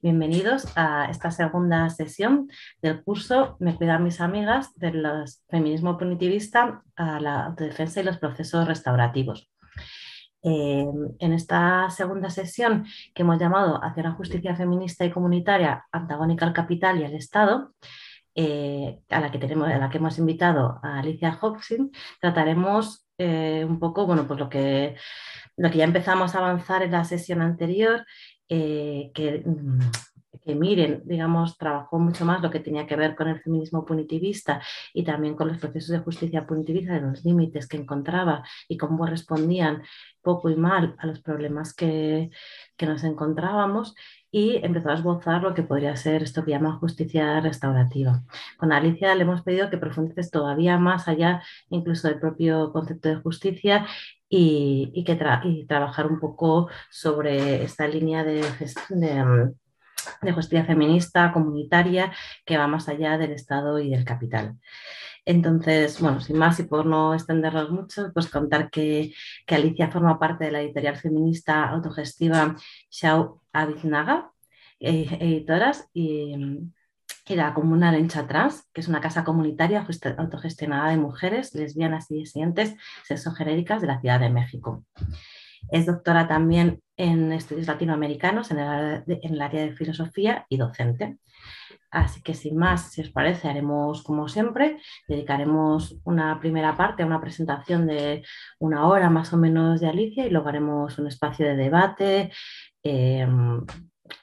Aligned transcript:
bienvenidos 0.00 0.66
a 0.76 1.10
esta 1.10 1.30
segunda 1.30 1.90
sesión 1.90 2.48
del 2.80 3.02
curso 3.02 3.56
Me 3.58 3.74
cuidan 3.74 4.04
mis 4.04 4.20
amigas 4.20 4.74
del 4.76 5.04
feminismo 5.48 5.98
punitivista 5.98 6.82
a 6.96 7.20
la 7.20 7.46
autodefensa 7.46 8.00
y 8.00 8.04
los 8.04 8.18
procesos 8.18 8.66
restaurativos. 8.66 9.50
Eh, 10.42 10.86
en 11.18 11.32
esta 11.32 11.90
segunda 11.90 12.30
sesión 12.30 12.86
que 13.12 13.22
hemos 13.22 13.40
llamado 13.40 13.80
Hacia 13.82 14.04
una 14.04 14.12
justicia 14.12 14.54
feminista 14.54 15.04
y 15.04 15.10
comunitaria 15.10 15.86
antagónica 15.90 16.46
al 16.46 16.52
capital 16.52 17.00
y 17.00 17.04
al 17.04 17.14
Estado, 17.14 17.74
eh, 18.34 19.00
a, 19.08 19.20
la 19.20 19.32
que 19.32 19.38
tenemos, 19.38 19.68
a 19.68 19.78
la 19.78 19.90
que 19.90 19.98
hemos 19.98 20.18
invitado 20.18 20.78
a 20.82 21.00
Alicia 21.00 21.36
Hobson, 21.40 21.90
trataremos 22.20 23.04
un 23.20 23.80
poco 23.80 24.06
bueno, 24.06 24.28
pues 24.28 24.38
lo 24.38 24.48
que 24.48 24.94
lo 25.58 25.70
que 25.70 25.78
ya 25.78 25.84
empezamos 25.84 26.34
a 26.34 26.38
avanzar 26.38 26.82
en 26.82 26.92
la 26.92 27.04
sesión 27.04 27.42
anterior, 27.42 28.06
eh, 28.48 29.10
que, 29.14 29.42
mm, 29.44 29.78
que, 30.44 30.54
miren, 30.54 31.02
digamos, 31.04 31.58
trabajó 31.58 31.98
mucho 31.98 32.24
más 32.24 32.42
lo 32.42 32.50
que 32.50 32.60
tenía 32.60 32.86
que 32.86 32.96
ver 32.96 33.14
con 33.14 33.28
el 33.28 33.40
feminismo 33.40 33.84
punitivista 33.84 34.62
y 34.94 35.04
también 35.04 35.34
con 35.34 35.48
los 35.48 35.58
procesos 35.58 35.90
de 35.90 35.98
justicia 35.98 36.46
punitivista, 36.46 36.94
de 36.94 37.02
los 37.02 37.24
límites 37.24 37.68
que 37.68 37.76
encontraba 37.76 38.42
y 38.68 38.76
cómo 38.78 39.06
respondían 39.06 39.82
poco 40.22 40.50
y 40.50 40.56
mal 40.56 40.94
a 40.98 41.06
los 41.06 41.20
problemas 41.20 41.74
que, 41.74 42.30
que 42.76 42.86
nos 42.86 43.04
encontrábamos 43.04 43.94
y 44.30 44.56
empezó 44.62 44.90
a 44.90 44.94
esbozar 44.94 45.42
lo 45.42 45.54
que 45.54 45.62
podría 45.62 45.96
ser 45.96 46.22
esto 46.22 46.44
que 46.44 46.50
llama 46.50 46.78
justicia 46.78 47.40
restaurativa. 47.40 48.22
Con 48.58 48.72
Alicia 48.72 49.14
le 49.14 49.22
hemos 49.22 49.42
pedido 49.42 49.70
que 49.70 49.78
profundices 49.78 50.30
todavía 50.30 50.78
más 50.78 51.08
allá 51.08 51.42
incluso 51.70 52.08
del 52.08 52.20
propio 52.20 52.72
concepto 52.72 53.08
de 53.08 53.16
justicia 53.16 53.86
y, 54.28 55.04
que 55.04 55.16
trabajar 55.66 56.06
un 56.06 56.20
poco 56.20 56.68
sobre 56.90 57.64
esta 57.64 57.86
línea 57.86 58.24
de, 58.24 58.42
mm, 58.90 60.24
de, 60.26 60.32
justicia 60.32 60.64
feminista, 60.64 61.32
comunitaria, 61.32 62.12
que 62.44 62.58
va 62.58 62.66
más 62.66 62.88
allá 62.88 63.18
del 63.18 63.32
Estado 63.32 63.78
y 63.78 63.90
del 63.90 64.04
capital. 64.04 64.56
Entonces, 65.24 66.00
bueno, 66.00 66.20
sin 66.20 66.38
más 66.38 66.58
y 66.60 66.64
por 66.64 66.86
no 66.86 67.14
extendernos 67.14 67.70
mucho, 67.70 68.10
pues 68.14 68.28
contar 68.30 68.70
que, 68.70 69.12
que 69.46 69.54
Alicia 69.54 69.90
forma 69.90 70.18
parte 70.18 70.46
de 70.46 70.52
la 70.52 70.62
editorial 70.62 70.96
feminista 70.96 71.68
autogestiva 71.68 72.56
Shao 72.90 73.42
Abiznaga, 73.52 74.32
eh, 74.80 75.06
editoras, 75.20 75.88
y, 75.92 76.34
mm, 77.28 77.32
y 77.32 77.36
la 77.36 77.54
Comuna 77.54 77.92
Lencha 77.92 78.26
Trans, 78.26 78.68
que 78.72 78.80
es 78.80 78.88
una 78.88 79.00
casa 79.00 79.24
comunitaria 79.24 79.86
autogestionada 80.16 80.90
de 80.90 80.96
mujeres 80.96 81.54
lesbianas 81.54 82.10
y 82.10 82.16
disidentes 82.16 82.74
sexogenéricas 83.04 83.80
de 83.80 83.86
la 83.86 84.00
Ciudad 84.00 84.20
de 84.20 84.30
México. 84.30 84.84
Es 85.70 85.86
doctora 85.86 86.28
también 86.28 86.82
en 86.96 87.32
estudios 87.32 87.66
latinoamericanos 87.66 88.50
en 88.50 88.58
el, 88.58 89.40
área 89.40 89.62
de 89.62 89.72
filosofía 89.72 90.46
y 90.48 90.56
docente. 90.56 91.18
Así 91.90 92.20
que 92.22 92.34
sin 92.34 92.56
más, 92.56 92.92
si 92.92 93.00
os 93.00 93.10
parece, 93.10 93.48
haremos 93.48 94.02
como 94.02 94.28
siempre, 94.28 94.78
dedicaremos 95.08 95.98
una 96.04 96.38
primera 96.38 96.76
parte 96.76 97.02
a 97.02 97.06
una 97.06 97.20
presentación 97.20 97.86
de 97.86 98.24
una 98.58 98.86
hora 98.86 99.08
más 99.08 99.32
o 99.32 99.38
menos 99.38 99.80
de 99.80 99.88
Alicia 99.88 100.26
y 100.26 100.30
luego 100.30 100.48
haremos 100.48 100.98
un 100.98 101.06
espacio 101.06 101.46
de 101.46 101.56
debate, 101.56 102.30
eh, 102.82 103.26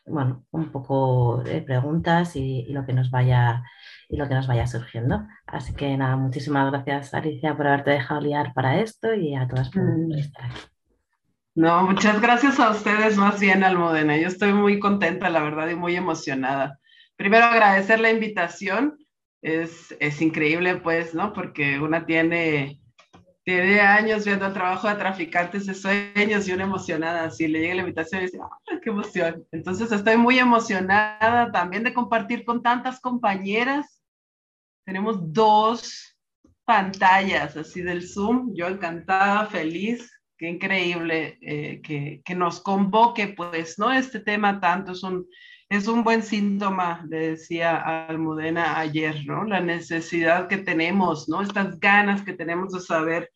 bueno, 0.05 0.45
un 0.51 0.71
poco 0.71 1.41
de 1.43 1.61
preguntas 1.61 2.35
y, 2.35 2.65
lo 2.69 2.85
que 2.85 2.93
nos 2.93 3.11
vaya 3.11 3.63
y 4.09 4.17
lo 4.17 4.27
que 4.27 4.35
nos 4.35 4.47
vaya 4.47 4.67
surgiendo. 4.67 5.25
Así 5.47 5.73
que 5.73 5.95
nada, 5.97 6.15
muchísimas 6.15 6.71
gracias 6.71 7.13
Alicia 7.13 7.55
por 7.55 7.67
haberte 7.67 7.91
dejado 7.91 8.21
liar 8.21 8.53
para 8.53 8.79
esto 8.79 9.13
y 9.13 9.35
a 9.35 9.47
todas 9.47 9.69
por, 9.69 9.83
mm. 9.83 10.11
estar 10.13 10.45
aquí. 10.45 10.61
No, 11.55 11.83
muchas 11.83 12.21
gracias 12.21 12.59
a 12.59 12.71
ustedes 12.71 13.17
más 13.17 13.39
bien, 13.39 13.63
Almudena. 13.63 14.17
Yo 14.17 14.27
estoy 14.27 14.53
muy 14.53 14.77
contenta, 14.79 15.29
la 15.29 15.41
verdad, 15.41 15.69
y 15.69 15.75
muy 15.75 15.95
emocionada. 15.95 16.79
Primero 17.15 17.45
agradecer 17.45 18.01
la 18.01 18.11
invitación. 18.11 18.97
Es, 19.41 19.95
es 19.99 20.21
increíble, 20.21 20.75
pues, 20.77 21.13
¿no? 21.13 21.31
Porque 21.31 21.79
una 21.79 22.05
tiene 22.05 22.81
tiene 23.45 23.79
años 23.79 24.25
viendo 24.25 24.47
el 24.47 24.53
trabajo 24.53 24.89
de 24.89 24.95
traficantes 24.95 25.67
de 25.67 25.75
sueños 25.75 26.47
y 26.47 26.51
una 26.51 26.63
emocionada, 26.63 27.29
si 27.29 27.47
le 27.47 27.59
llega 27.59 27.75
la 27.75 27.81
invitación 27.81 28.21
y 28.21 28.25
dice, 28.25 28.39
¡ay, 28.41 28.79
qué 28.81 28.89
emoción! 28.89 29.45
Entonces 29.51 29.91
estoy 29.91 30.17
muy 30.17 30.39
emocionada 30.39 31.51
también 31.51 31.83
de 31.83 31.93
compartir 31.93 32.43
con 32.43 32.63
tantas 32.63 32.99
compañeras. 32.99 34.01
Tenemos 34.83 35.31
dos 35.31 36.17
pantallas 36.65 37.55
así 37.55 37.83
del 37.83 38.07
Zoom, 38.07 38.51
yo 38.55 38.67
encantada, 38.67 39.45
feliz, 39.45 40.11
qué 40.39 40.49
increíble 40.49 41.37
eh, 41.41 41.81
que, 41.83 42.23
que, 42.25 42.33
nos 42.33 42.59
convoque, 42.59 43.27
pues, 43.27 43.77
¿no? 43.77 43.93
Este 43.93 44.19
tema 44.19 44.59
tanto 44.59 44.93
es 44.93 45.03
un, 45.03 45.27
es 45.75 45.87
un 45.87 46.03
buen 46.03 46.23
síntoma, 46.23 47.05
le 47.09 47.31
decía 47.31 48.07
Almudena 48.07 48.79
ayer, 48.79 49.25
¿no? 49.25 49.43
La 49.43 49.59
necesidad 49.59 50.47
que 50.47 50.57
tenemos, 50.57 51.29
¿no? 51.29 51.41
Estas 51.41 51.79
ganas 51.79 52.23
que 52.23 52.33
tenemos 52.33 52.73
de 52.73 52.79
saber 52.79 53.31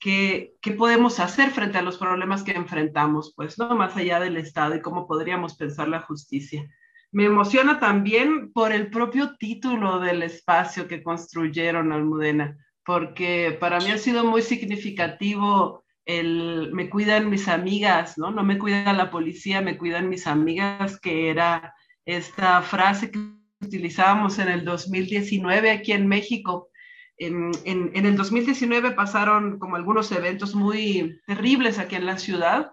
qué, 0.00 0.54
podemos 0.76 1.20
hacer 1.20 1.50
frente 1.50 1.78
a 1.78 1.82
los 1.82 1.98
problemas 1.98 2.42
que 2.42 2.52
enfrentamos, 2.52 3.32
pues, 3.36 3.58
¿no? 3.58 3.74
Más 3.74 3.96
allá 3.96 4.20
del 4.20 4.36
Estado 4.36 4.74
y 4.74 4.82
cómo 4.82 5.06
podríamos 5.06 5.56
pensar 5.56 5.88
la 5.88 6.00
justicia. 6.00 6.68
Me 7.12 7.24
emociona 7.24 7.78
también 7.78 8.52
por 8.52 8.72
el 8.72 8.90
propio 8.90 9.36
título 9.36 10.00
del 10.00 10.22
espacio 10.22 10.88
que 10.88 11.02
construyeron 11.02 11.92
Almudena, 11.92 12.56
porque 12.84 13.56
para 13.58 13.78
mí 13.78 13.90
ha 13.90 13.98
sido 13.98 14.24
muy 14.24 14.42
significativo 14.42 15.85
el 16.06 16.70
me 16.72 16.88
cuidan 16.88 17.28
mis 17.28 17.48
amigas, 17.48 18.16
¿no? 18.16 18.30
No 18.30 18.44
me 18.44 18.58
cuida 18.58 18.92
la 18.92 19.10
policía, 19.10 19.60
me 19.60 19.76
cuidan 19.76 20.08
mis 20.08 20.26
amigas, 20.26 20.98
que 21.00 21.28
era 21.28 21.74
esta 22.04 22.62
frase 22.62 23.10
que 23.10 23.18
utilizábamos 23.60 24.38
en 24.38 24.48
el 24.48 24.64
2019 24.64 25.70
aquí 25.70 25.92
en 25.92 26.06
México. 26.06 26.70
En, 27.18 27.50
en, 27.64 28.06
el 28.06 28.16
2019 28.16 28.92
pasaron 28.92 29.58
como 29.58 29.76
algunos 29.76 30.12
eventos 30.12 30.54
muy 30.54 31.18
terribles 31.26 31.78
aquí 31.78 31.96
en 31.96 32.06
la 32.06 32.18
ciudad. 32.18 32.70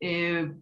Eh, 0.00 0.52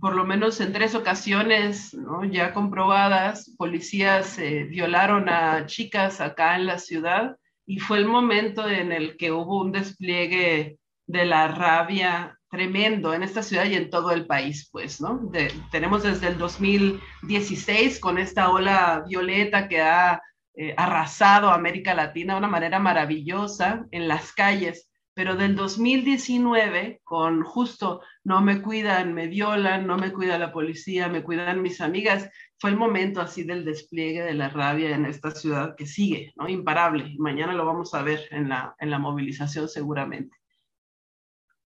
por 0.00 0.16
lo 0.16 0.24
menos 0.24 0.60
en 0.60 0.72
tres 0.72 0.96
ocasiones, 0.96 1.96
ya 2.30 2.52
comprobadas, 2.52 3.54
policías 3.56 4.36
eh, 4.38 4.64
violaron 4.64 5.28
a 5.28 5.66
chicas 5.66 6.20
acá 6.20 6.56
en 6.56 6.66
la 6.66 6.80
ciudad 6.80 7.36
y 7.72 7.78
fue 7.78 7.96
el 7.96 8.04
momento 8.04 8.68
en 8.68 8.92
el 8.92 9.16
que 9.16 9.32
hubo 9.32 9.62
un 9.62 9.72
despliegue 9.72 10.76
de 11.06 11.24
la 11.24 11.48
rabia 11.48 12.38
tremendo 12.50 13.14
en 13.14 13.22
esta 13.22 13.42
ciudad 13.42 13.64
y 13.64 13.76
en 13.76 13.88
todo 13.88 14.10
el 14.10 14.26
país, 14.26 14.68
pues, 14.70 15.00
¿no? 15.00 15.30
tenemos 15.70 16.02
desde 16.02 16.28
el 16.28 16.36
2016 16.36 17.98
con 17.98 18.18
esta 18.18 18.50
ola 18.50 19.02
violeta 19.08 19.68
que 19.68 19.80
ha 19.80 20.20
eh, 20.54 20.74
arrasado 20.76 21.50
América 21.50 21.94
Latina 21.94 22.34
de 22.34 22.40
una 22.40 22.48
manera 22.48 22.78
maravillosa 22.78 23.86
en 23.90 24.06
las 24.06 24.34
calles, 24.34 24.90
pero 25.14 25.36
del 25.36 25.54
2019 25.54 27.00
con 27.04 27.42
justo 27.42 28.00
no 28.24 28.40
me 28.40 28.62
cuidan, 28.62 29.12
me 29.12 29.26
violan, 29.26 29.86
no 29.86 29.98
me 29.98 30.12
cuida 30.12 30.38
la 30.38 30.52
policía, 30.52 31.08
me 31.08 31.22
cuidan 31.22 31.60
mis 31.60 31.80
amigas, 31.80 32.30
fue 32.58 32.70
el 32.70 32.76
momento 32.76 33.20
así 33.20 33.42
del 33.42 33.64
despliegue 33.64 34.22
de 34.22 34.34
la 34.34 34.48
rabia 34.48 34.94
en 34.94 35.04
esta 35.04 35.30
ciudad 35.30 35.74
que 35.76 35.86
sigue, 35.86 36.32
¿no? 36.36 36.48
Imparable. 36.48 37.14
Mañana 37.18 37.52
lo 37.52 37.66
vamos 37.66 37.92
a 37.94 38.02
ver 38.02 38.20
en 38.30 38.48
la, 38.48 38.74
en 38.78 38.90
la 38.90 38.98
movilización 38.98 39.68
seguramente. 39.68 40.36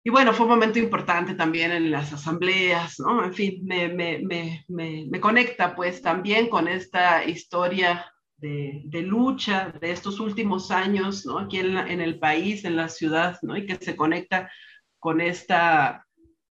Y 0.02 0.10
bueno, 0.10 0.32
fue 0.32 0.46
un 0.46 0.52
momento 0.52 0.78
importante 0.78 1.34
también 1.34 1.72
en 1.72 1.90
las 1.90 2.12
asambleas, 2.12 3.00
¿no? 3.00 3.24
En 3.24 3.34
fin, 3.34 3.64
me, 3.64 3.88
me, 3.88 4.22
me, 4.24 4.64
me 5.10 5.20
conecta 5.20 5.74
pues 5.74 6.00
también 6.00 6.48
con 6.48 6.68
esta 6.68 7.24
historia 7.24 8.06
de, 8.38 9.02
lucha 9.02 9.72
de 9.80 9.92
estos 9.92 10.20
últimos 10.20 10.70
años, 10.70 11.24
¿no? 11.24 11.38
Aquí 11.38 11.58
en, 11.58 11.76
en, 11.76 12.00
el 12.00 12.18
país, 12.18 12.64
en 12.64 12.76
la 12.76 12.88
ciudad, 12.88 13.38
¿no? 13.42 13.56
Y 13.56 13.66
que 13.66 13.76
se 13.76 13.96
conecta 13.96 14.50
con 14.98 15.20
esta, 15.20 16.06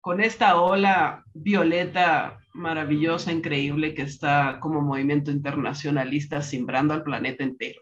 con 0.01 0.21
esta 0.21 0.59
ola 0.62 1.24
violeta 1.33 2.39
maravillosa, 2.53 3.31
increíble 3.31 3.94
que 3.94 4.03
está 4.03 4.59
como 4.59 4.81
movimiento 4.81 5.31
internacionalista 5.31 6.41
simbrando 6.41 6.94
al 6.94 7.03
planeta 7.03 7.44
entero. 7.44 7.81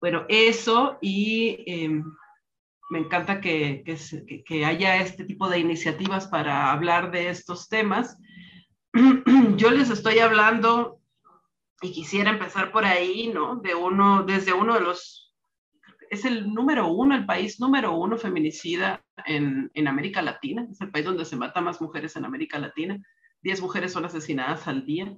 Bueno, 0.00 0.24
eso 0.28 0.98
y 1.00 1.64
eh, 1.66 2.02
me 2.90 2.98
encanta 3.00 3.40
que, 3.40 3.82
que, 4.46 4.64
haya 4.64 4.96
este 4.96 5.24
tipo 5.24 5.48
de 5.48 5.58
iniciativas 5.58 6.28
para 6.28 6.72
hablar 6.72 7.10
de 7.10 7.28
estos 7.28 7.68
temas. 7.68 8.16
Yo 9.56 9.70
les 9.70 9.90
estoy 9.90 10.20
hablando 10.20 10.97
y 11.80 11.92
quisiera 11.92 12.30
empezar 12.30 12.72
por 12.72 12.84
ahí, 12.84 13.30
¿no? 13.32 13.56
De 13.56 13.74
uno, 13.74 14.24
desde 14.24 14.52
uno 14.52 14.74
de 14.74 14.80
los, 14.80 15.32
es 16.10 16.24
el 16.24 16.52
número 16.52 16.88
uno, 16.88 17.14
el 17.14 17.26
país 17.26 17.60
número 17.60 17.96
uno 17.96 18.16
feminicida 18.16 19.04
en, 19.26 19.70
en 19.74 19.88
América 19.88 20.22
Latina, 20.22 20.66
es 20.70 20.80
el 20.80 20.90
país 20.90 21.04
donde 21.04 21.24
se 21.24 21.36
mata 21.36 21.60
más 21.60 21.80
mujeres 21.80 22.16
en 22.16 22.24
América 22.24 22.58
Latina, 22.58 22.98
10 23.42 23.62
mujeres 23.62 23.92
son 23.92 24.04
asesinadas 24.04 24.66
al 24.66 24.84
día. 24.84 25.16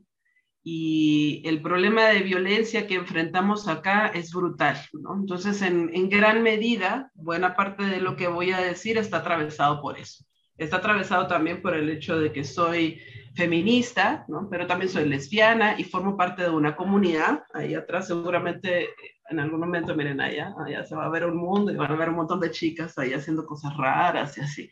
Y 0.62 1.42
el 1.46 1.62
problema 1.62 2.08
de 2.08 2.20
violencia 2.20 2.86
que 2.86 2.96
enfrentamos 2.96 3.66
acá 3.66 4.08
es 4.08 4.30
brutal, 4.30 4.76
¿no? 4.92 5.14
Entonces, 5.14 5.62
en, 5.62 5.90
en 5.94 6.10
gran 6.10 6.42
medida, 6.42 7.10
buena 7.14 7.56
parte 7.56 7.84
de 7.84 7.98
lo 7.98 8.14
que 8.14 8.28
voy 8.28 8.50
a 8.50 8.60
decir 8.60 8.98
está 8.98 9.18
atravesado 9.18 9.80
por 9.80 9.98
eso. 9.98 10.26
Está 10.58 10.76
atravesado 10.76 11.26
también 11.28 11.62
por 11.62 11.74
el 11.74 11.88
hecho 11.88 12.20
de 12.20 12.30
que 12.30 12.44
soy 12.44 13.00
feminista, 13.34 14.24
¿no? 14.28 14.48
pero 14.50 14.66
también 14.66 14.90
soy 14.90 15.08
lesbiana 15.08 15.78
y 15.78 15.84
formo 15.84 16.16
parte 16.16 16.42
de 16.42 16.50
una 16.50 16.76
comunidad. 16.76 17.44
Ahí 17.54 17.74
atrás 17.74 18.08
seguramente 18.08 18.88
en 19.30 19.38
algún 19.38 19.60
momento, 19.60 19.94
miren 19.94 20.20
allá, 20.20 20.54
allá 20.64 20.84
se 20.84 20.96
va 20.96 21.06
a 21.06 21.10
ver 21.10 21.24
un 21.24 21.36
mundo 21.36 21.72
y 21.72 21.76
van 21.76 21.92
a 21.92 21.96
ver 21.96 22.08
un 22.08 22.16
montón 22.16 22.40
de 22.40 22.50
chicas 22.50 22.98
ahí 22.98 23.12
haciendo 23.12 23.46
cosas 23.46 23.76
raras 23.76 24.36
y 24.36 24.40
así. 24.40 24.70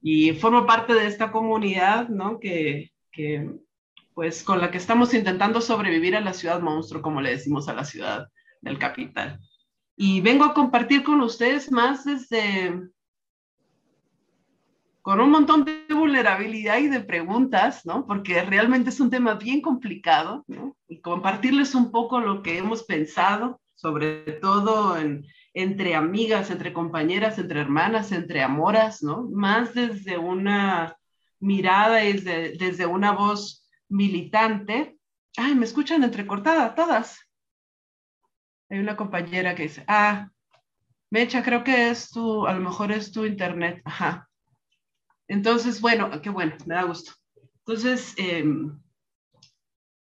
Y 0.00 0.32
formo 0.32 0.66
parte 0.66 0.94
de 0.94 1.06
esta 1.06 1.30
comunidad, 1.30 2.08
¿no? 2.08 2.40
Que, 2.40 2.92
que 3.12 3.50
pues 4.14 4.42
con 4.42 4.60
la 4.60 4.70
que 4.70 4.78
estamos 4.78 5.14
intentando 5.14 5.60
sobrevivir 5.60 6.16
a 6.16 6.20
la 6.20 6.32
ciudad 6.32 6.60
monstruo, 6.60 7.02
como 7.02 7.20
le 7.20 7.30
decimos 7.30 7.68
a 7.68 7.74
la 7.74 7.84
ciudad 7.84 8.28
del 8.60 8.78
capital. 8.78 9.38
Y 9.96 10.20
vengo 10.22 10.44
a 10.44 10.54
compartir 10.54 11.02
con 11.02 11.20
ustedes 11.20 11.70
más 11.70 12.04
desde 12.04 12.80
con 15.02 15.20
un 15.20 15.30
montón 15.30 15.64
de 15.64 15.84
vulnerabilidad 15.92 16.78
y 16.78 16.86
de 16.86 17.00
preguntas, 17.00 17.84
¿no? 17.84 18.06
Porque 18.06 18.40
realmente 18.42 18.90
es 18.90 19.00
un 19.00 19.10
tema 19.10 19.34
bien 19.34 19.60
complicado, 19.60 20.44
¿no? 20.46 20.76
Y 20.88 21.00
compartirles 21.00 21.74
un 21.74 21.90
poco 21.90 22.20
lo 22.20 22.42
que 22.42 22.56
hemos 22.56 22.84
pensado, 22.84 23.60
sobre 23.74 24.32
todo 24.40 24.96
en, 24.96 25.26
entre 25.54 25.96
amigas, 25.96 26.50
entre 26.50 26.72
compañeras, 26.72 27.38
entre 27.38 27.60
hermanas, 27.60 28.12
entre 28.12 28.42
amoras, 28.42 29.02
¿no? 29.02 29.28
Más 29.32 29.74
desde 29.74 30.18
una 30.18 30.96
mirada 31.40 32.04
y 32.04 32.12
desde, 32.12 32.56
desde 32.56 32.86
una 32.86 33.10
voz 33.10 33.68
militante. 33.88 34.96
Ay, 35.36 35.56
me 35.56 35.64
escuchan 35.64 36.04
entrecortada 36.04 36.76
todas. 36.76 37.18
Hay 38.70 38.78
una 38.78 38.96
compañera 38.96 39.56
que 39.56 39.64
dice, 39.64 39.84
ah, 39.88 40.28
Mecha, 41.10 41.42
creo 41.42 41.64
que 41.64 41.90
es 41.90 42.08
tu, 42.10 42.46
a 42.46 42.54
lo 42.54 42.60
mejor 42.60 42.92
es 42.92 43.10
tu 43.10 43.26
internet. 43.26 43.82
Ajá. 43.84 44.28
Entonces, 45.32 45.80
bueno, 45.80 46.10
qué 46.20 46.28
bueno, 46.28 46.54
me 46.66 46.74
da 46.74 46.82
gusto. 46.82 47.12
Entonces, 47.64 48.14
em, 48.18 48.78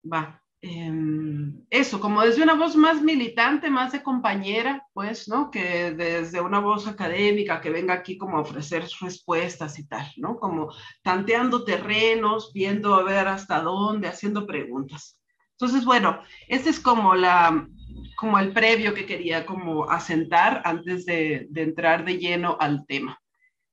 va. 0.05 0.41
Em, 0.61 1.65
eso, 1.71 1.99
como 1.99 2.23
desde 2.23 2.45
una 2.45 2.55
voz 2.55 2.77
más 2.77 3.03
militante, 3.03 3.69
más 3.69 3.91
de 3.91 4.03
compañera, 4.05 4.87
pues, 4.93 5.27
¿no? 5.29 5.51
Que 5.51 5.91
desde 5.91 6.41
una 6.41 6.61
voz 6.61 6.87
académica 6.87 7.61
que 7.61 7.71
venga 7.71 7.95
aquí 7.95 8.17
como 8.17 8.37
a 8.39 8.43
ofrecer 8.43 8.85
respuestas 9.01 9.81
y 9.81 9.89
tal, 9.89 10.07
¿no? 10.19 10.37
Como 10.39 10.73
tanteando 11.03 11.65
terrenos, 11.65 12.53
viendo 12.55 12.95
a 12.95 13.03
ver 13.03 13.27
hasta 13.27 13.61
dónde, 13.61 14.07
haciendo 14.07 14.47
preguntas. 14.47 15.21
Entonces, 15.59 15.85
bueno, 15.85 16.23
este 16.47 16.71
es 16.71 16.79
como 16.79 17.17
la, 17.17 17.67
como 18.17 18.39
el 18.39 18.53
previo 18.53 18.95
que 18.95 19.05
quería 19.05 19.45
como 19.47 19.91
asentar 19.91 20.63
antes 20.65 21.05
de, 21.07 21.49
de 21.51 21.63
entrar 21.63 22.05
de 22.05 22.19
lleno 22.19 22.57
al 22.61 22.87
tema. 22.87 23.21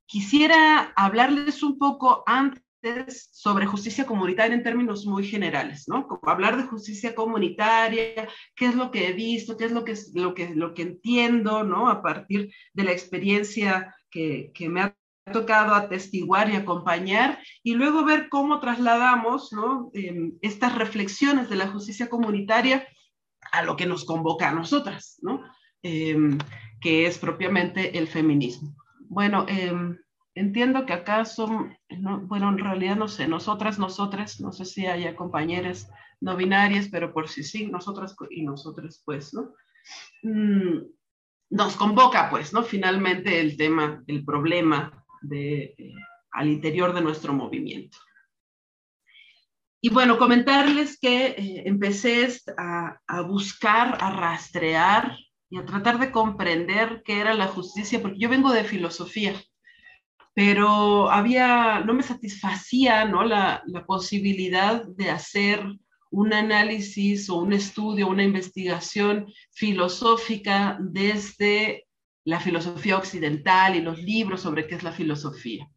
Quisiera 0.05 0.93
hablarles 0.95 1.63
un 1.63 1.77
poco 1.77 2.23
antes 2.25 3.29
sobre 3.31 3.65
justicia 3.65 4.05
comunitaria 4.05 4.55
en 4.55 4.63
términos 4.63 5.05
muy 5.05 5.25
generales, 5.25 5.85
¿no? 5.87 6.07
Como 6.07 6.31
hablar 6.31 6.57
de 6.57 6.63
justicia 6.63 7.15
comunitaria, 7.15 8.27
qué 8.55 8.65
es 8.67 8.75
lo 8.75 8.91
que 8.91 9.07
he 9.07 9.13
visto, 9.13 9.57
qué 9.57 9.65
es 9.65 9.71
lo 9.71 9.83
que, 9.83 9.95
lo 10.13 10.35
que, 10.35 10.53
lo 10.53 10.73
que 10.73 10.83
entiendo, 10.83 11.63
¿no? 11.63 11.89
A 11.89 12.03
partir 12.03 12.53
de 12.73 12.83
la 12.83 12.91
experiencia 12.91 13.95
que, 14.11 14.51
que 14.53 14.69
me 14.69 14.81
ha 14.81 14.95
tocado 15.31 15.73
atestiguar 15.73 16.51
y 16.51 16.55
acompañar, 16.55 17.39
y 17.63 17.73
luego 17.73 18.05
ver 18.05 18.29
cómo 18.29 18.59
trasladamos, 18.59 19.51
¿no? 19.51 19.89
Eh, 19.93 20.33
estas 20.41 20.75
reflexiones 20.75 21.49
de 21.49 21.55
la 21.55 21.67
justicia 21.67 22.09
comunitaria 22.09 22.87
a 23.51 23.63
lo 23.63 23.75
que 23.75 23.87
nos 23.87 24.05
convoca 24.05 24.49
a 24.49 24.53
nosotras, 24.53 25.17
¿no? 25.21 25.43
Eh, 25.81 26.15
que 26.79 27.07
es 27.07 27.17
propiamente 27.17 27.97
el 27.97 28.07
feminismo. 28.07 28.75
Bueno, 29.07 29.45
eh, 29.47 29.73
entiendo 30.35 30.85
que 30.85 30.93
acá 30.93 31.25
son, 31.25 31.77
bueno, 32.23 32.49
en 32.49 32.57
realidad 32.57 32.95
no 32.95 33.07
sé, 33.07 33.27
nosotras, 33.27 33.79
nosotras, 33.79 34.39
no 34.41 34.51
sé 34.51 34.65
si 34.65 34.85
haya 34.85 35.15
compañeras 35.15 35.89
no 36.21 36.35
binarias, 36.35 36.87
pero 36.89 37.13
por 37.13 37.29
si 37.29 37.43
sí, 37.43 37.67
nosotras 37.67 38.15
y 38.29 38.43
nosotras, 38.43 39.01
pues, 39.05 39.33
¿no? 39.33 39.53
Mm, 40.23 40.85
nos 41.51 41.75
convoca, 41.75 42.29
pues, 42.29 42.53
¿no? 42.53 42.63
Finalmente 42.63 43.39
el 43.39 43.57
tema, 43.57 44.03
el 44.07 44.25
problema 44.25 45.05
de, 45.21 45.75
eh, 45.77 45.93
al 46.31 46.47
interior 46.47 46.93
de 46.93 47.01
nuestro 47.01 47.33
movimiento. 47.33 47.97
Y 49.81 49.89
bueno, 49.89 50.17
comentarles 50.17 50.97
que 50.99 51.27
eh, 51.27 51.63
empecé 51.65 52.27
a, 52.57 52.99
a 53.05 53.21
buscar, 53.21 53.97
a 54.01 54.09
rastrear 54.11 55.15
y 55.49 55.57
a 55.57 55.65
tratar 55.65 55.99
de 55.99 56.11
comprender 56.11 57.01
qué 57.05 57.19
era 57.19 57.33
la 57.33 57.47
justicia, 57.47 58.01
porque 58.01 58.19
yo 58.19 58.29
vengo 58.29 58.51
de 58.51 58.63
filosofía, 58.63 59.33
pero 60.33 61.09
había, 61.09 61.79
no 61.85 61.93
me 61.93 62.03
satisfacía 62.03 63.05
¿no? 63.05 63.23
La, 63.23 63.63
la, 63.67 63.85
posibilidad 63.85 64.85
de 64.85 65.09
hacer 65.09 65.65
un 66.11 66.33
análisis 66.33 67.29
o 67.29 67.37
un 67.37 67.53
estudio, 67.53 68.07
una 68.07 68.23
investigación 68.23 69.27
filosófica 69.51 70.77
desde 70.79 71.85
la 72.25 72.39
filosofía 72.39 72.97
occidental 72.97 73.75
y 73.75 73.81
los 73.81 73.99
libros 73.99 74.41
sobre 74.41 74.65
qué 74.67 74.75
es 74.75 74.83
la 74.83 74.91
filosofía. 74.91 75.69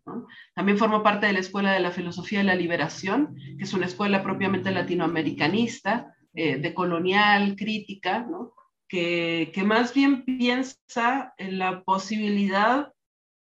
También 0.55 0.79
formo 0.79 1.03
parte 1.03 1.27
de 1.27 1.35
la 1.35 1.41
Escuela 1.41 1.73
de 1.73 1.81
la 1.81 1.91
Filosofía 1.91 2.39
de 2.39 2.47
la 2.47 2.55
Liberación, 2.55 3.37
que 3.59 3.65
es 3.65 3.75
una 3.75 3.87
escuela 3.87 4.23
propiamente 4.23 4.71
latinoamericanista, 4.71 6.15
eh, 6.35 6.57
de 6.57 6.75
colonial, 6.75 7.55
crítica, 7.55 8.21
¿no? 8.21 8.55
Que, 8.89 9.53
más 9.65 9.95
bien 9.95 10.25
piensa 10.25 11.35
en 11.37 11.59
la 11.59 11.83
posibilidad 11.83 12.93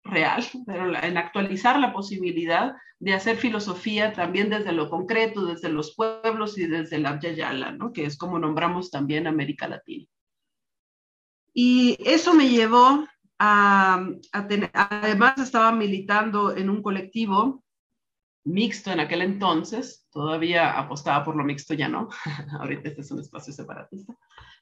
real, 0.03 0.43
pero 0.65 0.95
en 0.95 1.17
actualizar 1.17 1.79
la 1.79 1.91
posibilidad 1.91 2.75
de 2.99 3.13
hacer 3.13 3.37
filosofía 3.37 4.13
también 4.13 4.49
desde 4.49 4.71
lo 4.71 4.89
concreto, 4.89 5.45
desde 5.45 5.69
los 5.69 5.95
pueblos 5.95 6.57
y 6.57 6.67
desde 6.67 6.99
la 6.99 7.19
Yayala, 7.19 7.71
¿no? 7.71 7.91
que 7.91 8.05
es 8.05 8.17
como 8.17 8.39
nombramos 8.39 8.91
también 8.91 9.27
América 9.27 9.67
Latina. 9.67 10.05
Y 11.53 11.97
eso 11.99 12.33
me 12.33 12.49
llevó 12.49 13.05
a, 13.39 14.07
a 14.31 14.47
tener, 14.47 14.69
además 14.73 15.37
estaba 15.39 15.71
militando 15.71 16.55
en 16.55 16.69
un 16.69 16.81
colectivo 16.81 17.63
mixto 18.45 18.91
en 18.91 18.99
aquel 18.99 19.21
entonces, 19.23 20.07
todavía 20.11 20.77
apostaba 20.77 21.23
por 21.23 21.35
lo 21.35 21.43
mixto, 21.43 21.73
ya 21.73 21.89
no, 21.89 22.09
ahorita 22.59 22.89
este 22.89 23.01
es 23.01 23.11
un 23.11 23.19
espacio 23.19 23.51
separatista, 23.51 24.15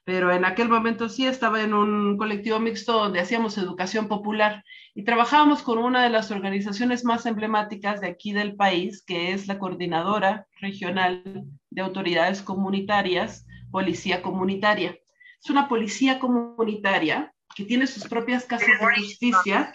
pero 0.04 0.32
en 0.32 0.44
aquel 0.44 0.68
momento 0.68 1.08
sí 1.08 1.26
estaba 1.26 1.62
en 1.62 1.72
un 1.72 2.18
colectivo 2.18 2.60
mixto 2.60 2.92
donde 2.92 3.20
hacíamos 3.20 3.56
educación 3.56 4.06
popular 4.06 4.62
y 4.94 5.02
trabajábamos 5.02 5.62
con 5.62 5.78
una 5.78 6.02
de 6.02 6.10
las 6.10 6.30
organizaciones 6.30 7.04
más 7.04 7.24
emblemáticas 7.24 8.00
de 8.00 8.08
aquí 8.08 8.32
del 8.32 8.54
país, 8.54 9.02
que 9.02 9.32
es 9.32 9.46
la 9.46 9.58
Coordinadora 9.58 10.46
Regional 10.60 11.46
de 11.70 11.82
Autoridades 11.82 12.42
Comunitarias, 12.42 13.46
Policía 13.70 14.20
Comunitaria. 14.20 14.98
Es 15.42 15.50
una 15.50 15.68
policía 15.68 16.18
comunitaria 16.18 17.34
que 17.56 17.64
tiene 17.64 17.86
sus 17.86 18.04
propias 18.04 18.44
casas 18.44 18.68
de 18.68 19.00
justicia, 19.00 19.74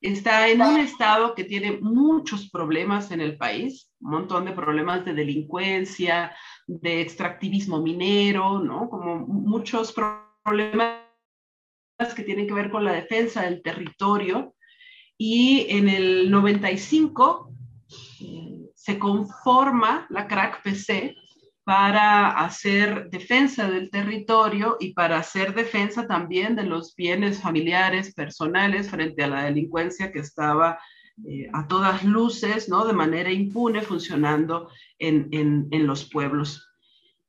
está 0.00 0.48
en 0.48 0.62
un 0.62 0.78
estado 0.78 1.34
que 1.34 1.44
tiene 1.44 1.78
muchos 1.80 2.50
problemas 2.50 3.10
en 3.10 3.20
el 3.20 3.36
país, 3.36 3.90
un 4.00 4.10
montón 4.12 4.44
de 4.44 4.52
problemas 4.52 5.04
de 5.04 5.14
delincuencia, 5.14 6.36
de 6.68 7.00
extractivismo 7.00 7.80
minero, 7.80 8.60
¿no? 8.60 8.88
Como 8.90 9.16
muchos 9.26 9.92
problemas 10.44 10.98
que 12.14 12.22
tienen 12.22 12.46
que 12.46 12.52
ver 12.52 12.70
con 12.70 12.84
la 12.84 12.92
defensa 12.92 13.42
del 13.42 13.62
territorio. 13.62 14.54
Y 15.16 15.66
en 15.70 15.88
el 15.88 16.30
95 16.30 17.50
eh, 18.20 18.70
se 18.74 18.98
conforma 18.98 20.06
la 20.10 20.28
CRAC 20.28 20.62
PC 20.62 21.16
para 21.64 22.30
hacer 22.30 23.10
defensa 23.10 23.68
del 23.68 23.90
territorio 23.90 24.76
y 24.78 24.92
para 24.92 25.18
hacer 25.18 25.54
defensa 25.54 26.06
también 26.06 26.54
de 26.54 26.62
los 26.62 26.94
bienes 26.94 27.42
familiares, 27.42 28.14
personales, 28.14 28.90
frente 28.90 29.24
a 29.24 29.28
la 29.28 29.44
delincuencia 29.44 30.12
que 30.12 30.20
estaba 30.20 30.78
eh, 31.26 31.48
a 31.52 31.66
todas 31.66 32.04
luces, 32.04 32.68
¿no? 32.68 32.86
De 32.86 32.92
manera 32.92 33.32
impune, 33.32 33.82
funcionando 33.82 34.70
en, 34.98 35.28
en, 35.32 35.68
en 35.70 35.86
los 35.86 36.08
pueblos. 36.08 36.64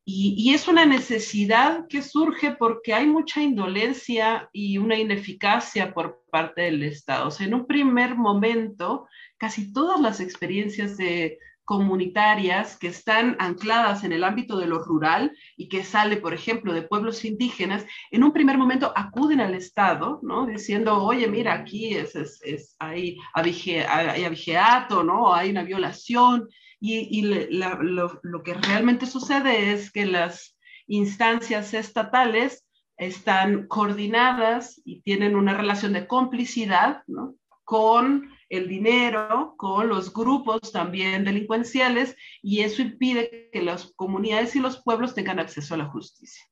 Y, 0.06 0.36
y, 0.38 0.54
es 0.54 0.68
una 0.68 0.86
necesidad 0.86 1.88
que 1.88 2.02
surge 2.02 2.52
porque 2.52 2.94
hay 2.94 3.06
mucha 3.06 3.44
indolencia 3.44 4.50
y 4.52 4.78
una 4.80 4.98
ineficacia 4.98 5.94
por 5.94 6.24
parte 6.32 6.64
del 6.64 6.82
Estado. 6.82 7.28
O 7.28 7.32
sea, 7.32 7.46
en 7.46 7.54
un 7.54 7.68
primer 7.68 8.16
momento, 8.16 9.08
casi 9.38 9.72
todas 9.72 10.02
las 10.02 10.20
experiencias 10.20 10.98
de 10.98 11.38
comunitarias 11.70 12.78
que 12.78 12.88
están 12.88 13.36
ancladas 13.38 14.04
en 14.04 14.12
el 14.12 14.24
ámbito 14.24 14.58
de 14.58 14.66
lo 14.66 14.80
rural 14.80 15.38
y 15.56 15.70
que 15.70 15.84
sale, 15.84 16.18
por 16.18 16.34
ejemplo, 16.34 16.74
de 16.74 16.82
pueblos 16.82 17.24
indígenas, 17.26 17.86
en 18.10 18.24
un 18.24 18.34
primer 18.34 18.58
momento 18.58 18.92
acuden 18.96 19.40
al 19.40 19.54
Estado, 19.54 20.20
¿no? 20.24 20.48
Diciendo, 20.48 21.04
oye, 21.04 21.28
mira, 21.28 21.54
aquí 21.54 21.94
es, 21.94 22.16
es, 22.16 22.76
hay, 22.80 23.20
abigeato, 23.36 25.04
¿no? 25.04 25.32
Hay 25.32 25.52
una 25.52 25.62
violación. 25.62 26.50
Y, 26.80 27.22
lo, 27.22 28.20
lo 28.24 28.42
que 28.42 28.56
realmente 28.56 29.06
sucede 29.06 29.72
es 29.72 29.92
que 29.92 30.08
las 30.08 30.58
instancias 30.88 31.76
estatales 31.76 32.66
están 32.98 33.68
coordinadas 33.68 34.82
y 34.84 35.02
tienen 35.02 35.36
una 35.36 35.54
relación 35.54 35.94
de 35.94 36.08
complicidad 36.08 37.04
¿no? 37.06 37.36
con 37.64 38.32
el 38.50 38.68
dinero, 38.68 39.54
con 39.58 39.88
los 39.88 40.12
grupos 40.12 40.72
también 40.72 41.24
delincuenciales, 41.24 42.16
y 42.42 42.62
eso 42.62 42.82
impide 42.82 43.50
que 43.52 43.62
las 43.62 43.94
comunidades 43.96 44.56
y 44.56 44.60
los 44.60 44.82
pueblos 44.84 45.14
tengan 45.14 45.40
acceso 45.40 45.76
a 45.76 45.78
la 45.78 45.86
justicia. 45.86 46.44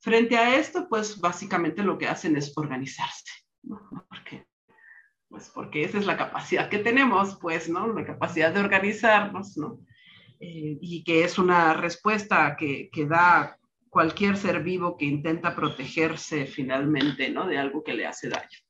Frente 0.00 0.36
a 0.36 0.56
esto, 0.56 0.88
pues 0.88 1.20
básicamente 1.20 1.82
lo 1.82 1.96
que 1.98 2.08
hacen 2.08 2.36
es 2.36 2.52
organizarse, 2.56 3.30
¿no? 3.62 3.80
Porque, 4.08 4.46
pues 5.28 5.50
porque 5.54 5.84
esa 5.84 5.98
es 5.98 6.06
la 6.06 6.16
capacidad 6.16 6.68
que 6.68 6.78
tenemos, 6.78 7.38
pues, 7.40 7.68
¿no? 7.68 7.86
La 7.92 8.04
capacidad 8.04 8.52
de 8.52 8.60
organizarnos, 8.60 9.56
¿no? 9.56 9.80
Eh, 10.40 10.78
y 10.80 11.04
que 11.04 11.24
es 11.24 11.38
una 11.38 11.74
respuesta 11.74 12.56
que, 12.56 12.90
que 12.90 13.06
da 13.06 13.58
cualquier 13.88 14.36
ser 14.36 14.62
vivo 14.62 14.96
que 14.96 15.04
intenta 15.04 15.54
protegerse 15.54 16.46
finalmente, 16.46 17.30
¿no? 17.30 17.46
De 17.46 17.58
algo 17.58 17.84
que 17.84 17.94
le 17.94 18.06
hace 18.06 18.28
daño. 18.28 18.63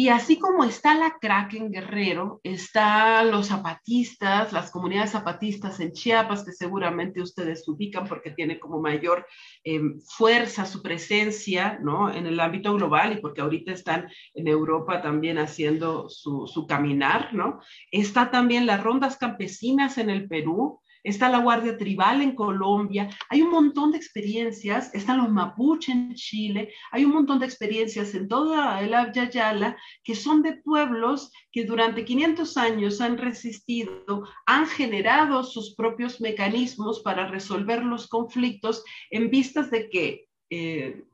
Y 0.00 0.08
así 0.08 0.38
como 0.38 0.64
está 0.64 0.94
la 0.94 1.18
Kraken 1.20 1.70
Guerrero, 1.70 2.40
están 2.42 3.30
los 3.30 3.48
zapatistas, 3.48 4.50
las 4.50 4.70
comunidades 4.70 5.10
zapatistas 5.10 5.78
en 5.78 5.92
Chiapas, 5.92 6.42
que 6.42 6.52
seguramente 6.52 7.20
ustedes 7.20 7.68
ubican 7.68 8.06
porque 8.06 8.30
tiene 8.30 8.58
como 8.58 8.80
mayor 8.80 9.26
em, 9.62 10.00
fuerza 10.00 10.64
su 10.64 10.80
presencia 10.80 11.78
¿no? 11.82 12.10
en 12.10 12.26
el 12.26 12.40
ámbito 12.40 12.72
global 12.72 13.12
y 13.12 13.20
porque 13.20 13.42
ahorita 13.42 13.72
están 13.72 14.08
en 14.32 14.48
Europa 14.48 15.02
también 15.02 15.36
haciendo 15.36 16.08
su, 16.08 16.46
su 16.46 16.66
caminar. 16.66 17.34
¿no? 17.34 17.60
Está 17.90 18.30
también 18.30 18.64
las 18.64 18.82
rondas 18.82 19.18
campesinas 19.18 19.98
en 19.98 20.08
el 20.08 20.26
Perú, 20.28 20.80
está 21.02 21.28
la 21.28 21.38
Guardia 21.38 21.76
Tribal 21.76 22.22
en 22.22 22.34
Colombia, 22.34 23.08
hay 23.28 23.42
un 23.42 23.50
montón 23.50 23.92
de 23.92 23.98
experiencias, 23.98 24.94
están 24.94 25.18
los 25.18 25.30
Mapuche 25.30 25.92
en 25.92 26.14
Chile, 26.14 26.72
hay 26.90 27.04
un 27.04 27.12
montón 27.12 27.38
de 27.38 27.46
experiencias 27.46 28.14
en 28.14 28.28
toda 28.28 28.80
el 28.80 28.94
Yala 29.12 29.76
que 30.04 30.14
son 30.14 30.42
de 30.42 30.54
pueblos 30.54 31.32
que 31.52 31.64
durante 31.64 32.04
500 32.04 32.56
años 32.56 33.00
han 33.00 33.18
resistido, 33.18 34.28
han 34.46 34.66
generado 34.66 35.42
sus 35.42 35.74
propios 35.74 36.20
mecanismos 36.20 37.00
para 37.00 37.26
resolver 37.28 37.82
los 37.82 38.08
conflictos 38.08 38.84
en 39.10 39.30
vistas 39.30 39.70
de 39.70 39.88
que... 39.88 40.26
Eh, 40.50 41.04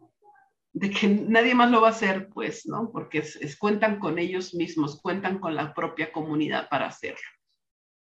de 0.76 0.90
que 0.90 1.08
nadie 1.08 1.54
más 1.54 1.70
lo 1.70 1.80
va 1.80 1.88
a 1.88 1.90
hacer, 1.92 2.28
pues, 2.28 2.66
¿no? 2.66 2.90
Porque 2.92 3.24
cuentan 3.58 3.98
con 3.98 4.18
ellos 4.18 4.52
mismos, 4.52 5.00
cuentan 5.00 5.38
con 5.38 5.54
la 5.54 5.72
propia 5.72 6.12
comunidad 6.12 6.68
para 6.68 6.88
hacerlo. 6.88 7.26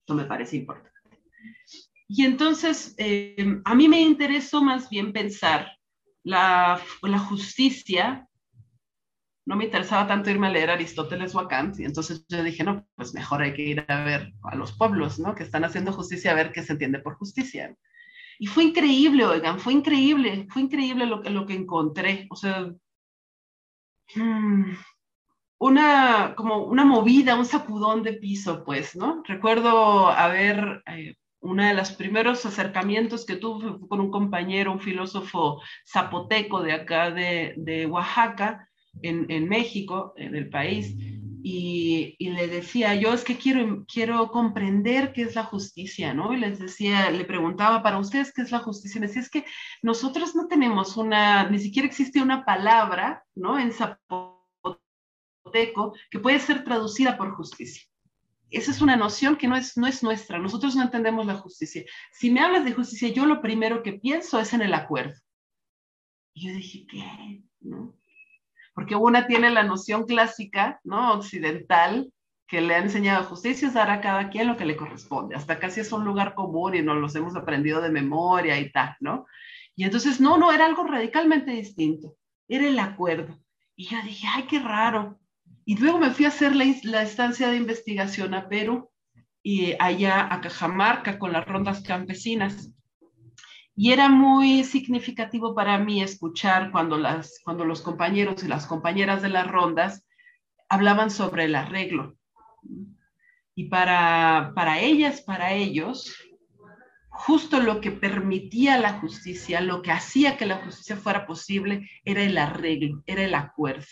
Eso 0.08 0.16
me 0.16 0.24
parece 0.24 0.56
importante. 0.56 1.01
Y 2.08 2.26
entonces, 2.26 2.94
eh, 2.98 3.62
a 3.64 3.74
mí 3.74 3.88
me 3.88 4.02
interesó 4.02 4.62
más 4.62 4.90
bien 4.90 5.14
pensar 5.14 5.72
la, 6.24 6.82
justicia. 7.30 8.28
No 9.46 9.56
me 9.56 9.66
interesaba 9.66 10.08
tanto 10.08 10.30
irme 10.30 10.48
a 10.48 10.52
leer 10.52 10.70
Aristóteles 10.70 11.34
o 11.36 11.40
a 11.40 11.48
Kant, 11.48 11.80
y 11.80 11.86
entonces 11.86 12.26
yo 12.28 12.44
dije, 12.44 12.64
no, 12.64 12.86
pues 12.96 13.14
mejor 13.14 13.42
hay 13.42 13.54
que 13.54 13.62
ir 13.64 13.86
a 13.88 14.04
ver 14.04 14.34
a 14.44 14.56
los 14.56 14.78
pueblos, 14.78 15.20
¿no? 15.20 15.36
Que 15.36 15.44
están 15.44 15.64
haciendo 15.64 15.94
justicia, 15.94 16.32
a 16.32 16.36
ver 16.36 16.52
qué 16.52 16.64
se 16.64 16.74
entiende 16.74 17.00
por 17.00 17.16
justicia. 17.16 17.76
Y 18.40 18.48
fue 18.48 18.66
increíble, 18.66 19.26
oigan, 19.26 19.60
fue 19.60 19.74
increíble, 19.74 20.48
fue 20.50 20.64
increíble 20.64 21.06
lo 21.06 21.22
que, 21.22 21.30
lo 21.30 21.46
que 21.46 21.54
encontré. 21.54 22.28
O 22.30 22.36
sea, 22.36 22.72
hmm, 24.16 24.74
una, 25.60 26.34
como 26.36 26.66
una 26.66 26.84
movida, 26.84 27.36
un 27.36 27.46
sacudón 27.46 28.04
de 28.04 28.14
piso, 28.14 28.64
pues, 28.64 28.96
¿no? 28.96 29.22
Recuerdo 29.26 30.08
haber 30.08 30.84
eh, 30.88 31.16
uno 31.42 31.66
de 31.66 31.74
los 31.74 31.92
primeros 31.92 32.46
acercamientos 32.46 33.26
que 33.26 33.36
tuve 33.36 33.78
fue 33.78 33.88
con 33.88 34.00
un 34.00 34.12
compañero, 34.12 34.72
un 34.72 34.80
filósofo 34.80 35.60
zapoteco 35.92 36.62
de 36.62 36.74
acá 36.74 37.12
de, 37.12 37.88
Oaxaca, 37.90 38.68
en, 39.02 39.48
México, 39.50 40.14
en 40.18 40.36
el 40.36 40.50
país, 40.50 40.96
y, 41.44 42.16
le 42.20 42.48
decía, 42.48 42.94
yo 42.94 43.14
es 43.14 43.24
que 43.24 43.38
quiero, 43.38 43.84
quiero 43.92 44.30
comprender 44.30 45.12
qué 45.14 45.24
es 45.24 45.34
la 45.34 45.44
justicia, 45.44 46.14
¿no? 46.14 46.34
Y 46.34 46.38
les 46.38 46.60
decía, 46.60 47.10
le 47.10 47.26
preguntaba, 47.26 47.82
para 47.82 47.98
ustedes, 47.98 48.32
¿qué 48.32 48.44
es 48.44 48.52
la 48.52 48.60
justicia? 48.60 49.02
Me 49.02 49.08
decía, 49.08 49.24
es 49.24 49.30
que 49.30 49.46
nosotros 49.82 50.36
no 50.36 50.48
tenemos 50.48 50.98
una, 50.98 51.50
ni 51.50 51.58
siquiera 51.58 51.88
existe 51.88 52.22
una 52.22 52.46
palabra, 52.46 53.24
¿no? 53.34 53.58
En 53.58 53.72
zapoteco 53.72 54.36
que 56.12 56.20
puede 56.20 56.40
ser 56.40 56.64
traducida 56.64 57.18
por 57.18 57.34
justicia 57.34 57.91
esa 58.52 58.72
es 58.72 58.82
una 58.82 58.96
noción 58.96 59.38
que 59.38 59.48
no 59.48 59.56
es, 59.56 59.78
no 59.78 59.88
es 59.88 60.04
nuestra. 60.04 60.38
Nosotros 60.38 60.76
no 60.76 60.84
entendemos 60.84 61.26
la 61.26 61.36
justicia. 61.36 61.84
Si 62.12 62.30
me 62.30 62.42
hablas 62.42 62.66
de 62.66 62.74
justicia, 62.74 63.10
yo 63.10 63.26
lo 63.26 63.42
primero 63.42 63.82
que 63.82 63.94
pienso 63.94 64.40
es 64.40 64.54
en 64.54 64.62
el 64.62 64.74
acuerdo. 64.74 65.20
Y 66.34 66.48
yo 66.48 66.54
dije, 66.54 66.86
¿qué? 66.90 67.44
¿No? 67.62 67.96
Porque 68.74 68.96
una 68.96 69.28
tiene 69.28 69.50
la 69.50 69.64
noción 69.64 70.06
clásica, 70.06 70.80
¿no? 70.84 71.14
Occidental, 71.14 72.12
que 72.52 72.60
le 72.60 72.76
han 72.76 72.84
enseñado 72.84 73.24
justicia 73.24 73.70
es 73.70 73.74
dar 73.74 73.90
a 73.90 74.02
cada 74.02 74.30
quien 74.30 74.48
lo 74.48 74.58
que 74.58 74.66
le 74.66 74.76
corresponde. 74.76 75.36
Hasta 75.36 75.58
casi 75.58 75.80
es 75.80 75.92
un 75.94 76.04
lugar 76.04 76.36
común 76.36 76.76
y 76.76 76.82
nos 76.82 76.98
los 76.98 77.16
hemos 77.16 77.36
aprendido 77.38 77.82
de 77.82 77.90
memoria 77.90 78.60
y 78.60 78.70
tal, 78.72 78.96
¿no? 79.00 79.26
Y 79.78 79.86
entonces, 79.86 80.20
no, 80.20 80.38
no, 80.38 80.52
era 80.52 80.66
algo 80.66 80.84
radicalmente 80.84 81.52
distinto. 81.52 82.18
Era 82.50 82.68
el 82.68 82.78
acuerdo. 82.78 83.40
Y 83.78 83.86
yo 83.86 83.98
dije, 84.04 84.28
ay, 84.28 84.44
qué 84.44 84.60
raro. 84.60 85.21
Y 85.66 85.78
luego 85.78 86.00
me 86.00 86.12
fui 86.12 86.26
a 86.26 86.30
hacer 86.30 86.56
la, 86.56 87.02
estancia 87.02 87.50
de 87.50 87.58
investigación 87.58 88.34
a 88.34 88.50
Perú 88.50 88.90
y 89.44 89.74
allá 89.80 90.34
a 90.34 90.42
Cajamarca 90.42 91.20
con 91.20 91.34
las 91.34 91.46
rondas 91.48 91.82
campesinas. 91.82 92.72
Y 93.76 93.92
era 93.92 94.10
muy 94.10 94.64
significativo 94.64 95.56
para 95.56 95.78
mí 95.78 96.02
escuchar 96.02 96.72
cuando, 96.72 96.98
las, 96.98 97.40
cuando 97.44 97.66
los 97.66 97.82
compañeros 97.82 98.44
y 98.44 98.48
las 98.48 98.66
compañeras 98.66 99.22
de 99.22 99.30
las 99.30 99.48
rondas 99.48 100.06
hablaban 100.68 101.10
sobre 101.10 101.46
el 101.46 101.56
arreglo. 101.56 102.16
Y 103.56 103.66
para, 103.66 104.54
para 104.56 104.80
ellas, 104.80 105.22
para 105.22 105.54
ellos, 105.54 106.16
justo 107.10 107.60
lo 107.60 107.82
que 107.82 107.92
permitía 107.92 108.78
la 108.80 109.00
justicia, 109.00 109.62
lo 109.62 109.82
que 109.82 109.92
hacía 109.92 110.38
que 110.38 110.46
la 110.46 110.58
justicia 110.58 110.96
fuera 110.96 111.26
posible, 111.26 111.90
era 112.04 112.24
el 112.24 112.38
arreglo, 112.38 113.04
era 113.06 113.24
el 113.24 113.36
acuerdo. 113.36 113.86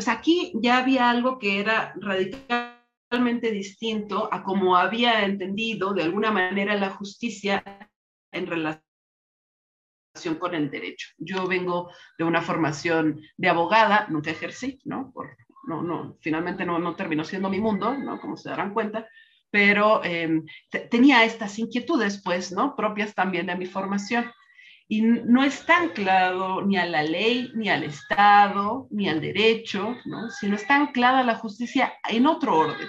Entonces 0.00 0.18
aquí 0.18 0.52
ya 0.54 0.78
había 0.78 1.10
algo 1.10 1.38
que 1.38 1.60
era 1.60 1.92
radicalmente 2.00 3.50
distinto 3.50 4.32
a 4.32 4.42
como 4.42 4.74
había 4.74 5.26
entendido 5.26 5.92
de 5.92 6.04
alguna 6.04 6.30
manera 6.30 6.74
la 6.76 6.88
justicia 6.88 7.62
en 8.32 8.46
relación 8.46 8.80
con 10.38 10.54
el 10.54 10.70
derecho. 10.70 11.08
Yo 11.18 11.46
vengo 11.46 11.90
de 12.16 12.24
una 12.24 12.40
formación 12.40 13.20
de 13.36 13.50
abogada, 13.50 14.06
nunca 14.08 14.30
ejercí, 14.30 14.80
¿no? 14.86 15.12
Por, 15.12 15.36
no, 15.68 15.82
no, 15.82 16.16
finalmente 16.22 16.64
no, 16.64 16.78
no 16.78 16.96
terminó 16.96 17.22
siendo 17.22 17.50
mi 17.50 17.60
mundo, 17.60 17.94
¿no? 17.94 18.18
Como 18.22 18.38
se 18.38 18.48
darán 18.48 18.72
cuenta, 18.72 19.06
pero 19.50 20.02
em, 20.02 20.46
tenía 20.90 21.24
estas 21.24 21.58
inquietudes, 21.58 22.22
pues, 22.24 22.52
¿no? 22.52 22.74
Propias 22.74 23.14
también 23.14 23.44
de 23.44 23.54
mi 23.54 23.66
formación 23.66 24.32
y 24.92 25.02
no 25.02 25.44
está 25.44 25.78
anclado 25.78 26.62
ni 26.62 26.76
a 26.76 26.84
la 26.84 27.04
ley, 27.04 27.52
ni 27.54 27.68
al 27.68 27.84
Estado, 27.84 28.88
ni 28.90 29.08
al 29.08 29.20
derecho, 29.20 29.96
¿no? 30.04 30.28
sino 30.30 30.56
está 30.56 30.74
anclada 30.74 31.22
la 31.22 31.36
justicia 31.36 31.92
en 32.08 32.26
otro 32.26 32.58
orden. 32.58 32.88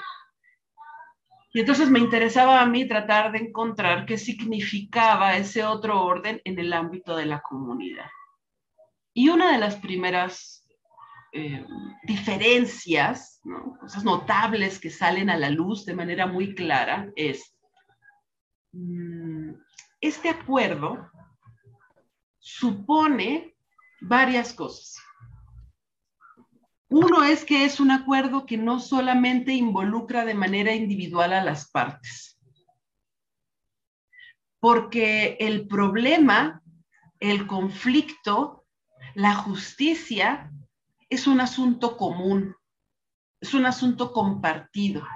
Y 1.54 1.60
entonces 1.60 1.92
me 1.92 2.00
interesaba 2.00 2.60
a 2.60 2.66
mí 2.66 2.88
tratar 2.88 3.32
de 3.32 3.38
encontrar 3.38 4.08
qué 4.08 4.18
significaba 4.18 5.38
ese 5.38 5.64
otro 5.64 6.04
orden 6.04 6.42
en 6.44 6.58
el 6.58 6.74
ámbito 6.74 7.16
de 7.16 7.28
la 7.28 7.40
comunidad. 7.42 8.10
Y 9.14 9.30
una 9.30 9.52
de 9.52 9.60
las 9.60 9.76
primeras 9.76 10.68
eh, 11.34 11.64
diferencias, 12.08 13.42
cosas 13.80 14.04
notables 14.04 14.80
que 14.80 14.90
salen 14.90 15.30
a 15.30 15.38
la 15.38 15.52
luz 15.52 15.86
de 15.86 15.94
manera 15.94 16.26
muy 16.26 16.56
clara 16.56 17.12
es 17.16 17.56
mm, 18.72 19.52
este 20.00 20.30
acuerdo 20.30 21.11
supone 22.42 23.56
varias 24.02 24.54
cosas. 24.54 24.98
Uno 26.90 27.24
es 27.24 27.46
que 27.46 27.64
es 27.64 27.80
un 27.80 27.92
acuerdo 27.92 28.46
que 28.46 28.58
no 28.58 28.80
solamente 28.80 29.54
involucra 29.54 30.26
de 30.26 30.34
manera 30.34 30.74
individual 30.74 31.32
a 31.32 31.44
las 31.44 31.72
partes, 31.72 32.38
porque 34.60 35.38
el 35.40 35.68
problema, 35.68 36.62
el 37.22 37.48
conflicto, 37.48 38.66
la 39.14 39.36
justicia 39.36 40.52
es 41.10 41.28
un 41.28 41.40
asunto 41.40 41.96
común, 41.96 42.56
es 43.40 43.54
un 43.54 43.66
asunto 43.66 44.12
compartido. 44.12 45.08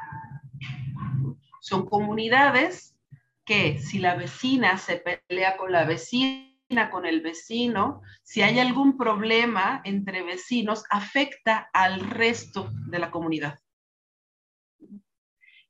Son 1.59 1.85
comunidades 1.85 2.95
que 3.43 3.79
si 3.79 3.99
la 3.99 4.15
vecina 4.15 4.77
se 4.77 4.97
pelea 4.97 5.57
con 5.57 5.71
la 5.71 5.83
vecina, 5.83 6.54
con 6.89 7.05
el 7.05 7.21
vecino, 7.21 8.01
si 8.23 8.41
hay 8.41 8.59
algún 8.59 8.97
problema 8.97 9.81
entre 9.83 10.23
vecinos, 10.23 10.83
afecta 10.89 11.69
al 11.73 11.99
resto 11.99 12.69
de 12.87 12.99
la 12.99 13.11
comunidad. 13.11 13.59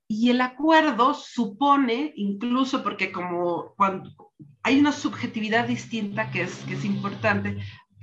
Y 0.08 0.30
el 0.30 0.42
acuerdo 0.42 1.14
supone, 1.14 2.14
incluso 2.16 2.84
porque 2.84 3.12
como 3.12 3.74
cuando 3.76 4.12
hay 4.62 4.80
una 4.80 4.92
subjetividad 4.92 5.68
distinta 5.68 6.30
que 6.32 6.44
es, 6.44 6.64
que 6.66 6.76
es 6.76 6.86
importante 6.86 7.58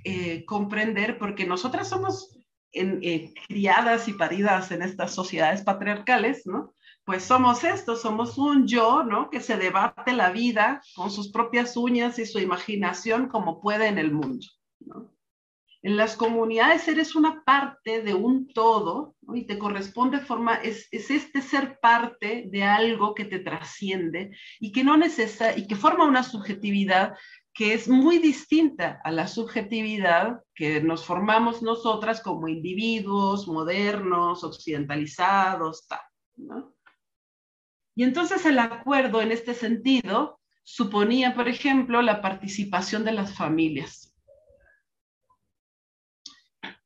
eh, 0.04 0.44
comprender, 0.44 1.18
porque 1.18 1.46
nosotras 1.46 1.88
somos 1.88 2.36
eh, 2.72 3.32
criadas 3.46 4.08
y 4.08 4.14
paridas 4.14 4.72
en 4.72 4.82
estas 4.82 5.14
sociedades 5.14 5.62
patriarcales, 5.62 6.46
¿no? 6.46 6.74
Pues 7.04 7.24
somos 7.24 7.64
esto, 7.64 7.96
somos 7.96 8.38
un 8.38 8.66
yo, 8.68 9.02
¿no? 9.02 9.28
Que 9.28 9.40
se 9.40 9.56
debate 9.56 10.12
la 10.12 10.30
vida 10.30 10.80
con 10.94 11.10
sus 11.10 11.32
propias 11.32 11.76
uñas 11.76 12.18
y 12.18 12.26
su 12.26 12.38
imaginación 12.38 13.28
como 13.28 13.60
puede 13.60 13.88
en 13.88 13.98
el 13.98 14.12
mundo. 14.12 14.46
En 15.84 15.96
las 15.96 16.16
comunidades 16.16 16.86
eres 16.86 17.16
una 17.16 17.42
parte 17.44 18.02
de 18.02 18.14
un 18.14 18.46
todo 18.46 19.16
y 19.34 19.46
te 19.48 19.58
corresponde 19.58 20.20
forma, 20.20 20.54
es, 20.54 20.86
es, 20.92 21.10
este 21.10 21.42
ser 21.42 21.80
parte 21.80 22.44
de 22.52 22.62
algo 22.62 23.14
que 23.16 23.24
te 23.24 23.40
trasciende 23.40 24.30
y 24.60 24.70
que 24.70 24.84
no 24.84 24.96
necesita 24.96 25.58
y 25.58 25.66
que 25.66 25.74
forma 25.74 26.04
una 26.04 26.22
subjetividad 26.22 27.14
que 27.52 27.74
es 27.74 27.88
muy 27.88 28.18
distinta 28.18 29.00
a 29.02 29.10
la 29.10 29.26
subjetividad 29.26 30.40
que 30.54 30.80
nos 30.80 31.04
formamos 31.04 31.62
nosotras 31.62 32.22
como 32.22 32.46
individuos 32.46 33.48
modernos, 33.48 34.44
occidentalizados, 34.44 35.88
tal. 35.88 36.00
¿no? 36.36 36.71
Y 37.94 38.04
entonces 38.04 38.44
el 38.46 38.58
acuerdo 38.58 39.20
en 39.20 39.32
este 39.32 39.54
sentido 39.54 40.40
suponía, 40.62 41.34
por 41.34 41.48
ejemplo, 41.48 42.02
la 42.02 42.22
participación 42.22 43.04
de 43.04 43.12
las 43.12 43.34
familias. 43.34 44.14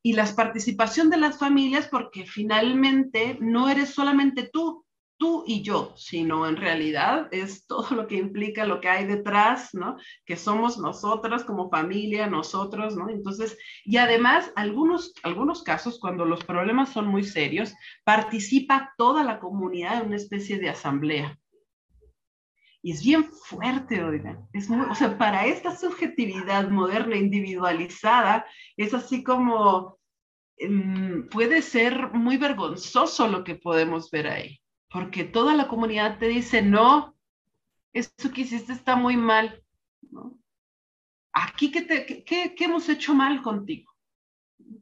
Y 0.02 0.12
la 0.14 0.24
participación 0.34 1.10
de 1.10 1.16
las 1.18 1.38
familias 1.38 1.88
porque 1.88 2.24
finalmente 2.24 3.36
no 3.40 3.68
eres 3.68 3.90
solamente 3.90 4.48
tú, 4.52 4.85
tú 5.18 5.44
y 5.46 5.62
yo, 5.62 5.94
sino 5.96 6.46
en 6.46 6.56
realidad 6.56 7.28
es 7.30 7.66
todo 7.66 7.94
lo 7.94 8.06
que 8.06 8.16
implica 8.16 8.66
lo 8.66 8.80
que 8.80 8.88
hay 8.88 9.06
detrás, 9.06 9.74
¿no? 9.74 9.96
Que 10.24 10.36
somos 10.36 10.78
nosotras 10.78 11.44
como 11.44 11.70
familia, 11.70 12.26
nosotros, 12.26 12.96
¿no? 12.96 13.08
Entonces, 13.08 13.56
y 13.84 13.96
además, 13.96 14.52
algunos, 14.56 15.14
algunos 15.22 15.62
casos, 15.62 15.98
cuando 15.98 16.24
los 16.24 16.44
problemas 16.44 16.92
son 16.92 17.06
muy 17.06 17.24
serios, 17.24 17.74
participa 18.04 18.92
toda 18.96 19.22
la 19.24 19.38
comunidad 19.40 20.00
en 20.00 20.08
una 20.08 20.16
especie 20.16 20.58
de 20.58 20.68
asamblea. 20.68 21.38
Y 22.82 22.92
es 22.92 23.02
bien 23.02 23.24
fuerte, 23.24 24.04
oigan. 24.04 24.46
Es 24.52 24.70
muy, 24.70 24.86
o 24.88 24.94
sea, 24.94 25.18
para 25.18 25.46
esta 25.46 25.76
subjetividad 25.76 26.68
moderna, 26.68 27.16
individualizada, 27.16 28.46
es 28.76 28.94
así 28.94 29.24
como, 29.24 29.98
em, 30.56 31.28
puede 31.28 31.62
ser 31.62 32.12
muy 32.12 32.36
vergonzoso 32.36 33.26
lo 33.26 33.42
que 33.42 33.56
podemos 33.56 34.08
ver 34.10 34.28
ahí, 34.28 34.60
porque 34.90 35.24
toda 35.24 35.54
la 35.54 35.68
comunidad 35.68 36.18
te 36.18 36.28
dice, 36.28 36.62
no, 36.62 37.16
eso 37.92 38.10
que 38.32 38.42
hiciste 38.42 38.72
está 38.72 38.96
muy 38.96 39.16
mal. 39.16 39.62
¿no? 40.10 40.38
Aquí, 41.32 41.70
¿qué, 41.70 41.82
te, 41.82 42.24
qué, 42.24 42.54
qué 42.54 42.64
hemos 42.64 42.88
hecho 42.88 43.14
mal 43.14 43.42
contigo? 43.42 43.92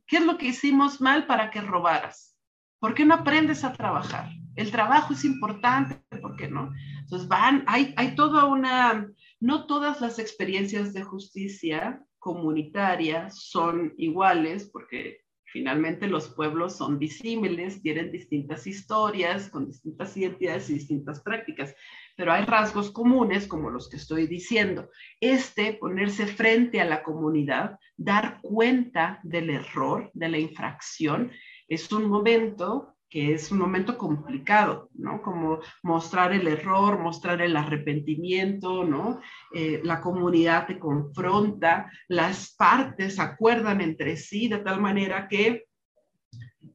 ¿Qué 0.07 0.19
es 0.19 0.25
lo 0.25 0.39
que 0.39 0.47
hicimos 0.47 1.01
mal 1.01 1.27
para 1.27 1.51
que 1.51 1.61
robaras? 1.61 2.37
¿Por 2.79 2.95
qué 2.95 3.05
no 3.05 3.15
aprendes 3.15 3.65
a 3.65 3.73
trabajar? 3.73 4.31
El 4.57 4.71
trabajo 4.71 5.15
es 5.15 5.25
importante, 5.25 5.97
¿por 6.21 6.37
qué 6.37 6.49
no? 6.49 6.73
Entonces 7.01 7.27
van, 7.29 7.65
hay, 7.67 7.93
hay 7.97 8.15
toda 8.15 8.45
una, 8.45 9.11
no 9.41 9.67
todas 9.67 10.01
las 10.01 10.19
experiencias 10.19 10.93
de 10.93 11.03
justicia 11.03 12.05
comunitaria 12.19 13.31
son 13.31 13.95
iguales, 13.97 14.71
porque 14.73 15.24
finalmente 15.55 16.09
los 16.09 16.31
pueblos 16.31 16.77
son 16.77 16.99
disímiles, 16.99 17.81
tienen 17.81 18.11
distintas 18.11 18.67
historias, 18.67 19.49
con 19.49 19.69
distintas 19.69 20.17
identidades 20.17 20.69
y 20.69 20.75
distintas 20.75 21.21
prácticas, 21.23 21.77
pero 22.17 22.33
hay 22.33 22.45
rasgos 22.45 22.91
comunes 22.91 23.47
como 23.47 23.71
los 23.71 23.89
que 23.89 23.99
estoy 23.99 24.27
diciendo. 24.27 24.91
Este, 25.21 25.75
ponerse 25.75 26.27
frente 26.27 26.81
a 26.81 26.85
la 26.85 27.05
comunidad, 27.05 27.79
dar 27.97 28.41
cuenta 28.43 29.21
del 29.23 29.49
error, 29.49 30.11
de 30.13 30.29
la 30.29 30.39
infracción, 30.39 31.31
es 31.69 31.93
un 31.93 32.09
momento 32.09 32.94
que 33.15 33.33
es 33.33 33.53
un 33.53 33.59
momento 33.59 33.97
complicado, 33.97 34.91
¿no? 34.95 35.23
Como 35.23 35.61
mostrar 35.85 36.33
el 36.33 36.49
error, 36.49 36.99
mostrar 36.99 37.41
el 37.43 37.57
arrepentimiento, 37.57 38.83
¿no? 38.83 39.21
Eh, 39.55 39.81
la 39.85 40.01
comunidad 40.01 40.67
te 40.67 40.81
confronta, 40.81 41.89
las 42.09 42.57
partes 42.57 43.21
acuerdan 43.21 43.81
entre 43.81 44.17
sí 44.17 44.49
de 44.49 44.59
tal 44.59 44.81
manera 44.81 45.29
que 45.29 45.67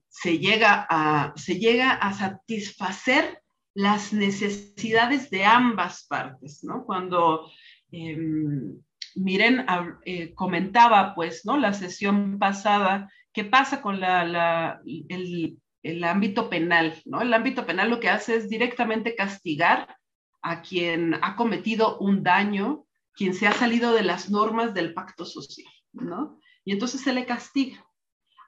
se 0.08 0.40
llega 0.40 0.88
a, 0.90 1.34
se 1.36 1.60
llega 1.60 1.92
a 1.92 2.14
satisfacer 2.14 3.42
las 3.74 4.14
necesidades 4.14 5.30
de 5.30 5.44
ambas 5.44 6.08
partes, 6.08 6.64
¿no? 6.64 6.86
Cuando 6.86 7.52
em, 7.92 8.80
Miren 9.16 9.66
eh, 10.06 10.34
comentaba, 10.36 11.14
pues, 11.16 11.46
¿no? 11.46 11.58
La 11.58 11.74
sesión 11.74 12.40
pasada, 12.40 13.12
¿qué 13.34 13.44
pasa 13.44 13.82
con 13.82 14.00
la, 14.00 14.24
la, 14.24 14.82
el, 14.86 15.58
el 15.84 16.04
ámbito 16.04 16.50
penal, 16.50 17.02
¿no? 17.06 17.22
El 17.22 17.34
ámbito 17.34 17.66
penal 17.66 17.90
lo 17.90 18.00
que 18.00 18.10
hace 18.10 18.36
es 18.36 18.50
directamente 18.50 19.16
castigar 19.16 19.96
a 20.42 20.62
quien 20.62 21.16
ha 21.22 21.36
cometido 21.36 21.98
un 22.00 22.24
daño, 22.24 22.86
quien 23.14 23.34
se 23.34 23.48
ha 23.48 23.52
salido 23.52 23.94
de 23.94 24.04
las 24.04 24.30
normas 24.30 24.74
del 24.74 24.94
pacto 24.94 25.26
social, 25.26 25.72
¿no? 25.94 26.40
Y 26.66 26.74
entonces 26.74 27.02
se 27.02 27.14
le 27.14 27.26
castiga. 27.26 27.86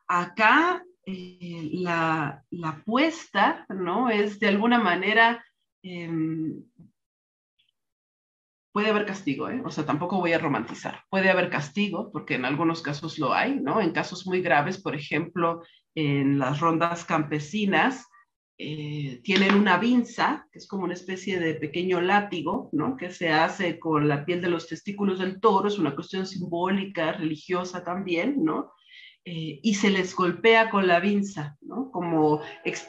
Acá 0.07 0.83
eh, 1.05 1.69
la, 1.73 2.43
la 2.49 2.69
apuesta, 2.69 3.65
¿no? 3.69 4.09
Es 4.09 4.39
de 4.39 4.47
alguna 4.47 4.79
manera 4.79 5.43
em, 5.83 6.63
puede 8.71 8.89
haber 8.89 9.05
castigo, 9.05 9.49
¿eh? 9.49 9.61
o 9.65 9.69
sea, 9.69 9.85
tampoco 9.85 10.17
voy 10.17 10.33
a 10.33 10.39
romantizar. 10.39 11.03
Puede 11.09 11.29
haber 11.29 11.49
castigo, 11.49 12.11
porque 12.11 12.35
en 12.35 12.45
algunos 12.45 12.81
casos 12.81 13.19
lo 13.19 13.33
hay, 13.33 13.59
¿no? 13.59 13.81
En 13.81 13.91
casos 13.91 14.25
muy 14.25 14.41
graves, 14.41 14.81
por 14.81 14.95
ejemplo, 14.95 15.63
en 15.95 16.39
las 16.39 16.59
rondas 16.59 17.05
campesinas, 17.05 18.05
eh, 18.63 19.21
tienen 19.23 19.55
una 19.55 19.77
vinza, 19.77 20.47
que 20.51 20.59
es 20.59 20.67
como 20.67 20.83
una 20.83 20.93
especie 20.93 21.39
de 21.39 21.55
pequeño 21.55 21.99
látigo, 21.99 22.69
¿no? 22.73 22.95
Que 22.95 23.09
se 23.09 23.29
hace 23.29 23.79
con 23.79 24.07
la 24.07 24.23
piel 24.23 24.39
de 24.39 24.49
los 24.49 24.67
testículos 24.67 25.17
del 25.17 25.39
toro, 25.39 25.67
es 25.67 25.79
una 25.79 25.95
cuestión 25.95 26.27
simbólica, 26.27 27.13
religiosa 27.13 27.83
también, 27.83 28.43
¿no? 28.43 28.71
Eh, 29.25 29.59
y 29.63 29.73
se 29.75 29.89
les 29.89 30.15
golpea 30.15 30.69
con 30.69 30.87
la 30.87 30.99
vinza, 30.99 31.57
¿no? 31.61 31.91
Como 31.91 32.41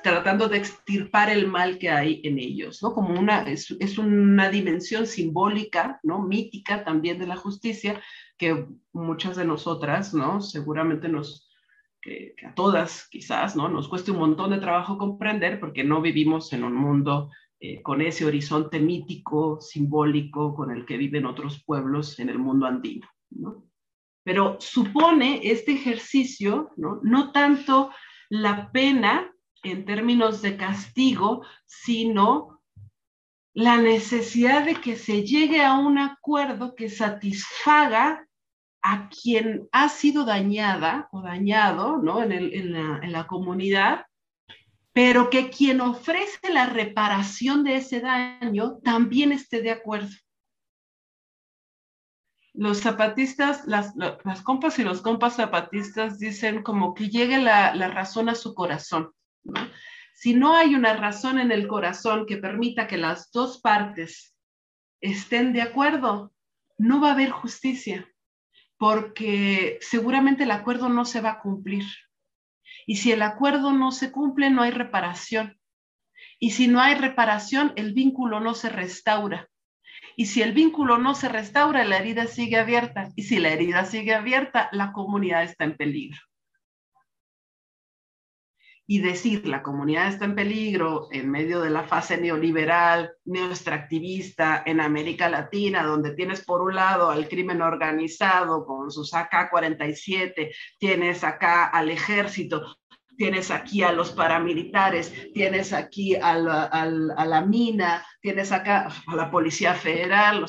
tratando 0.03 0.49
de 0.49 0.59
extirpar 0.59 1.31
el 1.31 1.47
mal 1.47 1.79
que 1.79 1.91
hay 1.91 2.21
en 2.25 2.39
ellos, 2.39 2.83
¿no? 2.83 2.93
Como 2.93 3.19
una, 3.19 3.43
es, 3.43 3.71
es, 3.81 3.99
una 3.99 4.51
dimensión 4.51 5.07
simbólica, 5.07 6.01
¿no? 6.03 6.23
Mítica 6.23 6.85
también 6.85 7.19
de 7.19 7.27
la 7.27 7.37
justicia, 7.37 8.01
que 8.37 8.67
muchas 8.93 9.37
de 9.37 9.45
nosotras, 9.45 10.13
¿no? 10.13 10.41
Seguramente 10.41 11.09
nos, 11.09 11.52
que, 12.03 12.35
a 12.47 12.55
todas 12.55 13.09
quizás, 13.09 13.57
¿no? 13.57 13.69
Nos 13.69 13.89
cueste 13.89 14.11
un 14.11 14.19
montón 14.19 14.51
de 14.51 14.59
trabajo 14.59 14.99
comprender 14.99 15.59
porque 15.61 15.85
no 15.85 16.03
vivimos 16.03 16.53
en 16.53 16.65
un 16.65 16.75
mundo 16.75 17.31
eh, 17.61 17.81
con 17.81 18.03
ese 18.03 18.27
horizonte 18.27 18.81
mítico, 18.81 19.61
simbólico, 19.61 20.55
con 20.55 20.71
el 20.71 20.85
que 20.85 20.99
viven 20.99 21.25
otros 21.25 21.63
pueblos 21.65 22.19
en 22.19 22.29
el 22.29 22.39
mundo 22.39 22.67
andino, 22.67 23.09
¿no? 23.31 23.65
pero 24.25 24.57
supone 24.61 25.41
este 25.45 25.73
ejercicio, 25.73 26.71
¿no? 26.77 27.01
no 27.03 27.33
tanto 27.33 27.91
la 28.29 28.71
pena 28.71 29.33
en 29.63 29.85
términos 29.85 30.43
de 30.43 30.57
castigo, 30.57 31.45
sino 31.67 32.61
la 33.55 33.77
necesidad 33.77 34.65
de 34.65 34.77
que 34.77 34.97
se 34.97 35.25
llegue 35.25 35.63
a 35.63 35.75
un 35.75 35.99
acuerdo 35.99 36.75
que 36.75 36.89
satisfaga 36.89 38.27
a 38.83 39.09
quien 39.09 39.69
ha 39.73 39.89
sido 39.89 40.25
dañada 40.25 41.09
o 41.13 41.23
dañado 41.23 41.99
¿no? 41.99 42.23
en, 42.23 43.13
la, 43.13 43.27
comunidad, 43.27 44.07
pero 44.93 45.31
que 45.31 45.51
quien 45.51 45.81
ofrece 45.81 46.53
la 46.53 46.67
reparación 46.67 47.65
de 47.65 47.77
ese 47.77 48.01
daño 48.01 48.79
también 48.83 49.33
esté 49.33 49.63
de 49.63 49.71
acuerdo 49.71 50.11
los 52.55 52.81
zapatistas, 52.81 53.67
las, 53.67 53.95
compas 54.43 54.79
y 54.79 54.85
los 54.85 55.01
compas 55.01 55.37
zapatistas 55.37 56.19
dicen 56.19 56.63
como 56.63 56.95
que 56.95 57.09
llegue 57.09 57.39
la, 57.39 57.73
razón 57.89 58.29
a 58.29 58.35
su 58.35 58.55
corazón. 58.55 59.11
Si 60.15 60.35
no 60.35 60.55
hay 60.55 60.75
una 60.75 60.95
razón 60.95 61.39
en 61.39 61.51
el 61.51 61.67
corazón 61.67 62.27
que 62.27 62.37
permita 62.37 62.87
que 62.87 62.99
las 62.99 63.31
dos 63.33 63.61
partes 63.61 64.37
estén 65.01 65.53
de 65.53 65.63
acuerdo, 65.63 66.33
no 66.79 67.01
va 67.01 67.09
a 67.09 67.13
haber 67.13 67.31
justicia, 67.31 68.09
porque 68.83 69.79
seguramente 69.81 70.43
el 70.43 70.51
acuerdo 70.51 70.89
no 70.89 71.05
se 71.05 71.21
va 71.21 71.31
a 71.31 71.39
cumplir. 71.39 71.85
Y 72.85 72.97
si 72.97 73.13
el 73.13 73.23
acuerdo 73.23 73.73
no 73.73 73.93
se 73.93 74.11
cumple, 74.11 74.51
no 74.51 74.63
hay 74.63 74.73
reparación. 74.73 75.57
Y 76.41 76.51
si 76.51 76.67
no 76.67 76.81
hay 76.81 76.97
reparación, 76.97 77.73
el 77.77 77.93
vínculo 77.93 78.41
no 78.41 78.55
se 78.55 78.71
restaura. 78.71 79.49
Y 80.17 80.27
si 80.27 80.43
el 80.43 80.53
vínculo 80.53 80.99
no 80.99 81.15
se 81.15 81.29
restaura, 81.29 81.85
la 81.85 81.99
herida 81.99 82.27
sigue 82.27 82.57
abierta. 82.59 83.11
Y 83.15 83.23
si 83.23 83.39
la 83.39 83.51
herida 83.51 83.85
sigue 83.85 84.17
abierta, 84.17 84.69
la 84.73 84.91
comunidad 84.91 85.45
está 85.45 85.63
en 85.63 85.77
peligro. 85.77 86.19
Y 88.93 88.99
decir 88.99 89.49
la 89.49 89.63
comunidad 89.63 90.09
está 90.09 90.27
en 90.27 90.35
peligro 90.35 91.09
en 91.13 91.31
medio 91.31 91.63
de 91.63 91.71
la 91.71 91.83
fase 91.83 92.19
neoliberal, 92.19 93.13
neoextractivista 93.25 94.65
en 94.67 94.83
América 94.83 95.31
Latina, 95.31 95.83
donde 95.83 96.15
tienes 96.15 96.45
por 96.45 96.61
un 96.61 96.75
lado 96.75 97.09
al 97.09 97.27
crimen 97.27 97.63
organizado 97.63 98.67
con 98.67 98.91
sus 98.91 99.15
AK-47, 99.15 100.55
tienes 100.79 101.25
acá 101.25 101.65
al 101.69 101.89
ejército, 101.89 102.77
tienes 103.17 103.51
aquí 103.51 103.83
a 103.83 103.93
los 103.93 104.11
paramilitares, 104.11 105.33
tienes 105.33 105.73
aquí 105.73 106.15
a 106.17 106.37
la, 106.37 107.47
mina, 107.49 108.05
tienes 108.21 108.53
acá 108.53 108.89
a 109.07 109.17
la 109.17 109.31
Policía 109.31 109.73
Federal. 109.73 110.45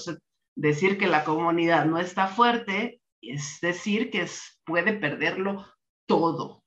decir 0.53 0.97
que 0.97 1.07
la 1.07 1.23
comunidad 1.23 1.85
no 1.85 1.97
está 1.97 2.27
fuerte 2.27 2.99
es 3.21 3.59
decir 3.61 4.11
que 4.11 4.27
puede 4.65 4.91
perderlo 4.91 5.65
todo. 6.05 6.62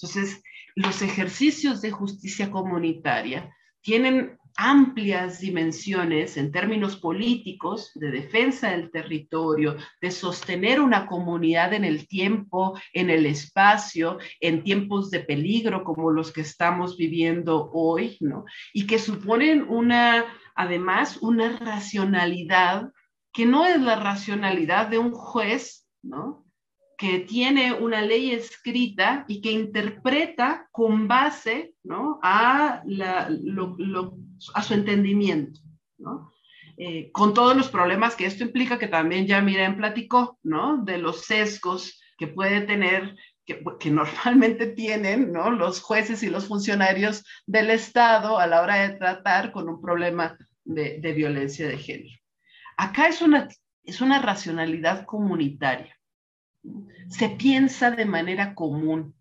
Entonces, 0.00 0.42
los 0.74 1.00
ejercicios 1.02 1.80
de 1.80 1.90
justicia 1.90 2.50
comunitaria 2.50 3.54
tienen 3.80 4.38
amplias 4.56 5.40
dimensiones 5.40 6.36
en 6.36 6.50
términos 6.50 6.96
políticos, 6.96 7.92
de 7.94 8.10
defensa 8.10 8.70
del 8.70 8.90
territorio, 8.90 9.76
de 10.00 10.10
sostener 10.10 10.80
una 10.80 11.06
comunidad 11.06 11.74
en 11.74 11.84
el 11.84 12.08
tiempo, 12.08 12.78
en 12.92 13.10
el 13.10 13.26
espacio, 13.26 14.18
en 14.40 14.62
tiempos 14.62 15.10
de 15.10 15.20
peligro 15.20 15.84
como 15.84 16.10
los 16.10 16.32
que 16.32 16.40
estamos 16.40 16.96
viviendo 16.96 17.70
hoy, 17.72 18.16
¿no? 18.20 18.44
Y 18.72 18.86
que 18.86 18.98
suponen 18.98 19.66
una, 19.68 20.24
además, 20.54 21.18
una 21.18 21.58
racionalidad 21.58 22.90
que 23.32 23.44
no 23.44 23.66
es 23.66 23.78
la 23.80 23.96
racionalidad 23.96 24.88
de 24.88 24.98
un 24.98 25.12
juez, 25.12 25.86
¿no? 26.02 26.45
Que 26.96 27.20
tiene 27.20 27.74
una 27.74 28.00
ley 28.00 28.32
escrita 28.32 29.24
y 29.28 29.40
que 29.40 29.52
interpreta 29.52 30.68
con 30.72 31.06
base 31.06 31.74
a, 32.22 32.82
su 34.62 34.74
entendimiento. 34.74 35.60
Eh, 36.78 37.10
con 37.12 37.34
todos 37.34 37.56
los 37.56 37.68
problemas 37.68 38.16
que 38.16 38.26
esto 38.26 38.44
implica, 38.44 38.78
que 38.78 38.88
también 38.88 39.26
ya 39.26 39.40
Miren 39.40 39.76
platicó, 39.76 40.38
¿no? 40.42 40.78
de 40.78 40.98
los 40.98 41.24
sesgos 41.24 42.00
que 42.18 42.28
puede 42.28 42.62
tener, 42.62 43.16
que, 43.44 43.90
normalmente 43.90 44.66
tienen 44.76 45.32
los 45.32 45.80
jueces 45.80 46.22
y 46.22 46.30
los 46.30 46.46
funcionarios 46.46 47.24
del 47.46 47.70
Estado 47.70 48.38
a 48.38 48.46
la 48.46 48.62
hora 48.62 48.76
de 48.76 48.96
tratar 48.96 49.52
con 49.52 49.68
un 49.68 49.80
problema 49.80 50.36
de, 50.64 50.98
de 51.00 51.12
violencia 51.12 51.68
de 51.68 51.78
género. 51.78 52.16
Acá 52.76 53.08
es 53.08 53.22
una, 53.22 53.48
es 53.84 54.00
una 54.00 54.20
racionalidad 54.20 55.06
comunitaria 55.06 55.95
se 57.08 57.30
piensa 57.30 57.90
de 57.90 58.04
manera 58.04 58.54
común. 58.54 59.14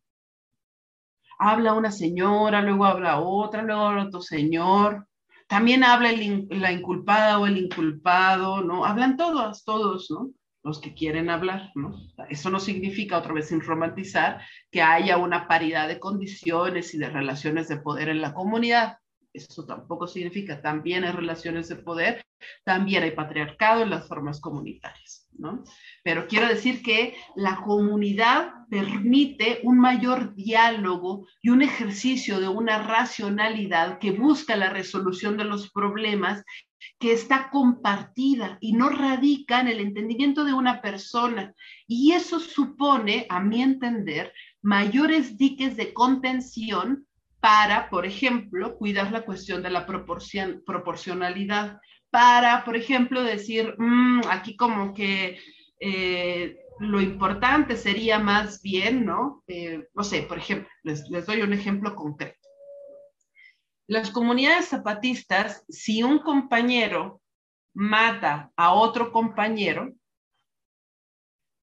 Habla 1.37 1.73
una 1.73 1.91
señora, 1.91 2.61
luego 2.61 2.85
habla 2.85 3.19
otra, 3.19 3.61
luego 3.61 3.81
habla 3.81 4.05
otro 4.05 4.21
señor. 4.21 5.07
También 5.47 5.83
habla 5.83 6.11
la 6.11 6.71
inculpada 6.71 7.39
o 7.39 7.45
el 7.45 7.57
inculpado, 7.57 8.61
¿no? 8.61 8.85
Hablan 8.85 9.17
todos, 9.17 9.63
todos, 9.63 10.09
¿no? 10.09 10.31
Los 10.63 10.79
que 10.79 10.95
quieren 10.95 11.29
hablar, 11.29 11.71
¿no? 11.75 11.95
Eso 12.29 12.49
no 12.49 12.59
significa, 12.59 13.19
otra 13.19 13.33
vez 13.33 13.49
sin 13.49 13.61
romantizar, 13.61 14.41
que 14.71 14.81
haya 14.81 15.17
una 15.17 15.47
paridad 15.47 15.87
de 15.87 15.99
condiciones 15.99 16.93
y 16.95 16.97
de 16.97 17.09
relaciones 17.09 17.67
de 17.67 17.77
poder 17.77 18.09
en 18.09 18.21
la 18.21 18.33
comunidad. 18.33 18.97
Eso 19.31 19.65
tampoco 19.65 20.07
significa, 20.07 20.61
también 20.61 21.03
hay 21.03 21.11
relaciones 21.11 21.67
de 21.67 21.75
poder, 21.75 22.23
también 22.63 23.03
hay 23.03 23.11
patriarcado 23.11 23.83
en 23.83 23.89
las 23.89 24.07
formas 24.07 24.39
comunitarias, 24.39 25.24
¿no? 25.37 25.63
Pero 26.03 26.27
quiero 26.27 26.47
decir 26.47 26.81
que 26.81 27.15
la 27.35 27.57
comunidad 27.57 28.53
permite 28.69 29.59
un 29.63 29.79
mayor 29.79 30.35
diálogo 30.35 31.27
y 31.41 31.49
un 31.49 31.61
ejercicio 31.61 32.39
de 32.39 32.47
una 32.47 32.81
racionalidad 32.81 33.99
que 33.99 34.11
busca 34.11 34.55
la 34.55 34.69
resolución 34.69 35.37
de 35.37 35.45
los 35.45 35.71
problemas 35.71 36.43
que 36.99 37.13
está 37.13 37.49
compartida 37.49 38.57
y 38.61 38.73
no 38.73 38.89
radica 38.89 39.59
en 39.61 39.67
el 39.67 39.79
entendimiento 39.79 40.45
de 40.45 40.53
una 40.53 40.81
persona. 40.81 41.53
Y 41.87 42.13
eso 42.13 42.39
supone, 42.39 43.25
a 43.29 43.39
mi 43.39 43.61
entender, 43.61 44.33
mayores 44.61 45.37
diques 45.37 45.75
de 45.75 45.93
contención 45.93 47.05
para, 47.39 47.89
por 47.89 48.05
ejemplo, 48.05 48.75
cuidar 48.77 49.11
la 49.11 49.23
cuestión 49.23 49.61
de 49.61 49.69
la 49.69 49.85
proporcionalidad, 49.85 51.79
para, 52.15 52.63
por 52.63 52.77
ejemplo, 52.77 53.21
decir, 53.21 53.75
mm, 53.77 54.21
aquí 54.29 54.55
como 54.55 54.93
que 54.93 55.37
eh, 55.81 56.57
lo 56.79 57.01
importante 57.01 57.75
sería 57.75 58.19
más 58.19 58.61
bien, 58.61 59.05
¿no? 59.05 59.43
Eh, 59.47 59.89
no 59.93 60.01
sé, 60.01 60.21
por 60.21 60.37
ejemplo, 60.37 60.69
les, 60.83 61.09
doy 61.09 61.41
un 61.41 61.51
ejemplo 61.51 61.93
concreto. 61.93 62.39
Las 63.87 64.11
comunidades 64.11 64.69
zapatistas, 64.69 65.65
si 65.67 66.03
un 66.03 66.19
compañero 66.19 67.21
mata 67.73 68.53
a 68.55 68.71
otro 68.71 69.11
compañero, 69.11 69.93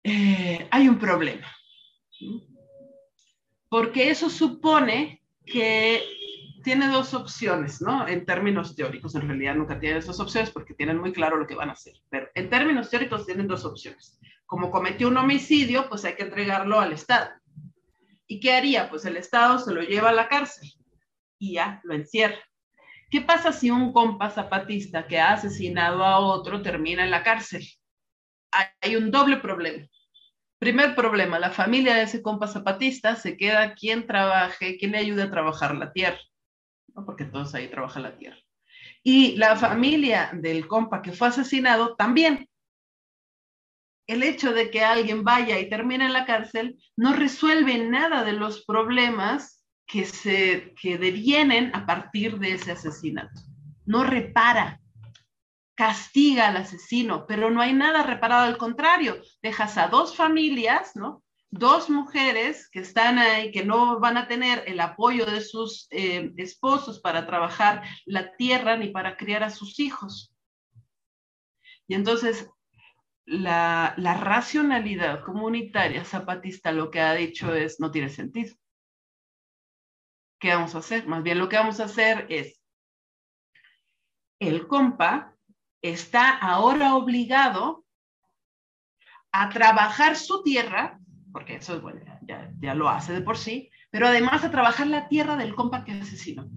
eh, 0.04 0.67
hay 0.69 0.88
un 0.88 1.00
problema. 1.00 1.52
Porque 3.69 4.12
eso 4.12 4.30
supone 4.30 5.23
que 5.47 6.04
tiene 6.67 6.89
dos 6.89 7.13
opciones, 7.13 7.82
¿no? 7.82 8.06
En 8.10 8.25
términos 8.25 8.75
teóricos, 8.75 9.15
en 9.15 9.25
realidad 9.25 9.56
nunca 9.56 9.80
tiene 9.80 9.99
esas 9.99 10.19
opciones 10.19 10.51
porque 10.51 10.73
tienen 10.73 10.97
muy 10.97 11.13
claro 11.13 11.38
lo 11.38 11.47
que 11.47 11.56
van 11.56 11.69
a 11.69 11.71
hacer, 11.71 11.93
pero 12.10 12.27
en 12.36 12.49
términos 12.49 12.89
teóricos 12.89 13.25
tienen 13.25 13.47
dos 13.47 13.63
opciones. 13.63 14.19
Como 14.45 14.69
cometió 14.69 15.08
un 15.08 15.15
homicidio, 15.15 15.88
pues 15.88 16.03
hay 16.03 16.15
que 16.15 16.23
entregarlo 16.23 16.82
al 16.82 16.91
Estado. 16.91 17.30
¿Y 18.27 18.41
qué 18.41 18.51
haría? 18.51 18.89
Pues 18.89 19.06
el 19.06 19.15
Estado 19.15 19.60
se 19.60 19.73
lo 19.73 19.82
lleva 19.82 20.10
a 20.10 20.12
la 20.12 20.27
cárcel 20.27 20.69
y 21.39 21.53
ya 21.53 21.80
lo 21.86 21.93
encierra. 21.93 22.38
¿Qué 23.10 23.21
pasa 23.21 23.53
si 23.53 23.71
un 23.71 23.93
compa 23.93 24.30
zapatista 24.30 25.08
que 25.08 25.21
ha 25.21 25.32
asesinado 25.32 26.03
a 26.03 26.19
otro 26.19 26.62
termina 26.62 27.06
en 27.06 27.12
la 27.12 27.23
cárcel? 27.23 27.65
Hay 28.82 28.97
un 28.97 29.10
doble 29.10 29.38
problema. 29.38 29.88
Primer 30.60 30.95
problema, 30.95 31.39
la 31.39 31.51
familia 31.51 31.95
de 31.95 32.01
ese 32.01 32.21
compa 32.21 32.45
zapatista 32.45 33.15
se 33.15 33.38
queda 33.38 33.73
quien 33.73 34.06
trabaje, 34.06 34.77
quien 34.77 34.91
le 34.91 34.97
ayude 34.97 35.23
a 35.23 35.32
trabajar 35.32 35.73
la 35.73 35.93
tierra, 35.93 36.19
porque 37.05 37.25
todos 37.25 37.53
ahí 37.55 37.69
trabajan 37.69 38.03
la 38.03 38.17
tierra. 38.17 38.38
Y 39.03 39.36
la 39.38 39.55
familia 39.55 40.31
del 40.33 40.67
compa 40.67 41.01
que 41.01 41.13
fue 41.13 41.29
asesinado 41.29 41.95
también. 41.95 42.47
El 44.07 44.23
hecho 44.23 44.53
de 44.53 44.71
que 44.71 44.83
alguien 44.83 45.23
vaya 45.23 45.60
y 45.60 45.69
termine 45.69 46.05
en 46.05 46.13
la 46.13 46.25
cárcel 46.25 46.77
no 46.95 47.13
resuelve 47.13 47.77
nada 47.77 48.23
de 48.23 48.33
los 48.33 48.63
problemas 48.65 49.63
que, 49.86 50.05
se, 50.05 50.73
que 50.81 50.97
devienen 50.97 51.75
a 51.75 51.86
partir 51.86 52.39
de 52.39 52.53
ese 52.53 52.71
asesinato. 52.71 53.41
No 53.86 54.03
repara, 54.03 54.81
castiga 55.75 56.47
al 56.47 56.57
asesino, 56.57 57.25
pero 57.27 57.51
no 57.51 57.62
hay 57.62 57.73
nada 57.73 58.03
reparado, 58.03 58.43
al 58.45 58.57
contrario, 58.57 59.21
dejas 59.41 59.77
a 59.77 59.88
dos 59.88 60.15
familias, 60.15 60.95
¿no? 60.95 61.23
Dos 61.49 61.89
mujeres 61.89 62.69
que 62.69 62.79
están 62.79 63.19
ahí, 63.19 63.51
que 63.51 63.63
no 63.63 63.99
van 63.99 64.17
a 64.17 64.27
tener 64.27 64.63
el 64.67 64.79
apoyo 64.79 65.25
de 65.25 65.41
sus 65.41 65.88
eh, 65.91 66.33
esposos 66.38 66.99
para 66.99 67.25
trabajar 67.25 67.83
la 68.05 68.36
tierra 68.36 68.75
ni 68.75 68.89
para 68.89 69.15
criar 69.15 69.43
a 69.43 69.49
sus 69.49 69.79
hijos. 69.79 70.33
Y 71.88 71.95
entonces, 71.95 72.49
la, 73.25 73.93
la 73.97 74.13
racionalidad 74.15 75.23
comunitaria 75.23 76.03
zapatista 76.03 76.71
lo 76.71 76.91
que 76.91 76.99
ha 76.99 77.13
dicho 77.13 77.53
es, 77.53 77.79
no 77.79 77.91
tiene 77.91 78.10
sentido. 78.10 78.55
¿Qué 80.39 80.53
vamos 80.53 80.75
a 80.75 80.79
hacer? 80.79 81.07
Más 81.07 81.23
bien 81.23 81.39
lo 81.39 81.49
que 81.49 81.57
vamos 81.57 81.79
a 81.79 81.86
hacer 81.86 82.27
es, 82.29 82.62
el 84.39 84.67
compa 84.67 85.33
está 85.81 86.38
ahora 86.38 86.95
obligado 86.95 87.86
a 89.31 89.49
trabajar 89.49 90.15
su 90.15 90.43
tierra, 90.43 90.99
porque 91.38 91.58
eso 91.58 91.76
es 91.76 91.84
bueno, 91.84 92.02
ya, 92.26 92.73
lo 92.73 92.89
hace 92.89 93.13
de 93.13 93.21
por 93.21 93.38
sí, 93.38 93.69
pero 93.91 94.08
además 94.08 94.43
a 94.43 94.50
trabajar 94.50 94.88
la 94.88 95.08
tierra 95.08 95.36
del 95.36 95.54
compa 95.54 95.86
que 95.86 95.91
asesinó. 95.91 96.50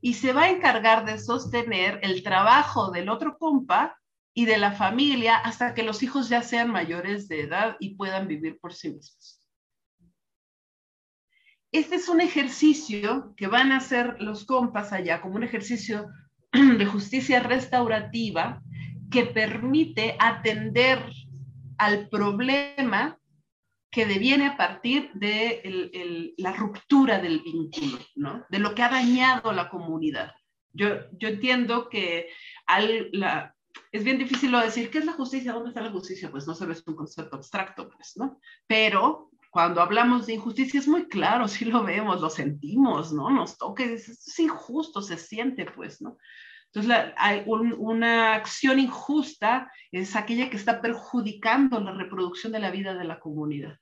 Y 0.00 0.14
se 0.14 0.32
va 0.32 0.44
a 0.44 0.50
encargar 0.50 1.04
de 1.04 1.18
sostener 1.18 1.98
el 2.04 2.22
trabajo 2.22 2.92
del 2.92 3.08
otro 3.08 3.36
compa 3.36 4.00
y 4.32 4.44
de 4.44 4.58
la 4.58 4.70
familia 4.70 5.38
hasta 5.38 5.74
que 5.74 5.82
los 5.82 6.04
hijos 6.04 6.28
ya 6.28 6.40
sean 6.42 6.70
mayores 6.70 7.26
de 7.26 7.40
edad 7.40 7.76
y 7.80 7.96
puedan 7.96 8.28
vivir 8.28 8.60
por 8.60 8.72
sí 8.72 8.90
mismos. 8.90 9.42
Este 11.72 11.96
es 11.96 12.08
un 12.08 12.20
ejercicio 12.20 13.34
que 13.36 13.48
van 13.48 13.72
a 13.72 13.78
hacer 13.78 14.18
los 14.20 14.44
compas 14.44 14.92
allá 14.92 15.20
como 15.20 15.34
un 15.34 15.42
ejercicio 15.42 16.06
de 16.52 16.86
justicia 16.86 17.40
restaurativa 17.40 18.62
que 19.10 19.26
permite 19.26 20.16
atender 20.20 21.10
al 21.78 22.08
problema 22.08 23.18
que 23.90 24.06
deviene 24.06 24.48
a 24.48 24.56
partir 24.56 25.10
de 25.14 26.34
la 26.36 26.52
ruptura 26.52 27.18
del 27.18 27.40
vínculo, 27.40 27.98
¿no? 28.14 28.44
de 28.50 28.58
lo 28.58 28.74
que 28.74 28.82
ha 28.82 28.90
dañado 28.90 29.52
la 29.52 29.70
comunidad. 29.70 30.32
Yo, 30.72 30.88
entiendo 31.20 31.88
que 31.88 32.28
es 33.92 34.04
bien 34.04 34.18
difícil 34.18 34.52
lo 34.52 34.60
decir, 34.60 34.90
¿qué 34.90 34.98
es 34.98 35.06
la 35.06 35.14
justicia? 35.14 35.52
¿Dónde 35.52 35.70
está 35.70 35.80
la 35.80 35.90
justicia? 35.90 36.30
Pues 36.30 36.46
no 36.46 36.54
se 36.54 36.66
ve, 36.66 36.74
es 36.74 36.86
un 36.86 36.96
concepto 36.96 37.36
abstracto, 37.36 37.88
pues, 37.88 38.16
¿no? 38.16 38.38
Pero 38.66 39.30
cuando 39.50 39.80
hablamos 39.80 40.26
de 40.26 40.34
injusticia 40.34 40.78
es 40.78 40.88
muy 40.88 41.08
claro, 41.08 41.48
sí 41.48 41.64
lo 41.64 41.82
vemos, 41.82 42.20
lo 42.20 42.28
sentimos, 42.28 43.12
¿no? 43.12 43.30
Nos 43.30 43.56
toca, 43.56 43.84
es, 43.84 44.08
es 44.08 44.38
injusto, 44.38 45.00
se 45.00 45.16
siente, 45.16 45.64
pues, 45.64 46.02
¿no? 46.02 46.18
Entonces, 46.76 47.14
hay 47.16 47.42
una 47.46 48.34
acción 48.34 48.78
injusta 48.78 49.72
es 49.90 50.14
aquella 50.14 50.50
que 50.50 50.58
está 50.58 50.82
perjudicando 50.82 51.80
la 51.80 51.92
reproducción 51.92 52.52
de 52.52 52.58
la 52.60 52.70
vida 52.70 52.94
de 52.94 53.04
la 53.04 53.18
comunidad, 53.18 53.78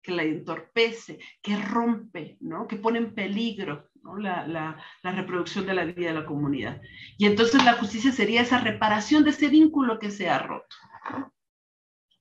que 0.00 0.12
la 0.12 0.22
entorpece, 0.22 1.18
que 1.42 1.56
rompe, 1.56 2.36
¿no? 2.38 2.68
que 2.68 2.76
pone 2.76 3.00
en 3.00 3.12
peligro 3.12 3.90
la, 4.16 4.46
la, 4.46 4.80
la, 5.02 5.10
reproducción 5.10 5.66
de 5.66 5.74
la 5.74 5.84
vida 5.84 6.10
de 6.10 6.20
la 6.20 6.24
comunidad. 6.24 6.80
Y 7.18 7.26
entonces 7.26 7.64
la 7.64 7.72
justicia 7.72 8.12
sería 8.12 8.42
esa 8.42 8.60
reparación 8.60 9.24
de 9.24 9.30
ese 9.30 9.48
vínculo 9.48 9.98
que 9.98 10.12
se 10.12 10.28
ha 10.28 10.38
roto. 10.38 10.76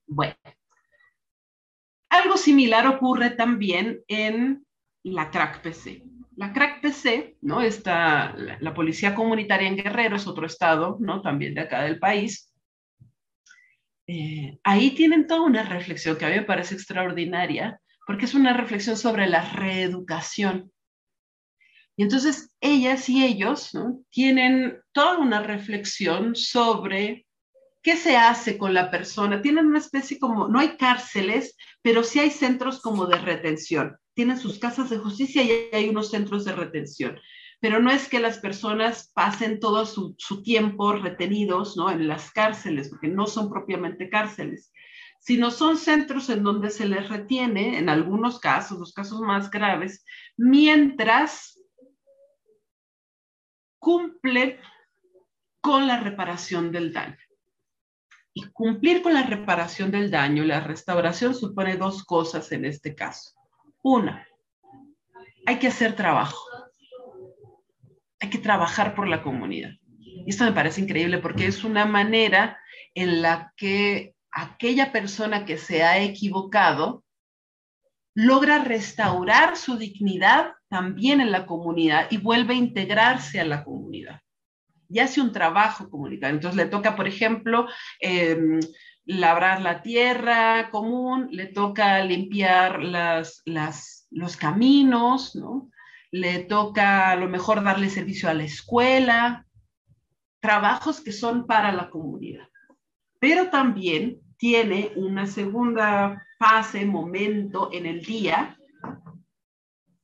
Bueno, 0.07 0.33
algo 2.09 2.35
similar 2.35 2.87
ocurre 2.87 3.29
también 3.29 4.01
en 4.07 4.65
la 5.03 5.29
crack 5.29 5.61
PC. 5.61 6.10
La 6.37 6.53
crack 6.53 6.81
PC, 6.81 7.37
¿no? 7.41 7.61
Está 7.61 8.33
la, 8.35 8.73
Policía 8.73 9.13
Comunitaria 9.13 9.67
en 9.67 9.75
Guerrero, 9.75 10.15
es 10.15 10.27
otro 10.27 10.45
estado, 10.45 10.97
¿no? 10.99 11.21
También 11.21 11.53
de 11.53 11.61
acá 11.61 11.83
del 11.83 11.99
país. 11.99 12.53
Eh, 14.07 14.57
ahí 14.63 14.91
tienen 14.91 15.27
toda 15.27 15.41
una 15.41 15.63
reflexión 15.63 16.17
que 16.17 16.25
a 16.25 16.29
mí 16.29 16.35
me 16.35 16.43
parece 16.43 16.75
extraordinaria, 16.75 17.81
porque 18.07 18.25
es 18.25 18.33
una 18.33 18.53
reflexión 18.53 18.95
sobre 18.95 19.27
la 19.27 19.51
reeducación. 19.51 20.71
Y 21.97 22.03
entonces 22.03 22.51
ellas 22.61 23.09
y 23.09 23.25
ellos 23.25 23.71
tienen 24.09 24.79
toda 24.93 25.17
una 25.17 25.43
reflexión 25.43 26.35
sobre 26.35 27.27
qué 27.81 27.97
se 27.97 28.15
hace 28.15 28.57
con 28.57 28.73
la 28.73 28.89
persona. 28.89 29.41
Tienen 29.41 29.67
una 29.67 29.79
especie 29.79 30.17
como, 30.17 30.47
no 30.47 30.59
hay 30.59 30.77
cárceles, 30.77 31.57
pero 31.81 32.03
sí 32.03 32.19
hay 32.19 32.31
centros 32.31 32.81
como 32.81 33.05
de 33.05 33.17
retención 33.17 33.97
tienen 34.21 34.39
sus 34.39 34.59
casas 34.59 34.91
de 34.91 34.99
justicia 34.99 35.41
y 35.41 35.75
hay 35.75 35.89
unos 35.89 36.11
centros 36.11 36.45
de 36.45 36.51
retención. 36.51 37.19
Pero 37.59 37.79
no 37.79 37.89
es 37.89 38.07
que 38.07 38.19
las 38.19 38.37
personas 38.37 39.09
pasen 39.15 39.59
todo 39.59 39.83
su, 39.87 40.15
tiempo 40.43 40.93
retenidos 40.93 41.75
¿no? 41.75 41.89
en 41.89 42.07
las 42.07 42.31
cárceles, 42.31 42.89
porque 42.89 43.07
no 43.07 43.25
son 43.25 43.49
propiamente 43.49 44.11
cárceles, 44.11 44.71
sino 45.19 45.49
son 45.49 45.75
centros 45.75 46.29
en 46.29 46.43
donde 46.43 46.69
se 46.69 46.85
les 46.85 47.09
retiene, 47.09 47.79
en 47.79 47.89
algunos 47.89 48.39
casos, 48.39 48.77
los 48.77 48.93
casos 48.93 49.21
más 49.21 49.49
graves, 49.49 50.05
mientras 50.37 51.59
cumplen 53.79 54.59
con 55.61 55.87
la 55.87 55.99
reparación 55.99 56.71
del 56.71 56.93
daño. 56.93 57.17
Y 58.35 58.43
cumplir 58.51 59.01
con 59.01 59.15
la 59.15 59.23
reparación 59.23 59.89
del 59.89 60.11
daño, 60.11 60.43
la 60.43 60.59
restauración 60.59 61.33
supone 61.33 61.75
dos 61.75 62.03
cosas 62.03 62.51
en 62.51 62.65
este 62.65 62.93
caso. 62.93 63.40
Una, 63.83 64.27
hay 65.45 65.57
que 65.57 65.67
hacer 65.67 65.95
trabajo. 65.95 66.39
Hay 68.19 68.29
que 68.29 68.37
trabajar 68.37 68.93
por 68.93 69.07
la 69.07 69.23
comunidad. 69.23 69.71
Y 69.99 70.29
esto 70.29 70.43
me 70.43 70.51
parece 70.51 70.81
increíble 70.81 71.17
porque 71.17 71.47
es 71.47 71.63
una 71.63 71.85
manera 71.85 72.59
en 72.93 73.21
la 73.21 73.53
que 73.57 74.13
aquella 74.31 74.91
persona 74.91 75.45
que 75.45 75.57
se 75.57 75.83
ha 75.83 75.99
equivocado 75.99 77.03
logra 78.13 78.63
restaurar 78.63 79.57
su 79.57 79.77
dignidad 79.77 80.53
también 80.69 81.21
en 81.21 81.31
la 81.31 81.45
comunidad 81.45 82.07
y 82.11 82.17
vuelve 82.17 82.53
a 82.53 82.57
integrarse 82.57 83.39
a 83.39 83.45
la 83.45 83.63
comunidad. 83.63 84.21
Y 84.89 84.99
hace 84.99 85.21
un 85.21 85.31
trabajo 85.31 85.89
comunitario. 85.89 86.35
Entonces 86.35 86.57
le 86.57 86.69
toca, 86.69 86.95
por 86.95 87.07
ejemplo, 87.07 87.67
em, 87.99 88.59
labrar 89.05 89.61
la 89.61 89.81
tierra 89.81 90.69
común, 90.69 91.29
le 91.31 91.47
toca 91.47 92.03
limpiar 92.03 92.81
los 92.83 94.37
caminos, 94.37 95.35
¿no? 95.35 95.69
Le 96.11 96.43
toca 96.43 97.11
a 97.11 97.15
lo 97.15 97.27
mejor 97.27 97.63
darle 97.63 97.89
servicio 97.89 98.29
a 98.29 98.33
la 98.33 98.43
escuela, 98.43 99.45
trabajos 100.39 101.01
que 101.01 101.11
son 101.11 101.47
para 101.47 101.71
la 101.71 101.89
comunidad. 101.89 102.47
Pero 103.19 103.49
también 103.49 104.19
tiene 104.37 104.91
una 104.95 105.27
segunda 105.27 106.25
fase, 106.39 106.85
momento 106.85 107.69
en 107.71 107.85
el 107.85 108.01
día, 108.01 108.57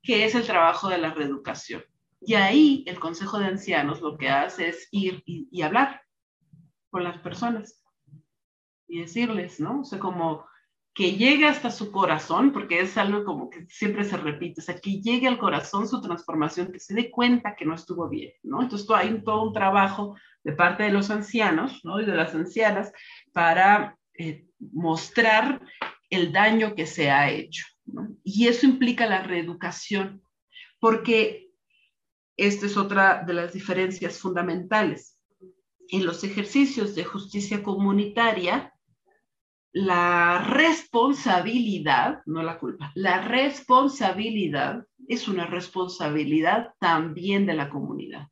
que 0.02 0.26
es 0.26 0.36
el 0.36 0.46
trabajo 0.46 0.90
de 0.90 1.00
la 1.00 1.14
reeducación. 1.14 1.84
Y 2.22 2.36
ahí 2.36 2.84
el 2.88 3.00
Consejo 3.00 3.40
de 3.40 3.48
Ancianos 3.48 4.02
lo 4.02 4.18
que 4.18 4.30
hace 4.30 4.70
es 4.70 4.88
ir 4.92 5.24
y 5.26 5.62
hablar 5.62 6.02
con 6.90 7.04
las 7.04 7.18
personas 7.20 7.82
y 8.88 9.02
decirles, 9.02 9.60
¿no? 9.60 9.82
O 9.82 9.84
sea, 9.84 10.00
como 10.00 10.46
que 10.98 11.12
llegue 11.12 11.46
hasta 11.46 11.70
su 11.70 11.92
corazón, 11.92 12.52
porque 12.52 12.80
es 12.80 12.98
algo 12.98 13.24
como 13.24 13.52
que 13.52 13.68
siempre 13.70 14.04
se 14.04 14.18
repite, 14.18 14.62
o 14.62 14.64
sea, 14.64 14.80
que 14.80 15.00
llegue 15.00 15.28
al 15.28 15.38
corazón 15.38 15.88
su 15.88 16.02
transformación, 16.02 16.72
que 16.72 16.80
se 16.80 16.96
dé 16.96 17.12
cuenta 17.12 17.56
que 17.56 17.66
no 17.66 17.76
estuvo 17.76 18.10
bien, 18.10 18.32
¿no? 18.42 18.64
Entonces 18.64 18.90
hay 18.90 19.22
todo 19.24 19.44
un 19.44 19.54
trabajo 19.54 20.16
de 20.44 20.54
parte 20.54 20.82
de 20.82 20.92
los 20.92 21.12
ancianos, 21.12 21.82
¿no? 21.84 22.02
Y 22.02 22.06
de 22.06 22.16
las 22.16 22.34
ancianas 22.34 22.92
para 23.32 23.96
eh, 24.16 24.48
mostrar 24.60 25.62
el 26.10 26.32
daño 26.32 26.74
que 26.74 26.88
se 26.88 27.12
ha 27.12 27.30
hecho, 27.30 27.64
¿no? 27.86 28.08
Y 28.24 28.48
eso 28.48 28.66
implica 28.66 29.06
la 29.06 29.22
reeducación, 29.22 30.24
porque 30.80 31.52
esta 32.38 32.66
es 32.66 32.76
otra 32.76 33.24
de 33.24 33.34
las 33.34 33.54
diferencias 33.54 34.18
fundamentales. 34.18 35.20
En 35.90 36.08
los 36.08 36.24
ejercicios 36.24 36.96
de 36.96 37.04
justicia 37.04 37.62
comunitaria, 37.62 38.74
la 39.78 40.40
responsabilidad, 40.40 42.22
no 42.26 42.42
la 42.42 42.58
culpa, 42.58 42.92
la 42.96 43.22
responsabilidad 43.22 44.84
es 45.08 45.28
una 45.28 45.46
responsabilidad 45.46 46.74
también 46.80 47.46
de 47.46 47.54
la 47.54 47.70
comunidad. 47.70 48.28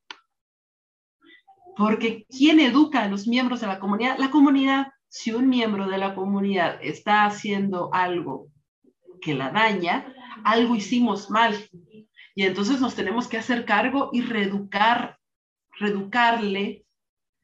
Porque 1.77 2.25
¿quién 2.29 2.59
educa 2.59 3.03
a 3.03 3.09
los 3.09 3.27
miembros 3.27 3.61
de 3.61 3.67
la 3.67 3.79
comunidad? 3.79 4.17
La 4.17 4.31
comunidad. 4.31 4.87
Si 5.07 5.31
un 5.31 5.47
miembro 5.47 5.87
de 5.87 5.99
la 5.99 6.15
comunidad 6.15 6.79
está 6.81 7.25
haciendo 7.25 7.93
algo 7.93 8.47
que 9.21 9.35
la 9.35 9.51
daña, 9.51 10.11
algo 10.43 10.75
hicimos 10.75 11.29
mal. 11.29 11.55
Y 12.33 12.43
entonces 12.43 12.81
nos 12.81 12.95
tenemos 12.95 13.27
que 13.27 13.37
hacer 13.37 13.65
cargo 13.65 14.09
y 14.11 14.21
reeducar, 14.21 15.19
reeducarle 15.77 16.85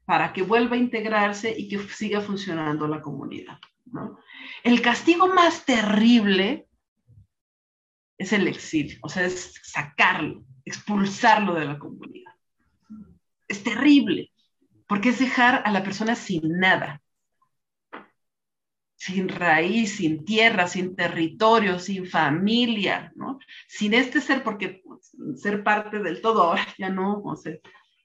para 0.05 0.33
que 0.33 0.41
vuelva 0.41 0.75
a 0.75 0.79
integrarse 0.79 1.53
y 1.55 1.69
que 1.69 1.77
siga 1.77 2.19
funcionando 2.19 2.87
la 2.87 2.99
comunidad. 2.99 3.59
El 4.63 4.82
castigo 4.82 5.27
más 5.27 5.65
terrible 5.65 6.67
es 8.17 8.34
el 8.34 8.47
exilio, 8.47 8.99
o 9.01 9.10
sea, 9.10 9.25
es 9.25 9.54
sacarlo, 9.63 10.43
expulsarlo 10.65 11.56
de 11.56 11.65
la 11.65 11.80
comunidad. 11.80 12.34
Es 13.47 13.63
terrible, 13.63 14.32
porque 14.88 15.10
es 15.10 15.19
dejar 15.19 15.63
a 15.65 15.71
la 15.71 15.84
persona 15.84 16.15
sin 16.15 16.60
nada, 16.60 17.01
sin 18.95 19.30
raíz, 19.30 19.95
sin 19.95 20.23
tierra, 20.23 20.67
sin 20.67 20.95
territorio, 20.95 21.80
sin 21.80 22.06
familia, 22.06 23.12
¿no? 23.15 23.39
Sin 23.67 23.95
este 23.95 24.21
ser, 24.21 24.43
porque 24.43 24.84
ser 25.36 25.63
parte 25.63 25.99
del 25.99 26.21
todo 26.21 26.43
ahora 26.43 26.67
ya 26.77 26.89
no, 26.89 27.21
o 27.23 27.36
sea, 27.36 27.56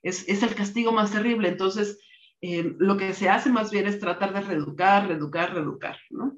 es 0.02 0.42
el 0.42 0.54
castigo 0.54 0.92
más 0.92 1.10
terrible. 1.10 1.48
Entonces, 1.48 1.98
eh, 2.40 2.74
lo 2.78 2.96
que 2.96 3.14
se 3.14 3.28
hace 3.28 3.50
más 3.50 3.70
bien 3.70 3.86
es 3.86 3.98
tratar 3.98 4.32
de 4.32 4.40
reeducar, 4.40 5.08
reeducar, 5.08 5.54
reeducar, 5.54 5.98
¿no? 6.10 6.36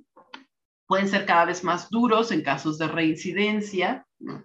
Pueden 0.86 1.08
ser 1.08 1.26
cada 1.26 1.44
vez 1.44 1.64
más 1.64 1.90
duros 1.90 2.32
en 2.32 2.42
casos 2.42 2.78
de 2.78 2.88
reincidencia, 2.88 4.06
¿no? 4.18 4.44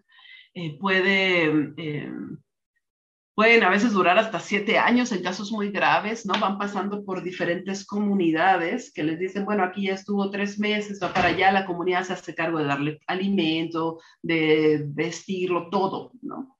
Eh, 0.56 0.78
eh, 1.78 2.12
pueden 3.36 3.63
a 3.63 3.70
veces 3.70 3.94
durar 3.94 4.18
hasta 4.18 4.39
siete 4.39 4.78
años 4.78 5.12
en 5.12 5.24
casos 5.24 5.52
muy 5.52 5.70
graves, 5.70 6.26
¿no? 6.26 6.34
Van 6.39 6.58
pasando 6.58 7.04
por 7.04 7.24
diferentes 7.24 7.86
comunidades 7.86 8.92
que 8.94 9.04
les 9.04 9.20
dicen, 9.20 9.46
bueno, 9.46 9.63
aquí 9.63 9.88
ya 9.88 9.94
estuvo 9.94 10.30
tres 10.30 10.60
meses, 10.60 11.00
va 11.02 11.13
para 11.13 11.30
allá, 11.30 11.52
la 11.52 11.66
comunidad 11.66 12.04
se 12.04 12.13
hace 12.13 12.36
cargo 12.36 12.60
de 12.60 12.66
darle 12.66 13.00
alimento, 13.08 14.00
de 14.22 14.84
vestirlo, 14.88 15.70
todo, 15.70 16.12
¿no? 16.22 16.53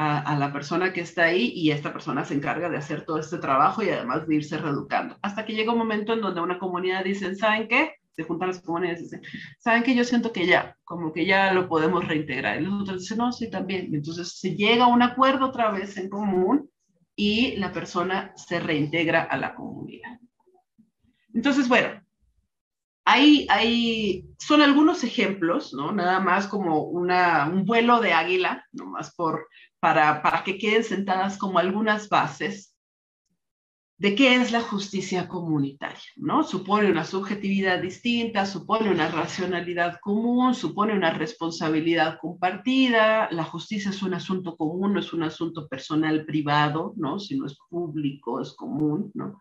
A, 0.00 0.38
la 0.38 0.52
persona 0.52 0.92
que 0.92 1.00
está 1.00 1.24
ahí 1.24 1.52
y 1.56 1.72
esta 1.72 1.92
persona 1.92 2.24
se 2.24 2.34
encarga 2.34 2.68
de 2.68 2.76
hacer 2.76 3.04
todo 3.04 3.18
este 3.18 3.38
trabajo 3.38 3.82
y 3.82 3.88
además 3.88 4.28
de 4.28 4.36
irse 4.36 4.56
reeducando. 4.56 5.18
Hasta 5.22 5.44
que 5.44 5.54
llega 5.54 5.72
un 5.72 5.78
momento 5.78 6.12
en 6.12 6.20
donde 6.20 6.40
una 6.40 6.60
comunidad 6.60 7.02
dice, 7.02 7.34
¿saben 7.34 7.66
qué? 7.66 7.94
Se 8.12 8.22
juntan 8.22 8.48
las 8.48 8.60
comunidades 8.60 9.00
y 9.00 9.04
dicen, 9.04 9.22
¿saben 9.58 9.82
qué? 9.82 9.96
Yo 9.96 10.04
siento 10.04 10.32
que 10.32 10.46
ya, 10.46 10.76
como 10.84 11.12
que 11.12 11.26
ya 11.26 11.52
lo 11.52 11.68
podemos 11.68 12.06
reintegrar. 12.06 12.62
Y 12.62 12.64
los 12.64 12.82
otros 12.82 13.00
dicen, 13.00 13.18
no, 13.18 13.32
sí, 13.32 13.50
también. 13.50 13.92
entonces 13.92 14.38
se 14.38 14.54
llega 14.54 14.84
a 14.84 14.88
un 14.88 15.02
acuerdo 15.02 15.46
otra 15.46 15.72
vez 15.72 15.96
en 15.96 16.08
común 16.08 16.70
y 17.16 17.56
la 17.56 17.72
persona 17.72 18.32
se 18.36 18.60
reintegra 18.60 19.22
a 19.22 19.36
la 19.36 19.56
comunidad. 19.56 20.20
Entonces, 21.34 21.68
bueno, 21.68 22.00
hay, 23.04 24.26
son 24.38 24.60
algunos 24.60 25.02
ejemplos, 25.02 25.72
¿no? 25.72 25.92
Nada 25.92 26.20
más 26.20 26.46
como 26.46 26.82
una, 26.82 27.48
un 27.48 27.64
vuelo 27.64 28.00
de 28.00 28.12
águila, 28.12 28.64
nomás 28.72 29.14
por, 29.14 29.48
para, 29.80 30.22
para 30.22 30.44
que 30.44 30.58
queden 30.58 30.84
sentadas 30.84 31.38
como 31.38 31.58
algunas 31.58 32.08
bases 32.08 32.74
de 33.96 34.14
qué 34.14 34.36
es 34.36 34.52
la 34.52 34.60
justicia 34.60 35.26
comunitaria, 35.26 35.98
¿no? 36.16 36.44
Supone 36.44 36.88
una 36.88 37.04
subjetividad 37.04 37.82
distinta, 37.82 38.46
supone 38.46 38.90
una 38.90 39.08
racionalidad 39.08 39.98
común, 40.00 40.54
supone 40.54 40.94
una 40.94 41.12
responsabilidad 41.12 42.18
compartida, 42.20 43.28
la 43.32 43.42
justicia 43.42 43.90
es 43.90 44.00
un 44.02 44.14
asunto 44.14 44.56
común, 44.56 44.94
no 44.94 45.00
es 45.00 45.12
un 45.12 45.24
asunto 45.24 45.66
personal 45.66 46.24
privado, 46.24 46.92
¿no? 46.96 47.18
Si 47.18 47.36
no 47.36 47.46
es 47.46 47.56
público, 47.68 48.40
es 48.40 48.52
común, 48.52 49.10
¿no? 49.14 49.40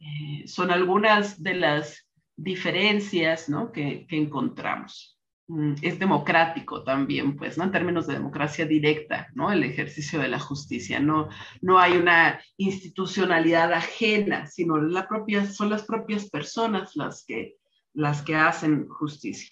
Eh, 0.00 0.48
son 0.48 0.70
algunas 0.70 1.42
de 1.42 1.54
las 1.54 2.08
diferencias 2.34 3.48
¿no? 3.48 3.70
que, 3.70 4.06
encontramos. 4.10 5.19
Mm, 5.50 5.74
es 5.82 5.98
democrático 5.98 6.84
también, 6.84 7.36
pues, 7.36 7.58
¿no? 7.58 7.64
En 7.64 7.72
términos 7.72 8.06
de 8.06 8.14
democracia 8.14 8.66
directa, 8.66 9.28
¿no? 9.34 9.50
El 9.50 9.64
ejercicio 9.64 10.20
de 10.20 10.28
la 10.28 10.38
justicia. 10.38 11.00
No, 11.00 11.28
no 11.60 11.80
hay 11.80 11.96
una 11.96 12.40
institucionalidad 12.56 13.72
ajena, 13.72 14.46
sino 14.46 14.80
la 14.80 15.08
propia, 15.08 15.44
son 15.46 15.68
las 15.70 15.82
propias 15.82 16.30
personas 16.30 16.94
las 16.94 17.24
que, 17.26 17.56
las 17.94 18.22
que 18.22 18.36
hacen 18.36 18.88
justicia. 18.88 19.50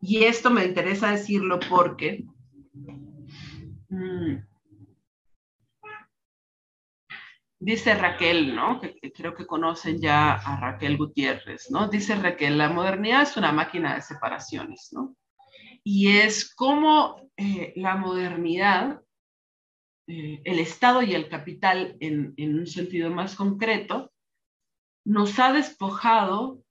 Y 0.00 0.22
esto 0.22 0.50
me 0.50 0.64
interesa 0.64 1.10
decirlo 1.10 1.58
porque 1.68 2.24
mm, 3.88 4.36
Dice 7.58 7.94
Raquel, 7.94 8.54
¿no? 8.54 8.80
Que, 8.80 9.12
creo 9.12 9.34
que 9.34 9.46
conocen 9.46 10.00
ya 10.00 10.32
a 10.32 10.60
Raquel 10.60 10.96
Gutiérrez, 10.96 11.70
¿no? 11.70 11.88
Dice 11.88 12.14
Raquel, 12.14 12.56
la 12.56 12.70
modernidad 12.70 13.22
es 13.22 13.36
una 13.36 13.52
máquina 13.52 13.96
de 13.96 14.00
separaciones, 14.00 14.90
¿no? 14.92 15.16
Y 15.84 16.18
es 16.18 16.54
como 16.54 17.30
eh, 17.36 17.72
la 17.76 17.96
modernidad, 17.96 19.02
eh, 20.06 20.40
el 20.44 20.58
Estado 20.58 21.02
y 21.02 21.14
el 21.14 21.28
capital 21.28 21.96
en 22.00 22.34
un 22.38 22.66
sentido 22.66 23.10
más 23.10 23.34
concreto, 23.34 24.12
nos 25.04 25.38
ha 25.38 25.52
despojado 25.52 26.62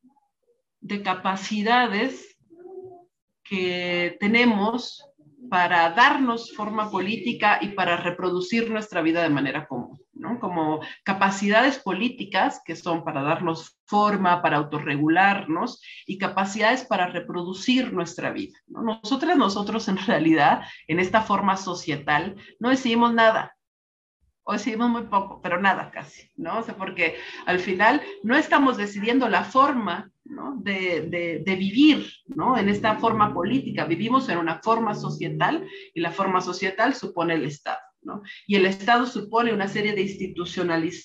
de 0.82 1.02
capacidades 1.02 2.38
que 3.44 4.18
tenemos 4.20 5.04
para 5.50 5.90
darnos 5.92 6.56
forma 6.56 6.92
política 6.92 7.60
y 7.62 7.70
para 7.70 7.98
reproducir 7.98 8.70
nuestra 8.70 9.02
vida 9.02 9.24
de 9.24 9.30
manera 9.30 9.68
común, 9.68 10.00
¿no? 10.20 10.40
Como 10.40 10.82
capacidades 11.04 11.80
políticas 11.80 12.62
que 12.64 12.76
son 12.76 13.04
para 13.04 13.24
darnos 13.24 13.80
forma, 13.86 14.42
para 14.42 14.58
autorregularnos 14.58 15.82
y 16.06 16.18
capacidades 16.18 16.84
para 16.84 17.08
reproducir 17.08 17.94
nuestra 17.94 18.32
vida. 18.32 18.60
¿no? 18.68 18.84
Nosotras, 18.84 19.38
nosotros 19.38 19.88
en 19.88 19.98
realidad, 19.98 20.62
en 20.88 21.00
esta 21.00 21.22
forma 21.22 21.58
societal, 21.58 22.36
no 22.60 22.70
decidimos 22.70 23.14
nada, 23.14 23.56
o 24.44 24.54
decidimos 24.54 24.90
muy 24.90 25.04
poco, 25.04 25.42
pero 25.42 25.62
nada 25.62 25.92
casi, 25.92 26.28
¿no? 26.36 26.58
O 26.58 26.64
sea, 26.64 26.76
porque 26.76 27.18
al 27.46 27.60
final 27.60 28.02
no 28.24 28.36
estamos 28.36 28.78
decidiendo 28.78 29.30
la 29.30 29.44
forma 29.44 30.10
¿no? 30.26 30.56
de, 30.56 31.02
de, 31.02 31.44
de, 31.46 31.56
vivir, 31.56 32.12
¿no? 32.26 32.58
En 32.58 32.68
esta 32.68 32.96
forma 32.96 33.32
política, 33.32 33.86
vivimos 33.86 34.28
en 34.28 34.40
una 34.40 34.60
forma 34.60 34.96
societal 34.96 35.68
y 35.94 36.00
la 36.00 36.12
forma 36.12 36.42
societal 36.42 36.96
supone 36.96 37.36
el 37.36 37.46
Estado. 37.46 37.78
Y 38.48 38.56
el 38.56 38.66
Estado 38.66 39.06
supone 39.06 39.54
una 39.54 39.68
serie 39.68 39.94
de, 39.94 40.04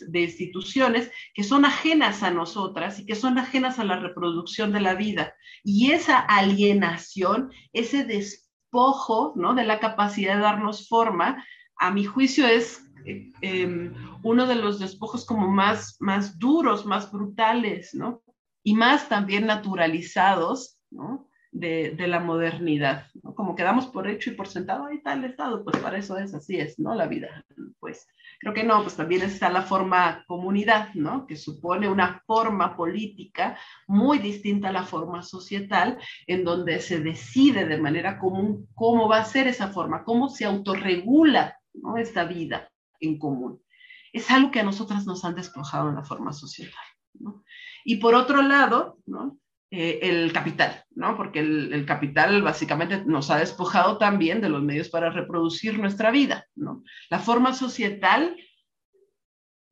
de 0.08 0.20
instituciones 0.20 1.10
que 1.34 1.44
son 1.44 1.64
ajenas 1.64 2.22
a 2.22 2.30
nosotras 2.30 3.00
y 3.00 3.06
que 3.06 3.14
son 3.14 3.38
ajenas 3.38 3.78
a 3.78 3.84
la 3.84 3.98
reproducción 3.98 4.72
de 4.72 4.80
la 4.80 4.94
vida. 4.94 5.34
Y 5.62 5.92
esa 5.92 6.18
alienación, 6.18 7.50
ese 7.72 8.04
despojo 8.04 9.34
¿no? 9.36 9.54
de 9.54 9.64
la 9.64 9.80
capacidad 9.80 10.36
de 10.36 10.42
darnos 10.42 10.88
forma, 10.88 11.44
a 11.76 11.90
mi 11.90 12.04
juicio 12.04 12.46
es 12.46 12.84
eh, 13.06 13.92
uno 14.22 14.46
de 14.46 14.54
los 14.54 14.78
despojos 14.78 15.26
como 15.26 15.48
más, 15.48 15.96
más 16.00 16.38
duros, 16.38 16.86
más 16.86 17.12
brutales, 17.12 17.94
¿no? 17.94 18.22
Y 18.62 18.74
más 18.74 19.08
también 19.08 19.46
naturalizados, 19.46 20.78
¿no? 20.90 21.28
De, 21.56 21.94
la 22.08 22.18
modernidad. 22.18 23.06
Como 23.36 23.54
quedamos 23.54 23.86
por 23.86 24.08
hecho 24.08 24.30
y 24.30 24.34
por 24.34 24.48
sentado, 24.48 24.86
ahí 24.86 24.96
está 24.96 25.12
el 25.12 25.24
Estado, 25.24 25.62
pues 25.62 25.78
para 25.78 25.98
eso 25.98 26.18
es, 26.18 26.34
así 26.34 26.58
es, 26.58 26.80
¿no? 26.80 26.96
La 26.96 27.06
vida, 27.06 27.44
pues 27.78 28.08
creo 28.40 28.52
que 28.52 28.64
no, 28.64 28.82
pues 28.82 28.96
también 28.96 29.22
está 29.22 29.48
la 29.50 29.62
forma 29.62 30.24
comunidad, 30.26 30.92
¿no? 30.94 31.26
Que 31.28 31.36
supone 31.36 31.88
una 31.88 32.22
forma 32.26 32.76
política 32.76 33.56
muy 33.86 34.18
distinta 34.18 34.70
a 34.70 34.72
la 34.72 34.82
forma 34.82 35.22
societal, 35.22 35.98
en 36.26 36.42
donde 36.42 36.80
se 36.80 36.98
decide 36.98 37.66
de 37.66 37.78
manera 37.78 38.18
común 38.18 38.66
cómo 38.74 39.08
va 39.08 39.18
a 39.18 39.24
ser 39.24 39.46
esa 39.46 39.68
forma, 39.68 40.02
cómo 40.02 40.28
se 40.28 40.44
autorregula, 40.44 41.56
¿no? 41.72 41.96
Esta 41.96 42.24
vida 42.24 42.68
en 43.00 43.16
común. 43.16 43.62
Es 44.12 44.28
algo 44.30 44.50
que 44.50 44.60
a 44.60 44.64
nosotras 44.64 45.06
nos 45.06 45.24
han 45.24 45.36
despojado 45.36 45.88
en 45.88 45.94
la 45.94 46.04
forma 46.04 46.32
societal. 46.32 46.84
¿no? 47.14 47.44
Y 47.84 47.96
por 47.96 48.14
otro 48.14 48.42
lado, 48.42 48.98
¿no? 49.06 49.38
Eh, 49.76 49.98
el 50.02 50.32
capital, 50.32 50.84
¿no? 50.94 51.16
porque 51.16 51.40
el, 51.40 51.84
capital 51.84 52.42
básicamente 52.42 53.04
nos 53.04 53.28
ha 53.32 53.38
despojado 53.38 53.98
también 53.98 54.40
de 54.40 54.48
los 54.48 54.62
medios 54.62 54.88
para 54.88 55.10
reproducir 55.10 55.80
nuestra 55.80 56.12
vida. 56.12 56.46
¿no? 56.54 56.84
La 57.10 57.18
forma 57.18 57.52
societal 57.54 58.36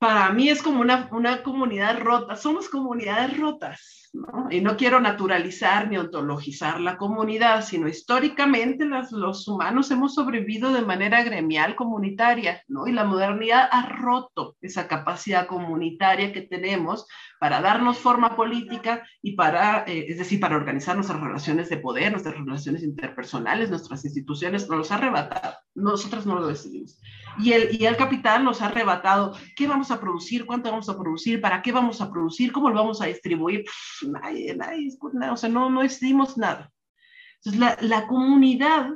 para 0.00 0.32
mí 0.32 0.48
es 0.48 0.60
como 0.60 0.80
una, 0.80 1.08
una 1.12 1.44
comunidad 1.44 2.00
rota, 2.00 2.34
somos 2.34 2.68
comunidades 2.68 3.38
rotas, 3.38 4.01
¿no? 4.12 4.48
Y 4.50 4.60
no 4.60 4.76
quiero 4.76 5.00
naturalizar 5.00 5.88
ni 5.88 5.96
ontologizar 5.96 6.80
la 6.80 6.96
comunidad, 6.96 7.64
sino 7.64 7.88
históricamente 7.88 8.84
las, 8.84 9.10
los 9.12 9.48
humanos 9.48 9.90
hemos 9.90 10.14
sobrevivido 10.14 10.72
de 10.72 10.82
manera 10.82 11.22
gremial 11.22 11.74
comunitaria, 11.74 12.62
¿no? 12.68 12.86
Y 12.86 12.92
la 12.92 13.04
modernidad 13.04 13.68
ha 13.70 13.88
roto 13.88 14.56
esa 14.60 14.86
capacidad 14.86 15.46
comunitaria 15.46 16.32
que 16.32 16.42
tenemos 16.42 17.06
para 17.40 17.60
darnos 17.60 17.98
forma 17.98 18.36
política 18.36 19.02
y 19.20 19.32
para, 19.32 19.84
eh, 19.86 20.06
es 20.08 20.18
decir, 20.18 20.38
para 20.38 20.56
organizar 20.56 20.94
nuestras 20.94 21.20
relaciones 21.20 21.68
de 21.68 21.78
poder, 21.78 22.12
nuestras 22.12 22.36
relaciones 22.36 22.82
interpersonales, 22.82 23.70
nuestras 23.70 24.04
instituciones, 24.04 24.68
nos 24.68 24.78
los 24.78 24.92
ha 24.92 24.96
arrebatado. 24.96 25.56
Nosotros 25.74 26.26
no 26.26 26.36
lo 26.36 26.46
decidimos. 26.46 27.00
Y 27.38 27.52
el, 27.52 27.80
y 27.80 27.86
el 27.86 27.96
capital 27.96 28.44
nos 28.44 28.60
ha 28.60 28.66
arrebatado 28.66 29.34
qué 29.56 29.66
vamos 29.66 29.90
a 29.90 29.98
producir, 29.98 30.44
cuánto 30.44 30.70
vamos 30.70 30.88
a 30.88 30.98
producir, 30.98 31.40
para 31.40 31.62
qué 31.62 31.72
vamos 31.72 32.00
a 32.00 32.10
producir, 32.10 32.52
cómo 32.52 32.68
lo 32.68 32.76
vamos 32.76 33.00
a 33.00 33.06
distribuir. 33.06 33.64
No, 35.48 35.70
no 35.70 35.82
decidimos 35.82 36.36
nada. 36.36 36.72
Entonces, 37.36 37.60
la, 37.60 37.76
la 37.80 38.06
comunidad 38.06 38.90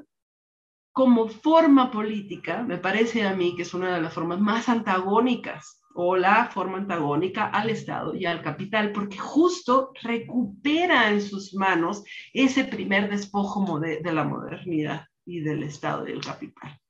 como 0.96 1.28
forma 1.28 1.90
política, 1.90 2.62
me 2.62 2.78
parece 2.78 3.26
a 3.26 3.34
mí 3.34 3.54
que 3.54 3.62
es 3.62 3.74
una 3.74 3.94
de 3.94 4.00
las 4.00 4.14
formas 4.14 4.40
más 4.40 4.70
antagónicas 4.70 5.82
o 5.94 6.16
la 6.16 6.46
forma 6.46 6.78
antagónica 6.78 7.48
al 7.48 7.68
Estado 7.68 8.14
y 8.14 8.24
al 8.24 8.42
capital, 8.42 8.92
porque 8.92 9.18
justo 9.18 9.92
recupera 10.02 11.10
en 11.10 11.20
sus 11.20 11.52
manos 11.52 12.02
ese 12.32 12.64
primer 12.64 13.10
despojo 13.10 13.78
de, 13.78 14.00
de 14.00 14.12
la 14.12 14.24
modernidad 14.24 15.06
y 15.26 15.40
del 15.40 15.64
Estado 15.64 16.08
y 16.08 16.12
del 16.12 16.24
capital. 16.24 16.80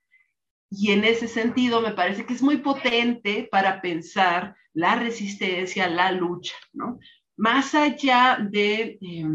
Y 0.70 0.92
en 0.92 1.04
ese 1.04 1.26
sentido 1.26 1.80
me 1.80 1.92
parece 1.92 2.26
que 2.26 2.34
es 2.34 2.42
muy 2.42 2.58
potente 2.58 3.48
para 3.50 3.80
pensar 3.80 4.54
la 4.72 4.94
resistencia, 4.94 5.88
la 5.88 6.12
lucha, 6.12 6.54
¿no? 6.72 6.98
Más 7.36 7.74
allá 7.74 8.38
de, 8.40 8.98
eh, 9.00 9.26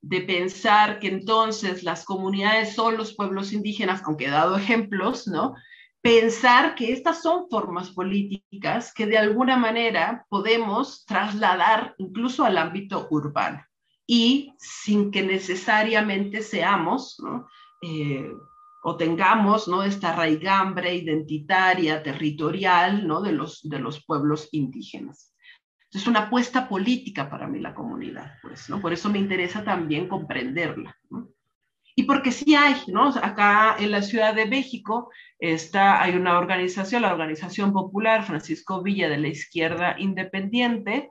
de 0.00 0.20
pensar 0.22 0.98
que 0.98 1.08
entonces 1.08 1.82
las 1.82 2.04
comunidades 2.04 2.74
son 2.74 2.96
los 2.96 3.14
pueblos 3.14 3.52
indígenas, 3.52 4.02
aunque 4.04 4.26
he 4.26 4.30
dado 4.30 4.56
ejemplos, 4.56 5.26
¿no? 5.26 5.54
Pensar 6.00 6.74
que 6.74 6.92
estas 6.92 7.22
son 7.22 7.48
formas 7.48 7.90
políticas 7.90 8.92
que 8.92 9.06
de 9.06 9.16
alguna 9.16 9.56
manera 9.56 10.26
podemos 10.28 11.04
trasladar 11.06 11.94
incluso 11.98 12.44
al 12.44 12.58
ámbito 12.58 13.06
urbano 13.10 13.64
y 14.06 14.52
sin 14.58 15.10
que 15.10 15.22
necesariamente 15.22 16.42
seamos, 16.42 17.16
¿no? 17.20 17.48
Eh, 17.82 18.30
o 18.86 18.96
tengamos 18.96 19.66
¿no? 19.66 19.82
esta 19.82 20.14
raigambre 20.14 20.94
identitaria, 20.94 22.02
territorial 22.02 23.06
¿no? 23.06 23.22
de, 23.22 23.32
los, 23.32 23.60
de 23.62 23.78
los 23.78 24.04
pueblos 24.04 24.48
indígenas. 24.52 25.33
Es 25.94 26.06
una 26.08 26.20
apuesta 26.20 26.68
política 26.68 27.30
para 27.30 27.46
mí 27.46 27.60
la 27.60 27.72
comunidad, 27.72 28.34
pues, 28.42 28.68
¿no? 28.68 28.80
Por 28.80 28.92
eso 28.92 29.08
me 29.08 29.18
interesa 29.18 29.62
también 29.62 30.08
comprenderla. 30.08 30.98
Y 31.96 32.02
porque 32.02 32.32
sí 32.32 32.56
hay, 32.56 32.74
¿no? 32.88 33.10
Acá 33.10 33.76
en 33.78 33.92
la 33.92 34.02
Ciudad 34.02 34.34
de 34.34 34.46
México 34.46 35.10
está, 35.38 36.02
hay 36.02 36.16
una 36.16 36.38
organización, 36.38 37.02
la 37.02 37.12
Organización 37.12 37.72
Popular 37.72 38.24
Francisco 38.24 38.82
Villa 38.82 39.08
de 39.08 39.18
la 39.18 39.28
Izquierda 39.28 39.94
Independiente, 39.98 41.10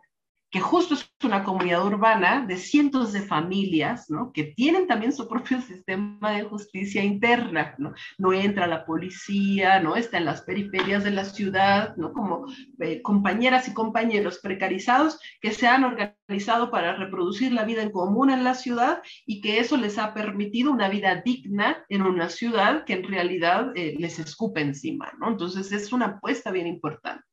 que 0.54 0.62
justo 0.62 0.93
es 0.93 1.12
una 1.24 1.43
comunidad 1.43 1.84
urbana 1.84 2.45
de 2.45 2.58
cientos 2.58 3.12
de 3.12 3.24
familias, 3.24 4.12
¿no? 4.12 4.32
Que 4.32 4.43
tienen 4.43 4.86
también 4.86 5.12
su 5.12 5.28
propio 5.28 5.60
sistema 5.62 6.32
de 6.32 6.43
justicia 6.43 7.04
interna, 7.04 7.74
¿no? 7.80 7.95
No 8.20 8.34
entra 8.34 8.68
la 8.68 8.86
policía, 8.86 9.80
¿no? 9.80 9.95
Está 9.95 10.20
en 10.20 10.26
las 10.26 10.43
periferias 10.43 11.04
de 11.04 11.10
la 11.10 11.26
ciudad, 11.26 11.95
¿no? 11.97 12.14
Como 12.14 12.45
eh, 12.82 13.01
compañeras 13.01 13.68
y 13.68 13.74
compañeros 13.74 14.41
precarizados 14.43 15.20
que 15.41 15.54
se 15.54 15.66
han 15.66 15.86
organizado 15.86 16.70
para 16.70 16.97
reproducir 16.97 17.51
la 17.51 17.66
vida 17.66 17.82
en 17.82 17.89
común 17.89 18.30
en 18.30 18.43
la 18.43 18.54
ciudad 18.54 19.01
y 19.26 19.41
que 19.41 19.60
eso 19.60 19.76
les 19.76 19.97
ha 19.97 20.14
permitido 20.14 20.72
una 20.72 20.88
vida 20.88 21.20
digna 21.26 21.84
en 21.89 22.04
una 22.04 22.30
ciudad 22.30 22.86
que 22.86 22.93
en 22.93 23.06
realidad 23.06 23.72
eh, 23.76 23.95
les 23.97 24.20
escupe 24.20 24.62
encima, 24.62 25.14
¿no? 25.20 25.30
Entonces 25.30 25.72
es 25.72 25.91
una 25.91 26.06
apuesta 26.06 26.51
bien 26.51 26.68
importante. 26.68 27.26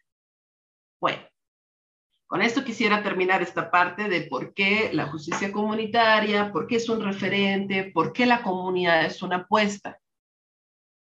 Bueno, 0.98 1.20
con 2.30 2.42
esto 2.42 2.62
quisiera 2.62 3.02
terminar 3.02 3.42
esta 3.42 3.72
parte 3.72 4.08
de 4.08 4.20
por 4.20 4.54
qué 4.54 4.90
la 4.92 5.08
justicia 5.08 5.50
comunitaria, 5.50 6.52
por 6.52 6.68
qué 6.68 6.76
es 6.76 6.88
un 6.88 7.02
referente, 7.02 7.90
por 7.92 8.12
qué 8.12 8.24
la 8.24 8.40
comunidad 8.40 9.04
es 9.04 9.20
una 9.20 9.38
apuesta. 9.38 9.98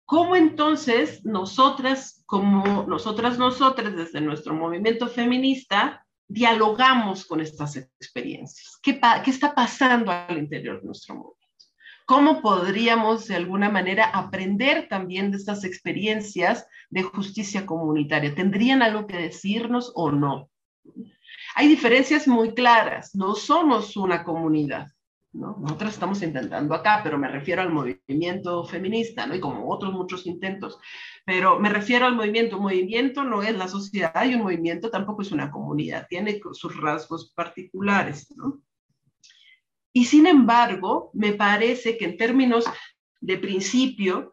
¿Cómo 0.05 0.37
entonces 0.37 1.25
nosotras, 1.25 2.23
como 2.25 2.85
nosotras, 2.87 3.37
nosotras, 3.37 3.93
desde 3.93 4.21
nuestro 4.21 4.55
movimiento 4.55 5.09
feminista, 5.09 6.07
dialogamos 6.29 7.25
con 7.25 7.41
estas 7.41 7.75
experiencias? 7.75 8.79
¿Qué, 8.81 8.97
qué 9.25 9.29
está 9.29 9.53
pasando 9.53 10.13
al 10.13 10.37
interior 10.37 10.79
de 10.79 10.85
nuestro 10.85 11.15
movimiento? 11.15 11.45
¿Cómo 12.05 12.41
podríamos 12.41 13.27
de 13.27 13.35
alguna 13.35 13.69
manera 13.69 14.05
aprender 14.05 14.87
también 14.87 15.31
de 15.31 15.37
estas 15.39 15.65
experiencias 15.65 16.65
de 16.89 17.03
justicia 17.03 17.65
comunitaria? 17.65 18.33
¿Tendrían 18.33 18.81
algo 18.81 19.07
que 19.07 19.17
decirnos 19.17 19.91
o 19.93 20.09
no? 20.09 20.49
Hay 21.59 21.67
diferencias 21.67 22.27
muy 22.27 22.53
claras, 22.53 23.15
no 23.15 23.33
somos 23.33 23.97
una 23.97 24.23
comunidad. 24.23 24.89
¿no? 25.33 25.57
Nosotras 25.59 25.95
estamos 25.95 26.21
intentando 26.21 26.75
acá, 26.75 27.01
pero 27.03 27.17
me 27.17 27.27
refiero 27.27 27.63
al 27.63 27.73
movimiento 27.73 28.63
feminista, 28.63 29.25
¿no? 29.25 29.33
Y 29.33 29.39
como 29.39 29.67
otros 29.67 29.91
muchos 29.91 30.27
intentos, 30.27 30.77
pero 31.25 31.59
me 31.59 31.69
refiero 31.69 32.05
al 32.05 32.15
movimiento. 32.15 32.57
Un 32.57 32.63
movimiento 32.65 33.23
no 33.23 33.41
es 33.41 33.57
la 33.57 33.67
sociedad 33.67 34.23
y 34.23 34.35
un 34.35 34.43
movimiento 34.43 34.91
tampoco 34.91 35.23
es 35.23 35.31
una 35.31 35.49
comunidad, 35.49 36.05
tiene 36.07 36.39
sus 36.53 36.79
rasgos 36.79 37.33
particulares, 37.35 38.31
¿no? 38.37 38.61
Y 39.91 40.05
sin 40.05 40.27
embargo, 40.27 41.09
me 41.15 41.33
parece 41.33 41.97
que 41.97 42.05
en 42.05 42.17
términos 42.17 42.65
de 43.19 43.39
principio, 43.39 44.31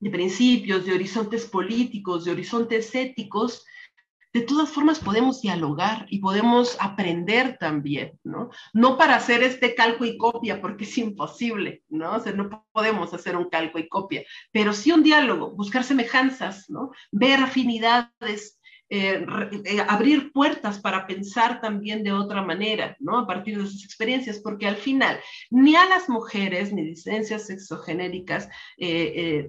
de 0.00 0.10
principios, 0.10 0.84
de 0.84 0.94
horizontes 0.94 1.46
políticos, 1.46 2.24
de 2.24 2.32
horizontes 2.32 2.92
éticos, 2.96 3.64
de 4.34 4.40
todas 4.42 4.68
formas 4.68 4.98
podemos 4.98 5.40
dialogar 5.40 6.06
y 6.10 6.18
podemos 6.18 6.76
aprender 6.80 7.56
también, 7.56 8.18
¿no? 8.24 8.50
No 8.72 8.98
para 8.98 9.14
hacer 9.14 9.44
este 9.44 9.76
calco 9.76 10.04
y 10.04 10.18
copia, 10.18 10.60
porque 10.60 10.82
es 10.84 10.98
imposible, 10.98 11.84
¿no? 11.88 12.16
O 12.16 12.20
sea, 12.20 12.32
no 12.32 12.66
podemos 12.72 13.14
hacer 13.14 13.36
un 13.36 13.48
calco 13.48 13.78
y 13.78 13.88
copia, 13.88 14.24
pero 14.50 14.72
sí 14.72 14.90
un 14.90 15.04
diálogo, 15.04 15.52
buscar 15.52 15.84
semejanzas, 15.84 16.68
¿no? 16.68 16.90
Ver 17.12 17.38
afinidades, 17.38 18.58
eh, 18.90 19.24
eh, 19.64 19.80
abrir 19.88 20.30
puertas 20.30 20.78
para 20.78 21.06
pensar 21.06 21.60
también 21.62 22.04
de 22.04 22.12
otra 22.12 22.42
manera, 22.42 22.96
¿no? 23.00 23.18
A 23.18 23.26
partir 23.26 23.56
de 23.56 23.66
sus 23.66 23.82
experiencias, 23.82 24.40
porque 24.40 24.66
al 24.66 24.76
final 24.76 25.18
ni 25.50 25.74
a 25.74 25.86
las 25.86 26.08
mujeres, 26.10 26.72
ni 26.72 26.84
disidencias 26.84 27.46
sexogenéricas, 27.46 28.48
eh, 28.76 29.48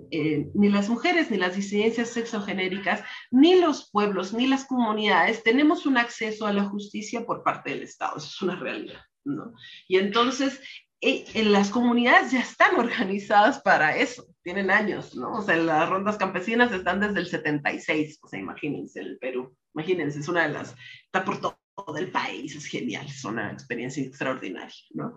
ni 0.53 0.69
las 0.69 0.89
mujeres, 0.89 1.29
ni 1.29 1.37
las 1.37 1.55
disidencias 1.55 2.09
sexogenéricas, 2.09 3.03
ni 3.29 3.59
los 3.59 3.91
pueblos, 3.91 4.33
ni 4.33 4.47
las 4.47 4.65
comunidades 4.65 5.43
tenemos 5.43 5.85
un 5.85 5.97
acceso 5.97 6.47
a 6.47 6.53
la 6.53 6.63
justicia 6.63 7.25
por 7.25 7.43
parte 7.43 7.71
del 7.71 7.83
Estado, 7.83 8.17
eso 8.17 8.27
es 8.27 8.41
una 8.41 8.55
realidad, 8.55 9.01
¿no? 9.25 9.53
Y 9.89 9.97
entonces 9.97 10.61
en 11.01 11.51
las 11.51 11.69
comunidades 11.69 12.31
ya 12.31 12.39
están 12.39 12.75
organizadas 12.75 13.61
para 13.61 13.97
eso, 13.97 14.25
tienen 14.41 14.71
años, 14.71 15.15
¿no? 15.15 15.33
O 15.33 15.41
sea, 15.41 15.57
las 15.57 15.89
rondas 15.89 16.17
campesinas 16.17 16.71
están 16.71 16.99
desde 16.99 17.19
el 17.19 17.27
76, 17.27 18.19
o 18.21 18.27
sea, 18.27 18.39
imagínense 18.39 19.01
el 19.01 19.17
Perú, 19.17 19.55
imagínense, 19.73 20.19
es 20.19 20.27
una 20.27 20.47
de 20.47 20.53
las, 20.53 20.75
está 21.05 21.23
por 21.23 21.39
todo, 21.39 21.57
el 21.97 22.09
país, 22.09 22.55
es 22.55 22.65
genial, 22.67 23.05
es 23.05 23.25
una 23.25 23.51
experiencia 23.51 24.01
extraordinaria, 24.01 24.73
¿no? 24.91 25.13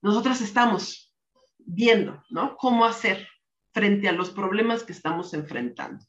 Nosotras 0.00 0.40
estamos 0.40 1.14
viendo, 1.58 2.22
¿no? 2.30 2.56
Cómo 2.56 2.86
hacer 2.86 3.28
frente 3.72 4.08
a 4.08 4.12
los 4.12 4.30
problemas 4.30 4.82
que 4.82 4.92
estamos 4.92 5.34
enfrentando. 5.34 6.02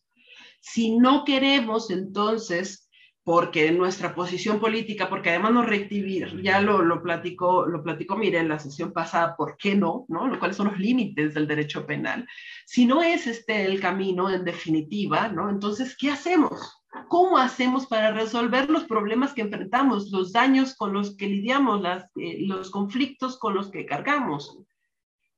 Si 0.61 0.97
no 0.97 1.25
queremos, 1.25 1.91
entonces, 1.91 2.80
porque 3.23 3.71
nuestra 3.71 4.15
posición 4.15 4.59
política, 4.59 5.07
porque 5.07 5.29
además 5.29 5.53
no 5.53 5.61
reactivar, 5.61 6.41
ya 6.41 6.59
lo, 6.59 6.81
lo 6.81 7.03
platicó, 7.03 7.67
lo 7.67 7.83
platicó, 7.83 8.17
mire, 8.17 8.39
en 8.39 8.49
la 8.49 8.57
sesión 8.57 8.91
pasada, 8.91 9.35
¿por 9.35 9.57
qué 9.57 9.75
no? 9.75 10.05
¿no? 10.07 10.27
Lo 10.27 10.39
cuáles 10.39 10.57
son 10.57 10.67
los 10.67 10.79
límites 10.79 11.33
del 11.35 11.47
derecho 11.47 11.85
penal. 11.85 12.27
Si 12.65 12.85
no 12.85 13.03
es 13.03 13.27
este 13.27 13.65
el 13.65 13.79
camino, 13.79 14.29
en 14.29 14.43
definitiva, 14.43 15.27
¿no? 15.27 15.49
Entonces, 15.49 15.95
¿qué 15.95 16.09
hacemos? 16.09 16.83
¿Cómo 17.07 17.37
hacemos 17.37 17.85
para 17.87 18.11
resolver 18.11 18.69
los 18.69 18.85
problemas 18.85 19.33
que 19.33 19.41
enfrentamos, 19.41 20.09
los 20.11 20.33
daños 20.33 20.75
con 20.75 20.91
los 20.91 21.15
que 21.15 21.27
lidiamos, 21.27 21.81
las, 21.81 22.05
eh, 22.15 22.37
los 22.41 22.71
conflictos 22.71 23.37
con 23.37 23.53
los 23.53 23.69
que 23.69 23.85
cargamos? 23.85 24.57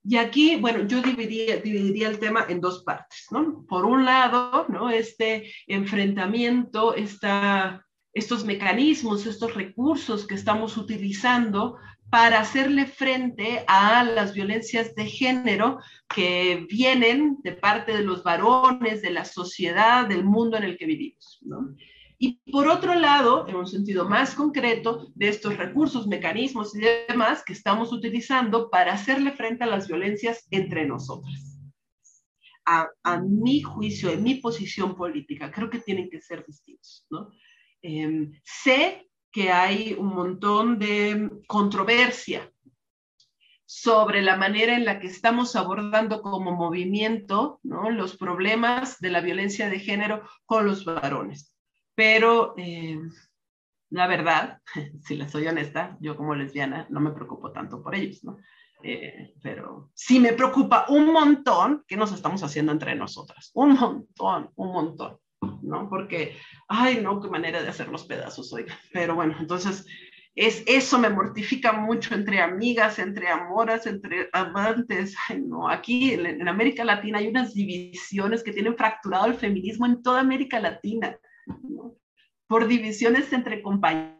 Y 0.06 0.18
aquí, 0.18 0.58
bueno, 0.58 0.86
yo 0.86 1.02
dividiría, 1.02 1.58
dividiría, 1.58 2.10
el 2.10 2.20
tema 2.20 2.46
en 2.50 2.60
dos 2.60 2.84
partes, 2.84 3.28
¿no? 3.32 3.66
Por 3.68 3.86
un 3.86 4.04
lado, 4.04 4.66
¿no? 4.68 4.90
Este 4.90 5.50
enfrentamiento, 5.66 6.94
esta, 6.94 7.86
estos 8.14 8.44
mecanismos, 8.44 9.26
estos 9.26 9.54
recursos 9.54 10.28
que 10.28 10.36
estamos 10.36 10.76
utilizando 10.76 11.78
para 12.10 12.42
hacerle 12.42 12.86
frente 12.86 13.64
a 13.66 14.04
las 14.04 14.34
violencias 14.34 14.94
de 14.94 15.06
género 15.06 15.80
que 16.14 16.68
vienen 16.70 17.38
de 17.42 17.54
parte 17.54 17.96
de 17.96 18.04
los 18.04 18.24
varones, 18.24 19.02
de 19.02 19.10
la 19.10 19.26
sociedad, 19.26 20.06
del 20.06 20.26
mundo 20.26 20.58
en 20.58 20.64
el 20.64 20.78
que 20.78 20.86
vivimos, 20.86 21.40
¿no? 21.42 21.76
Y 22.26 22.40
por 22.54 22.70
otro 22.70 22.96
lado, 22.96 23.50
en 23.50 23.58
un 23.58 23.68
sentido 23.68 24.08
más 24.08 24.34
concreto, 24.34 25.12
de 25.14 25.28
estos 25.28 25.58
recursos, 25.58 26.08
mecanismos 26.08 26.74
y 26.74 26.80
demás 27.10 27.44
que 27.44 27.52
estamos 27.52 27.92
utilizando 27.92 28.70
para 28.70 28.94
hacerle 28.94 29.34
frente 29.34 29.66
a 29.66 29.68
las 29.68 29.90
violencias 29.90 30.48
entre 30.50 30.86
nosotras. 30.86 31.60
A, 32.66 32.88
mi 33.20 33.62
juicio, 33.62 34.10
en 34.10 34.24
mi 34.24 34.36
posición 34.36 34.96
política, 34.96 35.52
creo 35.52 35.70
que 35.70 35.80
tienen 35.80 36.10
que 36.10 36.22
ser 36.22 36.46
distintos. 36.46 37.06
¿no? 37.10 37.30
Em, 37.82 38.32
sé 38.46 39.10
que 39.30 39.52
hay 39.52 39.92
un 39.92 40.16
montón 40.16 40.80
de 40.80 41.30
controversia 41.46 42.50
sobre 43.66 44.22
la 44.22 44.38
manera 44.38 44.78
en 44.78 44.86
la 44.86 45.02
que 45.02 45.08
estamos 45.08 45.58
abordando 45.58 46.22
como 46.22 46.54
movimiento 46.54 47.60
¿no? 47.64 47.90
los 47.90 48.16
problemas 48.16 49.02
de 49.02 49.10
la 49.10 49.20
violencia 49.20 49.70
de 49.70 49.80
género 49.80 50.24
con 50.46 50.66
los 50.66 50.86
varones 50.86 51.53
pero 51.96 52.54
eh, 52.58 53.00
la 53.94 54.08
verdad, 54.08 54.60
si 55.06 55.16
les 55.16 55.32
soy 55.32 55.48
honesta, 55.48 55.98
yo 56.00 56.18
como 56.18 56.36
lesbiana 56.36 56.88
no 56.90 57.00
me 57.00 57.12
preocupo 57.12 57.52
tanto 57.52 57.82
por 57.82 57.96
ellos, 57.96 58.24
¿no? 58.24 58.38
Eh, 58.86 59.36
pero 59.42 59.92
sí 59.94 60.20
me 60.20 60.34
preocupa 60.34 60.88
un 60.90 61.14
montón 61.14 61.86
que 61.88 61.96
nos 61.96 62.12
estamos 62.12 62.44
haciendo 62.44 62.74
entre 62.74 62.96
nosotras, 62.96 63.52
un 63.54 63.76
montón, 63.76 64.50
un 64.56 64.74
montón, 64.74 65.20
¿no? 65.62 65.88
Porque, 65.90 66.36
ay, 66.68 67.00
no, 67.02 67.22
qué 67.22 67.30
manera 67.30 67.62
de 67.62 67.70
hacer 67.70 67.88
los 67.88 68.04
pedazos 68.04 68.52
hoy. 68.52 68.66
Pero 68.92 69.16
bueno, 69.16 69.36
entonces, 69.40 69.86
es, 70.36 70.64
eso 70.66 71.00
me 71.00 71.10
mortifica 71.10 71.72
mucho 71.72 72.14
entre 72.16 72.42
amigas, 72.42 73.00
entre 73.00 73.30
amoras, 73.30 73.86
entre 73.86 74.28
amantes. 74.34 75.16
Ay, 75.30 75.40
no, 75.40 75.70
aquí 75.70 76.14
en, 76.14 76.26
en 76.26 76.48
América 76.50 76.84
Latina 76.84 77.20
hay 77.20 77.28
unas 77.28 77.54
divisiones 77.54 78.44
que 78.44 78.52
tienen 78.52 78.76
fracturado 78.76 79.28
el 79.28 79.36
feminismo 79.36 79.86
en 79.86 80.02
toda 80.02 80.20
América 80.20 80.60
Latina 80.60 81.18
por 82.48 82.68
divisiones 82.68 83.32
entre 83.34 83.62
compañeras 83.62 84.18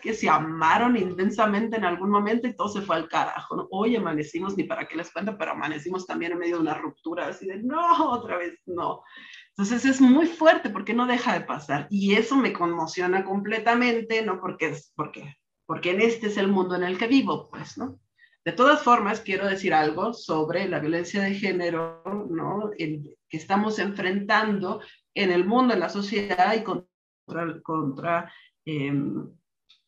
que 0.00 0.14
se 0.14 0.28
amaron 0.28 0.96
intensamente 0.96 1.76
en 1.76 1.84
algún 1.84 2.10
momento 2.10 2.46
y 2.48 2.56
todo 2.56 2.68
se 2.68 2.80
fue 2.80 2.96
al 2.96 3.08
carajo. 3.08 3.56
¿no? 3.56 3.68
Hoy 3.70 3.96
amanecimos, 3.96 4.56
ni 4.56 4.64
para 4.64 4.86
qué 4.86 4.96
les 4.96 5.12
cuento, 5.12 5.36
pero 5.36 5.52
amanecimos 5.52 6.06
también 6.06 6.32
en 6.32 6.38
medio 6.38 6.56
de 6.56 6.62
una 6.62 6.74
ruptura, 6.74 7.28
así 7.28 7.46
de, 7.46 7.62
no, 7.62 8.10
otra 8.10 8.38
vez, 8.38 8.58
no. 8.66 9.02
Entonces 9.50 9.84
es 9.84 10.00
muy 10.00 10.26
fuerte 10.26 10.70
porque 10.70 10.94
no 10.94 11.06
deja 11.06 11.32
de 11.32 11.44
pasar 11.44 11.86
y 11.90 12.14
eso 12.14 12.36
me 12.36 12.52
conmociona 12.52 13.24
completamente, 13.24 14.22
¿no? 14.22 14.40
Porque, 14.40 14.68
es, 14.68 14.92
porque, 14.94 15.36
porque 15.66 15.90
en 15.90 16.00
este 16.00 16.28
es 16.28 16.36
el 16.36 16.48
mundo 16.48 16.76
en 16.76 16.84
el 16.84 16.98
que 16.98 17.06
vivo, 17.06 17.48
pues, 17.50 17.76
¿no? 17.76 17.98
De 18.46 18.52
todas 18.52 18.82
formas, 18.82 19.20
quiero 19.20 19.48
decir 19.48 19.74
algo 19.74 20.14
sobre 20.14 20.68
la 20.68 20.78
violencia 20.78 21.20
de 21.20 21.34
género, 21.34 22.00
¿no? 22.30 22.70
que 22.78 23.36
estamos 23.36 23.80
enfrentando 23.80 24.80
en 25.16 25.32
el 25.32 25.44
mundo, 25.44 25.74
en 25.74 25.80
la 25.80 25.88
sociedad 25.88 26.54
y 26.54 26.62
contra, 26.62 27.60
contra 27.62 28.32
em, 28.64 29.28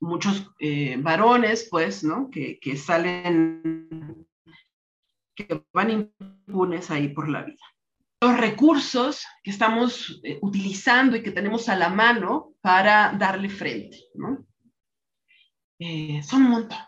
muchos 0.00 0.50
eh, 0.58 0.96
varones, 0.98 1.68
pues, 1.70 2.02
¿no? 2.02 2.30
Que, 2.30 2.58
que 2.58 2.76
salen, 2.76 4.26
que 5.36 5.64
van 5.72 5.90
impunes 5.90 6.90
ahí 6.90 7.08
por 7.08 7.28
la 7.28 7.42
vida. 7.42 7.62
Los 8.20 8.36
recursos 8.36 9.24
que 9.44 9.52
estamos 9.52 10.20
eh, 10.24 10.38
utilizando 10.42 11.16
y 11.16 11.22
que 11.22 11.30
tenemos 11.30 11.68
a 11.68 11.76
la 11.76 11.88
mano 11.88 12.54
para 12.60 13.12
darle 13.12 13.48
frente, 13.48 13.98
¿no? 14.14 14.48
eh, 15.78 16.22
son 16.22 16.42
un 16.42 16.50
montón. 16.50 16.78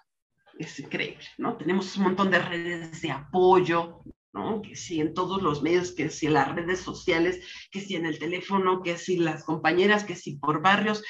Es 0.58 0.78
increíble, 0.78 1.24
¿no? 1.38 1.56
Tenemos 1.56 1.96
un 1.96 2.04
montón 2.04 2.30
de 2.30 2.38
redes 2.38 3.00
de 3.00 3.10
apoyo, 3.10 4.02
¿no? 4.32 4.62
Que 4.62 4.76
si 4.76 5.00
en 5.00 5.14
todos 5.14 5.42
los 5.42 5.62
medios, 5.62 5.92
que 5.92 6.10
si 6.10 6.26
en 6.26 6.34
las 6.34 6.54
redes 6.54 6.80
sociales, 6.80 7.40
que 7.70 7.80
si 7.80 7.96
en 7.96 8.06
el 8.06 8.18
teléfono, 8.18 8.82
que 8.82 8.96
si 8.96 9.16
las 9.16 9.44
compañeras, 9.44 10.04
que 10.04 10.16
si 10.16 10.36
por 10.36 10.62
barrios, 10.62 11.02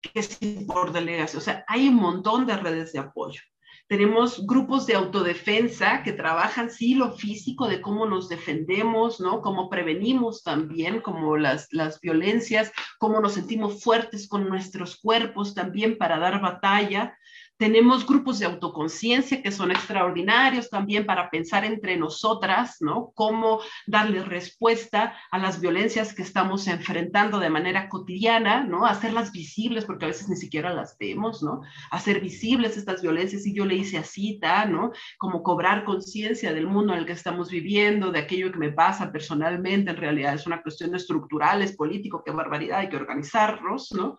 que 0.00 0.22
si 0.22 0.64
por 0.66 0.92
delegación. 0.92 1.40
O 1.40 1.44
sea, 1.44 1.64
hay 1.68 1.88
un 1.88 1.96
montón 1.96 2.46
de 2.46 2.56
redes 2.56 2.92
de 2.92 2.98
apoyo. 2.98 3.40
Tenemos 3.88 4.46
grupos 4.46 4.86
de 4.86 4.94
autodefensa 4.94 6.02
que 6.02 6.12
trabajan, 6.12 6.70
sí, 6.70 6.94
lo 6.94 7.12
físico, 7.12 7.68
de 7.68 7.80
cómo 7.80 8.06
nos 8.06 8.28
defendemos, 8.28 9.20
¿no? 9.20 9.42
Cómo 9.42 9.68
prevenimos 9.68 10.42
también, 10.42 11.00
como 11.02 11.36
las, 11.36 11.68
las 11.72 12.00
violencias, 12.00 12.72
cómo 12.98 13.20
nos 13.20 13.34
sentimos 13.34 13.82
fuertes 13.82 14.28
con 14.28 14.48
nuestros 14.48 14.96
cuerpos 14.96 15.54
también 15.54 15.98
para 15.98 16.18
dar 16.18 16.40
batalla. 16.40 17.18
Tenemos 17.62 18.04
grupos 18.04 18.40
de 18.40 18.46
autoconciencia 18.46 19.40
que 19.40 19.52
son 19.52 19.70
extraordinarios 19.70 20.68
también 20.68 21.06
para 21.06 21.30
pensar 21.30 21.64
entre 21.64 21.96
nosotras, 21.96 22.78
¿no? 22.80 23.12
Cómo 23.14 23.60
darle 23.86 24.24
respuesta 24.24 25.16
a 25.30 25.38
las 25.38 25.60
violencias 25.60 26.12
que 26.12 26.22
estamos 26.22 26.66
enfrentando 26.66 27.38
de 27.38 27.50
manera 27.50 27.88
cotidiana, 27.88 28.64
¿no? 28.64 28.84
Hacerlas 28.84 29.30
visibles, 29.30 29.84
porque 29.84 30.06
a 30.06 30.08
veces 30.08 30.28
ni 30.28 30.34
siquiera 30.34 30.74
las 30.74 30.98
vemos, 30.98 31.40
¿no? 31.44 31.60
Hacer 31.92 32.20
visibles 32.20 32.76
estas 32.76 33.00
violencias, 33.00 33.46
y 33.46 33.54
yo 33.54 33.64
le 33.64 33.76
hice 33.76 33.96
así, 33.96 34.40
¿no? 34.68 34.90
Como 35.16 35.44
cobrar 35.44 35.84
conciencia 35.84 36.52
del 36.52 36.66
mundo 36.66 36.94
en 36.94 36.98
el 36.98 37.06
que 37.06 37.12
estamos 37.12 37.48
viviendo, 37.48 38.10
de 38.10 38.18
aquello 38.18 38.50
que 38.50 38.58
me 38.58 38.72
pasa 38.72 39.12
personalmente, 39.12 39.92
en 39.92 39.98
realidad 39.98 40.34
es 40.34 40.48
una 40.48 40.62
cuestión 40.62 40.96
estructural, 40.96 41.62
es 41.62 41.76
político, 41.76 42.24
qué 42.26 42.32
barbaridad, 42.32 42.80
hay 42.80 42.88
que 42.88 42.96
organizarnos, 42.96 43.92
¿no? 43.92 44.18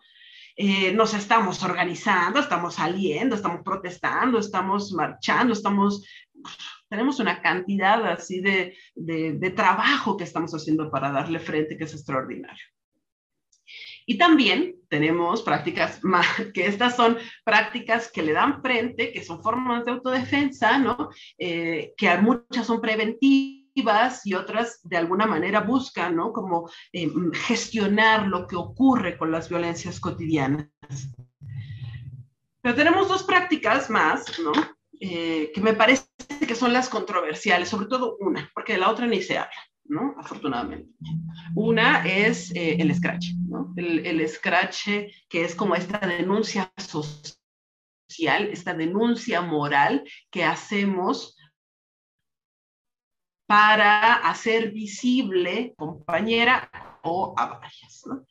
Eh, 0.56 0.92
nos 0.92 1.14
estamos 1.14 1.62
organizando, 1.64 2.38
estamos 2.38 2.74
saliendo, 2.74 3.34
estamos 3.34 3.62
protestando, 3.64 4.38
estamos 4.38 4.92
marchando, 4.92 5.52
estamos, 5.52 6.06
tenemos 6.88 7.18
una 7.18 7.42
cantidad 7.42 8.06
así 8.06 8.40
de, 8.40 8.76
de, 8.94 9.50
trabajo 9.50 10.16
que 10.16 10.22
estamos 10.22 10.54
haciendo 10.54 10.90
para 10.90 11.10
darle 11.10 11.40
frente 11.40 11.76
que 11.76 11.84
es 11.84 11.94
extraordinario. 11.94 12.64
Y 14.06 14.16
también 14.16 14.76
tenemos 14.88 15.42
prácticas 15.42 16.04
más, 16.04 16.26
que 16.52 16.66
estas 16.66 16.94
son 16.94 17.18
prácticas 17.42 18.12
que 18.12 18.22
le 18.22 18.32
dan 18.32 18.62
frente, 18.62 19.12
que 19.12 19.24
son 19.24 19.42
formas 19.42 19.84
de 19.84 19.92
autodefensa, 19.92 20.78
¿no? 20.78 21.08
Eh, 21.36 21.94
que 21.96 22.16
muchas 22.18 22.66
son 22.66 22.80
preventivas 22.80 23.63
y 24.24 24.34
otras 24.34 24.80
de 24.84 24.96
alguna 24.96 25.26
manera 25.26 25.60
buscan, 25.60 26.16
¿no? 26.16 26.32
Como 26.32 26.70
eh, 26.92 27.10
gestionar 27.32 28.26
lo 28.26 28.46
que 28.46 28.56
ocurre 28.56 29.18
con 29.18 29.32
las 29.32 29.48
violencias 29.48 30.00
cotidianas. 30.00 30.68
Pero 32.62 32.74
tenemos 32.74 33.08
dos 33.08 33.24
prácticas 33.24 33.90
más, 33.90 34.38
¿no? 34.38 34.52
Eh, 35.00 35.50
que 35.52 35.60
me 35.60 35.74
parece 35.74 36.06
que 36.46 36.54
son 36.54 36.72
las 36.72 36.88
controversiales, 36.88 37.68
sobre 37.68 37.86
todo 37.86 38.16
una, 38.20 38.50
porque 38.54 38.74
de 38.74 38.78
la 38.78 38.90
otra 38.90 39.06
ni 39.06 39.20
se 39.20 39.38
habla, 39.38 39.52
¿no? 39.84 40.14
Afortunadamente. 40.18 40.90
Una 41.54 42.06
es 42.06 42.52
eh, 42.54 42.76
el 42.78 42.94
scratch, 42.94 43.34
¿no? 43.48 43.74
El, 43.76 44.06
el 44.06 44.26
scratch 44.28 44.88
que 45.28 45.44
es 45.44 45.54
como 45.54 45.74
esta 45.74 45.98
denuncia 45.98 46.72
social, 46.78 48.48
esta 48.50 48.72
denuncia 48.72 49.40
moral 49.42 50.04
que 50.30 50.44
hacemos 50.44 51.33
para 53.54 54.14
hacer 54.14 54.72
visible 54.72 55.74
compañera 55.76 56.68
o 57.04 57.34
a 57.36 57.46
varias. 57.46 58.02
¿no? 58.04 58.26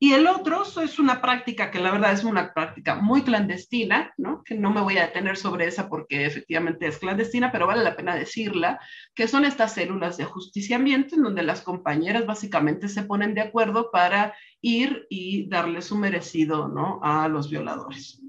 Y 0.00 0.14
el 0.14 0.26
otro 0.26 0.64
es 0.82 0.98
una 0.98 1.22
práctica 1.22 1.70
que 1.70 1.78
la 1.78 1.92
verdad 1.92 2.12
es 2.12 2.24
una 2.24 2.52
práctica 2.52 2.96
muy 2.96 3.22
clandestina, 3.22 4.12
¿no? 4.18 4.42
que 4.42 4.56
no 4.56 4.72
me 4.72 4.80
voy 4.80 4.98
a 4.98 5.06
detener 5.06 5.36
sobre 5.36 5.68
esa 5.68 5.88
porque 5.88 6.26
efectivamente 6.26 6.88
es 6.88 6.98
clandestina, 6.98 7.52
pero 7.52 7.68
vale 7.68 7.84
la 7.84 7.94
pena 7.94 8.16
decirla, 8.16 8.80
que 9.14 9.28
son 9.28 9.44
estas 9.44 9.74
células 9.74 10.16
de 10.16 10.24
ajusticiamiento 10.24 11.14
en 11.14 11.22
donde 11.22 11.44
las 11.44 11.60
compañeras 11.62 12.26
básicamente 12.26 12.88
se 12.88 13.04
ponen 13.04 13.32
de 13.34 13.42
acuerdo 13.42 13.92
para 13.92 14.34
ir 14.60 15.06
y 15.08 15.48
darle 15.48 15.82
su 15.82 15.96
merecido 15.96 16.66
¿no? 16.66 16.98
a 17.00 17.28
los 17.28 17.48
violadores. 17.48 18.20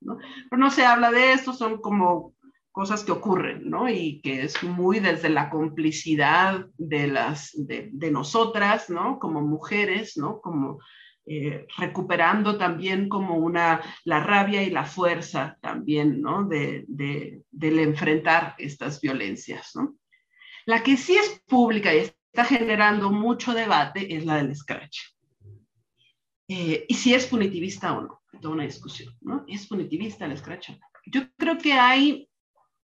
¿no? 0.00 0.18
Pero 0.50 0.60
no 0.60 0.72
se 0.72 0.84
habla 0.84 1.12
de 1.12 1.34
esto, 1.34 1.52
son 1.52 1.80
como 1.80 2.34
cosas 2.76 3.04
que 3.04 3.12
ocurren, 3.12 3.70
¿no? 3.70 3.88
Y 3.88 4.20
que 4.20 4.42
es 4.42 4.62
muy 4.62 5.00
desde 5.00 5.30
la 5.30 5.48
complicidad 5.48 6.66
de, 6.76 7.06
las, 7.06 7.52
de, 7.56 8.10
nosotras, 8.10 8.90
¿no? 8.90 9.18
Como 9.18 9.40
mujeres, 9.40 10.18
¿no? 10.18 10.42
Como 10.42 10.80
eh, 11.24 11.66
recuperando 11.78 12.58
también 12.58 13.08
como 13.08 13.36
una, 13.36 13.80
la 14.04 14.20
rabia 14.20 14.62
y 14.62 14.68
la 14.68 14.84
fuerza 14.84 15.56
también, 15.62 16.20
¿no? 16.20 16.44
De, 16.44 16.84
del 16.86 17.78
enfrentar 17.78 18.54
estas 18.58 19.00
violencias, 19.00 19.70
¿no? 19.74 19.96
La 20.66 20.82
que 20.82 20.98
sí 20.98 21.16
es 21.16 21.42
pública 21.46 21.94
y 21.94 22.00
está 22.00 22.44
generando 22.44 23.10
mucho 23.10 23.54
debate 23.54 24.14
es 24.14 24.26
la 24.26 24.36
del 24.36 24.54
scratch. 24.54 24.98
Eh, 26.46 26.84
y 26.86 26.92
si 26.92 27.14
es 27.14 27.24
punitivista 27.24 27.96
o 27.96 28.02
no, 28.02 28.20
toda 28.38 28.52
una 28.52 28.64
discusión, 28.64 29.16
¿no? 29.22 29.46
¿Es 29.48 29.66
punitivista 29.66 30.26
el 30.26 30.36
scratch? 30.36 30.72
Yo 31.06 31.22
creo 31.38 31.56
que 31.56 31.72
hay 31.72 32.28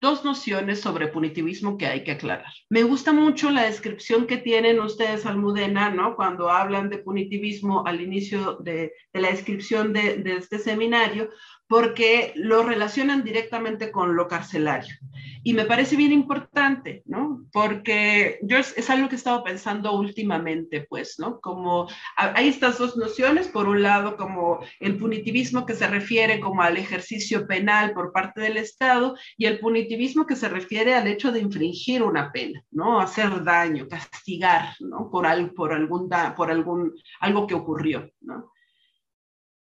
dos 0.06 0.24
nociones 0.24 0.82
sobre 0.82 1.08
punitivismo 1.08 1.80
que 1.80 1.88
hay 1.88 2.03
que 2.03 2.12
aclarar. 2.12 2.53
Me 2.70 2.84
gusta 2.84 3.12
mucho 3.12 3.49
la 3.49 3.64
descripción 3.64 4.28
que 4.28 4.38
tienen 4.38 4.80
ustedes, 4.80 5.26
Almudena, 5.26 5.89
¿no? 5.89 6.16
Cuando 6.16 6.51
hablan 6.51 6.89
de 6.89 6.99
punitivismo 6.99 7.84
al 7.88 8.01
inicio 8.01 8.58
de, 8.62 8.93
la 9.14 9.32
descripción 9.32 9.93
de, 9.93 10.18
de 10.18 10.36
este 10.36 10.60
seminario, 10.60 11.32
porque 11.68 12.32
lo 12.36 12.63
relacionan 12.63 13.24
directamente 13.24 13.91
con 13.91 14.16
lo 14.16 14.28
carcelario. 14.28 14.95
Y 15.43 15.53
me 15.53 15.66
parece 15.66 15.95
bien 15.95 16.11
importante, 16.11 17.03
¿no? 17.05 17.45
Porque 17.51 18.39
yo 18.41 18.57
es, 18.57 18.89
algo 18.89 19.07
que 19.09 19.16
he 19.16 19.18
estado 19.18 19.43
pensando 19.43 19.93
últimamente, 19.93 20.86
pues, 20.89 21.20
¿no? 21.20 21.39
Como 21.39 21.88
hay 22.18 22.47
estas 22.47 22.80
dos 22.80 22.97
nociones, 22.97 23.47
por 23.47 23.68
un 23.68 23.84
lado, 23.84 24.18
como 24.18 24.59
el 24.80 24.97
punitivismo 24.97 25.66
que 25.66 25.76
se 25.76 25.88
refiere 25.88 26.39
como 26.39 26.61
al 26.61 26.78
ejercicio 26.78 27.45
penal 27.45 27.93
por 27.93 28.11
parte 28.11 28.41
del 28.41 28.57
Estado 28.57 29.16
y 29.38 29.45
el 29.45 29.59
punitivismo 29.59 30.26
que 30.26 30.36
se 30.36 30.49
refiere 30.49 30.95
al 30.95 31.07
hecho 31.07 31.32
de 31.32 31.41
infringir 31.41 32.01
una 32.01 32.32
pena, 32.32 32.63
¿no? 32.72 32.99
Hacer 32.99 33.43
daño, 33.43 33.88
castigar, 33.88 34.76
¿no? 34.80 35.09
Por, 35.11 35.28
al, 35.28 35.51
por, 35.51 35.74
algún, 35.74 36.09
por 36.36 36.49
algún, 36.49 36.93
algo 37.20 37.45
que 37.45 37.53
ocurrió, 37.53 38.09
¿no? 38.22 38.51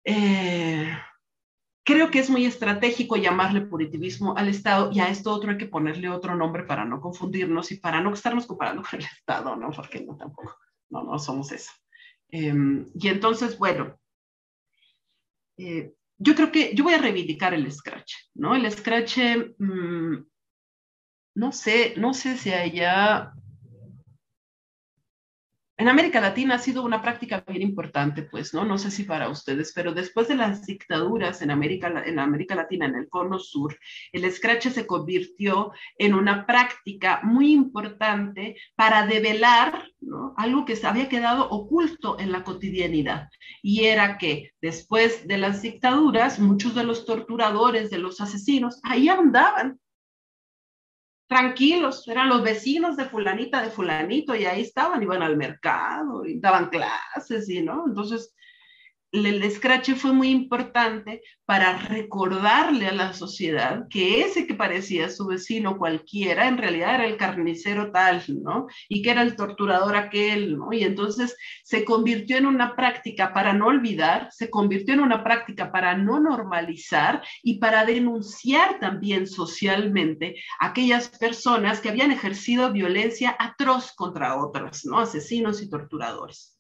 Eh, 0.06 0.94
Creo 1.86 2.10
que 2.10 2.20
es 2.20 2.30
muy 2.30 2.46
estratégico 2.46 3.18
llamarle 3.18 3.62
punitivismo 3.62 4.38
al 4.38 4.48
Estado 4.48 4.90
y 4.94 5.02
a 5.02 5.10
esto 5.10 5.32
otro 5.32 5.52
hay 5.52 5.58
que 5.58 5.66
ponerle 5.66 6.10
otro 6.10 6.36
nombre 6.36 6.64
para 6.64 6.86
no 6.86 7.02
confundirnos 7.02 7.72
y 7.72 7.78
para 7.78 8.00
no 8.00 8.14
estarnos 8.14 8.48
comparando 8.48 8.84
con 8.90 9.00
el 9.00 9.06
Estado, 9.06 9.56
¿no? 9.56 9.70
Porque 9.72 10.02
no 10.02 10.16
tampoco, 10.16 10.58
no, 10.90 11.04
no 11.04 11.20
somos 11.20 11.52
eso. 11.52 11.72
Em, 12.30 12.86
y 12.96 13.10
entonces, 13.10 13.58
bueno, 13.58 14.00
eh, 15.58 15.94
yo 16.18 16.36
creo 16.36 16.52
que 16.52 16.74
yo 16.74 16.86
voy 16.86 16.94
a 16.94 17.00
reivindicar 17.00 17.54
el 17.54 17.70
Scratch, 17.72 18.14
¿no? 18.34 18.56
El 18.56 18.72
Scratch, 18.72 19.18
mm, 19.58 20.16
no 21.36 21.52
sé, 21.52 21.96
no 21.98 22.14
sé 22.14 22.38
si 22.38 22.52
haya 22.52 23.34
en 25.84 25.90
América 25.90 26.22
Latina 26.22 26.56
ha 26.56 26.60
sido 26.60 26.82
una 26.82 27.02
práctica 27.02 27.44
bien 27.46 27.62
importante, 27.62 28.22
pues, 28.22 28.54
¿no? 28.54 28.64
No 28.64 28.78
sé 28.78 28.90
si 28.90 29.04
para 29.04 29.28
ustedes, 29.28 29.74
pero 29.76 29.94
después 29.94 30.30
de 30.30 30.36
las 30.36 30.66
dictaduras 30.66 31.42
en 31.42 31.52
América, 31.52 32.04
en 32.06 32.20
América 32.20 32.56
Latina, 32.56 32.86
en 32.86 32.96
el 32.96 33.10
Cono 33.10 33.38
Sur, 33.38 33.78
el 34.14 34.32
scratch 34.32 34.70
se 34.70 34.88
convirtió 34.88 35.74
en 35.98 36.14
una 36.14 36.46
práctica 36.46 37.20
muy 37.24 37.52
importante 37.52 38.56
para 38.78 39.06
develar 39.06 39.84
¿no? 40.00 40.34
algo 40.38 40.64
que 40.64 40.80
había 40.86 41.10
quedado 41.10 41.50
oculto 41.50 42.18
en 42.18 42.32
la 42.32 42.46
cotidianidad. 42.46 43.28
Y 43.62 43.84
era 43.84 44.18
que 44.18 44.54
después 44.62 45.28
de 45.28 45.38
las 45.38 45.64
dictaduras, 45.64 46.40
muchos 46.40 46.76
de 46.76 46.86
los 46.86 47.06
torturadores, 47.06 47.90
de 47.90 47.98
los 47.98 48.22
asesinos, 48.22 48.80
ahí 48.84 49.10
andaban 49.10 49.82
tranquilos, 51.34 52.08
eran 52.08 52.30
los 52.30 52.44
vecinos 52.44 52.96
de 52.96 53.06
fulanita, 53.06 53.64
de 53.64 53.72
fulanito, 53.72 54.36
y 54.36 54.46
ahí 54.46 54.62
estaban, 54.62 55.02
iban 55.02 55.24
al 55.24 55.36
mercado, 55.36 56.24
y 56.28 56.40
daban 56.40 56.70
clases, 56.70 57.50
y 57.50 57.64
no, 57.64 57.86
entonces 57.88 58.36
el 59.14 59.52
scratch 59.52 59.92
fue 59.94 60.12
muy 60.12 60.30
importante 60.30 61.22
para 61.46 61.78
recordarle 61.78 62.88
a 62.88 62.94
la 62.94 63.14
sociedad 63.14 63.88
que 63.88 64.22
ese 64.22 64.48
que 64.48 64.56
parecía 64.56 65.08
su 65.10 65.28
vecino 65.28 65.78
cualquiera, 65.78 66.48
en 66.48 66.58
realidad 66.58 66.96
era 66.96 67.06
el 67.06 67.18
carnicero 67.18 67.92
tal, 67.92 68.24
¿no? 68.28 68.68
Y 68.90 69.04
que 69.04 69.12
era 69.12 69.22
el 69.22 69.36
torturador 69.36 69.96
aquel, 69.96 70.58
¿no? 70.58 70.74
Y 70.74 70.84
entonces 70.84 71.38
se 71.64 71.86
convirtió 71.86 72.38
en 72.38 72.48
una 72.48 72.76
práctica 72.76 73.34
para 73.34 73.54
no 73.54 73.68
olvidar, 73.68 74.30
se 74.32 74.50
convirtió 74.50 74.96
en 74.96 75.02
una 75.02 75.24
práctica 75.24 75.72
para 75.72 75.96
no 75.96 76.20
normalizar 76.20 77.22
y 77.44 77.60
para 77.60 77.86
denunciar 77.86 78.80
también 78.80 79.28
socialmente 79.28 80.38
aquellas 80.60 81.10
personas 81.10 81.82
que 81.82 81.90
habían 81.90 82.12
ejercido 82.12 82.72
violencia 82.72 83.36
atroz 83.38 83.94
contra 83.94 84.38
otras, 84.38 84.86
¿no? 84.86 85.00
Asesinos 85.00 85.62
y 85.62 85.70
torturadores. 85.70 86.58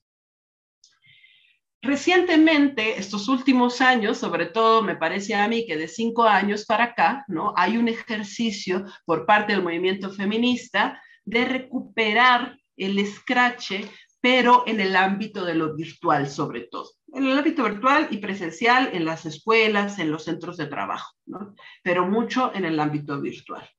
Recientemente, 1.84 2.97
estos 2.97 3.27
últimos 3.27 3.81
años, 3.81 4.17
sobre 4.17 4.47
todo 4.47 4.81
me 4.81 4.95
parece 4.95 5.36
a 5.36 5.47
mí 5.47 5.67
que 5.67 5.75
de 5.77 5.89
cinco 5.89 6.23
años 6.23 6.65
para 6.65 6.86
acá, 6.86 7.25
¿no? 7.27 7.53
Hay 7.57 7.77
un 7.77 7.89
ejercicio 7.89 8.86
por 9.05 9.25
parte 9.25 9.53
del 9.53 9.61
movimiento 9.61 10.09
feminista 10.09 11.01
de 11.25 11.45
recuperar 11.45 12.57
el 12.77 12.97
escrache, 12.97 13.89
pero 14.21 14.63
en 14.65 14.79
el 14.79 14.95
ámbito 14.95 15.43
de 15.43 15.55
lo 15.55 15.75
virtual 15.75 16.29
sobre 16.29 16.61
todo. 16.61 16.89
En 17.13 17.25
el 17.25 17.38
ámbito 17.38 17.63
virtual 17.63 18.07
y 18.09 18.17
presencial, 18.17 18.89
en 18.93 19.03
las 19.03 19.25
escuelas, 19.25 19.99
en 19.99 20.09
los 20.09 20.23
centros 20.23 20.55
de 20.55 20.67
trabajo, 20.67 21.13
¿no? 21.25 21.53
Pero 21.84 22.07
mucho 22.07 22.51
en 22.55 22.63
el 22.63 22.79
ámbito 22.79 23.19
virtual. 23.19 23.69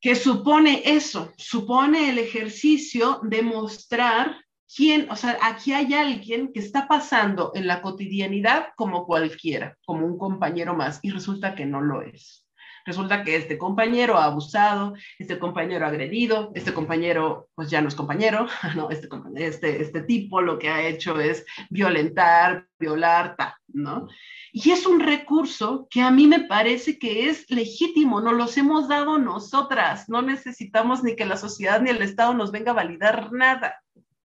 ¿Qué 0.00 0.14
supone 0.14 0.82
eso? 0.84 1.32
Supone 1.36 2.08
el 2.08 2.18
ejercicio 2.18 3.20
de 3.22 3.42
mostrar 3.42 4.45
quién, 4.74 5.10
o 5.10 5.16
sea, 5.16 5.38
aquí 5.42 5.72
hay 5.72 5.94
alguien 5.94 6.52
que 6.52 6.60
está 6.60 6.88
pasando 6.88 7.52
en 7.54 7.66
la 7.66 7.82
cotidianidad 7.82 8.68
como 8.76 9.06
cualquiera, 9.06 9.76
como 9.84 10.06
un 10.06 10.18
compañero 10.18 10.74
más, 10.74 11.00
y 11.02 11.10
resulta 11.10 11.54
que 11.54 11.66
no 11.66 11.80
lo 11.80 12.02
es. 12.02 12.46
Resulta 12.86 13.24
que 13.24 13.34
este 13.34 13.58
compañero 13.58 14.16
ha 14.16 14.26
abusado, 14.26 14.94
este 15.18 15.40
compañero 15.40 15.84
ha 15.84 15.88
agredido, 15.88 16.52
este 16.54 16.72
compañero 16.72 17.48
pues 17.56 17.68
ya 17.68 17.82
no 17.82 17.88
es 17.88 17.96
compañero, 17.96 18.46
no, 18.76 18.90
este, 18.90 19.08
este, 19.34 19.82
este 19.82 20.02
tipo 20.02 20.40
lo 20.40 20.56
que 20.56 20.68
ha 20.68 20.86
hecho 20.86 21.18
es 21.18 21.44
violentar, 21.68 22.68
violar, 22.78 23.34
¿no? 23.66 24.06
Y 24.52 24.70
es 24.70 24.86
un 24.86 25.00
recurso 25.00 25.88
que 25.90 26.00
a 26.00 26.12
mí 26.12 26.28
me 26.28 26.44
parece 26.44 26.96
que 26.96 27.28
es 27.28 27.50
legítimo, 27.50 28.20
nos 28.20 28.34
los 28.34 28.56
hemos 28.56 28.88
dado 28.88 29.18
nosotras, 29.18 30.08
no 30.08 30.22
necesitamos 30.22 31.02
ni 31.02 31.16
que 31.16 31.26
la 31.26 31.36
sociedad 31.36 31.80
ni 31.80 31.90
el 31.90 32.00
Estado 32.02 32.34
nos 32.34 32.52
venga 32.52 32.70
a 32.70 32.74
validar 32.74 33.32
nada. 33.32 33.82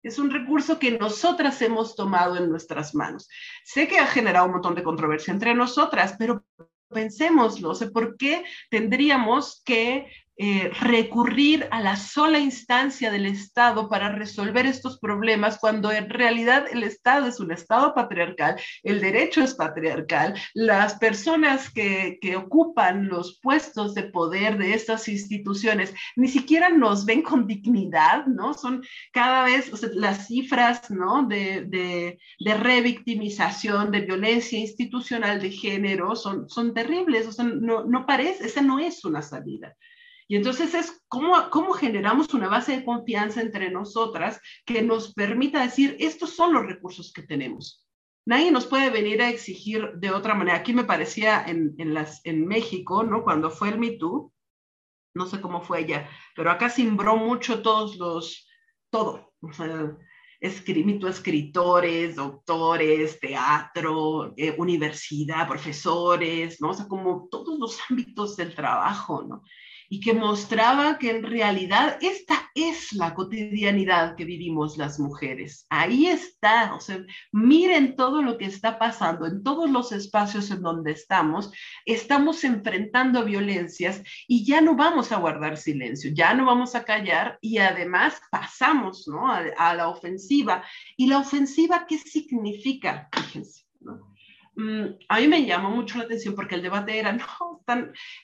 Es 0.03 0.17
un 0.19 0.31
recurso 0.31 0.79
que 0.79 0.97
nosotras 0.97 1.61
hemos 1.61 1.95
tomado 1.95 2.37
en 2.37 2.49
nuestras 2.49 2.95
manos. 2.95 3.29
Sé 3.63 3.87
que 3.87 3.99
ha 3.99 4.07
generado 4.07 4.47
un 4.47 4.53
montón 4.53 4.75
de 4.75 4.83
controversia 4.83 5.33
entre 5.33 5.53
nosotras, 5.53 6.15
pero 6.17 6.43
pensémoslo, 6.89 7.73
¿por 7.93 8.17
qué 8.17 8.43
tendríamos 8.69 9.61
que 9.63 10.11
eh, 10.43 10.71
recurrir 10.79 11.67
a 11.69 11.81
la 11.81 11.95
sola 11.95 12.39
instancia 12.39 13.11
del 13.11 13.27
Estado 13.27 13.87
para 13.87 14.11
resolver 14.11 14.65
estos 14.65 14.97
problemas 14.97 15.59
cuando 15.59 15.91
en 15.91 16.09
realidad 16.09 16.65
el 16.71 16.81
Estado 16.81 17.27
es 17.27 17.39
un 17.39 17.51
Estado 17.51 17.93
patriarcal, 17.93 18.59
el 18.81 19.01
derecho 19.01 19.43
es 19.43 19.53
patriarcal, 19.53 20.33
las 20.55 20.95
personas 20.95 21.71
que, 21.71 22.17
que 22.19 22.37
ocupan 22.37 23.07
los 23.07 23.39
puestos 23.39 23.93
de 23.93 24.01
poder 24.01 24.57
de 24.57 24.73
estas 24.73 25.07
instituciones 25.09 25.93
ni 26.15 26.27
siquiera 26.27 26.69
nos 26.69 27.05
ven 27.05 27.21
con 27.21 27.45
dignidad, 27.45 28.25
¿no? 28.25 28.55
Son 28.55 28.83
cada 29.13 29.43
vez 29.43 29.71
las 29.93 30.25
cifras, 30.25 30.89
¿no? 30.89 31.21
De, 31.21 31.65
de, 31.65 32.17
de, 32.39 32.53
revictimización, 32.55 33.91
de 33.91 34.01
violencia 34.01 34.57
institucional 34.57 35.39
de 35.39 35.51
género 35.51 36.15
son, 36.15 36.49
son 36.49 36.73
terribles, 36.73 37.27
o 37.27 37.31
sea, 37.31 37.45
no, 37.45 37.85
no 37.85 38.07
parece, 38.07 38.47
esa 38.47 38.63
no 38.63 38.79
es 38.79 39.05
una 39.05 39.21
salida. 39.21 39.77
Y 40.27 40.35
entonces 40.35 40.73
es 40.73 41.03
cómo, 41.07 41.49
cómo 41.49 41.73
generamos 41.73 42.33
una 42.33 42.47
base 42.47 42.77
de 42.77 42.85
confianza 42.85 43.41
entre 43.41 43.69
nosotras 43.71 44.39
que 44.65 44.81
nos 44.81 45.13
permita 45.13 45.61
decir, 45.61 45.95
estos 45.99 46.35
son 46.35 46.53
los 46.53 46.65
recursos 46.65 47.11
que 47.11 47.23
tenemos. 47.23 47.85
Nadie 48.25 48.51
nos 48.51 48.67
puede 48.67 48.89
venir 48.89 49.21
a 49.21 49.29
exigir 49.29 49.93
de 49.95 50.11
otra 50.11 50.35
manera. 50.35 50.57
Aquí 50.57 50.73
me 50.73 50.83
parecía 50.83 51.43
en, 51.45 51.73
en, 51.77 51.93
las, 51.93 52.23
en 52.25 52.47
México, 52.47 53.03
¿no? 53.03 53.23
Cuando 53.23 53.49
fue 53.49 53.69
el 53.69 53.79
Me 53.79 53.91
Too, 53.91 54.31
no 55.13 55.25
sé 55.25 55.41
cómo 55.41 55.61
fue 55.61 55.81
ella, 55.81 56.09
pero 56.35 56.51
acá 56.51 56.69
simbró 56.69 57.17
mucho 57.17 57.61
todos 57.61 57.97
los, 57.97 58.47
todo, 58.89 59.33
o 59.41 59.51
sea, 59.51 59.97
escritores, 60.39 62.15
doctores, 62.15 63.19
teatro, 63.19 64.33
eh, 64.35 64.55
universidad, 64.57 65.47
profesores, 65.47 66.59
¿no? 66.61 66.69
O 66.69 66.73
sea, 66.73 66.87
como 66.87 67.27
todos 67.29 67.59
los 67.59 67.79
ámbitos 67.89 68.35
del 68.35 68.55
trabajo, 68.55 69.23
¿no? 69.23 69.43
Y 69.91 69.99
que 69.99 70.13
mostraba 70.13 70.97
que 70.97 71.09
en 71.09 71.21
realidad 71.21 71.97
esta 71.99 72.49
es 72.55 72.93
la 72.93 73.13
cotidianidad 73.13 74.15
que 74.15 74.23
vivimos 74.23 74.77
las 74.77 75.01
mujeres. 75.01 75.65
Ahí 75.69 76.07
está, 76.07 76.73
o 76.75 76.79
sea, 76.79 77.03
miren 77.33 77.97
todo 77.97 78.21
lo 78.21 78.37
que 78.37 78.45
está 78.45 78.79
pasando 78.79 79.27
en 79.27 79.43
todos 79.43 79.69
los 79.69 79.91
espacios 79.91 80.49
en 80.49 80.61
donde 80.61 80.93
estamos, 80.93 81.51
estamos 81.85 82.45
enfrentando 82.45 83.25
violencias 83.25 84.01
y 84.29 84.45
ya 84.45 84.61
no 84.61 84.77
vamos 84.77 85.11
a 85.11 85.17
guardar 85.17 85.57
silencio, 85.57 86.11
ya 86.13 86.33
no 86.33 86.45
vamos 86.45 86.73
a 86.73 86.85
callar 86.85 87.37
y 87.41 87.57
además 87.57 88.21
pasamos 88.31 89.09
¿no? 89.09 89.29
a, 89.29 89.43
a 89.57 89.75
la 89.75 89.89
ofensiva. 89.89 90.63
¿Y 90.95 91.07
la 91.07 91.17
ofensiva 91.17 91.85
qué 91.85 91.97
significa? 91.97 93.09
Fíjense. 93.11 93.65
¿no? 93.81 94.10
Mm, 94.61 94.97
a 95.09 95.19
mí 95.19 95.27
me 95.27 95.45
llamó 95.45 95.71
mucho 95.71 95.97
la 95.97 96.03
atención 96.03 96.35
porque 96.35 96.55
el 96.55 96.61
debate 96.61 96.99
era, 96.99 97.13
no, 97.13 97.63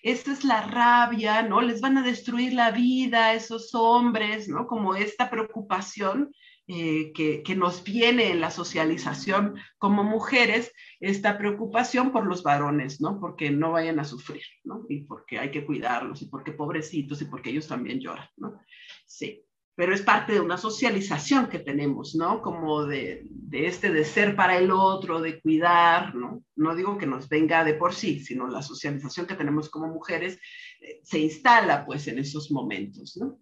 esta 0.04 0.32
es 0.32 0.44
la 0.44 0.62
rabia, 0.62 1.42
¿no? 1.42 1.62
Les 1.62 1.82
van 1.82 1.98
a 1.98 2.04
destruir 2.04 2.54
la 2.54 2.72
vida 2.72 3.28
a 3.28 3.34
esos 3.34 3.74
hombres, 3.74 4.48
¿no? 4.48 4.68
Como 4.68 4.96
esta 4.96 5.30
preocupación 5.32 6.32
eh, 6.68 7.12
que, 7.14 7.42
que, 7.44 7.56
nos 7.56 7.84
viene 7.84 8.30
en 8.30 8.42
la 8.42 8.52
socialización 8.52 9.56
como 9.80 10.04
mujeres, 10.04 10.74
esta 11.00 11.38
preocupación 11.38 12.12
por 12.12 12.26
los 12.28 12.44
varones, 12.44 13.02
¿no? 13.02 13.20
Porque 13.20 13.50
no 13.50 13.72
vayan 13.72 14.00
a 14.00 14.06
sufrir, 14.06 14.44
¿no? 14.64 14.86
Y 14.90 15.02
porque 15.06 15.40
hay 15.40 15.50
que 15.50 15.66
cuidarlos, 15.66 16.22
y 16.22 16.26
porque 16.26 16.52
pobrecitos, 16.52 17.22
y 17.22 17.26
porque 17.26 17.50
ellos 17.50 17.68
también 17.68 18.00
lloran, 18.00 18.30
¿no? 18.38 18.60
Sí 19.06 19.47
pero 19.78 19.94
es 19.94 20.02
parte 20.02 20.34
de 20.34 20.40
una 20.40 20.58
socialización 20.58 21.50
que 21.50 21.60
tenemos, 21.60 22.16
¿no? 22.16 22.42
Como 22.42 22.86
de, 22.86 23.28
de, 23.30 23.68
este 23.68 23.92
de 23.94 24.06
ser 24.06 24.36
para 24.36 24.58
el 24.58 24.72
otro, 24.72 25.22
de 25.22 25.40
cuidar, 25.40 26.16
¿no? 26.16 26.44
No 26.56 26.76
digo 26.76 26.98
que 26.98 27.06
nos 27.06 27.30
venga 27.30 27.64
de 27.64 27.76
por 27.76 27.94
sí, 27.94 28.20
sino 28.20 28.48
la 28.48 28.64
socialización 28.64 29.28
que 29.28 29.36
tenemos 29.36 29.70
como 29.70 29.86
mujeres 29.86 30.40
eh, 30.82 31.00
se 31.04 31.20
instala 31.20 31.86
pues 31.86 32.08
en 32.08 32.18
esos 32.18 32.50
momentos, 32.50 33.18
¿no? 33.18 33.40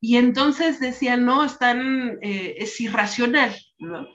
Y 0.00 0.16
entonces 0.16 0.80
decían, 0.80 1.24
no, 1.24 1.44
están, 1.44 2.18
eh, 2.20 2.56
es 2.58 2.80
irracional, 2.80 3.54
¿no? 3.78 4.08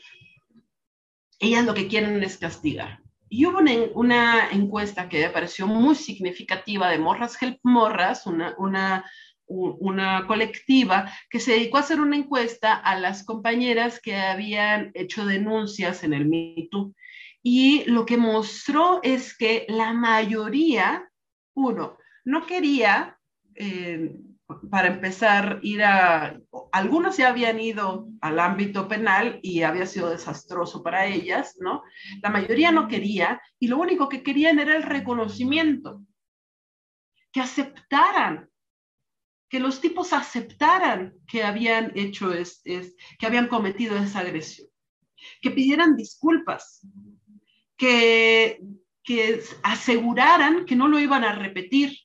Ellas 1.40 1.66
lo 1.66 1.74
que 1.74 1.88
quieren 1.88 2.22
es 2.22 2.38
castigar. 2.38 3.00
Y 3.30 3.46
hubo 3.46 3.60
una, 3.60 3.72
una 3.96 4.50
encuesta 4.52 5.08
que 5.08 5.22
me 5.22 5.30
pareció 5.30 5.68
muy 5.68 5.96
significativa 5.96 6.90
de 6.90 7.00
Morras 7.00 7.42
Help 7.42 7.60
Morras, 7.64 8.28
una, 8.28 8.56
una 8.58 9.06
una 9.52 10.26
colectiva 10.28 11.12
que 11.30 11.40
se 11.40 11.52
dedicó 11.52 11.78
a 11.78 11.82
hacer 11.82 12.00
una 12.00 12.16
encuesta 12.16 12.74
a 12.74 12.98
las 12.98 13.26
compañeras 13.26 14.00
que 14.00 14.16
habían 14.16 14.92
hecho 14.94 15.26
denuncias 15.26 16.04
en 16.04 16.14
el 16.14 16.28
MeToo. 16.28 16.94
Y 17.44 17.84
lo 17.86 18.06
que 18.06 18.18
mostró 18.18 19.00
es 19.04 19.36
que 19.36 19.66
la 19.68 19.94
mayoría, 19.94 21.10
uno, 21.56 21.98
no 22.24 22.46
quería, 22.46 23.18
eh, 23.56 24.16
para 24.70 24.88
empezar, 24.88 25.60
ir 25.62 25.84
a, 25.84 26.40
algunos 26.72 27.18
ya 27.18 27.30
habían 27.30 27.60
ido 27.60 28.08
al 28.22 28.40
ámbito 28.40 28.88
penal 28.88 29.40
y 29.42 29.64
había 29.64 29.86
sido 29.86 30.10
desastroso 30.10 30.84
para 30.84 31.06
ellas, 31.06 31.56
¿no? 31.60 31.84
La 32.22 32.30
mayoría 32.30 32.72
no 32.72 32.88
quería 32.88 33.42
y 33.60 33.68
lo 33.68 33.78
único 33.78 34.10
que 34.10 34.24
querían 34.24 34.60
era 34.60 34.76
el 34.76 34.84
reconocimiento, 34.84 36.04
que 37.32 37.42
aceptaran 37.42 38.51
que 39.52 39.60
los 39.60 39.82
tipos 39.82 40.14
aceptaran 40.14 41.14
que 41.28 41.44
habían 41.44 41.92
hecho, 41.96 42.34
es, 42.34 42.62
que 42.64 43.26
habían 43.26 43.50
cometido 43.50 43.98
esa 43.98 44.20
agresión, 44.20 44.70
que 45.42 45.52
pidieran 45.52 45.98
disculpas, 45.98 46.88
que, 47.76 48.62
que 49.04 49.44
aseguraran 49.62 50.66
que 50.66 50.78
no 50.78 50.88
lo 50.88 51.00
iban 51.00 51.26
a 51.26 51.36
repetir, 51.36 51.98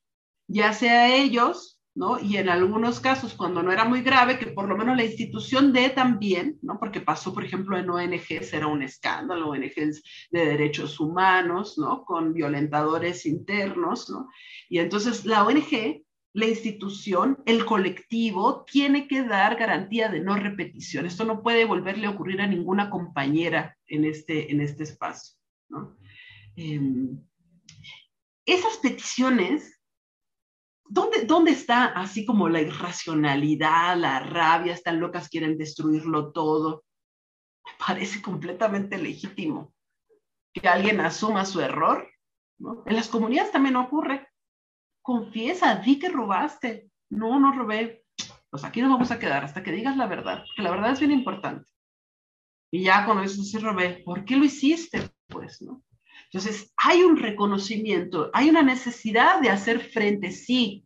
ya 0.48 0.72
sea 0.72 1.14
ellos, 1.14 1.80
¿no? 1.94 2.18
Y 2.18 2.36
en 2.36 2.48
algunos 2.48 2.98
casos, 2.98 3.34
cuando 3.34 3.62
no 3.62 3.70
era 3.70 3.84
muy 3.84 4.02
grave, 4.02 4.40
que 4.40 4.48
por 4.48 4.68
lo 4.68 4.76
menos 4.76 4.96
la 4.96 5.04
institución 5.04 5.72
dé 5.72 5.90
también, 5.90 6.58
¿no? 6.62 6.80
Porque 6.80 7.00
pasó, 7.00 7.32
por 7.32 7.44
ejemplo, 7.44 7.78
en 7.78 7.88
ONGs, 7.88 8.52
era 8.54 8.66
un 8.66 8.82
escándalo, 8.82 9.50
ONGs 9.50 10.02
de 10.32 10.46
derechos 10.46 10.98
humanos, 10.98 11.78
¿no? 11.78 12.04
Con 12.04 12.34
violentadores 12.34 13.24
internos, 13.24 14.10
¿no? 14.10 14.28
Y 14.68 14.80
entonces 14.80 15.24
la 15.24 15.44
ONG 15.44 16.05
la 16.36 16.44
institución, 16.44 17.42
el 17.46 17.64
colectivo, 17.64 18.66
tiene 18.70 19.08
que 19.08 19.22
dar 19.22 19.56
garantía 19.56 20.10
de 20.10 20.20
no 20.20 20.36
repetición. 20.36 21.06
Esto 21.06 21.24
no 21.24 21.42
puede 21.42 21.64
volverle 21.64 22.06
a 22.06 22.10
ocurrir 22.10 22.42
a 22.42 22.46
ninguna 22.46 22.90
compañera 22.90 23.74
en 23.86 24.04
este, 24.04 24.52
en 24.52 24.60
este 24.60 24.82
espacio. 24.82 25.34
Em, 26.54 27.18
esas 28.44 28.76
peticiones, 28.76 29.80
¿dónde, 30.84 31.24
¿dónde 31.24 31.52
está 31.52 31.86
así 31.86 32.26
como 32.26 32.50
la 32.50 32.60
irracionalidad, 32.60 33.96
la 33.96 34.20
rabia, 34.20 34.74
están 34.74 35.00
locas, 35.00 35.30
quieren 35.30 35.56
destruirlo 35.56 36.32
todo? 36.32 36.84
Me 37.64 37.72
parece 37.78 38.20
completamente 38.20 38.98
legítimo 38.98 39.72
que 40.52 40.68
alguien 40.68 41.00
asuma 41.00 41.46
su 41.46 41.62
error. 41.62 42.06
En 42.84 42.94
las 42.94 43.08
comunidades 43.08 43.52
también 43.52 43.76
ocurre 43.76 44.28
confiesa, 45.06 45.76
di 45.76 46.00
que 46.00 46.08
robaste. 46.08 46.90
No, 47.10 47.38
no 47.38 47.52
robé. 47.52 48.02
Pues 48.50 48.64
aquí 48.64 48.82
nos 48.82 48.90
vamos 48.90 49.12
a 49.12 49.20
quedar 49.20 49.44
hasta 49.44 49.62
que 49.62 49.70
digas 49.70 49.96
la 49.96 50.06
verdad, 50.06 50.44
que 50.56 50.62
la 50.62 50.72
verdad 50.72 50.90
es 50.90 50.98
bien 50.98 51.12
importante. 51.12 51.70
Y 52.72 52.82
ya 52.82 53.04
cuando 53.04 53.22
eso 53.22 53.44
se 53.44 53.60
robé, 53.60 54.02
¿por 54.04 54.24
qué 54.24 54.36
lo 54.36 54.44
hiciste? 54.44 55.08
Pues, 55.28 55.62
¿no? 55.62 55.84
Entonces, 56.24 56.72
hay 56.76 57.04
un 57.04 57.16
reconocimiento, 57.16 58.30
hay 58.34 58.50
una 58.50 58.62
necesidad 58.62 59.40
de 59.40 59.50
hacer 59.50 59.78
frente, 59.78 60.32
sí, 60.32 60.84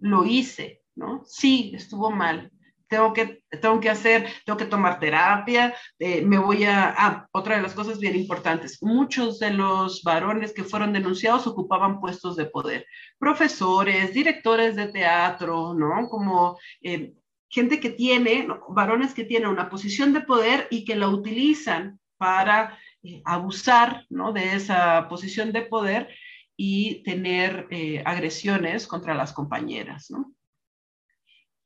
lo 0.00 0.24
hice, 0.24 0.82
¿no? 0.94 1.22
Sí, 1.26 1.72
estuvo 1.74 2.10
mal, 2.10 2.50
tengo 2.88 3.12
que, 3.12 3.37
tengo 3.56 3.80
que 3.80 3.88
hacer, 3.88 4.26
tengo 4.44 4.58
que 4.58 4.66
tomar 4.66 4.98
terapia, 4.98 5.74
eh, 5.98 6.22
me 6.22 6.38
voy 6.38 6.64
a... 6.64 6.94
Ah, 6.96 7.28
otra 7.32 7.56
de 7.56 7.62
las 7.62 7.74
cosas 7.74 7.98
bien 7.98 8.16
importantes, 8.16 8.82
muchos 8.82 9.38
de 9.38 9.50
los 9.50 10.02
varones 10.02 10.52
que 10.52 10.64
fueron 10.64 10.92
denunciados 10.92 11.46
ocupaban 11.46 12.00
puestos 12.00 12.36
de 12.36 12.46
poder, 12.46 12.86
profesores, 13.18 14.12
directores 14.12 14.76
de 14.76 14.88
teatro, 14.88 15.74
¿no? 15.74 16.08
Como 16.08 16.58
eh, 16.82 17.14
gente 17.48 17.80
que 17.80 17.90
tiene, 17.90 18.46
varones 18.68 19.14
que 19.14 19.24
tienen 19.24 19.48
una 19.48 19.70
posición 19.70 20.12
de 20.12 20.20
poder 20.20 20.68
y 20.70 20.84
que 20.84 20.96
la 20.96 21.08
utilizan 21.08 21.98
para 22.18 22.78
eh, 23.02 23.22
abusar, 23.24 24.04
¿no? 24.10 24.32
De 24.32 24.54
esa 24.54 25.08
posición 25.08 25.52
de 25.52 25.62
poder 25.62 26.08
y 26.56 27.04
tener 27.04 27.68
agresiones 28.04 28.88
contra 28.88 29.14
las 29.14 29.32
compañeras, 29.32 30.10
¿no? 30.10 30.34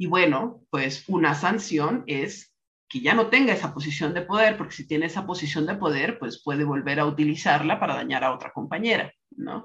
Y 0.03 0.07
bueno, 0.07 0.65
pues 0.69 1.05
una 1.07 1.33
sanción 1.37 2.03
es 2.09 2.53
que 2.89 2.99
ya 2.99 3.15
no 3.15 3.29
tenga 3.29 3.53
esa 3.53 3.73
posición 3.73 4.15
de 4.15 4.23
poder, 4.23 4.57
porque 4.57 4.75
si 4.75 4.85
tiene 4.85 5.07
esa 5.07 5.25
posición 5.25 5.65
de 5.65 5.77
poder, 5.77 6.19
pues 6.19 6.43
puede 6.43 6.65
volver 6.65 6.99
a 6.99 7.07
utilizarla 7.07 7.79
para 7.79 7.95
dañar 7.95 8.25
a 8.25 8.35
otra 8.35 8.51
compañera, 8.51 9.15
¿no? 9.31 9.65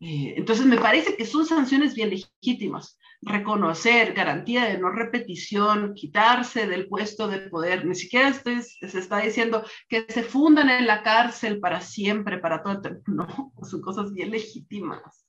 Eh, 0.00 0.32
entonces 0.38 0.64
me 0.64 0.78
parece 0.78 1.14
que 1.14 1.26
son 1.26 1.44
sanciones 1.44 1.94
bien 1.94 2.08
legítimas. 2.08 2.98
Reconocer, 3.20 4.14
garantía 4.14 4.64
de 4.64 4.78
no 4.78 4.88
repetición, 4.88 5.92
quitarse 5.92 6.66
del 6.66 6.88
puesto 6.88 7.28
de 7.28 7.40
poder, 7.40 7.84
ni 7.84 7.94
siquiera 7.94 8.32
se 8.32 8.80
está 8.80 9.18
diciendo 9.18 9.62
que 9.90 10.06
se 10.08 10.22
fundan 10.22 10.70
en 10.70 10.86
la 10.86 11.02
cárcel 11.02 11.60
para 11.60 11.82
siempre, 11.82 12.38
para 12.38 12.62
todo. 12.62 12.80
No, 13.08 13.52
son 13.62 13.82
cosas 13.82 14.10
bien 14.14 14.30
legítimas 14.30 15.25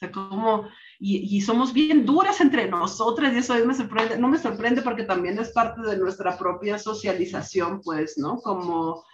sea, 0.00 0.12
como, 0.12 0.68
y, 0.98 1.40
somos 1.42 1.72
bien 1.72 2.04
duras 2.06 2.40
entre 2.40 2.68
nosotras 2.68 3.32
y 3.34 3.38
eso 3.38 3.54
me 3.66 3.74
sorprende, 3.74 4.18
no 4.18 4.28
me 4.28 4.38
sorprende 4.38 4.82
porque 4.82 5.04
también 5.04 5.38
es 5.38 5.50
parte 5.50 5.82
de 5.82 5.98
nuestra 5.98 6.38
propia 6.38 6.78
socialización, 6.78 7.80
pues, 7.82 8.16
¿no? 8.16 8.38
Como, 8.38 9.04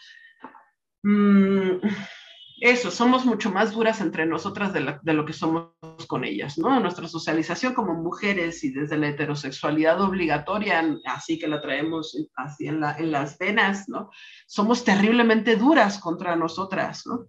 mm, 1.02 1.80
eso, 2.60 2.90
somos 2.90 3.26
mucho 3.26 3.50
más 3.50 3.72
duras 3.72 4.00
entre 4.00 4.24
nosotras 4.24 4.72
de, 4.72 4.98
de, 5.02 5.12
lo 5.12 5.26
que 5.26 5.34
somos 5.34 5.72
con 6.08 6.24
ellas, 6.24 6.56
¿no? 6.56 6.80
Nuestra 6.80 7.06
socialización 7.06 7.74
como 7.74 7.94
mujeres 7.94 8.64
y 8.64 8.70
desde 8.70 8.96
la 8.96 9.08
heterosexualidad 9.08 10.00
obligatoria, 10.00 10.82
así 11.04 11.38
que 11.38 11.48
la 11.48 11.60
traemos 11.60 12.16
así 12.36 12.68
en, 12.68 12.80
la, 12.80 12.96
en 12.96 13.12
las 13.12 13.36
venas, 13.38 13.88
¿no? 13.88 14.10
Somos 14.46 14.84
terriblemente 14.84 15.56
duras 15.56 15.98
contra 15.98 16.36
nosotras, 16.36 17.06
¿no? 17.06 17.26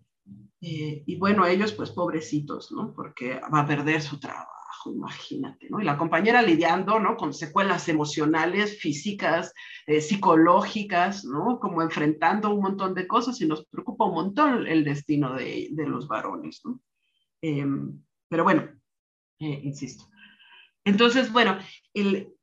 Eh, 0.60 1.04
y 1.06 1.16
bueno, 1.18 1.46
ellos 1.46 1.72
pues 1.74 1.92
pobrecitos, 1.92 2.72
¿no? 2.72 2.94
Porque 2.94 3.40
va 3.54 3.62
a 3.62 3.68
perder 3.68 4.02
su 4.02 4.20
trabajo, 4.20 4.92
imagínate, 4.92 5.68
¿no? 5.70 5.80
Y 5.80 5.84
la 5.84 5.98
compañera 5.98 6.42
lidiando, 6.42 7.00
¿no? 7.00 7.16
Con 7.16 7.34
secuelas 7.34 7.88
emocionales, 7.90 8.80
físicas, 8.80 9.54
eh, 9.86 10.02
psicológicas, 10.02 11.26
¿no? 11.26 11.60
Como 11.60 11.84
enfrentando 11.84 12.54
un 12.54 12.62
montón 12.62 12.96
de 12.96 13.08
cosas 13.08 13.40
y 13.40 13.48
nos 13.48 13.68
preocupa 13.68 14.06
un 14.06 14.16
montón 14.16 14.66
el 14.66 14.84
destino 14.84 15.34
de, 15.36 15.70
de 15.72 15.88
los 15.88 16.08
varones, 16.08 16.62
¿no? 16.66 16.82
Em, 17.42 18.02
pero 18.28 18.44
bueno, 18.44 18.68
eh, 19.40 19.62
insisto. 19.64 20.06
Entonces, 20.84 21.32
bueno, 21.32 21.60
el, 21.94 22.34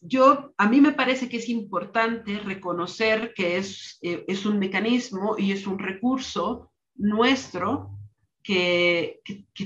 yo, 0.00 0.52
a 0.56 0.68
mí 0.68 0.80
me 0.80 0.92
parece 0.92 1.28
que 1.28 1.36
es 1.36 1.48
importante 1.48 2.40
reconocer 2.40 3.34
que 3.34 3.56
es, 3.58 3.98
es 4.02 4.46
un 4.46 4.58
mecanismo 4.58 5.36
y 5.38 5.52
es 5.52 5.66
un 5.66 5.78
recurso 5.78 6.72
nuestro 6.98 7.96
que, 8.42 9.20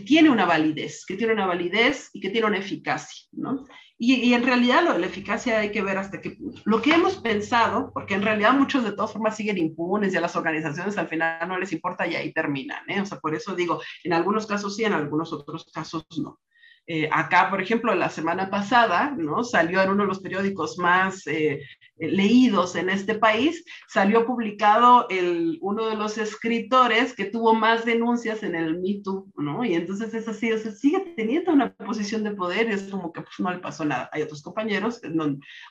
tiene 0.07 0.31
una 0.31 0.47
validez, 0.47 1.05
que 1.07 1.17
tiene 1.17 1.35
una 1.35 1.47
validez 1.47 2.11
y 2.15 2.21
que 2.21 2.31
tiene 2.31 2.47
una 2.47 2.59
eficacia, 2.59 3.29
¿no? 3.33 3.67
Y, 4.03 4.33
en 4.33 4.45
realidad 4.45 4.83
la 4.99 5.07
eficacia 5.07 5.59
hay 5.59 5.71
que 5.71 5.83
ver 5.83 5.99
hasta 5.99 6.23
qué 6.23 6.31
punto. 6.31 6.63
Lo 6.65 6.81
que 6.81 6.95
hemos 6.95 7.17
pensado, 7.19 7.91
porque 7.93 8.15
en 8.15 8.23
realidad 8.23 8.55
muchos 8.55 8.83
de 8.83 8.93
todas 8.93 9.13
formas 9.13 9.37
siguen 9.37 9.59
impunes 9.59 10.15
y 10.15 10.17
a 10.17 10.23
las 10.23 10.37
organizaciones 10.37 10.97
al 10.97 11.09
final 11.09 11.47
no 11.47 11.59
les 11.59 11.71
importa 11.73 12.07
y 12.07 12.15
ahí 12.15 12.33
terminan, 12.33 12.89
¿eh? 12.89 13.03
O 13.03 13.05
sea, 13.05 13.21
por 13.21 13.35
eso 13.35 13.55
digo, 13.55 13.83
en 14.03 14.15
algunos 14.15 14.47
casos 14.47 14.75
sí, 14.75 14.85
en 14.85 14.95
algunos 14.95 15.35
otros 15.35 15.71
casos 15.71 16.07
no. 16.17 16.41
Eh, 16.87 17.09
acá, 17.13 17.51
por 17.51 17.63
ejemplo, 17.63 17.95
la 17.95 18.11
semana 18.11 18.51
pasada, 18.51 19.15
¿no? 19.17 19.45
Salió 19.45 19.81
en 19.81 19.91
uno 19.91 20.03
de 20.03 20.09
los 20.09 20.21
periódicos 20.21 20.77
más 20.79 21.25
eh, 21.27 21.63
leídos 21.97 22.75
en 22.75 22.91
este 22.91 23.15
país, 23.15 23.65
salió 23.87 24.27
publicado 24.27 25.07
el, 25.09 25.59
uno 25.61 25.87
de 25.87 25.97
los 25.97 26.19
escritores 26.19 27.15
que 27.15 27.27
tuvo 27.27 27.55
más 27.55 27.85
denuncias 27.85 28.43
en 28.43 28.55
el 28.55 28.81
Me 28.81 29.01
¿no? 29.37 29.65
Y 29.65 29.75
entonces 29.75 30.13
es 30.15 30.27
así, 30.27 30.51
o 30.53 30.59
sea, 30.59 30.73
sigue 30.73 31.01
teniendo 31.17 31.53
una 31.53 31.73
posición 31.73 32.25
de 32.25 32.33
poder 32.33 32.71
es 32.71 32.85
como 32.85 33.13
que 33.13 33.21
pues, 33.23 33.39
no 33.39 33.53
le 33.53 33.59
pasó 33.59 33.85
nada. 33.85 34.11
Hay 34.13 34.23
otros 34.23 34.43
compañeros, 34.43 35.01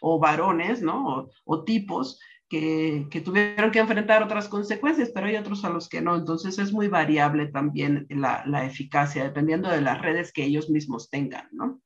o 0.01 0.19
varones, 0.19 0.81
¿no? 0.81 1.27
O 1.43 1.63
tipos 1.63 2.19
que, 2.49 3.21
tuvieron 3.23 3.71
que 3.71 3.79
enfrentar 3.79 4.23
otras 4.23 4.49
consecuencias, 4.49 5.11
pero 5.13 5.27
hay 5.27 5.35
otros 5.35 5.63
a 5.63 5.69
los 5.69 5.87
que 5.87 6.01
no. 6.01 6.15
Entonces 6.15 6.57
es 6.57 6.73
muy 6.73 6.87
variable 6.87 7.47
también 7.47 8.07
la, 8.09 8.65
eficacia, 8.65 9.23
dependiendo 9.23 9.69
de 9.69 9.81
las 9.81 10.01
redes 10.01 10.33
que 10.33 10.43
ellos 10.43 10.69
mismos 10.69 11.09
tengan, 11.09 11.47
¿no? 11.51 11.79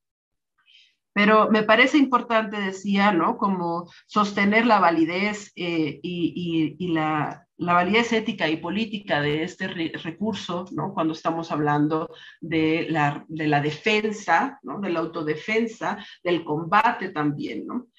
Pero 1.16 1.51
me 1.51 1.61
parece 1.61 1.99
importante, 1.99 2.59
decía, 2.59 3.11
¿no? 3.11 3.38
Como 3.38 3.91
sostener 4.07 4.66
la 4.66 4.80
validez 4.80 5.51
eh, 5.55 5.99
y, 6.01 6.88
la, 6.88 7.45
validez 7.57 8.14
ética 8.14 8.49
y 8.49 8.57
política 8.57 9.22
de 9.22 9.43
este 9.43 9.68
recurso, 9.68 10.66
¿no? 10.72 10.93
Cuando 10.93 11.14
estamos 11.14 11.51
hablando 11.51 12.09
de 12.41 12.88
la, 12.89 13.26
de 13.28 13.47
la 13.47 13.61
defensa, 13.61 14.59
¿no? 14.64 14.80
De 14.80 14.89
la 14.89 15.01
autodefensa, 15.01 16.03
del 16.24 16.43
combate 16.43 17.09
también, 17.09 17.68
¿no? 17.68 17.89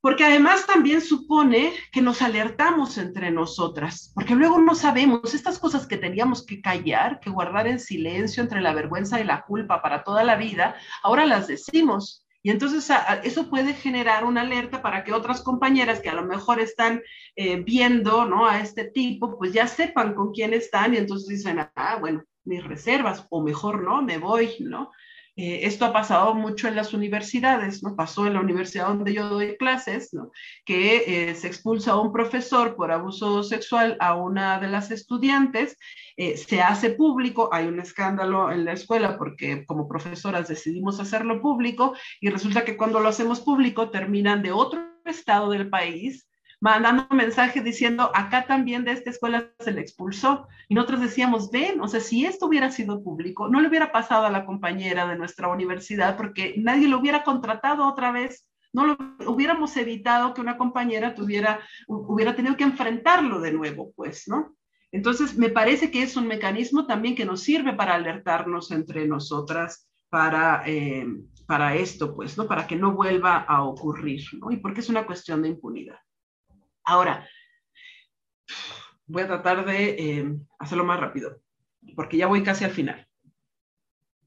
Porque 0.00 0.24
además 0.24 0.66
también 0.66 1.00
supone 1.00 1.72
que 1.92 2.00
nos 2.00 2.22
alertamos 2.22 2.96
entre 2.96 3.30
nosotras, 3.30 4.12
porque 4.14 4.34
luego 4.34 4.58
no 4.58 4.74
sabemos 4.74 5.34
estas 5.34 5.58
cosas 5.58 5.86
que 5.86 5.98
teníamos 5.98 6.44
que 6.44 6.60
callar, 6.60 7.20
que 7.20 7.30
guardar 7.30 7.66
en 7.66 7.78
silencio 7.78 8.42
entre 8.42 8.62
la 8.62 8.72
vergüenza 8.72 9.20
y 9.20 9.24
la 9.24 9.42
culpa 9.42 9.82
para 9.82 10.02
toda 10.02 10.24
la 10.24 10.36
vida, 10.36 10.76
ahora 11.02 11.26
las 11.26 11.48
decimos. 11.48 12.26
Y 12.42 12.50
entonces 12.50 12.90
eso 13.22 13.50
puede 13.50 13.74
generar 13.74 14.24
una 14.24 14.40
alerta 14.40 14.80
para 14.80 15.04
que 15.04 15.12
otras 15.12 15.42
compañeras 15.42 16.00
que 16.00 16.08
a 16.08 16.14
lo 16.14 16.24
mejor 16.24 16.58
están 16.58 17.02
eh, 17.36 17.56
viendo 17.56 18.24
¿no? 18.24 18.46
a 18.46 18.60
este 18.60 18.84
tipo, 18.84 19.36
pues 19.36 19.52
ya 19.52 19.66
sepan 19.66 20.14
con 20.14 20.32
quién 20.32 20.54
están 20.54 20.94
y 20.94 20.96
entonces 20.96 21.28
dicen, 21.28 21.58
ah, 21.76 21.98
bueno, 22.00 22.24
mis 22.44 22.64
reservas, 22.64 23.26
o 23.28 23.42
mejor 23.42 23.82
no, 23.82 24.00
me 24.00 24.16
voy, 24.16 24.56
¿no? 24.60 24.90
Eh, 25.42 25.66
esto 25.66 25.86
ha 25.86 25.92
pasado 25.94 26.34
mucho 26.34 26.68
en 26.68 26.76
las 26.76 26.92
universidades, 26.92 27.82
¿no? 27.82 27.96
Pasó 27.96 28.26
en 28.26 28.34
la 28.34 28.40
universidad 28.40 28.88
donde 28.88 29.14
yo 29.14 29.26
doy 29.26 29.56
clases, 29.56 30.12
¿no? 30.12 30.30
Que 30.66 31.30
eh, 31.30 31.34
se 31.34 31.46
expulsa 31.46 31.92
a 31.92 31.98
un 31.98 32.12
profesor 32.12 32.76
por 32.76 32.92
abuso 32.92 33.42
sexual 33.42 33.96
a 34.00 34.16
una 34.16 34.60
de 34.60 34.68
las 34.68 34.90
estudiantes, 34.90 35.78
eh, 36.18 36.36
se 36.36 36.60
hace 36.60 36.90
público, 36.90 37.48
hay 37.54 37.68
un 37.68 37.80
escándalo 37.80 38.52
en 38.52 38.66
la 38.66 38.74
escuela 38.74 39.16
porque 39.16 39.64
como 39.64 39.88
profesoras 39.88 40.46
decidimos 40.46 41.00
hacerlo 41.00 41.40
público 41.40 41.94
y 42.20 42.28
resulta 42.28 42.66
que 42.66 42.76
cuando 42.76 43.00
lo 43.00 43.08
hacemos 43.08 43.40
público 43.40 43.88
terminan 43.88 44.42
de 44.42 44.52
otro 44.52 44.90
estado 45.06 45.48
del 45.48 45.70
país 45.70 46.29
mandando 46.60 47.06
mensajes 47.10 47.64
diciendo, 47.64 48.10
acá 48.14 48.46
también 48.46 48.84
de 48.84 48.92
esta 48.92 49.10
escuela 49.10 49.50
se 49.58 49.72
le 49.72 49.80
expulsó. 49.80 50.46
Y 50.68 50.74
nosotros 50.74 51.00
decíamos, 51.00 51.50
ven, 51.50 51.80
o 51.80 51.88
sea, 51.88 52.00
si 52.00 52.26
esto 52.26 52.46
hubiera 52.46 52.70
sido 52.70 53.02
público, 53.02 53.48
no 53.48 53.60
le 53.60 53.68
hubiera 53.68 53.90
pasado 53.92 54.26
a 54.26 54.30
la 54.30 54.44
compañera 54.44 55.06
de 55.06 55.16
nuestra 55.16 55.48
universidad 55.48 56.16
porque 56.16 56.54
nadie 56.58 56.88
lo 56.88 56.98
hubiera 56.98 57.24
contratado 57.24 57.86
otra 57.86 58.12
vez. 58.12 58.46
No 58.72 58.86
lo 58.86 58.96
hubiéramos 59.26 59.76
evitado 59.76 60.32
que 60.32 60.40
una 60.40 60.56
compañera 60.56 61.14
tuviera, 61.14 61.60
hubiera 61.88 62.36
tenido 62.36 62.56
que 62.56 62.64
enfrentarlo 62.64 63.40
de 63.40 63.52
nuevo, 63.52 63.92
pues, 63.96 64.28
¿no? 64.28 64.54
Entonces, 64.92 65.36
me 65.36 65.48
parece 65.48 65.90
que 65.90 66.02
es 66.02 66.16
un 66.16 66.26
mecanismo 66.26 66.86
también 66.86 67.16
que 67.16 67.24
nos 67.24 67.42
sirve 67.42 67.72
para 67.72 67.94
alertarnos 67.94 68.70
entre 68.70 69.08
nosotras 69.08 69.88
para, 70.08 70.62
eh, 70.66 71.06
para 71.46 71.74
esto, 71.74 72.14
pues, 72.14 72.36
¿no? 72.36 72.46
Para 72.46 72.66
que 72.66 72.76
no 72.76 72.92
vuelva 72.92 73.38
a 73.38 73.64
ocurrir, 73.64 74.22
¿no? 74.40 74.50
Y 74.50 74.58
porque 74.58 74.80
es 74.80 74.88
una 74.88 75.06
cuestión 75.06 75.42
de 75.42 75.48
impunidad. 75.48 75.98
Ahora, 76.90 77.24
voy 79.06 79.22
a 79.22 79.28
tratar 79.28 79.64
de 79.64 79.90
eh, 79.90 80.36
hacerlo 80.58 80.84
más 80.84 80.98
rápido, 80.98 81.40
porque 81.94 82.16
ya 82.16 82.26
voy 82.26 82.42
casi 82.42 82.64
al 82.64 82.72
final. 82.72 83.06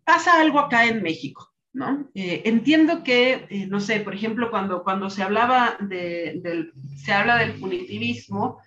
Pasa 0.06 0.40
algo 0.40 0.60
acá 0.60 0.86
en 0.86 1.04
México, 1.04 1.54
¿no? 1.74 2.10
Eh, 2.16 2.44
entiendo 2.46 3.04
que, 3.04 3.48
eh, 3.50 3.68
no 3.68 3.82
sé, 3.82 4.00
por 4.00 4.16
ejemplo, 4.16 4.50
cuando, 4.50 4.82
cuando 4.82 5.10
se 5.10 5.24
hablaba 5.24 5.76
del, 5.82 6.72
se 6.96 7.12
habla 7.12 7.36
del 7.40 7.60
punitivismo, 7.60 8.62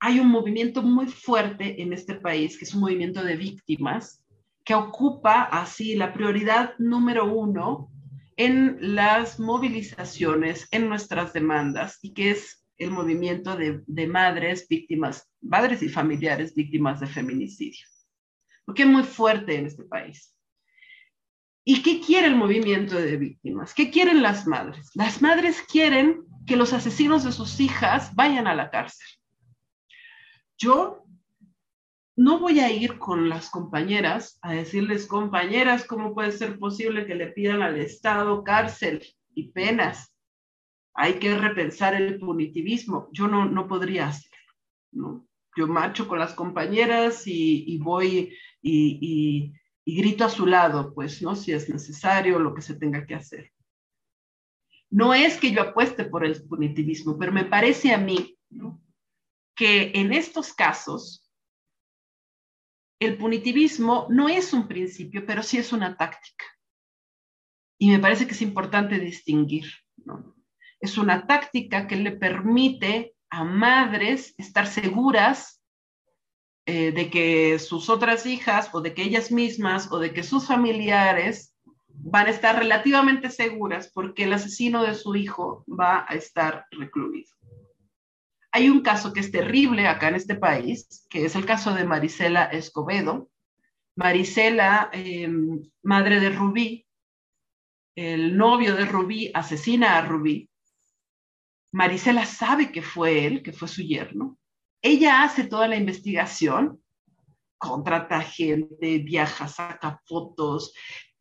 hay 0.00 0.18
un 0.18 0.30
movimiento 0.30 0.82
muy 0.82 1.06
fuerte 1.06 1.80
en 1.80 1.92
este 1.92 2.16
país, 2.16 2.58
que 2.58 2.64
es 2.64 2.74
un 2.74 2.80
movimiento 2.80 3.22
de 3.22 3.36
víctimas, 3.36 4.20
que 4.64 4.74
ocupa 4.74 5.44
así 5.44 5.94
la 5.94 6.12
prioridad 6.12 6.76
número 6.78 7.32
uno 7.32 7.93
en 8.36 8.78
las 8.94 9.38
movilizaciones, 9.38 10.68
en 10.70 10.88
nuestras 10.88 11.32
demandas, 11.32 11.98
y 12.02 12.14
que 12.14 12.30
es 12.30 12.64
el 12.78 12.90
movimiento 12.90 13.56
de, 13.56 14.06
madres 14.06 14.66
víctimas, 14.68 15.30
padres 15.48 15.82
y 15.82 15.88
familiares 15.88 16.54
víctimas 16.54 17.00
de 17.00 17.06
feminicidio. 17.06 17.86
Porque 18.64 18.82
es 18.82 18.88
muy 18.88 19.04
fuerte 19.04 19.56
en 19.56 19.66
este 19.66 19.84
país. 19.84 20.34
¿Y 21.64 21.82
qué 21.82 22.00
quiere 22.00 22.26
el 22.26 22.36
movimiento 22.36 22.96
de 22.96 23.16
víctimas? 23.16 23.72
¿Qué 23.72 23.90
quieren 23.90 24.22
las 24.22 24.46
madres? 24.46 24.90
Las 24.94 25.22
madres 25.22 25.62
quieren 25.62 26.24
que 26.46 26.56
los 26.56 26.72
asesinos 26.72 27.24
de 27.24 27.32
sus 27.32 27.58
hijas 27.60 28.14
vayan 28.14 28.46
a 28.46 28.54
la 28.54 28.70
cárcel. 28.70 29.06
Yo 30.58 31.03
no 32.16 32.38
voy 32.38 32.60
a 32.60 32.70
ir 32.70 32.98
con 32.98 33.28
las 33.28 33.50
compañeras 33.50 34.38
a 34.42 34.52
decirles, 34.52 35.06
compañeras, 35.06 35.84
¿cómo 35.84 36.14
puede 36.14 36.32
ser 36.32 36.58
posible 36.58 37.06
que 37.06 37.14
le 37.14 37.28
pidan 37.28 37.62
al 37.62 37.78
Estado 37.78 38.44
cárcel 38.44 39.04
y 39.34 39.50
penas? 39.50 40.14
Hay 40.94 41.14
que 41.14 41.36
repensar 41.36 41.94
el 41.94 42.20
punitivismo. 42.20 43.08
Yo 43.12 43.26
no, 43.26 43.46
no 43.46 43.66
podría 43.66 44.08
hacerlo. 44.08 44.36
¿no? 44.92 45.28
Yo 45.56 45.66
marcho 45.66 46.06
con 46.06 46.20
las 46.20 46.34
compañeras 46.34 47.24
y, 47.26 47.78
voy 47.78 48.36
y, 48.62 49.52
y 49.84 49.96
grito 49.96 50.24
a 50.24 50.30
su 50.30 50.46
lado, 50.46 50.94
pues, 50.94 51.20
¿no? 51.20 51.36
Si 51.36 51.52
es 51.52 51.68
necesario, 51.68 52.38
lo 52.38 52.54
que 52.54 52.62
se 52.62 52.74
tenga 52.74 53.06
que 53.06 53.14
hacer. 53.14 53.52
No 54.90 55.12
es 55.12 55.38
que 55.38 55.50
yo 55.50 55.62
apueste 55.62 56.04
por 56.04 56.24
el 56.24 56.42
punitivismo, 56.44 57.18
pero 57.18 57.32
me 57.32 57.44
parece 57.44 57.92
a 57.92 57.98
mí 57.98 58.38
que 59.56 59.92
en 59.94 60.12
estos 60.12 60.52
casos 60.52 61.23
el 63.00 63.16
punitivismo 63.18 64.06
no 64.10 64.28
es 64.28 64.52
un 64.52 64.68
principio, 64.68 65.24
pero 65.26 65.42
sí 65.42 65.58
es 65.58 65.72
una 65.72 65.96
táctica. 65.96 66.44
Y 67.78 67.90
me 67.90 67.98
parece 67.98 68.26
que 68.26 68.32
es 68.32 68.42
importante 68.42 68.98
distinguir. 68.98 69.66
Es 70.80 70.96
una 70.96 71.26
táctica 71.26 71.86
que 71.86 71.96
le 71.96 72.12
permite 72.12 73.14
a 73.30 73.44
madres 73.44 74.34
estar 74.38 74.66
seguras 74.66 75.62
eh, 76.66 76.92
de 76.92 77.10
que 77.10 77.58
sus 77.58 77.90
otras 77.90 78.26
hijas 78.26 78.70
o 78.72 78.80
de 78.80 78.94
que 78.94 79.02
ellas 79.02 79.30
mismas 79.30 79.90
o 79.92 79.98
de 79.98 80.14
que 80.14 80.22
sus 80.22 80.46
familiares 80.46 81.54
van 81.88 82.26
a 82.26 82.30
estar 82.30 82.56
relativamente 82.58 83.30
seguras 83.30 83.90
porque 83.92 84.24
el 84.24 84.32
asesino 84.32 84.82
de 84.82 84.94
su 84.94 85.14
hijo 85.14 85.64
va 85.68 86.06
a 86.08 86.14
estar 86.14 86.66
recluido. 86.70 87.30
Hay 88.56 88.70
un 88.70 88.82
caso 88.82 89.12
que 89.12 89.18
es 89.18 89.32
terrible 89.32 89.88
acá 89.88 90.06
en 90.06 90.14
este 90.14 90.36
país, 90.36 91.04
que 91.10 91.24
es 91.24 91.34
el 91.34 91.44
caso 91.44 91.74
de 91.74 91.84
Marisela 91.84 92.44
Escobedo. 92.44 93.28
Marisela, 93.96 94.90
em, 94.92 95.60
madre 95.82 96.20
de 96.20 96.30
Rubí, 96.30 96.86
el 97.96 98.36
novio 98.36 98.76
de 98.76 98.84
Rubí 98.84 99.32
asesina 99.34 99.98
a 99.98 100.02
Rubí. 100.02 100.48
Marisela 101.72 102.24
sabe 102.26 102.70
que 102.70 102.80
fue 102.80 103.26
él, 103.26 103.42
que 103.42 103.52
fue 103.52 103.66
su 103.66 103.82
yerno. 103.82 104.38
Ella 104.80 105.24
hace 105.24 105.48
toda 105.48 105.66
la 105.66 105.74
investigación, 105.74 106.80
contrata 107.58 108.20
gente, 108.20 108.98
viaja, 108.98 109.48
saca 109.48 110.00
fotos, 110.06 110.72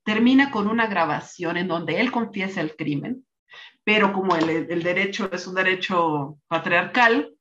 termina 0.03 0.51
con 0.51 0.67
una 0.67 0.85
grabación 0.85 1.57
en 1.57 1.67
donde 1.67 1.99
él 1.99 2.11
confiesa 2.11 2.61
el 2.61 2.75
crimen, 2.75 3.25
pero 3.83 4.13
como 4.13 4.35
el, 4.35 4.83
derecho 4.83 5.29
es 5.31 5.47
un 5.47 5.55
derecho 5.55 6.37
patriarcal 6.47 7.33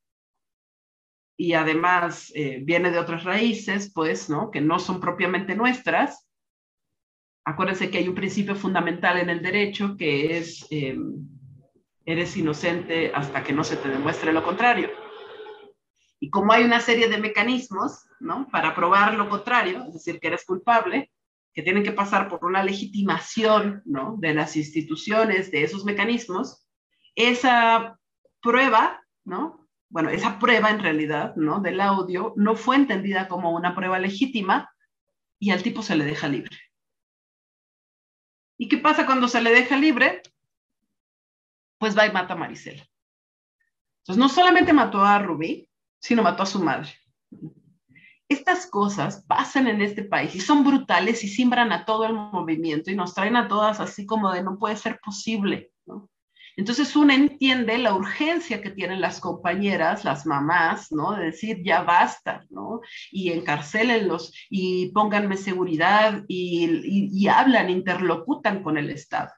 y 1.36 1.54
además 1.54 2.32
eh, 2.34 2.60
viene 2.62 2.90
de 2.90 2.98
otras 2.98 3.24
raíces, 3.24 3.92
pues, 3.92 4.28
¿no? 4.28 4.50
Que 4.50 4.60
no 4.60 4.78
son 4.78 5.00
propiamente 5.00 5.54
nuestras. 5.54 6.28
Acuérdense 7.44 7.90
que 7.90 7.98
hay 7.98 8.08
un 8.08 8.14
principio 8.14 8.54
fundamental 8.54 9.18
en 9.18 9.30
el 9.30 9.42
derecho 9.42 9.96
que 9.96 10.38
es, 10.38 10.66
em, 10.70 11.26
eres 12.04 12.36
inocente 12.36 13.12
hasta 13.14 13.42
que 13.42 13.52
no 13.52 13.64
se 13.64 13.76
te 13.76 13.88
demuestre 13.88 14.32
lo 14.32 14.44
contrario. 14.44 14.90
Y 16.20 16.30
como 16.30 16.52
hay 16.52 16.62
una 16.64 16.80
serie 16.80 17.08
de 17.08 17.18
mecanismos, 17.18 18.06
¿no? 18.20 18.48
Para 18.48 18.74
probar 18.74 19.14
lo 19.14 19.28
contrario, 19.28 19.84
es 19.88 19.94
decir, 19.94 20.20
que 20.20 20.28
eres 20.28 20.44
culpable, 20.44 21.10
que 21.54 21.62
tienen 21.62 21.82
que 21.82 21.92
pasar 21.92 22.28
por 22.28 22.44
una 22.44 22.64
legitimación 22.64 23.82
¿no? 23.84 24.16
de 24.18 24.34
las 24.34 24.56
instituciones, 24.56 25.50
de 25.50 25.64
esos 25.64 25.84
mecanismos, 25.84 26.66
esa 27.14 27.98
prueba, 28.40 29.02
¿no? 29.24 29.68
bueno, 29.88 30.08
esa 30.08 30.38
prueba 30.38 30.70
en 30.70 30.80
realidad 30.80 31.34
¿no? 31.36 31.60
del 31.60 31.80
audio 31.80 32.32
no 32.36 32.56
fue 32.56 32.76
entendida 32.76 33.28
como 33.28 33.54
una 33.54 33.74
prueba 33.74 33.98
legítima 33.98 34.70
y 35.38 35.50
al 35.50 35.62
tipo 35.62 35.82
se 35.82 35.96
le 35.96 36.04
deja 36.04 36.28
libre. 36.28 36.56
¿Y 38.56 38.68
qué 38.68 38.78
pasa 38.78 39.06
cuando 39.06 39.28
se 39.28 39.42
le 39.42 39.50
deja 39.50 39.76
libre? 39.76 40.22
Pues 41.78 41.98
va 41.98 42.06
y 42.06 42.12
mata 42.12 42.34
a 42.34 42.36
Maricela. 42.36 42.86
Entonces, 43.98 44.18
no 44.18 44.28
solamente 44.28 44.72
mató 44.72 45.04
a 45.04 45.18
Rubí, 45.18 45.68
sino 45.98 46.22
mató 46.22 46.44
a 46.44 46.46
su 46.46 46.62
madre 46.62 46.90
estas 48.32 48.66
cosas 48.66 49.24
pasan 49.26 49.66
en 49.66 49.80
este 49.80 50.04
país 50.04 50.34
y 50.34 50.40
son 50.40 50.64
brutales 50.64 51.22
y 51.24 51.28
simbran 51.28 51.72
a 51.72 51.84
todo 51.84 52.04
el 52.04 52.14
movimiento 52.14 52.90
y 52.90 52.96
nos 52.96 53.14
traen 53.14 53.36
a 53.36 53.48
todas 53.48 53.80
así 53.80 54.06
como 54.06 54.32
de 54.32 54.42
no 54.42 54.58
puede 54.58 54.76
ser 54.76 54.98
posible. 55.00 55.70
¿no? 55.86 56.08
Entonces 56.56 56.94
uno 56.96 57.12
entiende 57.12 57.78
la 57.78 57.94
urgencia 57.94 58.60
que 58.60 58.70
tienen 58.70 59.00
las 59.00 59.20
compañeras, 59.20 60.04
las 60.04 60.26
mamás, 60.26 60.92
¿no? 60.92 61.12
De 61.12 61.26
decir, 61.26 61.62
ya 61.64 61.82
basta, 61.82 62.44
¿no? 62.50 62.80
Y 63.10 63.32
encarcélenlos 63.32 64.34
y 64.50 64.90
pónganme 64.92 65.36
seguridad 65.36 66.24
y, 66.28 67.08
y 67.10 67.28
hablan, 67.28 67.70
interlocutan 67.70 68.62
con 68.62 68.76
el 68.76 68.90
Estado 68.90 69.30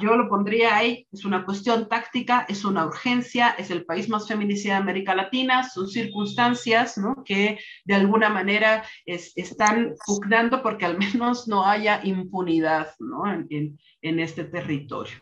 yo 0.00 0.16
lo 0.16 0.28
pondría 0.28 0.76
ahí, 0.76 1.06
es 1.12 1.24
una 1.24 1.44
cuestión 1.44 1.88
táctica, 1.88 2.46
es 2.48 2.64
una 2.64 2.86
urgencia, 2.86 3.50
es 3.50 3.70
el 3.70 3.84
país 3.84 4.08
más 4.08 4.28
feminicida 4.28 4.74
de 4.74 4.80
América 4.80 5.14
Latina, 5.14 5.62
son 5.68 5.88
circunstancias 5.88 6.98
¿no? 6.98 7.22
que 7.24 7.58
de 7.84 7.94
alguna 7.94 8.28
manera 8.28 8.84
están 9.04 9.94
pugnando 10.06 10.62
porque 10.62 10.84
al 10.84 10.98
menos 10.98 11.48
no 11.48 11.64
haya 11.64 12.00
impunidad 12.04 12.88
¿no? 12.98 13.26
en, 13.30 13.78
en, 14.02 14.20
este 14.20 14.44
territorio. 14.44 15.16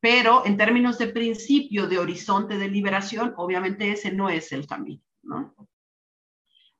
Pero 0.00 0.46
en 0.46 0.56
términos 0.56 0.98
de 0.98 1.08
principio, 1.08 1.86
de 1.86 1.98
horizonte 1.98 2.56
de 2.56 2.68
liberación, 2.68 3.34
obviamente 3.36 3.92
ese 3.92 4.12
no 4.12 4.30
es 4.30 4.52
el 4.52 4.66
camino. 4.66 5.02
¿no? 5.22 5.54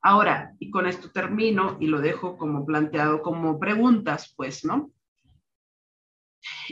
Ahora, 0.01 0.55
y 0.57 0.71
con 0.71 0.87
esto 0.87 1.11
termino 1.11 1.77
y 1.79 1.87
lo 1.87 2.01
dejo 2.01 2.37
como 2.37 2.65
planteado 2.65 3.21
como 3.21 3.59
preguntas, 3.59 4.33
pues, 4.35 4.65
¿no? 4.65 4.91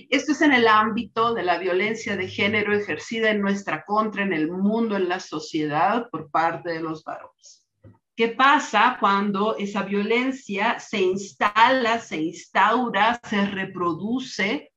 Esto 0.09 0.31
es 0.31 0.41
en 0.41 0.53
el 0.53 0.67
ámbito 0.67 1.33
de 1.33 1.43
la 1.43 1.57
violencia 1.57 2.15
de 2.15 2.27
género 2.27 2.73
ejercida 2.73 3.29
en 3.29 3.41
nuestra 3.41 3.85
contra, 3.85 4.23
en 4.23 4.33
el 4.33 4.49
mundo, 4.49 4.95
en 4.95 5.09
la 5.09 5.19
sociedad, 5.19 6.09
por 6.09 6.31
parte 6.31 6.71
de 6.71 6.79
los 6.81 7.03
varones. 7.03 7.67
¿Qué 8.15 8.29
pasa 8.29 8.97
cuando 8.99 9.55
esa 9.55 9.83
violencia 9.83 10.79
se 10.79 10.99
instala, 10.99 11.99
se 11.99 12.17
instaura, 12.17 13.19
se 13.23 13.45
reproduce, 13.45 14.73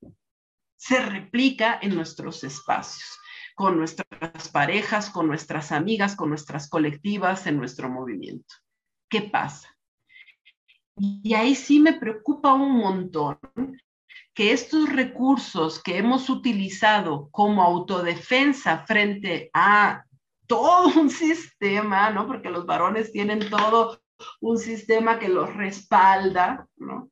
se 0.76 1.00
replica 1.04 1.78
en 1.82 1.94
nuestros 1.94 2.44
espacios, 2.44 3.18
con 3.56 3.78
nuestras 3.78 4.48
parejas, 4.48 5.10
con 5.10 5.26
nuestras 5.26 5.72
amigas, 5.72 6.14
con 6.14 6.28
nuestras 6.28 6.68
colectivas, 6.68 7.46
en 7.46 7.56
nuestro 7.56 7.88
movimiento? 7.88 8.54
¿Qué 9.08 9.22
pasa? 9.22 9.76
Y 10.96 11.34
ahí 11.34 11.56
sí 11.56 11.80
me 11.80 11.94
preocupa 11.94 12.52
un 12.52 12.76
montón 12.76 13.40
que 14.34 14.52
estos 14.52 14.88
recursos 14.88 15.82
que 15.82 15.98
hemos 15.98 16.30
utilizado 16.30 17.28
como 17.30 17.62
autodefensa 17.62 18.84
frente 18.86 19.50
a 19.52 20.04
todo 20.46 21.00
un 21.00 21.10
sistema, 21.10 22.10
¿no? 22.10 22.26
Porque 22.26 22.50
los 22.50 22.66
varones 22.66 23.12
tienen 23.12 23.50
todo 23.50 24.00
un 24.40 24.58
sistema 24.58 25.18
que 25.18 25.28
los 25.28 25.54
respalda, 25.54 26.66
¿no? 26.76 27.10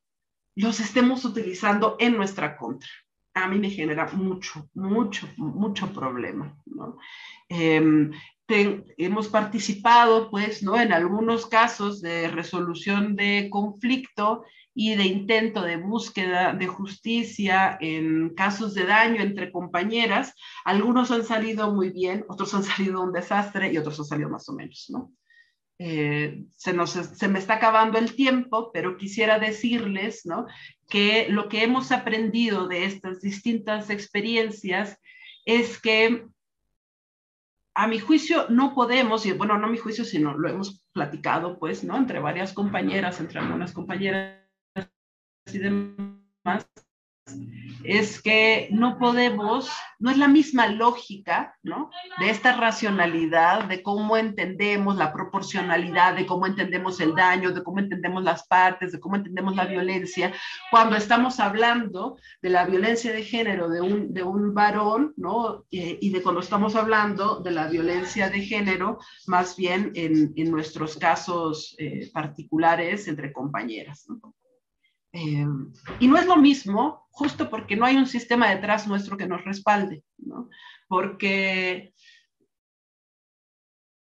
Los 0.56 0.80
estemos 0.80 1.24
utilizando 1.24 1.96
en 1.98 2.16
nuestra 2.16 2.56
contra. 2.56 2.88
A 3.34 3.46
mí 3.46 3.58
me 3.58 3.70
genera 3.70 4.06
mucho, 4.12 4.68
mucho, 4.74 5.28
mucho 5.36 5.92
problema, 5.92 6.56
¿no? 6.66 6.98
Em, 8.50 8.82
hemos 8.96 9.28
participado, 9.28 10.28
pues, 10.28 10.62
¿no? 10.62 10.78
En 10.80 10.92
algunos 10.92 11.46
casos 11.46 12.00
de 12.00 12.28
resolución 12.28 13.14
de 13.14 13.48
conflicto 13.48 14.44
y 14.74 14.96
de 14.96 15.04
intento 15.04 15.62
de 15.62 15.76
búsqueda 15.76 16.52
de 16.52 16.66
justicia 16.66 17.78
en 17.80 18.34
casos 18.34 18.74
de 18.74 18.86
daño 18.86 19.22
entre 19.22 19.52
compañeras. 19.52 20.34
Algunos 20.64 21.12
han 21.12 21.24
salido 21.24 21.72
muy 21.72 21.90
bien, 21.90 22.24
otros 22.28 22.52
han 22.54 22.64
salido 22.64 23.02
un 23.02 23.12
desastre 23.12 23.72
y 23.72 23.78
otros 23.78 24.00
han 24.00 24.06
salido 24.06 24.28
más 24.28 24.48
o 24.48 24.54
menos, 24.54 24.86
¿no? 24.88 25.12
Eh, 25.78 26.44
se, 26.56 26.72
nos, 26.72 26.90
se 26.90 27.28
me 27.28 27.38
está 27.38 27.54
acabando 27.54 27.98
el 27.98 28.14
tiempo, 28.14 28.70
pero 28.72 28.98
quisiera 28.98 29.38
decirles 29.38 30.26
¿no? 30.26 30.46
que 30.90 31.28
lo 31.30 31.48
que 31.48 31.62
hemos 31.62 31.90
aprendido 31.90 32.68
de 32.68 32.84
estas 32.84 33.22
distintas 33.22 33.88
experiencias 33.88 34.98
es 35.46 35.80
que 35.80 36.26
a 37.74 37.86
mi 37.86 37.98
juicio 37.98 38.46
no 38.48 38.74
podemos, 38.74 39.26
y 39.26 39.32
bueno, 39.32 39.58
no 39.58 39.66
a 39.66 39.70
mi 39.70 39.78
juicio, 39.78 40.04
sino 40.04 40.36
lo 40.36 40.48
hemos 40.48 40.84
platicado, 40.92 41.58
pues, 41.58 41.84
¿no? 41.84 41.96
Entre 41.96 42.18
varias 42.18 42.52
compañeras, 42.52 43.20
entre 43.20 43.40
algunas 43.40 43.72
compañeras 43.72 44.40
y 45.52 45.58
demás, 45.58 46.68
es 47.84 48.20
que 48.20 48.68
no 48.70 48.98
podemos, 48.98 49.70
no 49.98 50.10
es 50.10 50.18
la 50.18 50.28
misma 50.28 50.68
lógica, 50.68 51.56
¿no? 51.62 51.90
De 52.18 52.30
esta 52.30 52.56
racionalidad, 52.56 53.64
de 53.64 53.82
cómo 53.82 54.16
entendemos 54.16 54.96
la 54.96 55.12
proporcionalidad, 55.12 56.14
de 56.14 56.26
cómo 56.26 56.46
entendemos 56.46 57.00
el 57.00 57.14
daño, 57.14 57.52
de 57.52 57.62
cómo 57.62 57.78
entendemos 57.78 58.22
las 58.24 58.46
partes, 58.46 58.92
de 58.92 59.00
cómo 59.00 59.16
entendemos 59.16 59.56
la 59.56 59.66
violencia, 59.66 60.32
cuando 60.70 60.96
estamos 60.96 61.40
hablando 61.40 62.18
de 62.42 62.50
la 62.50 62.64
violencia 62.64 63.12
de 63.12 63.22
género 63.22 63.68
de 63.68 63.80
un, 63.80 64.12
de 64.12 64.22
un 64.22 64.54
varón, 64.54 65.14
¿no? 65.16 65.64
y 65.70 66.10
de 66.10 66.22
cuando 66.22 66.40
estamos 66.40 66.74
hablando 66.76 67.40
de 67.40 67.50
la 67.50 67.68
violencia 67.68 68.28
de 68.28 68.40
género, 68.42 68.98
más 69.26 69.56
bien 69.56 69.92
en, 69.94 70.32
en 70.36 70.50
nuestros 70.50 70.96
casos 70.96 71.74
eh, 71.78 72.10
particulares 72.12 73.08
entre 73.08 73.32
compañeras, 73.32 74.06
¿no? 74.08 74.34
Eh, 75.12 75.46
y 75.98 76.08
no 76.08 76.16
es 76.16 76.26
lo 76.26 76.36
mismo, 76.36 77.06
justo 77.10 77.50
porque 77.50 77.76
no 77.76 77.84
hay 77.84 77.96
un 77.96 78.06
sistema 78.06 78.50
detrás 78.50 78.86
nuestro 78.86 79.16
que 79.16 79.26
nos 79.26 79.44
respalde, 79.44 80.04
¿no? 80.18 80.48
Porque, 80.88 81.92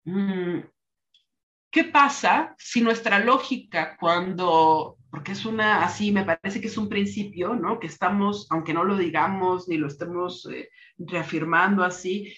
mm, 0.06 0.60
¿qué 1.72 1.84
pasa 1.86 2.56
si 2.58 2.82
nuestra 2.82 3.20
lógica 3.20 3.98
cuando, 4.00 4.98
porque 5.10 5.32
es 5.32 5.46
una, 5.46 5.84
así 5.84 6.12
me 6.12 6.24
parece 6.26 6.62
que 6.62 6.68
es 6.68 6.78
un 6.78 6.90
principio, 6.90 7.56
¿no? 7.56 7.80
Que 7.80 7.88
estamos, 7.88 8.48
aunque 8.52 8.74
no 8.74 8.84
lo 8.84 8.96
digamos 8.98 9.68
ni 9.68 9.78
lo 9.78 9.88
estemos 9.88 10.48
eh, 10.52 10.70
reafirmando 10.98 11.84
así, 11.84 12.36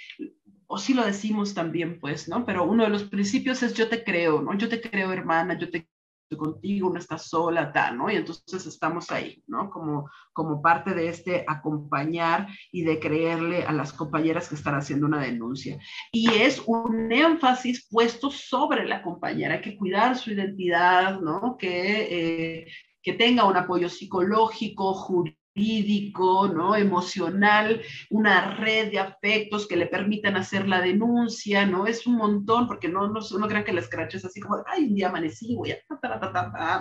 o 0.67 0.77
si 0.77 0.93
lo 0.93 1.03
decimos 1.05 1.53
también, 1.53 1.99
pues, 1.99 2.29
¿no? 2.29 2.45
Pero 2.45 2.63
uno 2.63 2.83
de 2.85 2.89
los 2.89 3.03
principios 3.03 3.61
es 3.63 3.73
yo 3.73 3.89
te 3.89 4.05
creo, 4.05 4.41
¿no? 4.41 4.57
Yo 4.57 4.69
te 4.69 4.79
creo, 4.79 5.11
hermana, 5.11 5.57
yo 5.59 5.69
te 5.69 5.90
contigo, 6.37 6.89
no 6.89 6.99
estás 6.99 7.29
sola, 7.29 7.71
tal, 7.71 7.97
¿no? 7.97 8.09
Y 8.09 8.15
entonces 8.15 8.65
estamos 8.65 9.11
ahí, 9.11 9.43
¿no? 9.47 9.69
Como, 9.69 10.09
como 10.33 10.61
parte 10.61 10.93
de 10.93 11.09
este 11.09 11.43
acompañar 11.47 12.47
y 12.71 12.83
de 12.83 12.99
creerle 12.99 13.63
a 13.63 13.71
las 13.71 13.93
compañeras 13.93 14.49
que 14.49 14.55
están 14.55 14.75
haciendo 14.75 15.07
una 15.07 15.21
denuncia. 15.21 15.79
Y 16.11 16.29
es 16.29 16.61
un 16.65 17.11
énfasis 17.11 17.87
puesto 17.89 18.29
sobre 18.31 18.87
la 18.87 19.01
compañera, 19.01 19.61
que 19.61 19.77
cuidar 19.77 20.17
su 20.17 20.31
identidad, 20.31 21.19
¿no? 21.19 21.57
Que, 21.57 22.61
eh, 22.63 22.67
que 23.01 23.13
tenga 23.13 23.45
un 23.45 23.57
apoyo 23.57 23.89
psicológico, 23.89 24.93
jurídico 24.93 25.40
jurídico, 25.53 26.47
¿no? 26.47 26.75
emocional, 26.75 27.81
una 28.09 28.55
red 28.55 28.91
de 28.91 28.99
afectos 28.99 29.67
que 29.67 29.75
le 29.75 29.87
permitan 29.87 30.35
hacer 30.35 30.67
la 30.67 30.81
denuncia, 30.81 31.65
¿no? 31.65 31.85
Es 31.87 32.07
un 32.07 32.15
montón, 32.15 32.67
porque 32.67 32.87
no, 32.87 33.07
no, 33.07 33.19
no 33.19 33.47
crean 33.47 33.63
que 33.63 33.73
la 33.73 33.81
scratch 33.81 34.15
es 34.15 34.25
así 34.25 34.39
como, 34.39 34.63
ay, 34.65 34.85
un 34.85 34.95
día 34.95 35.09
amanecí, 35.09 35.55
voy 35.55 35.71
a, 35.71 35.77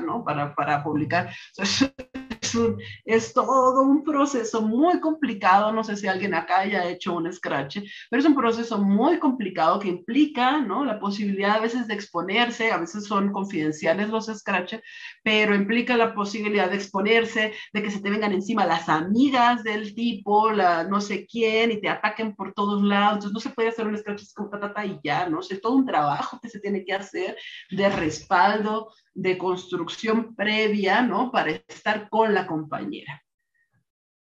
¿no? 0.00 0.24
Para, 0.24 0.54
para 0.54 0.82
publicar. 0.82 1.30
es, 2.54 2.58
es, 3.04 3.32
todo 3.32 3.82
un 3.82 4.04
proceso 4.04 4.62
muy 4.62 5.00
complicado, 5.00 5.72
no 5.72 5.84
sé 5.84 5.96
si 5.96 6.06
alguien 6.06 6.34
acá 6.34 6.60
haya 6.60 6.88
hecho 6.88 7.14
un 7.14 7.32
scratch, 7.32 7.78
pero 8.08 8.20
es 8.20 8.26
un 8.26 8.34
proceso 8.34 8.78
muy 8.78 9.18
complicado 9.18 9.78
que 9.78 9.88
implica, 9.88 10.60
¿no? 10.60 10.84
La 10.84 10.98
posibilidad 10.98 11.56
a 11.56 11.60
veces 11.60 11.86
de 11.86 11.94
exponerse, 11.94 12.70
a 12.70 12.78
veces 12.78 13.06
son 13.06 13.32
confidenciales 13.32 14.08
los 14.08 14.26
scratch, 14.26 14.74
pero 15.22 15.54
implica 15.54 15.96
la 15.96 16.14
posibilidad 16.14 16.70
de 16.70 16.76
exponerse, 16.76 17.52
de 17.72 17.82
que 17.82 17.90
se 17.90 18.00
te 18.00 18.10
vengan 18.10 18.32
encima 18.32 18.66
las 18.66 18.88
amigas 18.88 19.62
del 19.62 19.94
tipo, 19.94 20.50
la 20.50 20.84
no 20.84 21.00
sé 21.00 21.26
quién, 21.26 21.70
y 21.72 21.80
te 21.80 21.88
ataquen 21.88 22.34
por 22.34 22.52
todos 22.54 22.82
lados. 22.82 23.16
Entonces 23.16 23.34
no 23.34 23.40
se 23.40 23.50
puede 23.50 23.68
hacer 23.68 23.86
un 23.86 23.96
scratch 23.96 24.32
con 24.34 24.50
patata 24.50 24.84
y 24.84 24.98
ya, 25.02 25.28
¿no? 25.28 25.40
Es 25.40 25.60
todo 25.60 25.74
un 25.74 25.86
trabajo 25.86 26.38
que 26.40 26.48
se 26.48 26.60
tiene 26.60 26.84
que 26.84 26.92
hacer 26.92 27.36
de 27.70 27.88
respaldo, 27.88 28.92
de 29.14 29.38
construcción 29.38 30.34
previa, 30.34 31.02
¿no? 31.02 31.30
Para 31.30 31.52
estar 31.52 32.08
con 32.08 32.34
la 32.34 32.46
compañera. 32.46 33.22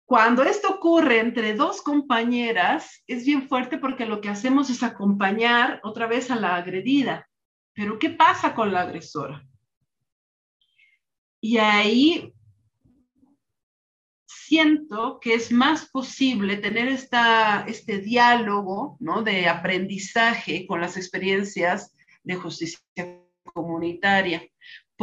Cuando 0.06 0.44
esto 0.44 0.70
ocurre 0.70 1.20
entre 1.20 1.56
dos 1.56 1.82
compañeras, 1.82 3.04
es 3.08 3.26
bien 3.26 3.48
fuerte 3.48 3.78
porque 3.78 4.06
lo 4.06 4.22
que 4.22 4.30
hacemos 4.30 4.70
es 4.70 4.84
acompañar 4.84 5.80
otra 5.84 6.08
vez 6.08 6.30
a 6.30 6.36
la 6.36 6.56
agredida. 6.56 7.28
Pero 7.74 7.98
¿qué 7.98 8.10
pasa 8.10 8.54
con 8.54 8.72
la 8.72 8.82
agresora? 8.82 9.44
Y 11.42 11.58
ahí 11.58 12.34
siento 14.28 15.20
que 15.20 15.34
es 15.34 15.52
más 15.52 15.90
posible 15.90 16.58
tener 16.58 16.90
esta, 16.90 17.66
este 17.68 17.98
diálogo 18.00 18.98
¿no? 19.00 19.24
de 19.24 19.48
aprendizaje 19.48 20.68
con 20.68 20.80
las 20.80 20.96
experiencias 20.96 21.96
de 22.24 22.36
justicia 22.36 23.22
comunitaria 23.54 24.41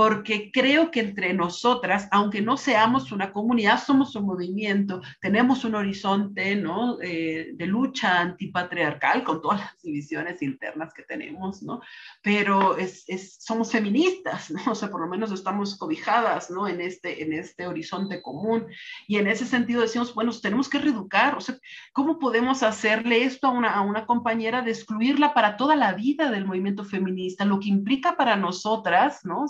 porque 0.01 0.51
creo 0.51 0.91
que 0.91 1.01
entre 1.01 1.35
nosotras, 1.35 2.09
aunque 2.11 2.41
no 2.41 2.57
seamos 2.57 3.13
una 3.13 3.35
comunidad, 3.35 3.85
somos 3.85 4.17
un 4.17 4.25
movimiento, 4.25 5.03
tenemos 5.21 5.63
un 5.67 5.75
horizonte 5.75 6.57
¿no? 6.57 6.97
Eh, 7.03 7.51
de 7.53 7.67
lucha 7.67 8.19
antipatriarcal 8.19 9.23
con 9.25 9.43
todas 9.43 9.61
las 9.61 9.83
divisiones 9.83 10.41
internas 10.41 10.95
que 10.95 11.03
tenemos, 11.03 11.63
¿no? 11.63 11.83
pero 12.23 12.79
es, 12.79 13.05
es, 13.09 13.37
somos 13.41 13.73
feministas, 13.73 14.51
¿no? 14.51 14.73
o 14.73 14.75
sea, 14.75 14.91
por 14.91 15.03
lo 15.03 15.07
menos 15.07 15.33
estamos 15.33 15.77
cobijadas 15.77 16.51
¿no? 16.51 16.67
en, 16.67 16.81
este, 16.81 17.23
en 17.23 17.35
este 17.35 17.67
horizonte 17.67 18.23
común 18.23 18.69
y 19.07 19.19
en 19.19 19.27
ese 19.27 19.45
sentido 19.45 19.83
decimos, 19.83 20.15
bueno, 20.15 20.33
tenemos 20.41 20.71
que 20.71 20.79
reeducar, 20.79 21.37
o 21.37 21.43
sea, 21.43 21.59
¿cómo 21.93 22.19
podemos 22.19 22.63
hacerle 22.63 23.25
esto 23.25 23.49
a 23.49 23.51
una, 23.51 23.75
a 23.75 23.83
una 23.83 24.07
compañera 24.07 24.63
de 24.63 24.71
excluirla 24.71 25.35
para 25.35 25.59
toda 25.59 25.77
la 25.77 25.93
vida 25.93 26.31
del 26.31 26.47
movimiento 26.47 26.87
feminista, 26.87 27.45
lo 27.45 27.61
que 27.61 27.69
implica 27.69 28.17
para 28.17 28.37
nosotras, 28.37 29.27
¿no? 29.27 29.45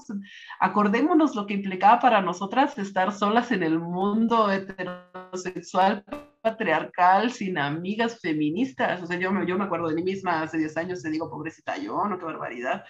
Acordémonos 0.58 1.34
lo 1.34 1.46
que 1.46 1.54
implicaba 1.54 2.00
para 2.00 2.20
nosotras 2.20 2.76
estar 2.78 3.12
solas 3.12 3.50
en 3.52 3.62
el 3.62 3.78
mundo 3.78 4.50
heterosexual 4.50 6.04
patriarcal, 6.40 7.32
sin 7.32 7.58
amigas 7.58 8.18
feministas. 8.20 9.02
O 9.02 9.06
sea, 9.06 9.18
yo, 9.18 9.30
yo 9.44 9.58
me 9.58 9.64
acuerdo 9.64 9.88
de 9.88 9.94
mí 9.94 10.02
misma 10.02 10.42
hace 10.42 10.58
10 10.58 10.76
años 10.76 11.04
y 11.04 11.10
digo, 11.10 11.30
pobrecita 11.30 11.76
yo, 11.76 12.04
¿no? 12.06 12.18
Qué 12.18 12.24
barbaridad. 12.24 12.84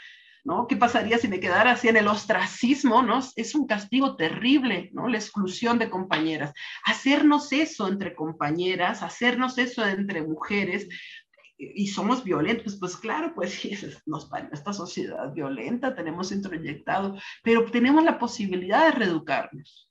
¿no? 0.44 0.66
¿Qué 0.66 0.76
pasaría 0.76 1.18
si 1.18 1.28
me 1.28 1.40
quedara 1.40 1.72
así 1.72 1.88
en 1.88 1.96
el 1.96 2.08
ostracismo, 2.08 3.02
¿no? 3.02 3.20
Es 3.36 3.54
un 3.54 3.66
castigo 3.66 4.16
terrible, 4.16 4.90
¿no? 4.92 5.08
La 5.08 5.18
exclusión 5.18 5.78
de 5.78 5.90
compañeras. 5.90 6.52
Hacernos 6.84 7.52
eso 7.52 7.88
entre 7.88 8.14
compañeras, 8.14 9.02
hacernos 9.02 9.58
eso 9.58 9.86
entre 9.86 10.22
mujeres, 10.22 10.88
y 11.60 11.88
somos 11.88 12.24
violentos, 12.24 12.76
pues 12.76 12.96
claro, 12.96 13.32
pues 13.34 13.52
sí, 13.60 13.76
nos 14.06 14.28
esta 14.52 14.72
sociedad 14.72 15.32
violenta, 15.32 15.94
tenemos 15.94 16.32
introyectado, 16.32 17.16
pero 17.42 17.64
tenemos 17.70 18.02
la 18.02 18.18
posibilidad 18.18 18.86
de 18.86 18.92
reeducarnos. 18.92 19.88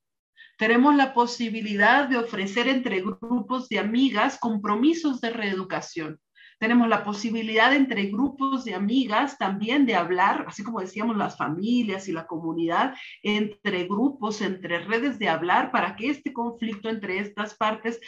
Tenemos 0.57 0.93
la 0.95 1.13
posibilidad 1.13 2.09
de 2.09 2.17
ofrecer 2.17 2.67
entre 2.67 2.99
grupos 2.99 3.69
de 3.69 3.79
amigas 3.79 4.37
compromisos 4.37 5.21
de 5.21 5.29
reeducación 5.29 6.19
tenemos 6.59 6.87
la 6.89 7.03
posibilidad 7.03 7.73
entre 7.73 8.07
grupos 8.07 8.65
de 8.65 8.75
amigas 8.75 9.37
también 9.37 9.85
de 9.85 9.95
hablar, 9.95 10.45
así 10.47 10.63
como 10.63 10.81
decíamos 10.81 11.17
las 11.17 11.37
familias 11.37 12.07
y 12.07 12.11
la 12.11 12.27
comunidad, 12.27 12.93
entre 13.23 13.85
grupos, 13.85 14.41
entre 14.41 14.79
redes 14.79 15.17
de 15.19 15.29
hablar 15.29 15.71
para 15.71 15.95
que 15.95 16.09
este 16.09 16.33
conflicto 16.33 16.89
entre 16.89 17.19
estas 17.19 17.55
partes 17.55 17.99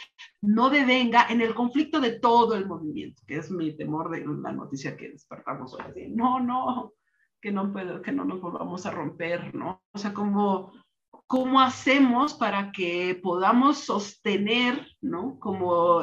no 0.42 0.70
devenga 0.70 1.26
en 1.28 1.40
el 1.40 1.54
conflicto 1.54 1.98
de 2.00 2.18
todo 2.20 2.54
el 2.54 2.66
movimiento, 2.66 3.22
que 3.26 3.36
es 3.36 3.50
mi 3.50 3.76
temor 3.76 4.10
de 4.10 4.24
la 4.26 4.52
noticia 4.52 4.96
que 4.96 5.10
despertamos 5.10 5.74
hoy. 5.74 6.10
No, 6.10 6.38
no, 6.38 6.92
que 7.40 7.50
no 7.50 7.72
puedo, 7.72 8.02
que 8.02 8.12
no 8.12 8.24
nos 8.24 8.40
volvamos 8.40 8.84
a 8.86 8.90
romper, 8.90 9.54
¿no? 9.54 9.82
O 9.92 9.98
sea, 9.98 10.12
como 10.12 10.72
¿cómo 11.32 11.62
hacemos 11.62 12.34
para 12.34 12.72
que 12.72 13.18
podamos 13.22 13.78
sostener, 13.78 14.86
¿no? 15.00 15.38
Como 15.40 16.02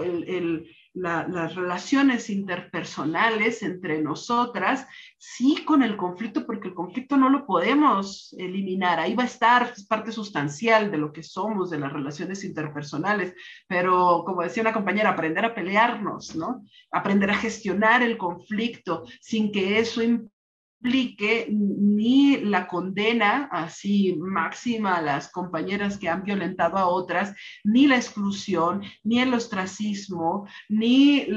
las 0.96 1.54
relaciones 1.54 2.32
interpersonales 2.32 3.62
entre 3.62 4.02
nosotras, 4.02 4.88
sí 5.20 5.64
con 5.64 5.84
el 5.84 5.98
conflicto, 5.98 6.48
porque 6.48 6.70
el 6.70 6.74
conflicto 6.74 7.16
no 7.16 7.30
lo 7.30 7.46
podemos 7.46 8.34
eliminar, 8.40 9.00
ahí 9.00 9.14
va 9.14 9.22
a 9.22 9.28
estar, 9.28 9.72
es 9.78 9.86
parte 9.86 10.12
sustancial 10.12 10.90
de 10.90 10.98
lo 10.98 11.14
que 11.14 11.22
somos, 11.22 11.70
de 11.70 11.78
las 11.78 11.94
relaciones 11.94 12.44
interpersonales, 12.44 13.36
pero 13.68 14.24
como 14.26 14.42
decía 14.42 14.64
una 14.64 14.74
compañera, 14.74 15.12
aprender 15.12 15.46
a 15.46 15.54
pelearnos, 15.54 16.36
¿no? 16.36 16.66
Aprender 16.92 17.30
a 17.30 17.38
gestionar 17.38 18.02
el 18.02 18.18
conflicto 18.18 19.04
sin 19.22 19.52
que 19.52 19.78
eso 19.78 20.02
ni 20.82 22.38
la 22.38 22.68
condena 22.68 23.50
así 23.52 24.16
máxima 24.18 24.96
a 24.96 25.02
las 25.02 25.32
compañeras 25.32 25.98
que 25.98 26.08
han 26.08 26.24
violentado 26.24 26.78
a 26.78 26.88
otras, 26.88 27.36
ni 27.64 27.88
la 27.88 27.98
exclusión, 27.98 28.84
ni 29.04 29.20
el 29.20 29.34
ostracismo, 29.34 30.48
ni 30.70 31.28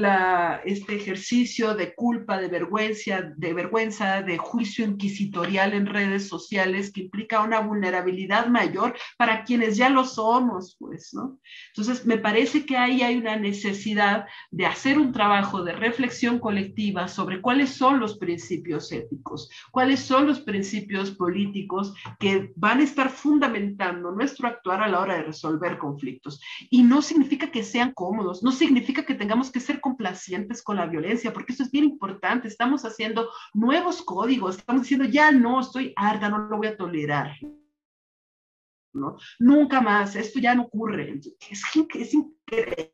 este 0.63 0.95
ejercicio 0.95 1.75
de 1.75 1.93
culpa, 1.93 2.37
de 2.37 2.47
vergüenza, 2.47 3.21
de 3.35 3.53
vergüenza, 3.53 4.21
de 4.21 4.37
juicio 4.37 4.85
inquisitorial 4.85 5.73
en 5.73 5.87
redes 5.87 6.27
sociales 6.27 6.91
que 6.91 7.01
implica 7.01 7.41
una 7.41 7.59
vulnerabilidad 7.59 8.47
mayor 8.47 8.95
para 9.17 9.43
quienes 9.43 9.75
ya 9.75 9.89
lo 9.89 10.05
somos, 10.05 10.77
pues, 10.79 11.13
¿no? 11.13 11.39
Entonces, 11.75 12.05
me 12.05 12.17
parece 12.17 12.65
que 12.65 12.77
ahí 12.77 13.01
hay 13.01 13.17
una 13.17 13.35
necesidad 13.35 14.25
de 14.51 14.65
hacer 14.65 14.97
un 14.97 15.11
trabajo 15.11 15.63
de 15.63 15.73
reflexión 15.73 16.39
colectiva 16.39 17.07
sobre 17.07 17.41
cuáles 17.41 17.71
son 17.71 17.99
los 17.99 18.17
principios 18.17 18.91
éticos 18.91 19.32
cuáles 19.71 19.99
son 20.01 20.27
los 20.27 20.39
principios 20.39 21.11
políticos 21.11 21.93
que 22.19 22.53
van 22.55 22.79
a 22.79 22.83
estar 22.83 23.09
fundamentando 23.09 24.11
nuestro 24.11 24.47
actuar 24.47 24.81
a 24.81 24.87
la 24.87 24.99
hora 24.99 25.15
de 25.15 25.23
resolver 25.23 25.77
conflictos. 25.77 26.41
Y 26.69 26.83
no 26.83 27.01
significa 27.01 27.51
que 27.51 27.63
sean 27.63 27.93
cómodos, 27.93 28.43
no 28.43 28.51
significa 28.51 29.05
que 29.05 29.15
tengamos 29.15 29.51
que 29.51 29.59
ser 29.59 29.79
complacientes 29.79 30.61
con 30.61 30.77
la 30.77 30.85
violencia, 30.85 31.33
porque 31.33 31.53
eso 31.53 31.63
es 31.63 31.71
bien 31.71 31.85
importante. 31.85 32.47
Estamos 32.47 32.85
haciendo 32.85 33.29
nuevos 33.53 34.01
códigos, 34.01 34.57
estamos 34.57 34.83
diciendo, 34.83 35.05
ya 35.05 35.31
no, 35.31 35.59
estoy 35.59 35.93
harta, 35.95 36.29
no 36.29 36.39
lo 36.39 36.57
voy 36.57 36.67
a 36.67 36.77
tolerar. 36.77 37.37
¿no? 38.93 39.17
Nunca 39.39 39.81
más, 39.81 40.15
esto 40.15 40.39
ya 40.39 40.55
no 40.55 40.63
ocurre. 40.63 41.19
Es, 41.49 41.63
es 41.95 42.13
increíble 42.13 42.93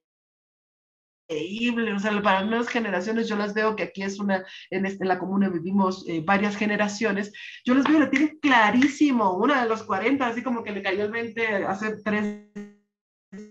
increíble, 1.30 1.94
o 1.94 2.00
sea, 2.00 2.22
para 2.22 2.44
nuevas 2.44 2.68
generaciones 2.68 3.28
yo 3.28 3.36
las 3.36 3.54
veo 3.54 3.76
que 3.76 3.84
aquí 3.84 4.02
es 4.04 4.20
una, 4.20 4.44
en, 4.70 4.86
este, 4.86 5.04
en 5.04 5.10
la 5.10 5.20
comuna 5.20 5.50
vivimos 5.50 6.08
eh, 6.08 6.22
varias 6.26 6.56
generaciones, 6.56 7.32
yo 7.64 7.76
las 7.76 7.86
veo, 7.86 8.00
la 8.00 8.10
tienen 8.10 8.40
clarísimo, 8.42 9.34
una 9.34 9.62
de 9.62 9.70
los 9.70 9.84
40, 9.84 10.26
así 10.28 10.42
como 10.42 10.64
que 10.64 10.72
le 10.72 10.82
cayó 10.82 11.06
el 11.06 11.12
20 11.12 11.66
hace 11.66 11.98
tres 12.04 12.46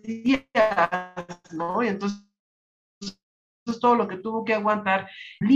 días, 0.03 0.45
¿no? 1.53 1.83
Y 1.83 1.89
entonces 1.89 2.24
todo 3.81 3.97
lo 3.97 4.09
que 4.09 4.16
tuvo 4.16 4.45
que 4.45 4.55
aguantar 4.55 5.11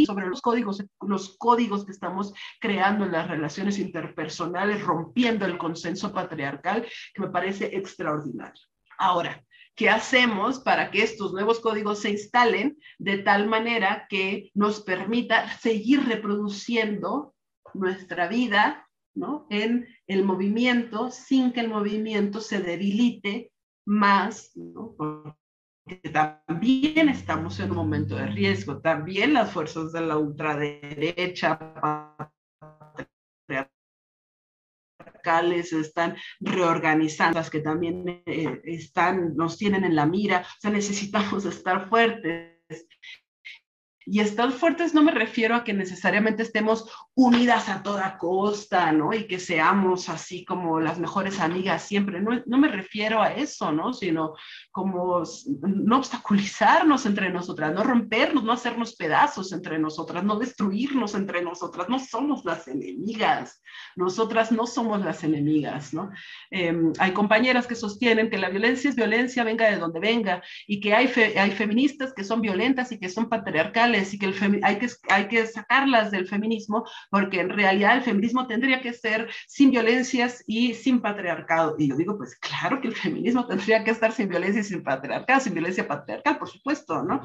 sobre 0.06 0.26
los 0.26 0.42
códigos, 0.42 0.84
los 1.00 1.36
códigos 1.38 1.86
que 1.86 1.92
estamos 1.92 2.34
creando 2.60 3.06
en 3.06 3.12
las 3.12 3.26
relaciones 3.26 3.78
interpersonales, 3.78 4.82
rompiendo 4.82 5.46
el 5.46 5.56
consenso 5.56 6.12
patriarcal, 6.12 6.86
que 7.14 7.22
me 7.22 7.30
parece 7.30 7.74
extraordinario. 7.74 8.62
Ahora, 8.98 9.42
¿Qué 9.74 9.88
hacemos 9.88 10.58
para 10.60 10.90
que 10.90 11.02
estos 11.02 11.32
nuevos 11.32 11.60
códigos 11.60 12.00
se 12.00 12.10
instalen 12.10 12.78
de 12.98 13.18
tal 13.18 13.48
manera 13.48 14.06
que 14.08 14.50
nos 14.54 14.82
permita 14.82 15.48
seguir 15.58 16.04
reproduciendo 16.04 17.34
nuestra 17.72 18.28
vida 18.28 18.86
¿no? 19.14 19.46
en 19.50 19.88
el 20.06 20.24
movimiento 20.24 21.10
sin 21.10 21.52
que 21.52 21.60
el 21.60 21.68
movimiento 21.68 22.40
se 22.40 22.60
debilite 22.60 23.50
más? 23.86 24.52
¿no? 24.54 24.94
Porque 24.96 26.10
también 26.12 27.08
estamos 27.08 27.58
en 27.58 27.70
un 27.70 27.76
momento 27.76 28.14
de 28.16 28.26
riesgo, 28.26 28.80
también 28.80 29.32
las 29.32 29.52
fuerzas 29.52 29.92
de 29.92 30.02
la 30.02 30.18
ultraderecha 30.18 31.58
están 35.72 36.16
reorganizando, 36.40 37.38
las 37.38 37.50
que 37.50 37.60
también 37.60 38.22
eh, 38.26 38.60
están, 38.64 39.34
nos 39.36 39.56
tienen 39.56 39.84
en 39.84 39.96
la 39.96 40.06
mira, 40.06 40.40
o 40.40 40.60
sea, 40.60 40.70
necesitamos 40.70 41.44
estar 41.44 41.88
fuertes 41.88 42.52
y 44.06 44.20
estar 44.20 44.50
fuertes 44.52 44.94
no 44.94 45.02
me 45.02 45.12
refiero 45.12 45.54
a 45.54 45.64
que 45.64 45.72
necesariamente 45.72 46.42
estemos 46.42 46.88
unidas 47.14 47.68
a 47.68 47.82
toda 47.82 48.18
costa, 48.18 48.92
¿no? 48.92 49.12
Y 49.12 49.26
que 49.26 49.38
seamos 49.38 50.08
así 50.08 50.44
como 50.44 50.80
las 50.80 50.98
mejores 50.98 51.40
amigas 51.40 51.82
siempre. 51.82 52.20
No, 52.20 52.58
me 52.58 52.68
refiero 52.68 53.22
a 53.22 53.32
eso, 53.32 53.72
¿no? 53.72 53.92
Sino 53.92 54.34
como 54.70 55.22
no 55.62 55.96
obstaculizarnos 55.98 57.06
entre 57.06 57.30
nosotras, 57.30 57.72
no 57.74 57.84
rompernos, 57.84 58.44
no 58.44 58.52
hacernos 58.52 58.94
pedazos 58.94 59.52
entre 59.52 59.78
nosotras, 59.78 60.24
no 60.24 60.38
destruirnos 60.38 61.14
entre 61.14 61.42
nosotras. 61.42 61.88
No 61.88 61.98
somos 61.98 62.44
las 62.44 62.66
enemigas. 62.68 63.62
Nosotras 63.96 64.52
no 64.52 64.66
somos 64.66 65.02
las 65.02 65.22
enemigas, 65.24 65.94
¿no? 65.94 66.10
Em, 66.50 66.92
hay 66.98 67.12
compañeras 67.12 67.66
que 67.66 67.74
sostienen 67.74 68.30
que 68.30 68.38
la 68.38 68.48
violencia 68.48 68.90
es 68.90 68.96
violencia, 68.96 69.44
venga 69.44 69.70
de 69.70 69.78
donde 69.78 70.00
venga, 70.00 70.42
y 70.66 70.80
que 70.80 70.94
hay, 70.94 71.10
hay 71.36 71.50
feministas 71.52 72.12
que 72.14 72.24
son 72.24 72.40
violentas 72.40 72.92
y 72.92 72.98
que 72.98 73.08
son 73.08 73.28
patriarcales 73.28 73.91
y 73.92 74.18
que 74.18 74.26
el 74.26 74.60
hay, 74.62 74.78
que, 74.78 74.88
hay 75.08 75.28
que 75.28 75.46
sacarlas 75.46 76.10
del 76.10 76.26
feminismo 76.26 76.84
porque 77.10 77.40
en 77.40 77.50
realidad 77.50 77.96
el 77.96 78.02
feminismo 78.02 78.46
tendría 78.46 78.80
que 78.80 78.92
ser 78.92 79.28
sin 79.46 79.70
violencias 79.70 80.42
y 80.46 80.74
sin 80.74 81.00
patriarcado. 81.00 81.76
Y 81.78 81.88
yo 81.88 81.96
digo, 81.96 82.16
pues 82.16 82.36
claro 82.36 82.80
que 82.80 82.88
el 82.88 82.96
feminismo 82.96 83.46
tendría 83.46 83.84
que 83.84 83.90
estar 83.90 84.12
sin 84.12 84.28
violencia 84.28 84.60
y 84.60 84.64
sin 84.64 84.82
patriarcado, 84.82 85.40
sin 85.40 85.54
violencia 85.54 85.86
patriarcal, 85.86 86.38
por 86.38 86.48
supuesto, 86.48 87.02
¿no? 87.02 87.20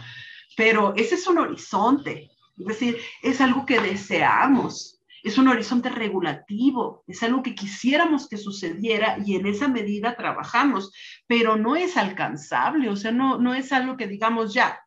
Pero 0.56 0.94
ese 0.96 1.16
es 1.16 1.28
un 1.28 1.38
horizonte, 1.38 2.32
es 2.58 2.66
decir, 2.66 2.98
es 3.22 3.42
algo 3.42 3.66
que 3.66 3.80
deseamos, 3.80 5.02
es 5.24 5.38
un 5.38 5.48
horizonte 5.48 5.90
regulativo, 5.90 7.04
es 7.08 7.22
algo 7.22 7.44
que 7.44 7.56
quisiéramos 7.56 8.28
que 8.28 8.38
sucediera 8.38 9.18
y 9.24 9.36
en 9.36 9.46
esa 9.46 9.68
medida 9.68 10.16
trabajamos, 10.16 10.92
pero 11.28 11.58
no 11.58 11.76
es 11.76 11.98
alcanzable, 11.98 12.90
o 12.90 12.96
sea, 12.96 13.12
no, 13.12 13.38
no 13.38 13.54
es 13.54 13.72
algo 13.72 13.98
que 13.98 14.08
digamos 14.08 14.54
ya, 14.54 14.80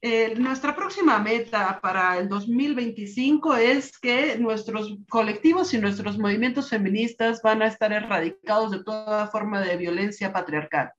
eh, 0.00 0.34
nuestra 0.36 0.76
próxima 0.76 1.18
meta 1.18 1.80
para 1.82 2.18
el 2.18 2.28
2025 2.28 3.56
es 3.56 3.98
que 3.98 4.38
nuestros 4.38 4.96
colectivos 5.08 5.74
y 5.74 5.78
nuestros 5.78 6.18
movimientos 6.18 6.70
feministas 6.70 7.42
van 7.42 7.62
a 7.62 7.66
estar 7.66 7.92
erradicados 7.92 8.70
de 8.70 8.84
toda 8.84 9.26
forma 9.26 9.60
de 9.60 9.76
violencia 9.76 10.32
patriarcal, 10.32 10.92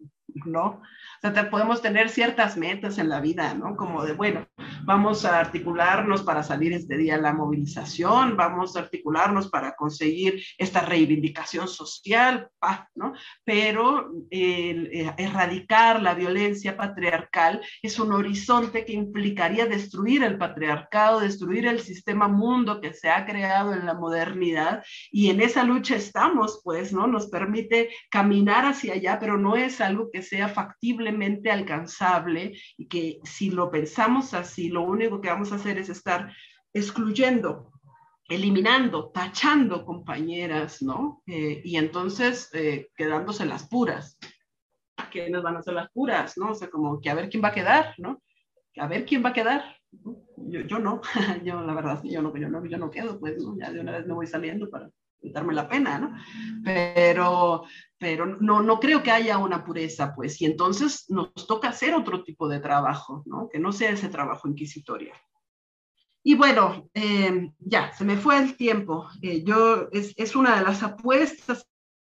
¿no? 0.45 0.81
O 1.21 1.33
sea, 1.33 1.49
podemos 1.49 1.81
tener 1.81 2.09
ciertas 2.09 2.55
metas 2.55 2.97
en 2.97 3.09
la 3.09 3.19
vida, 3.19 3.53
¿no? 3.53 3.75
Como 3.75 4.05
de, 4.05 4.13
bueno, 4.13 4.47
vamos 4.83 5.25
a 5.25 5.39
articularnos 5.39 6.23
para 6.23 6.43
salir 6.43 6.73
este 6.73 6.97
día 6.97 7.15
a 7.15 7.21
la 7.21 7.33
movilización, 7.33 8.37
vamos 8.37 8.75
a 8.75 8.79
articularnos 8.79 9.49
para 9.49 9.75
conseguir 9.75 10.41
esta 10.57 10.81
reivindicación 10.81 11.67
social, 11.67 12.49
¿no? 12.95 13.13
Pero 13.43 14.11
eh, 14.31 15.13
erradicar 15.17 16.01
la 16.01 16.13
violencia 16.13 16.77
patriarcal 16.77 17.61
es 17.81 17.99
un 17.99 18.13
horizonte 18.13 18.85
que 18.85 18.93
implicaría 18.93 19.65
destruir 19.65 20.23
el 20.23 20.37
patriarcado, 20.37 21.19
destruir 21.19 21.67
el 21.67 21.81
sistema 21.81 22.27
mundo 22.27 22.79
que 22.79 22.93
se 22.93 23.09
ha 23.09 23.25
creado 23.25 23.73
en 23.73 23.85
la 23.85 23.93
modernidad 23.93 24.83
y 25.11 25.29
en 25.29 25.41
esa 25.41 25.63
lucha 25.63 25.95
estamos, 25.95 26.61
pues, 26.63 26.93
¿no? 26.93 27.07
Nos 27.07 27.27
permite 27.27 27.89
caminar 28.09 28.65
hacia 28.65 28.93
allá, 28.93 29.19
pero 29.19 29.37
no 29.37 29.55
es 29.55 29.81
algo 29.81 30.09
que 30.11 30.18
sea 30.21 30.47
factible 30.47 31.11
alcanzable 31.51 32.57
y 32.77 32.87
que 32.87 33.19
si 33.23 33.49
lo 33.51 33.69
pensamos 33.71 34.33
así, 34.33 34.69
lo 34.69 34.83
único 34.83 35.21
que 35.21 35.29
vamos 35.29 35.51
a 35.51 35.55
hacer 35.55 35.77
es 35.77 35.89
estar 35.89 36.33
excluyendo, 36.73 37.71
eliminando, 38.27 39.09
tachando 39.09 39.85
compañeras, 39.85 40.81
¿no? 40.81 41.23
Eh, 41.27 41.61
y 41.63 41.77
entonces 41.77 42.49
eh, 42.53 42.89
quedándose 42.95 43.45
las 43.45 43.67
puras. 43.67 44.17
¿Quiénes 45.11 45.41
van 45.41 45.57
a 45.57 45.63
ser 45.63 45.73
las 45.73 45.89
puras, 45.91 46.37
no? 46.37 46.51
O 46.51 46.55
sea, 46.55 46.69
como 46.69 46.99
que 47.01 47.09
a 47.09 47.15
ver 47.15 47.29
quién 47.29 47.43
va 47.43 47.49
a 47.49 47.53
quedar, 47.53 47.95
¿no? 47.97 48.21
A 48.77 48.87
ver 48.87 49.05
quién 49.05 49.23
va 49.23 49.29
a 49.29 49.33
quedar. 49.33 49.75
Yo, 49.91 50.79
no, 50.79 51.01
yo 51.43 51.61
la 51.61 51.73
verdad, 51.73 52.01
yo 52.03 52.21
no, 52.21 52.35
yo 52.37 52.49
no, 52.49 52.63
yo 52.65 52.77
no 52.77 52.91
quedo, 52.91 53.19
pues. 53.19 53.37
Ya 53.57 53.71
de 53.71 53.79
una 53.79 53.93
vez 53.93 54.05
me 54.05 54.13
voy 54.13 54.27
saliendo 54.27 54.69
para 54.69 54.89
quitarme 55.19 55.53
la 55.53 55.67
pena, 55.67 55.99
¿no? 55.99 56.15
Pero, 56.63 57.63
pero 57.97 58.25
no, 58.25 58.61
no 58.61 58.79
creo 58.79 59.03
que 59.03 59.11
haya 59.11 59.37
una 59.37 59.63
pureza, 59.63 60.13
pues, 60.15 60.41
y 60.41 60.45
entonces 60.45 61.05
nos 61.09 61.33
toca 61.47 61.69
hacer 61.69 61.93
otro 61.93 62.23
tipo 62.23 62.47
de 62.47 62.59
trabajo, 62.59 63.23
¿no? 63.25 63.49
Que 63.49 63.59
no 63.59 63.71
sea 63.71 63.91
ese 63.91 64.09
trabajo 64.09 64.47
inquisitorio. 64.47 65.13
Y 66.23 66.35
bueno, 66.35 66.89
eh, 66.93 67.51
ya, 67.59 67.93
se 67.93 68.03
me 68.03 68.17
fue 68.17 68.37
el 68.37 68.57
tiempo. 68.57 69.07
Eh, 69.21 69.43
yo, 69.43 69.87
es, 69.91 70.13
es, 70.17 70.35
una 70.35 70.57
de 70.57 70.65
las 70.65 70.83
apuestas 70.83 71.68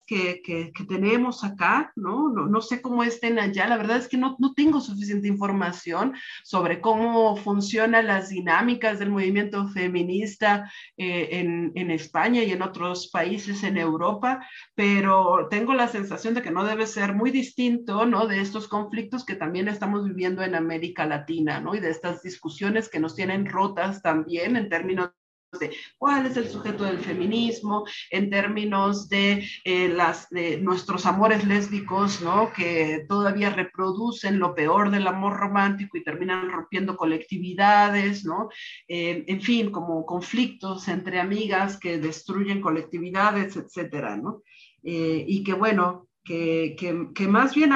que, 0.06 0.40
que, 0.42 0.84
tenemos 0.88 1.42
acá, 1.42 1.92
¿no? 1.96 2.28
¿no? 2.28 2.46
¿no? 2.46 2.60
sé 2.60 2.80
cómo 2.80 3.02
estén 3.02 3.38
allá, 3.38 3.66
la 3.66 3.76
verdad 3.76 3.96
es 3.96 4.08
que 4.08 4.16
no, 4.16 4.36
no 4.38 4.54
tengo 4.54 4.80
suficiente 4.80 5.26
información 5.28 6.14
sobre 6.44 6.80
cómo 6.80 7.36
funcionan 7.36 8.06
las 8.06 8.28
dinámicas 8.28 8.98
del 8.98 9.10
movimiento 9.10 9.68
feminista 9.68 10.70
eh, 10.96 11.28
en, 11.32 11.72
en, 11.74 11.90
España 11.90 12.42
y 12.44 12.52
en 12.52 12.62
otros 12.62 13.08
países 13.08 13.62
en 13.64 13.76
Europa, 13.76 14.46
pero 14.74 15.48
tengo 15.50 15.74
la 15.74 15.88
sensación 15.88 16.34
de 16.34 16.42
que 16.42 16.50
no 16.50 16.64
debe 16.64 16.86
ser 16.86 17.14
muy 17.14 17.30
distinto, 17.30 18.06
¿no? 18.06 18.26
De 18.26 18.40
estos 18.40 18.68
conflictos 18.68 19.24
que 19.24 19.34
también 19.34 19.68
estamos 19.68 20.04
viviendo 20.04 20.42
en 20.42 20.54
América 20.54 21.06
Latina, 21.06 21.60
¿no? 21.60 21.74
Y 21.74 21.80
de 21.80 21.90
estas 21.90 22.22
discusiones 22.22 22.88
que 22.88 23.00
nos 23.00 23.14
tienen 23.14 23.46
rotas 23.46 24.02
también 24.02 24.56
en 24.56 24.68
términos 24.68 25.10
de 25.52 25.74
cuál 25.98 26.26
es 26.26 26.36
el 26.36 26.48
sujeto 26.48 26.84
del 26.84 26.98
feminismo, 26.98 27.86
en 28.10 28.30
términos 28.30 29.08
de, 29.08 29.46
eh, 29.64 29.88
las, 29.88 30.28
de 30.30 30.58
nuestros 30.58 31.06
amores 31.06 31.44
lésbicos, 31.44 32.20
¿no? 32.20 32.52
que 32.52 33.04
todavía 33.08 33.50
reproducen 33.50 34.38
lo 34.38 34.54
peor 34.54 34.90
del 34.90 35.06
amor 35.06 35.36
romántico 35.36 35.96
y 35.96 36.04
terminan 36.04 36.50
rompiendo 36.50 36.96
colectividades, 36.96 38.24
¿no? 38.24 38.48
Eh, 38.88 39.24
en 39.26 39.40
fin, 39.40 39.70
como 39.70 40.04
conflictos 40.04 40.88
entre 40.88 41.20
amigas 41.20 41.78
que 41.78 41.98
destruyen 41.98 42.60
colectividades, 42.60 43.56
etcétera, 43.56 44.16
¿no? 44.16 44.42
Eh, 44.82 45.24
y 45.26 45.42
que 45.42 45.54
bueno, 45.54 46.08
que, 46.24 46.76
que, 46.78 47.08
que 47.14 47.28
más 47.28 47.54
bien 47.54 47.72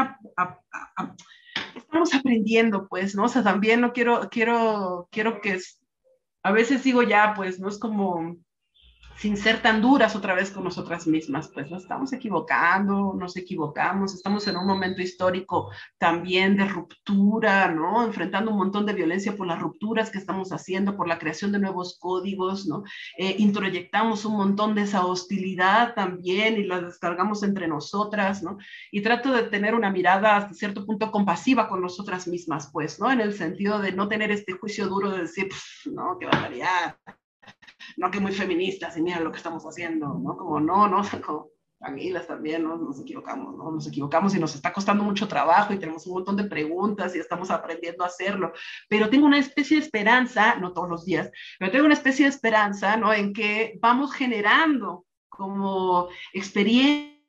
estamos 1.75 2.15
aprendiendo, 2.15 2.89
pues, 2.89 3.15
¿no? 3.15 3.25
O 3.25 3.29
sea, 3.29 3.43
también 3.43 3.81
no 3.81 3.93
quiero, 3.93 4.29
quiero, 4.31 5.09
quiero 5.11 5.41
que 5.41 5.59
a 6.43 6.53
veces 6.53 6.83
digo 6.85 7.03
ya, 7.03 7.35
pues 7.37 7.61
no 7.61 7.69
es 7.69 7.79
como 7.79 8.37
sin 9.21 9.37
ser 9.37 9.61
tan 9.61 9.83
duras 9.83 10.17
otra 10.17 10.33
vez 10.33 10.51
con 10.51 10.65
nosotras 10.65 11.07
mismas, 11.07 11.49
pues 11.49 11.71
nos 11.71 11.83
estamos 11.83 12.11
equivocando, 12.15 13.13
nos 13.15 13.37
equivocamos, 13.37 14.15
estamos 14.15 14.49
en 14.49 14.57
un 14.57 14.67
momento 14.67 15.03
histórico 15.03 15.71
también 15.99 16.57
de 16.57 16.65
ruptura, 16.65 17.71
¿no? 17.71 18.03
Enfrentando 18.03 18.51
un 18.51 18.57
montón 18.57 18.87
de 18.87 18.95
violencia 18.95 19.37
por 19.37 19.47
las 19.47 19.61
rupturas 19.61 20.09
que 20.09 20.17
estamos 20.17 20.53
haciendo, 20.53 20.97
por 20.97 21.07
la 21.07 21.19
creación 21.19 21.53
de 21.53 21.59
nuevos 21.59 21.99
códigos, 22.01 22.67
¿no? 22.67 22.83
Eh, 23.19 23.37
introyectamos 23.39 24.25
un 24.25 24.39
montón 24.39 24.75
de 24.75 24.83
esa 24.83 25.05
hostilidad 25.05 25.93
también 25.93 26.57
y 26.57 26.65
la 26.65 26.81
descargamos 26.81 27.43
entre 27.43 27.69
nosotras, 27.69 28.43
¿no? 28.43 28.57
Y 28.91 29.03
trato 29.03 29.35
de 29.35 29.43
tener 29.43 29.75
una 29.75 29.91
mirada 29.91 30.39
hasta 30.39 30.55
cierto 30.55 30.87
punto 30.87 31.11
compasiva 31.13 31.69
con 31.69 31.83
nosotras 31.83 32.27
mismas, 32.27 32.71
pues, 32.73 32.99
¿no? 32.99 33.13
En 33.13 33.21
el 33.21 33.35
sentido 33.35 33.81
de 33.81 33.93
no 33.93 34.09
tener 34.09 34.31
este 34.31 34.55
juicio 34.55 34.89
duro 34.89 35.11
de 35.11 35.19
decir, 35.19 35.51
no, 35.85 36.17
qué 36.19 36.25
barbaridad, 36.25 36.97
no 37.97 38.11
que 38.11 38.21
muy 38.21 38.33
feministas 38.33 38.97
y 38.97 39.03
mira 39.03 39.21
lo 39.21 39.31
que 39.31 39.39
estamos 39.39 39.65
haciendo, 39.65 40.19
¿no? 40.19 40.37
Como 40.37 40.61
no, 40.61 40.89
no, 40.89 41.03
como, 41.25 41.51
tranquilas 41.81 42.27
también, 42.27 42.63
¿no? 42.63 42.77
Nos 42.77 43.01
equivocamos, 43.01 43.57
¿no? 43.57 43.73
Nos 43.73 43.89
equivocamos 43.89 44.35
y 44.35 44.39
nos 44.39 44.55
está 44.55 44.73
costando 44.73 45.03
mucho 45.03 45.27
trabajo 45.27 45.73
y 45.73 45.79
tenemos 45.79 46.07
un 46.07 46.13
montón 46.13 46.37
de 46.37 46.45
preguntas 46.45 47.17
y 47.17 47.19
estamos 47.19 47.51
aprendiendo 47.51 48.05
a 48.05 48.09
hacerlo, 48.09 48.53
pero 48.89 49.09
tengo 49.09 49.27
una 49.27 49.39
especie 49.39 49.79
de 49.79 49.83
esperanza, 49.85 50.57
no 50.57 50.73
todos 50.75 50.91
los 50.91 51.05
días, 51.07 51.31
pero 51.59 51.73
tengo 51.73 51.87
una 51.87 51.95
especie 51.95 52.27
de 52.27 52.31
esperanza, 52.31 52.97
¿no? 52.99 53.13
En 53.13 53.33
que 53.33 53.79
vamos 53.81 54.13
generando 54.13 55.07
como 55.29 56.09
experiencia 56.35 57.20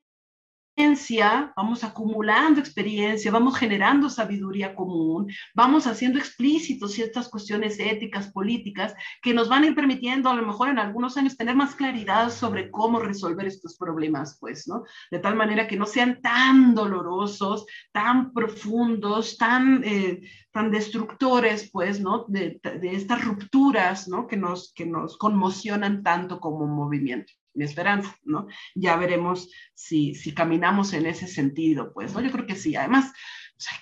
vamos 1.56 1.84
acumulando 1.84 2.60
experiencia, 2.60 3.32
vamos 3.32 3.58
generando 3.58 4.10
sabiduría 4.10 4.76
común, 4.76 5.32
vamos 5.54 5.86
haciendo 5.86 6.18
explícitos 6.18 6.94
ciertas 6.94 7.30
cuestiones 7.30 7.80
éticas, 7.80 8.32
políticas, 8.32 8.94
que 9.22 9.34
nos 9.34 9.48
van 9.48 9.64
a 9.64 9.68
ir 9.68 9.76
permitiendo 9.76 10.30
a 10.30 10.34
lo 10.34 10.46
mejor 10.46 10.70
en 10.70 10.80
algunos 10.80 11.18
años 11.18 11.38
tener 11.38 11.56
más 11.56 11.76
claridad 11.76 12.32
sobre 12.32 12.72
cómo 12.72 13.00
resolver 13.00 13.46
estos 13.46 13.78
problemas, 13.78 14.38
pues, 14.40 14.68
¿no? 14.68 14.84
De 15.12 15.20
tal 15.20 15.36
manera 15.36 15.68
que 15.68 15.78
no 15.78 15.86
sean 15.86 16.20
tan 16.22 16.74
dolorosos, 16.74 17.66
tan 17.92 18.34
profundos, 18.34 19.38
tan, 19.38 19.84
eh, 19.84 20.22
tan 20.52 20.72
destructores, 20.72 21.70
pues, 21.72 22.00
¿no? 22.00 22.26
De, 22.28 22.60
de, 22.64 22.96
estas 22.96 23.24
rupturas, 23.24 24.08
¿no? 24.08 24.28
Que 24.28 24.38
nos, 24.38 24.74
que 24.74 24.86
nos 24.86 25.18
conmocionan 25.18 26.02
tanto 26.04 26.40
como 26.40 26.66
movimiento 26.66 27.34
mi 27.54 27.66
esperanza, 27.66 28.16
¿no? 28.24 28.48
Ya 28.76 28.96
veremos 28.96 29.50
si, 29.74 30.16
si 30.16 30.34
caminamos 30.34 30.94
en 30.94 31.06
ese 31.06 31.28
sentido, 31.28 31.92
pues, 31.94 32.14
¿no? 32.14 32.22
Yo 32.22 32.32
creo 32.32 32.46
que 32.46 32.56
sí. 32.56 32.76
Además, 32.76 33.12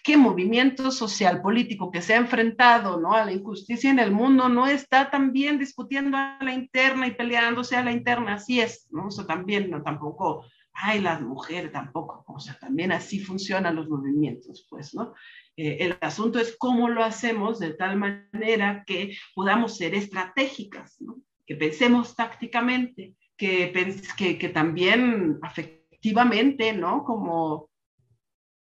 ¿qué 0.03 0.17
movimiento 0.17 0.91
social 0.91 1.41
político 1.41 1.91
que 1.91 2.01
se 2.01 2.13
ha 2.13 2.17
enfrentado 2.17 2.99
¿no? 2.99 3.13
a 3.13 3.25
la 3.25 3.31
injusticia 3.31 3.89
en 3.89 3.99
el 3.99 4.11
mundo 4.11 4.49
no 4.49 4.67
está 4.67 5.09
también 5.09 5.59
discutiendo 5.59 6.17
a 6.17 6.37
la 6.41 6.53
interna 6.53 7.07
y 7.07 7.11
peleándose 7.11 7.75
a 7.75 7.83
la 7.83 7.91
interna? 7.91 8.35
Así 8.35 8.59
es, 8.59 8.87
¿no? 8.91 9.07
O 9.07 9.11
sea, 9.11 9.25
también, 9.25 9.69
no, 9.69 9.81
tampoco, 9.81 10.45
ay, 10.73 10.99
las 11.01 11.21
mujeres 11.21 11.71
tampoco, 11.71 12.23
o 12.27 12.39
sea, 12.39 12.57
también 12.59 12.91
así 12.91 13.19
funcionan 13.19 13.75
los 13.75 13.89
movimientos, 13.89 14.67
pues, 14.69 14.93
¿no? 14.93 15.13
Eh, 15.55 15.77
el 15.81 15.97
asunto 16.01 16.39
es 16.39 16.55
cómo 16.57 16.89
lo 16.89 17.03
hacemos 17.03 17.59
de 17.59 17.73
tal 17.73 17.97
manera 17.97 18.83
que 18.85 19.15
podamos 19.35 19.77
ser 19.77 19.93
estratégicas, 19.93 21.01
¿no? 21.01 21.17
Que 21.45 21.55
pensemos 21.55 22.15
tácticamente, 22.15 23.15
que, 23.39 24.37
que, 24.37 24.49
también 24.49 25.39
afectivamente, 25.41 26.73
¿no? 26.73 27.05
Como 27.05 27.69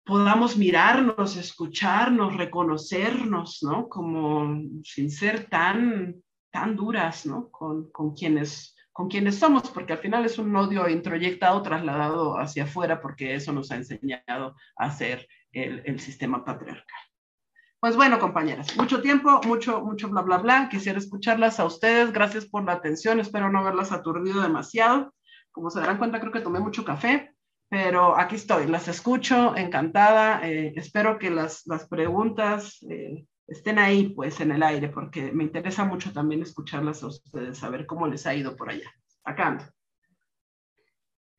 podamos 0.06 0.58
mirarnos, 0.58 1.36
escucharnos, 1.36 2.38
reconocernos, 2.38 3.60
¿no? 3.62 3.90
Como 3.90 4.62
sin 4.84 5.12
ser 5.12 5.50
tan, 5.50 6.24
tan 6.50 6.76
duras, 6.78 7.26
¿no? 7.26 7.50
Con, 7.52 7.92
con, 7.92 8.16
quienes, 8.16 8.76
con 8.94 9.10
quienes 9.10 9.36
somos, 9.36 9.70
porque 9.70 9.94
al 9.94 10.00
final 10.00 10.26
es 10.26 10.38
un 10.38 10.56
odio 10.56 10.88
introyectado, 10.88 11.62
trasladado 11.62 12.40
hacia 12.40 12.64
afuera, 12.64 13.02
porque 13.02 13.36
eso 13.36 13.52
nos 13.52 13.70
ha 13.72 13.76
enseñado 13.76 14.56
a 14.78 14.86
hacer 14.86 15.28
el, 15.52 15.82
el 15.86 16.00
sistema 16.00 16.46
patriarcal. 16.46 17.13
Pues 17.84 17.98
bueno, 17.98 18.18
compañeras, 18.18 18.78
mucho 18.78 19.02
tiempo, 19.02 19.42
mucho, 19.46 19.82
mucho 19.82 20.08
bla, 20.08 20.22
bla, 20.22 20.38
bla. 20.38 20.70
Quisiera 20.70 20.98
escucharlas 20.98 21.60
a 21.60 21.66
ustedes. 21.66 22.14
Gracias 22.14 22.46
por 22.46 22.64
la 22.64 22.72
atención. 22.72 23.20
Espero 23.20 23.52
no 23.52 23.60
haberlas 23.60 23.92
aturdido 23.92 24.42
demasiado. 24.42 25.14
Como 25.52 25.70
se 25.70 25.82
darán 25.82 25.98
cuenta, 25.98 26.22
creo 26.22 26.32
que 26.32 26.40
tomé 26.40 26.62
mucho 26.62 26.86
café, 26.86 27.36
pero 27.68 28.18
aquí 28.18 28.36
estoy. 28.36 28.68
Las 28.68 28.88
escucho, 28.88 29.54
encantada. 29.58 30.48
Eh, 30.48 30.72
espero 30.78 31.20
que 31.20 31.30
las, 31.30 31.68
las 31.68 31.86
preguntas 31.90 32.78
eh, 32.90 33.26
estén 33.48 33.78
ahí, 33.78 34.14
pues, 34.16 34.40
en 34.40 34.54
el 34.54 34.64
aire, 34.64 34.88
porque 34.88 35.34
me 35.34 35.44
interesa 35.44 35.84
mucho 35.84 36.14
también 36.14 36.42
escucharlas 36.42 37.04
a 37.04 37.08
ustedes, 37.08 37.58
saber 37.58 37.86
cómo 37.86 38.08
les 38.08 38.26
ha 38.26 38.34
ido 38.34 38.56
por 38.56 38.70
allá. 38.70 38.90
Acá 39.26 39.48
ando. 39.48 39.66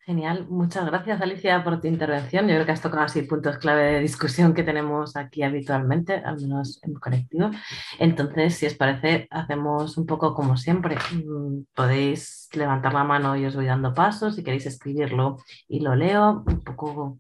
Genial, 0.07 0.47
muchas 0.51 0.85
gracias 0.85 1.23
Alicia 1.23 1.65
por 1.65 1.81
tu 1.81 1.87
intervención. 1.89 2.47
Yo 2.47 2.55
creo 2.55 2.67
que 2.67 2.73
has 2.73 2.83
tocado 2.83 3.05
así 3.05 3.23
puntos 3.23 3.57
clave 3.57 3.85
de 3.85 4.01
discusión 4.01 4.53
que 4.53 4.63
tenemos 4.63 5.17
aquí 5.17 5.43
habitualmente, 5.43 6.17
al 6.17 6.37
menos 6.43 6.79
en 6.83 6.93
colectivo. 6.93 7.51
Entonces, 7.99 8.55
si 8.55 8.67
os 8.67 8.75
parece, 8.75 9.27
hacemos 9.31 9.97
un 9.97 10.05
poco 10.05 10.35
como 10.35 10.59
siempre. 10.59 10.97
Mm, 10.97 11.63
podéis 11.75 12.51
levantar 12.53 12.93
la 12.93 13.05
mano 13.05 13.35
y 13.35 13.47
os 13.47 13.57
voy 13.57 13.65
dando 13.65 13.95
pasos. 13.95 14.35
Si 14.37 14.45
queréis 14.45 14.67
escribirlo 14.67 15.39
y 15.69 15.81
lo 15.81 15.95
leo, 15.95 16.45
un 16.47 16.63
poco, 16.63 17.19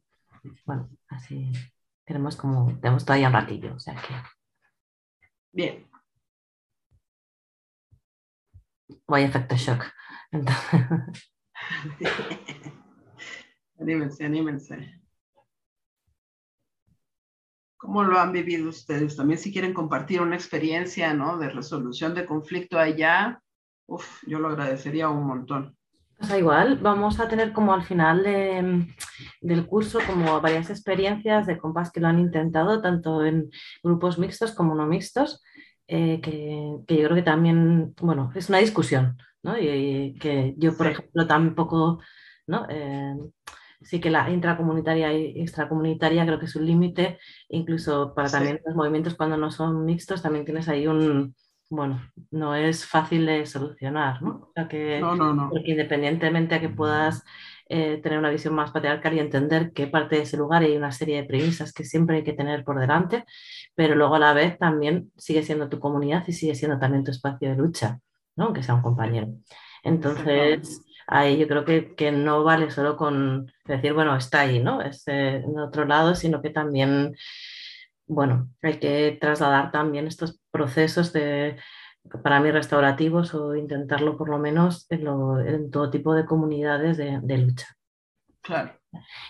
bueno, 0.66 0.90
así 1.09 1.52
tenemos 2.05 2.36
como, 2.36 2.78
tenemos 2.81 3.05
todavía 3.06 3.28
un 3.28 3.35
ratillo, 3.35 3.74
o 3.77 3.78
sea 3.81 3.94
que. 3.94 4.15
Bien. 5.52 5.86
Voy 9.06 9.23
a 9.23 9.27
efecto 9.27 9.56
shock. 9.56 9.85
Entonces... 10.31 10.81
anímense, 13.78 14.24
anímense. 14.24 15.01
¿Cómo 17.77 18.03
lo 18.03 18.19
han 18.19 18.32
vivido 18.32 18.69
ustedes? 18.70 19.15
También 19.16 19.39
si 19.39 19.53
quieren 19.53 19.74
compartir 19.74 20.23
una 20.23 20.36
experiencia, 20.36 21.12
¿no? 21.12 21.36
De 21.39 21.51
resolución 21.51 22.15
de 22.15 22.24
conflicto 22.24 22.78
allá, 22.78 23.43
uf, 23.86 24.23
yo 24.27 24.39
lo 24.39 24.49
agradecería 24.49 25.11
un 25.11 25.27
montón. 25.27 25.77
Pues 26.19 26.39
igual, 26.39 26.78
vamos 26.78 27.20
a 27.20 27.28
tener 27.28 27.53
como 27.53 27.74
al 27.74 27.82
final 27.82 28.23
del 29.43 29.66
curso 29.66 29.99
como 30.07 30.41
varias 30.41 30.70
experiencias 30.70 31.47
de 31.47 31.59
compas 31.59 31.91
que 31.91 32.01
lo 32.01 32.09
han 32.09 32.20
intentado, 32.20 32.81
tanto 32.81 33.24
en 33.24 33.51
grupos 33.82 34.19
mixtos 34.19 34.53
como 34.53 34.74
no 34.74 34.86
mixtos, 34.86 35.43
eh, 35.86 36.20
que, 36.23 36.78
que, 36.86 36.97
yo 36.97 37.05
creo 37.05 37.16
que 37.16 37.23
también, 37.23 37.95
bueno, 38.01 38.32
es 38.35 38.49
una 38.49 38.59
discusión, 38.59 39.19
¿no? 39.44 39.56
Y, 39.58 40.14
que 40.18 40.54
yo, 40.56 40.76
por 40.76 40.88
ejemplo, 40.88 41.26
tampoco, 41.26 42.00
¿no? 42.46 42.66
Eh, 42.68 43.14
sí 43.82 44.00
que 44.00 44.10
la 44.10 44.30
intracomunitaria 44.30 45.12
y 45.12 45.40
extracomunitaria 45.40 46.26
creo 46.26 46.38
que 46.38 46.46
es 46.46 46.56
un 46.56 46.66
límite, 46.66 47.18
incluso 47.48 48.14
para 48.14 48.30
también 48.30 48.60
los 48.66 48.74
movimientos 48.74 49.14
cuando 49.14 49.36
no 49.36 49.50
son 49.50 49.84
mixtos, 49.84 50.22
también 50.22 50.44
tienes 50.44 50.68
ahí 50.68 50.86
un, 50.86 51.34
bueno, 51.70 52.00
no 52.30 52.54
es 52.54 52.86
fácil 52.86 53.26
de 53.26 53.46
solucionar, 53.46 54.22
¿no? 54.22 54.50
que, 54.68 55.00
no, 55.00 55.14
no, 55.14 55.34
no. 55.34 55.50
Porque 55.50 55.72
independientemente 55.72 56.54
a 56.54 56.60
que 56.60 56.70
puedas 56.70 57.22
eh, 57.68 58.00
tener 58.02 58.18
una 58.18 58.30
visión 58.30 58.54
más 58.54 58.70
patriarcal 58.70 59.14
y 59.14 59.18
entender 59.18 59.72
qué 59.72 59.86
parte 59.86 60.16
de 60.16 60.22
ese 60.22 60.36
lugar 60.36 60.62
hay 60.62 60.76
una 60.76 60.92
serie 60.92 61.16
de 61.16 61.24
premisas 61.24 61.72
que 61.72 61.84
siempre 61.84 62.16
hay 62.16 62.24
que 62.24 62.32
tener 62.32 62.64
por 62.64 62.80
delante, 62.80 63.24
pero 63.74 63.94
luego 63.94 64.14
a 64.14 64.18
la 64.18 64.32
vez 64.32 64.58
también 64.58 65.12
sigue 65.16 65.42
siendo 65.42 65.68
tu 65.68 65.80
comunidad 65.80 66.24
y 66.26 66.32
sigue 66.32 66.54
siendo 66.54 66.78
también 66.78 67.04
tu 67.04 67.10
espacio 67.10 67.50
de 67.50 67.56
lucha, 67.56 68.00
¿no? 68.36 68.47
aunque 68.47 68.62
sea 68.62 68.74
un 68.74 68.82
compañero. 68.82 69.28
Entonces, 69.82 70.82
ahí 71.06 71.39
yo 71.39 71.48
creo 71.48 71.65
que, 71.65 71.94
que, 71.94 72.12
no 72.12 72.44
vale 72.44 72.70
solo 72.70 72.97
con 72.97 73.52
decir, 73.66 73.93
bueno, 73.93 74.16
está 74.16 74.40
ahí, 74.40 74.61
¿no? 74.61 74.81
Es 74.82 75.06
eh, 75.09 75.36
en 75.36 75.59
otro 75.59 75.85
lado, 75.85 76.15
sino 76.15 76.43
que 76.43 76.51
también, 76.51 77.15
bueno, 78.06 78.48
hay 78.62 78.78
que 78.78 79.19
trasladar 79.20 79.70
también 79.73 80.06
estos 80.06 80.40
procesos 80.51 81.12
de, 81.12 81.56
para 82.23 82.40
mí, 82.40 82.51
restaurativos 82.51 83.35
o 83.35 83.55
intentarlo 83.56 84.16
por 84.16 84.28
lo 84.28 84.39
menos 84.39 84.86
en, 84.90 85.06
en 85.47 85.70
todo 85.70 85.90
tipo 85.90 86.15
de 86.15 86.27
comunidades 86.27 86.97
de, 86.97 87.20
de 87.23 87.39
lucha. 87.39 87.66
Claro. 88.44 88.78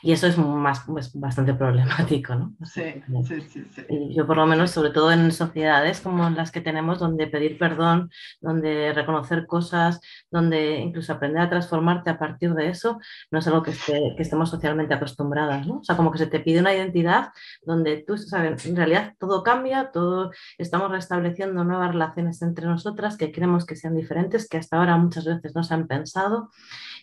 Y 0.03 0.11
eso 0.11 0.27
es 0.27 0.37
más, 0.37 0.83
pues, 0.87 1.13
bastante 1.15 1.55
problemático, 1.55 2.35
¿no? 2.35 2.57
Sí, 2.65 3.01
sí, 3.27 3.41
sí, 3.43 3.65
sí, 3.73 3.87
Yo 4.15 4.27
por 4.27 4.37
lo 4.37 4.45
menos, 4.45 4.73
sobre 4.73 4.91
todo 4.91 5.13
en 5.13 5.31
sociedades 5.31 6.01
como 6.01 6.29
las 6.31 6.51
que 6.51 6.61
tenemos, 6.61 6.99
donde 6.99 7.29
pedir 7.29 7.57
perdón, 7.57 8.11
donde 8.41 8.93
reconocer 8.93 9.47
cosas, 9.47 10.01
donde 10.33 10.81
incluso 10.81 11.13
aprender 11.13 11.43
a 11.43 11.49
transformarte 11.49 12.11
a 12.11 12.19
partir 12.19 12.55
de 12.55 12.69
eso, 12.69 12.99
no 13.31 13.39
es 13.39 13.47
algo 13.47 13.63
que, 13.63 13.71
esté, 13.71 14.15
que 14.17 14.23
estemos 14.23 14.51
socialmente 14.51 14.95
acostumbradas, 14.95 15.65
¿no? 15.65 15.79
O 15.79 15.85
sea, 15.85 15.97
como 15.97 16.11
que 16.11 16.19
se 16.19 16.27
te 16.27 16.41
pide 16.41 16.59
una 16.59 16.75
identidad 16.75 17.29
donde 17.63 18.03
tú, 18.05 18.19
sabes, 18.19 18.67
en 18.67 18.75
realidad 18.75 19.15
todo 19.21 19.45
cambia, 19.45 19.93
todo, 19.93 20.33
estamos 20.59 20.91
restableciendo 20.91 21.63
nuevas 21.63 21.93
relaciones 21.93 22.43
entre 22.43 22.67
nosotras 22.67 23.17
que 23.17 23.31
queremos 23.31 23.65
que 23.65 23.77
sean 23.77 23.95
diferentes, 23.95 24.49
que 24.49 24.59
hasta 24.59 24.77
ahora 24.77 24.97
muchas 24.97 25.25
veces 25.25 25.55
no 25.55 25.63
se 25.63 25.73
han 25.73 25.87
pensado, 25.87 26.51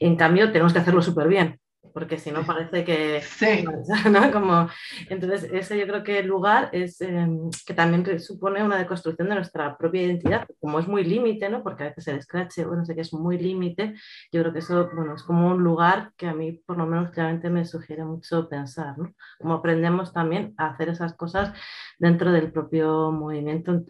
en 0.01 0.17
cambio 0.17 0.51
tenemos 0.51 0.73
que 0.73 0.79
hacerlo 0.79 1.01
súper 1.01 1.29
bien 1.29 1.61
porque 1.93 2.17
si 2.17 2.31
no 2.31 2.45
parece 2.45 2.83
que... 2.83 3.21
Sí. 3.21 3.63
¿no? 4.11 4.31
Como, 4.31 4.69
entonces, 5.09 5.49
ese 5.51 5.77
yo 5.77 5.87
creo 5.87 6.03
que 6.03 6.19
el 6.19 6.27
lugar 6.27 6.69
es 6.71 7.01
em, 7.01 7.49
que 7.65 7.73
también 7.73 8.19
supone 8.19 8.63
una 8.63 8.77
deconstrucción 8.77 9.29
de 9.29 9.35
nuestra 9.35 9.77
propia 9.77 10.03
identidad, 10.03 10.47
como 10.59 10.79
es 10.79 10.87
muy 10.87 11.03
límite, 11.03 11.49
¿no? 11.49 11.63
porque 11.63 11.83
a 11.83 11.87
veces 11.87 12.07
el 12.07 12.21
scratch, 12.21 12.63
bueno, 12.65 12.85
sé 12.85 12.95
que 12.95 13.01
es 13.01 13.13
muy 13.13 13.37
límite, 13.37 13.95
yo 14.31 14.41
creo 14.41 14.53
que 14.53 14.59
eso, 14.59 14.89
bueno, 14.93 15.15
es 15.15 15.23
como 15.23 15.47
un 15.49 15.63
lugar 15.63 16.11
que 16.17 16.27
a 16.27 16.33
mí 16.33 16.53
por 16.53 16.77
lo 16.77 16.85
menos 16.85 17.11
claramente 17.11 17.49
me 17.49 17.65
sugiere 17.65 18.03
mucho 18.05 18.47
pensar, 18.47 18.97
¿no? 18.97 19.13
Como 19.39 19.55
aprendemos 19.55 20.13
también 20.13 20.53
a 20.57 20.67
hacer 20.67 20.89
esas 20.89 21.13
cosas 21.15 21.53
dentro 21.99 22.31
del 22.31 22.51
propio 22.51 23.11
movimiento, 23.11 23.83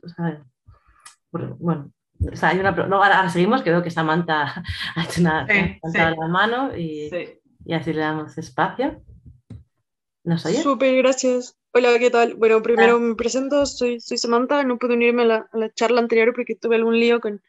bueno, 1.59 1.91
o 2.31 2.35
sea, 2.35 2.49
hay 2.49 2.59
una, 2.59 2.71
no, 2.71 3.03
ahora, 3.03 3.27
seguimos, 3.29 3.61
que 3.61 3.71
veo 3.71 3.81
que 3.81 3.89
Samantha 3.89 4.63
ha 4.95 5.03
hecho 5.03 5.21
una, 5.21 5.47
sí, 5.47 5.79
la 5.93 6.27
mano 6.27 6.75
y, 6.75 7.09
y 7.65 7.73
así 7.73 7.93
le 7.93 8.01
damos 8.01 8.37
espacio. 8.37 9.01
¿Nos 10.23 10.45
oye? 10.45 10.61
Súper, 10.61 10.95
gracias. 10.97 11.57
Hola, 11.73 11.97
¿qué 11.99 12.09
tal? 12.09 12.35
Bueno, 12.35 12.61
primero 12.61 12.99
me 12.99 13.15
presento, 13.15 13.65
soy, 13.65 13.99
soy 13.99 14.17
Samantha, 14.17 14.63
no 14.63 14.77
pude 14.77 14.93
unirme 14.93 15.23
a 15.23 15.25
la, 15.25 15.49
a 15.51 15.57
la, 15.57 15.73
charla 15.73 16.01
anterior 16.01 16.33
porque 16.35 16.55
tuve 16.55 16.75
algún 16.75 16.99
lío 16.99 17.21
con, 17.21 17.41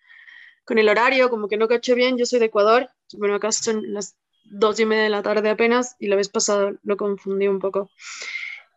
con, 0.64 0.78
el 0.78 0.89
horario, 0.89 1.28
como 1.28 1.48
que 1.48 1.56
no 1.56 1.66
caché 1.66 1.94
bien, 1.94 2.16
yo 2.16 2.24
soy 2.24 2.39
de 2.39 2.47
Ecuador, 2.47 2.89
bueno, 3.14 3.34
acá 3.34 3.51
son 3.51 3.93
las 3.93 4.16
dos 4.44 4.78
y 4.78 4.86
media 4.86 5.02
de 5.02 5.09
la 5.10 5.22
tarde 5.22 5.51
apenas 5.51 5.97
y 5.98 6.06
la 6.06 6.16
vez 6.16 6.28
pasada 6.28 6.72
lo 6.82 6.97
confundí 6.97 7.48
un 7.48 7.59
poco. 7.59 7.90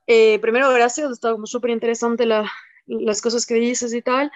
Eh, 0.07 0.39
primero, 0.39 0.71
gracias, 0.71 1.11
está 1.11 1.31
como 1.31 1.45
súper 1.45 1.71
interesante 1.71 2.25
la, 2.25 2.51
las 2.87 3.21
cosas 3.21 3.45
que 3.45 3.55
dices 3.55 3.93
y 3.93 4.01
tal. 4.01 4.31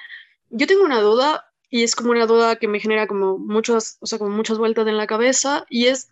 Yo 0.50 0.68
tengo 0.68 0.84
una 0.84 1.02
duda 1.02 1.52
y 1.70 1.84
es 1.84 1.96
como 1.96 2.12
una 2.12 2.26
duda 2.26 2.56
que 2.58 2.68
me 2.68 2.80
genera 2.80 3.08
como 3.08 3.38
muchas, 3.38 3.98
o 4.00 4.06
sea, 4.06 4.20
como 4.20 4.32
muchas 4.36 4.58
vueltas 4.58 4.88
en 4.88 4.98
la 4.98 5.08
cabeza 5.08 5.66
y 5.70 5.88
es 5.88 6.10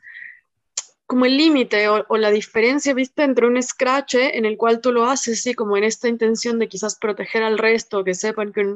como 1.07 1.25
el 1.25 1.37
límite 1.37 1.87
o, 1.87 2.17
la 2.17 2.31
diferencia, 2.31 2.93
viste, 2.93 3.23
entre 3.23 3.47
un 3.47 3.61
scratch 3.63 4.15
en 4.15 4.45
el 4.45 4.57
cual 4.57 4.81
tú 4.81 4.91
lo 4.91 5.05
haces, 5.05 5.41
sí, 5.41 5.53
como 5.53 5.77
en 5.77 5.85
esta 5.85 6.09
intención 6.09 6.59
de 6.59 6.67
quizás 6.67 6.97
proteger 6.97 7.43
al 7.43 7.57
resto, 7.57 8.03
que 8.03 8.13
sepan 8.13 8.51
que, 8.51 8.75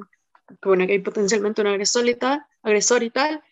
bueno, 0.64 0.88
que 0.88 0.94
hay 0.94 1.00
potencialmente 1.00 1.62
un 1.62 1.68
agresor 1.68 2.08
y, 2.08 2.16
tal, 2.16 2.46
agresor 2.64 3.04
y 3.04 3.10
tal, 3.10 3.44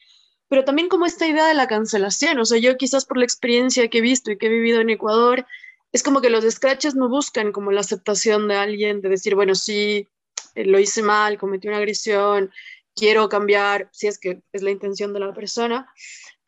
pero 0.48 0.64
también 0.64 0.88
como 0.88 1.06
esta 1.06 1.28
idea 1.28 1.46
de 1.46 1.56
la 1.56 1.68
cancelación, 1.68 2.40
o 2.40 2.46
sea, 2.46 2.58
yo 2.58 2.78
quizás 2.78 3.06
por 3.06 3.18
la 3.18 3.26
experiencia 3.26 3.90
que 3.90 3.98
he 3.98 4.02
visto 4.02 4.32
y 4.32 4.38
que 4.38 4.46
he 4.46 4.50
vivido 4.50 4.80
en 4.80 4.90
Ecuador, 4.90 5.46
es 5.92 6.02
como 6.02 6.22
que 6.22 6.30
los 6.30 6.46
scratches 6.50 6.96
no 6.96 7.10
buscan 7.10 7.52
como 7.52 7.72
la 7.74 7.82
aceptación 7.82 8.48
de 8.48 8.56
alguien, 8.56 9.02
de 9.02 9.10
decir, 9.10 9.36
bueno, 9.36 9.56
sí, 9.56 10.08
eh, 10.56 10.66
lo 10.66 10.80
hice 10.80 11.04
mal, 11.04 11.38
cometí 11.38 11.68
una 11.68 11.78
agresión, 11.78 12.50
quiero 12.96 13.28
cambiar, 13.28 13.90
si 13.92 14.08
es 14.08 14.20
que 14.20 14.42
es 14.54 14.62
la 14.62 14.72
intención 14.72 15.14
de 15.14 15.20
la 15.20 15.34
persona, 15.34 15.92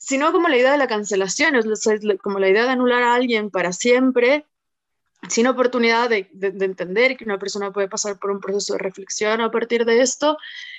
sino 0.02 0.32
como 0.32 0.50
la 0.50 0.58
idea 0.58 0.72
de 0.72 0.80
la 0.80 0.88
cancelación, 0.88 1.54
como 2.24 2.40
la 2.40 2.50
idea 2.50 2.64
de 2.64 2.72
anular 2.72 3.04
a 3.04 3.14
alguien 3.14 3.52
para 3.52 3.72
siempre, 3.72 4.48
sin 5.30 5.46
oportunidad 5.46 6.10
de, 6.10 6.28
entender 6.34 7.16
que 7.16 7.24
una 7.24 7.38
persona 7.38 7.72
puede 7.72 7.88
pasar 7.88 8.18
por 8.18 8.32
un 8.32 8.40
proceso 8.40 8.74
de 8.74 8.80
reflexión 8.80 9.42
a 9.42 9.52
partir 9.52 9.86
de 9.86 10.02
esto 10.02 10.38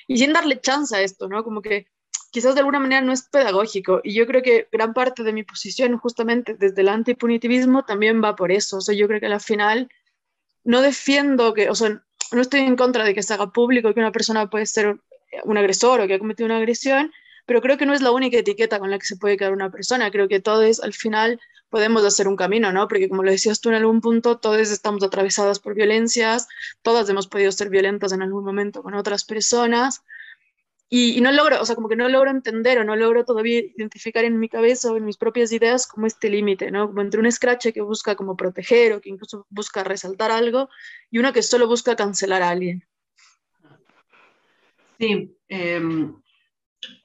y 0.08 0.18
sin 0.18 0.32
darle 0.32 0.60
chance 0.60 0.96
a 0.96 1.02
esto, 1.02 1.28
¿no? 1.28 1.44
Como 1.44 1.62
que 1.62 1.86
quizás 2.32 2.54
de 2.54 2.60
alguna 2.60 2.80
manera 2.80 3.00
no 3.00 3.12
es 3.12 3.22
pedagógico 3.22 4.00
y 4.02 4.12
yo 4.12 4.26
creo 4.26 4.42
que 4.42 4.68
gran 4.72 4.92
parte 4.92 5.22
de 5.22 5.32
mi 5.32 5.44
posición 5.44 5.96
justamente 5.98 6.54
desde 6.54 6.82
el 6.82 6.88
antipunitivismo 6.88 7.84
también 7.84 8.24
va 8.24 8.34
por 8.34 8.50
eso, 8.50 8.78
o 8.78 8.80
sea, 8.80 8.96
yo 8.96 9.06
creo 9.06 9.20
que 9.20 9.26
al 9.26 9.40
final 9.40 9.88
no 10.64 10.82
defiendo 10.82 11.54
que, 11.54 11.70
o 11.70 11.76
sea, 11.76 12.02
no 12.32 12.40
estoy 12.40 12.60
en 12.60 12.74
contra 12.74 13.04
de 13.04 13.14
que 13.14 13.22
se 13.22 13.34
haga 13.34 13.52
público 13.52 13.94
que 13.94 14.00
una 14.00 14.10
persona 14.10 14.50
puede 14.50 14.66
ser 14.66 14.98
un 15.44 15.56
agresor 15.56 16.00
o 16.00 16.08
que 16.08 16.14
ha 16.14 16.18
cometido 16.18 16.46
una 16.46 16.56
agresión, 16.56 17.12
pero 17.46 17.60
creo 17.60 17.78
que 17.78 17.86
no 17.86 17.94
es 17.94 18.02
la 18.02 18.10
única 18.10 18.38
etiqueta 18.38 18.78
con 18.78 18.90
la 18.90 18.98
que 18.98 19.06
se 19.06 19.16
puede 19.16 19.36
quedar 19.36 19.52
una 19.52 19.70
persona, 19.70 20.10
creo 20.10 20.28
que 20.28 20.40
todos 20.40 20.80
al 20.80 20.92
final 20.92 21.40
podemos 21.68 22.04
hacer 22.04 22.28
un 22.28 22.36
camino, 22.36 22.72
¿no? 22.72 22.86
Porque 22.86 23.08
como 23.08 23.22
lo 23.22 23.30
decías 23.30 23.60
tú 23.60 23.70
en 23.70 23.76
algún 23.76 24.00
punto, 24.00 24.38
todos 24.38 24.70
estamos 24.70 25.02
atravesadas 25.02 25.58
por 25.58 25.74
violencias, 25.74 26.46
todas 26.82 27.08
hemos 27.08 27.28
podido 27.28 27.50
ser 27.50 27.70
violentas 27.70 28.12
en 28.12 28.22
algún 28.22 28.44
momento 28.44 28.82
con 28.82 28.94
otras 28.94 29.24
personas, 29.24 30.02
y, 30.94 31.22
no 31.22 31.32
logro, 31.32 31.58
o 31.58 31.64
sea, 31.64 31.74
como 31.74 31.88
que 31.88 31.96
no 31.96 32.06
logro 32.10 32.30
entender 32.30 32.76
o 32.76 32.84
no 32.84 32.96
logro 32.96 33.24
todavía 33.24 33.60
identificar 33.60 34.26
en 34.26 34.38
mi 34.38 34.50
cabeza 34.50 34.92
o 34.92 34.98
en 34.98 35.06
mis 35.06 35.16
propias 35.16 35.50
ideas 35.50 35.86
como 35.86 36.06
este 36.06 36.28
límite, 36.28 36.70
¿no? 36.70 36.88
Como 36.88 37.00
entre 37.00 37.18
un 37.18 37.32
scratch 37.32 37.68
que 37.72 37.80
busca 37.80 38.14
como 38.14 38.36
proteger 38.36 38.92
o 38.92 39.00
que 39.00 39.08
incluso 39.08 39.46
busca 39.48 39.84
resaltar 39.84 40.30
algo 40.30 40.68
y 41.10 41.18
uno 41.18 41.32
que 41.32 41.42
solo 41.42 41.66
busca 41.66 41.96
cancelar 41.96 42.42
a 42.42 42.50
alguien. 42.50 42.84
Sí, 44.98 45.34
eh, 45.48 45.80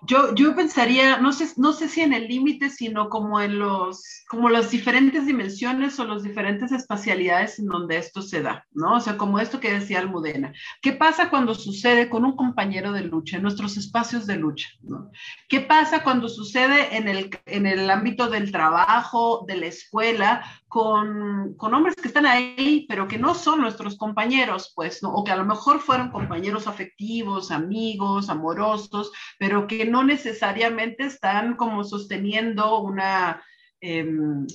yo, 0.07 0.33
yo 0.33 0.55
pensaría, 0.55 1.17
no 1.17 1.33
sé, 1.33 1.51
no 1.57 1.73
sé 1.73 1.89
si 1.89 2.01
en 2.01 2.13
el 2.13 2.27
límite, 2.27 2.69
sino 2.69 3.09
como 3.09 3.41
en 3.41 3.59
los, 3.59 4.23
como 4.29 4.49
las 4.49 4.71
diferentes 4.71 5.25
dimensiones 5.25 5.99
o 5.99 6.05
las 6.05 6.23
diferentes 6.23 6.71
espacialidades 6.71 7.59
en 7.59 7.65
donde 7.65 7.97
esto 7.97 8.21
se 8.21 8.41
da, 8.41 8.65
¿no? 8.71 8.95
O 8.95 8.99
sea, 9.01 9.17
como 9.17 9.39
esto 9.39 9.59
que 9.59 9.73
decía 9.73 9.99
Almudena. 9.99 10.53
¿Qué 10.81 10.93
pasa 10.93 11.29
cuando 11.29 11.53
sucede 11.53 12.09
con 12.09 12.23
un 12.23 12.37
compañero 12.37 12.93
de 12.93 13.01
lucha, 13.01 13.35
en 13.35 13.43
nuestros 13.43 13.75
espacios 13.75 14.25
de 14.25 14.37
lucha, 14.37 14.69
¿no? 14.81 15.11
¿Qué 15.49 15.59
pasa 15.59 16.03
cuando 16.03 16.29
sucede 16.29 16.95
en 16.95 17.09
el, 17.09 17.29
en 17.45 17.65
el 17.65 17.89
ámbito 17.89 18.29
del 18.29 18.51
trabajo, 18.51 19.43
de 19.45 19.57
la 19.57 19.65
escuela, 19.65 20.43
con, 20.67 21.53
con, 21.55 21.73
hombres 21.73 21.95
que 21.95 22.09
están 22.09 22.25
ahí, 22.25 22.85
pero 22.89 23.07
que 23.07 23.17
no 23.17 23.33
son 23.33 23.61
nuestros 23.61 23.97
compañeros, 23.97 24.73
pues, 24.75 25.01
¿no? 25.01 25.13
o 25.13 25.23
que 25.23 25.31
a 25.31 25.37
lo 25.37 25.45
mejor 25.45 25.79
fueron 25.79 26.11
compañeros 26.11 26.67
afectivos, 26.67 27.51
amigos, 27.51 28.29
amorosos, 28.29 29.11
pero 29.39 29.65
que 29.65 29.85
no 29.85 29.96
necesariamente 30.03 31.05
están 31.05 31.55
como 31.55 31.83
sosteniendo 31.83 32.79
una, 32.79 33.43
em, 33.81 34.45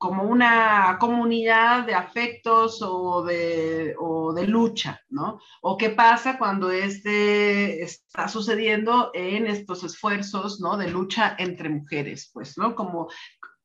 como 0.00 0.22
una 0.22 0.96
comunidad 0.98 1.84
de 1.84 1.94
afectos 1.94 2.80
o 2.80 3.22
de, 3.22 3.94
o 3.98 4.32
de 4.32 4.46
lucha, 4.46 4.98
¿no? 5.10 5.40
O 5.60 5.76
qué 5.76 5.90
pasa 5.90 6.38
cuando 6.38 6.70
este 6.70 7.82
está 7.82 8.26
sucediendo 8.26 9.10
en 9.12 9.46
estos 9.46 9.84
esfuerzos, 9.84 10.58
¿no? 10.58 10.78
De 10.78 10.88
lucha 10.88 11.36
entre 11.38 11.68
mujeres, 11.68 12.30
pues, 12.32 12.56
¿no? 12.56 12.74
Como 12.74 13.10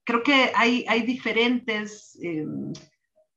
creo 0.04 0.24
que 0.24 0.52
hay, 0.54 0.84
hay 0.90 1.04
diferentes, 1.04 2.20
eh, 2.22 2.46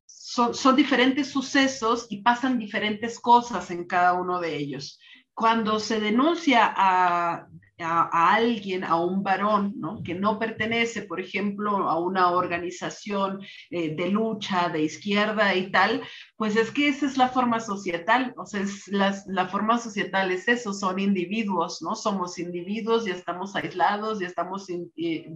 son, 0.05 0.53
son, 0.55 0.75
diferentes 0.75 1.31
sucesos 1.31 2.09
y 2.11 2.23
pasan 2.23 2.59
diferentes 2.59 3.21
cosas 3.21 3.71
en 3.71 3.87
cada 3.87 4.15
uno 4.15 4.41
de 4.41 4.57
ellos. 4.57 4.99
Cuando 5.35 5.79
se 5.79 6.01
denuncia 6.01 6.75
a 6.77 7.47
a, 7.81 8.35
alguien, 8.35 8.85
a 8.85 8.97
un 8.97 9.23
varón, 9.23 9.75
¿no? 9.77 10.03
que 10.03 10.15
no 10.15 10.39
pertenece, 10.39 11.03
por 11.03 11.21
ejemplo, 11.21 11.89
a 11.89 11.99
una 11.99 12.31
organización 12.31 13.41
eh, 13.71 13.95
de 13.95 14.09
lucha 14.09 14.69
de 14.69 14.83
izquierda 14.83 15.55
y 15.55 15.71
tal, 15.71 16.03
pues 16.37 16.57
es 16.57 16.71
que 16.71 16.89
esa 16.89 17.07
es 17.07 17.17
la 17.17 17.29
forma 17.29 17.61
societal, 17.61 18.35
o 18.37 18.47
sea, 18.47 18.61
es 18.61 18.89
la, 18.89 19.17
la, 19.27 19.49
forma 19.49 19.79
societal 19.79 20.31
es 20.31 20.49
eso, 20.49 20.73
son 20.73 20.99
individuos, 20.99 21.83
¿no? 21.83 21.95
Somos 21.95 22.39
individuos 22.39 23.07
y 23.07 23.11
estamos 23.11 23.55
aislados 23.57 24.21
y 24.21 24.25
estamos 24.25 24.67
eh, 24.71 25.31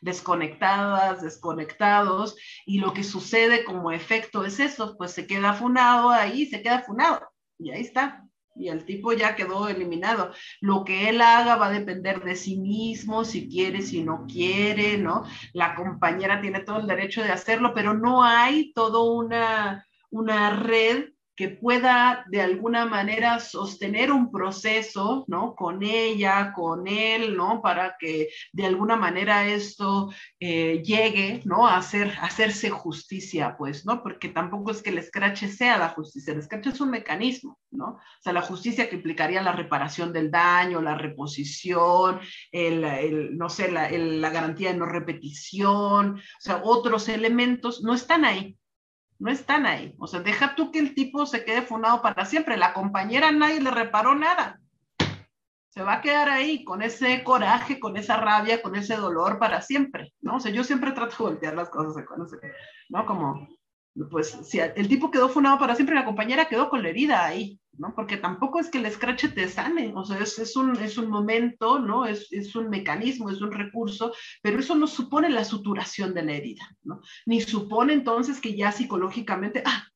desconectadas, 0.00 1.22
desconectados, 1.22 2.36
y 2.66 2.78
lo 2.78 2.92
que 2.92 3.04
sucede 3.04 3.64
como 3.64 3.92
efecto 3.92 4.44
es 4.44 4.60
eso, 4.60 4.96
pues 4.96 5.12
se 5.12 5.26
queda 5.26 5.52
funado 5.54 6.10
ahí, 6.10 6.46
se 6.46 6.62
queda 6.62 6.80
funado, 6.80 7.28
y 7.58 7.70
ahí 7.70 7.82
está, 7.82 8.27
y 8.58 8.68
el 8.68 8.84
tipo 8.84 9.12
ya 9.12 9.36
quedó 9.36 9.68
eliminado. 9.68 10.32
Lo 10.60 10.84
que 10.84 11.08
él 11.08 11.20
haga 11.20 11.56
va 11.56 11.66
a 11.66 11.70
depender 11.70 12.22
de 12.22 12.36
sí 12.36 12.58
mismo, 12.58 13.24
si 13.24 13.48
quiere, 13.48 13.82
si 13.82 14.02
no 14.02 14.26
quiere, 14.26 14.98
¿no? 14.98 15.24
La 15.52 15.74
compañera 15.74 16.40
tiene 16.40 16.60
todo 16.60 16.80
el 16.80 16.86
derecho 16.86 17.22
de 17.22 17.30
hacerlo, 17.30 17.72
pero 17.74 17.94
no 17.94 18.24
hay 18.24 18.72
toda 18.72 19.02
una, 19.02 19.86
una 20.10 20.50
red 20.50 21.10
que 21.38 21.50
pueda 21.50 22.24
de 22.26 22.40
alguna 22.40 22.84
manera 22.84 23.38
sostener 23.38 24.10
un 24.10 24.32
proceso, 24.32 25.24
¿no? 25.28 25.54
Con 25.54 25.84
ella, 25.84 26.52
con 26.52 26.88
él, 26.88 27.36
¿no? 27.36 27.62
Para 27.62 27.94
que 27.96 28.30
de 28.52 28.66
alguna 28.66 28.96
manera 28.96 29.46
esto 29.46 30.12
eh, 30.40 30.82
llegue, 30.84 31.40
¿no? 31.44 31.68
A, 31.68 31.76
hacer, 31.76 32.12
hacerse 32.20 32.70
justicia, 32.70 33.54
pues, 33.56 33.86
¿no? 33.86 34.02
Porque 34.02 34.30
tampoco 34.30 34.72
es 34.72 34.82
que 34.82 34.90
el 34.90 34.98
escrache 34.98 35.46
sea 35.46 35.78
la 35.78 35.90
justicia, 35.90 36.32
el 36.32 36.40
escrache 36.40 36.70
es 36.70 36.80
un 36.80 36.90
mecanismo, 36.90 37.56
¿no? 37.70 37.86
O 37.86 38.20
sea, 38.20 38.32
la 38.32 38.42
justicia 38.42 38.90
que 38.90 38.96
implicaría 38.96 39.40
la 39.40 39.52
reparación 39.52 40.12
del 40.12 40.32
daño, 40.32 40.82
la 40.82 40.96
reposición, 40.96 42.18
el, 42.50 43.38
no 43.38 43.48
sé, 43.48 43.70
la, 43.70 43.88
la 43.92 44.30
garantía 44.30 44.72
de 44.72 44.78
no 44.78 44.86
repetición, 44.86 46.16
o 46.16 46.40
sea, 46.40 46.62
otros 46.64 47.08
elementos 47.08 47.84
no 47.84 47.94
están 47.94 48.24
ahí, 48.24 48.57
no 49.18 49.30
están 49.30 49.66
ahí. 49.66 49.94
O 49.98 50.06
sea, 50.06 50.20
deja 50.20 50.54
tú 50.54 50.70
que 50.70 50.78
el 50.78 50.94
tipo 50.94 51.26
se 51.26 51.44
quede 51.44 51.62
fundado 51.62 52.02
para 52.02 52.24
siempre. 52.24 52.56
La 52.56 52.72
compañera 52.72 53.32
nadie 53.32 53.60
le 53.60 53.70
reparó 53.70 54.14
nada. 54.14 54.60
Se 55.70 55.82
va 55.82 55.94
a 55.94 56.00
quedar 56.00 56.28
ahí 56.28 56.64
con 56.64 56.82
ese 56.82 57.22
coraje, 57.22 57.78
con 57.78 57.96
esa 57.96 58.16
rabia, 58.16 58.62
con 58.62 58.74
ese 58.74 58.96
dolor 58.96 59.38
para 59.38 59.60
siempre, 59.60 60.12
¿no? 60.20 60.36
O 60.36 60.40
sea, 60.40 60.50
yo 60.50 60.64
siempre 60.64 60.92
trato 60.92 61.16
de 61.18 61.30
voltear 61.30 61.54
las 61.54 61.68
cosas, 61.68 62.04
¿no? 62.88 63.06
Como, 63.06 63.48
pues, 64.10 64.38
si 64.44 64.58
el 64.60 64.88
tipo 64.88 65.10
quedó 65.10 65.28
fundado 65.28 65.58
para 65.58 65.74
siempre, 65.74 65.94
la 65.94 66.04
compañera 66.04 66.48
quedó 66.48 66.68
con 66.68 66.82
la 66.82 66.88
herida 66.88 67.24
ahí, 67.24 67.58
¿no? 67.78 67.94
Porque 67.94 68.16
tampoco 68.16 68.60
es 68.60 68.70
que 68.70 68.78
el 68.78 68.86
escrache 68.86 69.28
te 69.28 69.48
sane, 69.48 69.92
o 69.94 70.04
sea, 70.04 70.18
es, 70.18 70.38
es, 70.38 70.56
un, 70.56 70.76
es 70.76 70.98
un 70.98 71.08
momento, 71.08 71.78
¿no? 71.78 72.06
Es, 72.06 72.32
es, 72.32 72.54
un 72.54 72.68
mecanismo, 72.68 73.30
es 73.30 73.40
un 73.40 73.52
recurso, 73.52 74.12
pero 74.42 74.58
eso 74.58 74.74
no 74.74 74.86
supone 74.86 75.30
la 75.30 75.44
suturación 75.44 76.14
de 76.14 76.22
la 76.22 76.32
herida, 76.32 76.68
¿no? 76.82 77.00
Ni 77.26 77.40
supone 77.40 77.92
entonces 77.92 78.40
que 78.40 78.56
ya 78.56 78.72
psicológicamente, 78.72 79.62
ah, 79.64 79.86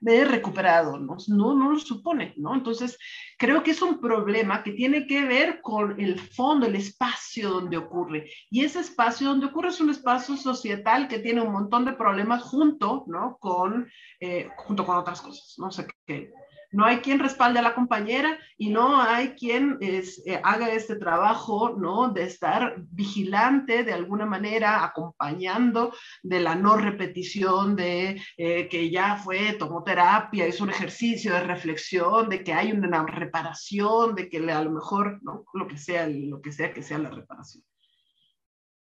me 0.00 0.16
he 0.16 0.24
recuperado, 0.24 0.98
¿no? 0.98 1.16
No, 1.28 1.54
no 1.54 1.70
lo 1.72 1.78
supone, 1.78 2.34
¿no? 2.36 2.54
Entonces, 2.54 2.98
creo 3.38 3.62
que 3.62 3.72
es 3.72 3.82
un 3.82 4.00
problema 4.00 4.62
que 4.62 4.72
tiene 4.72 5.06
que 5.06 5.24
ver 5.24 5.60
con 5.60 6.00
el 6.00 6.18
fondo, 6.18 6.66
el 6.66 6.76
espacio 6.76 7.50
donde 7.50 7.76
ocurre. 7.76 8.30
Y 8.50 8.64
ese 8.64 8.80
espacio 8.80 9.28
donde 9.28 9.46
ocurre 9.46 9.68
es 9.68 9.80
un 9.80 9.90
espacio 9.90 10.36
societal 10.36 11.08
que 11.08 11.18
tiene 11.18 11.40
un 11.40 11.52
montón 11.52 11.84
de 11.84 11.92
problemas 11.92 12.42
junto, 12.42 13.04
¿no? 13.06 13.36
Con, 13.38 13.90
eh, 14.20 14.48
junto 14.56 14.84
con 14.84 14.96
otras 14.96 15.20
cosas, 15.20 15.54
¿no? 15.58 15.68
O 15.68 15.70
sea, 15.70 15.86
que, 16.06 16.32
no 16.76 16.84
hay 16.84 16.98
quien 16.98 17.20
respalde 17.20 17.58
a 17.58 17.62
la 17.62 17.74
compañera 17.74 18.38
y 18.58 18.68
no 18.68 19.00
hay 19.00 19.30
quien 19.30 19.78
eh, 19.80 20.04
haga 20.44 20.68
este 20.74 20.96
trabajo, 20.96 21.74
¿no? 21.74 22.10
De 22.10 22.24
estar 22.24 22.76
vigilante 22.90 23.82
de 23.82 23.94
alguna 23.94 24.26
manera, 24.26 24.84
acompañando 24.84 25.94
de 26.22 26.40
la 26.40 26.54
no 26.54 26.76
repetición 26.76 27.76
de 27.76 28.20
eh, 28.36 28.68
que 28.68 28.90
ya 28.90 29.16
fue, 29.16 29.54
tomó 29.54 29.82
terapia, 29.84 30.46
hizo 30.46 30.64
un 30.64 30.70
ejercicio 30.70 31.32
de 31.32 31.44
reflexión, 31.44 32.28
de 32.28 32.44
que 32.44 32.52
hay 32.52 32.72
una 32.72 33.06
reparación, 33.06 34.14
de 34.14 34.28
que 34.28 34.36
a 34.52 34.62
lo 34.62 34.70
mejor, 34.70 35.18
¿no? 35.22 35.46
Lo 35.54 35.66
que 35.66 35.78
sea, 35.78 36.06
lo 36.06 36.42
que 36.42 36.52
sea 36.52 36.74
que 36.74 36.82
sea 36.82 36.98
la 36.98 37.08
reparación. 37.08 37.64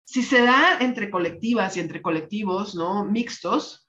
Si 0.04 0.22
se 0.22 0.42
da 0.42 0.80
entre 0.82 1.10
colectivas 1.10 1.78
y 1.78 1.80
entre 1.80 2.02
colectivos, 2.02 2.76
¿no? 2.76 3.06
Mixtos, 3.06 3.88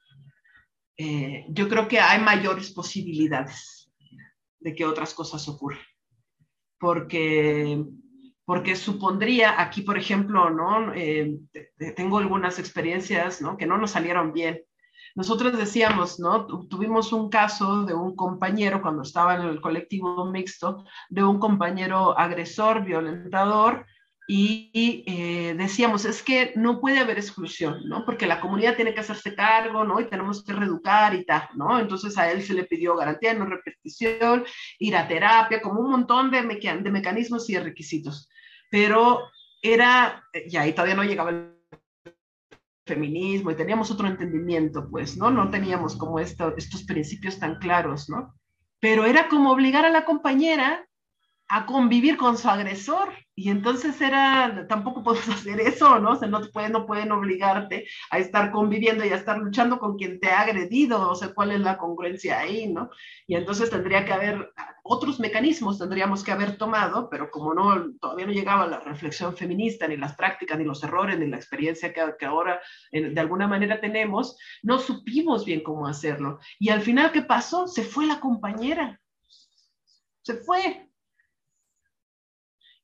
eh, 0.95 1.45
yo 1.49 1.67
creo 1.67 1.89
que 1.89 1.99
hay 1.99 2.21
mayores 2.21 2.71
posibilidades 2.71 3.76
de 4.67 4.75
que 4.75 4.85
otras 4.85 5.13
cosas 5.13 5.47
ocurran. 5.47 5.79
Porque, 6.77 7.85
porque 8.43 8.75
supondría, 8.75 9.61
aquí 9.61 9.81
por 9.81 9.97
ejemplo, 9.97 10.49
¿no? 10.49 10.93
Eh, 10.93 11.39
tengo 11.95 12.17
algunas 12.17 12.59
experiencias 12.59 13.41
¿no? 13.41 13.55
que 13.55 13.65
no 13.65 13.77
nos 13.77 13.91
salieron 13.91 14.33
bien. 14.33 14.61
Nosotros 15.15 15.57
decíamos, 15.57 16.19
¿no? 16.19 16.45
Tuvimos 16.67 17.13
un 17.13 17.29
caso 17.29 17.85
de 17.85 17.93
un 17.93 18.13
compañero 18.13 18.81
cuando 18.81 19.03
estaba 19.03 19.35
en 19.35 19.43
el 19.43 19.61
colectivo 19.61 20.25
mixto, 20.25 20.83
de 21.09 21.23
un 21.23 21.39
compañero 21.39 22.19
agresor, 22.19 22.83
violentador, 22.83 23.85
y 24.29 25.05
eh, 25.07 25.55
decíamos, 25.57 26.03
es 26.03 26.21
que 26.21 26.51
no 26.57 26.81
puede 26.81 26.99
haber 26.99 27.17
exclusión, 27.17 27.87
¿no? 27.87 28.03
Porque 28.03 28.27
la 28.27 28.41
comunidad 28.41 28.75
tiene 28.75 28.93
que 28.93 28.99
hacerse 28.99 29.33
cargo, 29.33 29.85
¿no? 29.85 30.01
Y 30.01 30.09
tenemos 30.09 30.43
que 30.43 30.51
reeducar 30.51 31.15
y 31.15 31.23
tal, 31.23 31.47
¿no? 31.55 31.79
Entonces 31.79 32.17
a 32.17 32.29
él 32.29 32.43
se 32.43 32.53
le 32.53 32.65
pidió 32.65 32.97
garantía 32.97 33.33
no 33.33 33.45
repetición, 33.45 34.43
ir 34.79 34.97
a 34.97 35.07
terapia, 35.07 35.61
como 35.61 35.79
un 35.79 35.91
montón 35.91 36.29
de, 36.29 36.41
de 36.41 36.91
mecanismos 36.91 37.49
y 37.49 37.53
de 37.53 37.61
requisitos. 37.61 38.29
Pero 38.69 39.21
era, 39.61 40.21
y 40.33 40.57
ahí 40.57 40.73
todavía 40.73 40.95
no 40.95 41.05
llegaba 41.05 41.29
el 41.29 41.53
feminismo 42.85 43.51
y 43.51 43.55
teníamos 43.55 43.91
otro 43.91 44.07
entendimiento, 44.07 44.89
pues, 44.89 45.15
¿no? 45.15 45.31
No 45.31 45.49
teníamos 45.49 45.95
como 45.95 46.19
esto, 46.19 46.53
estos 46.57 46.83
principios 46.83 47.39
tan 47.39 47.59
claros, 47.59 48.09
¿no? 48.09 48.35
Pero 48.81 49.05
era 49.05 49.29
como 49.29 49.51
obligar 49.51 49.85
a 49.85 49.89
la 49.89 50.03
compañera 50.03 50.85
a 51.49 51.65
convivir 51.65 52.17
con 52.17 52.37
su 52.37 52.49
agresor. 52.49 53.13
Y 53.39 53.49
entonces 53.49 54.01
era, 54.01 54.65
tampoco 54.67 55.03
puedes 55.03 55.27
hacer 55.29 55.61
eso, 55.61 55.99
¿no? 55.99 56.13
O 56.13 56.15
sea, 56.15 56.27
no, 56.27 56.41
pueden, 56.51 56.71
no 56.71 56.87
pueden 56.87 57.11
obligarte 57.11 57.87
a 58.09 58.17
estar 58.17 58.51
conviviendo 58.51 59.05
y 59.05 59.09
a 59.09 59.15
estar 59.15 59.37
luchando 59.37 59.77
con 59.77 59.95
quien 59.95 60.19
te 60.19 60.29
ha 60.29 60.41
agredido, 60.41 61.09
o 61.09 61.15
sea, 61.15 61.33
cuál 61.35 61.51
es 61.51 61.59
la 61.59 61.77
congruencia 61.77 62.39
ahí, 62.39 62.67
¿no? 62.67 62.89
Y 63.27 63.35
entonces 63.35 63.69
tendría 63.69 64.05
que 64.05 64.13
haber 64.13 64.51
otros 64.83 65.19
mecanismos, 65.19 65.77
tendríamos 65.77 66.23
que 66.23 66.31
haber 66.31 66.57
tomado, 66.57 67.09
pero 67.09 67.29
como 67.29 67.53
no, 67.53 67.91
todavía 67.99 68.25
no 68.25 68.31
llegaba 68.31 68.65
la 68.65 68.79
reflexión 68.79 69.37
feminista, 69.37 69.87
ni 69.87 69.97
las 69.97 70.15
prácticas, 70.15 70.57
ni 70.57 70.65
los 70.65 70.83
errores, 70.83 71.19
ni 71.19 71.27
la 71.27 71.37
experiencia 71.37 71.93
que, 71.93 72.01
que 72.17 72.25
ahora 72.25 72.59
de 72.91 73.19
alguna 73.19 73.47
manera 73.47 73.79
tenemos, 73.79 74.37
no 74.63 74.79
supimos 74.79 75.45
bien 75.45 75.61
cómo 75.61 75.87
hacerlo. 75.87 76.39
Y 76.57 76.69
al 76.69 76.81
final, 76.81 77.11
¿qué 77.11 77.21
pasó? 77.21 77.67
Se 77.67 77.83
fue 77.83 78.07
la 78.07 78.19
compañera. 78.19 78.99
Se 80.23 80.33
fue, 80.35 80.86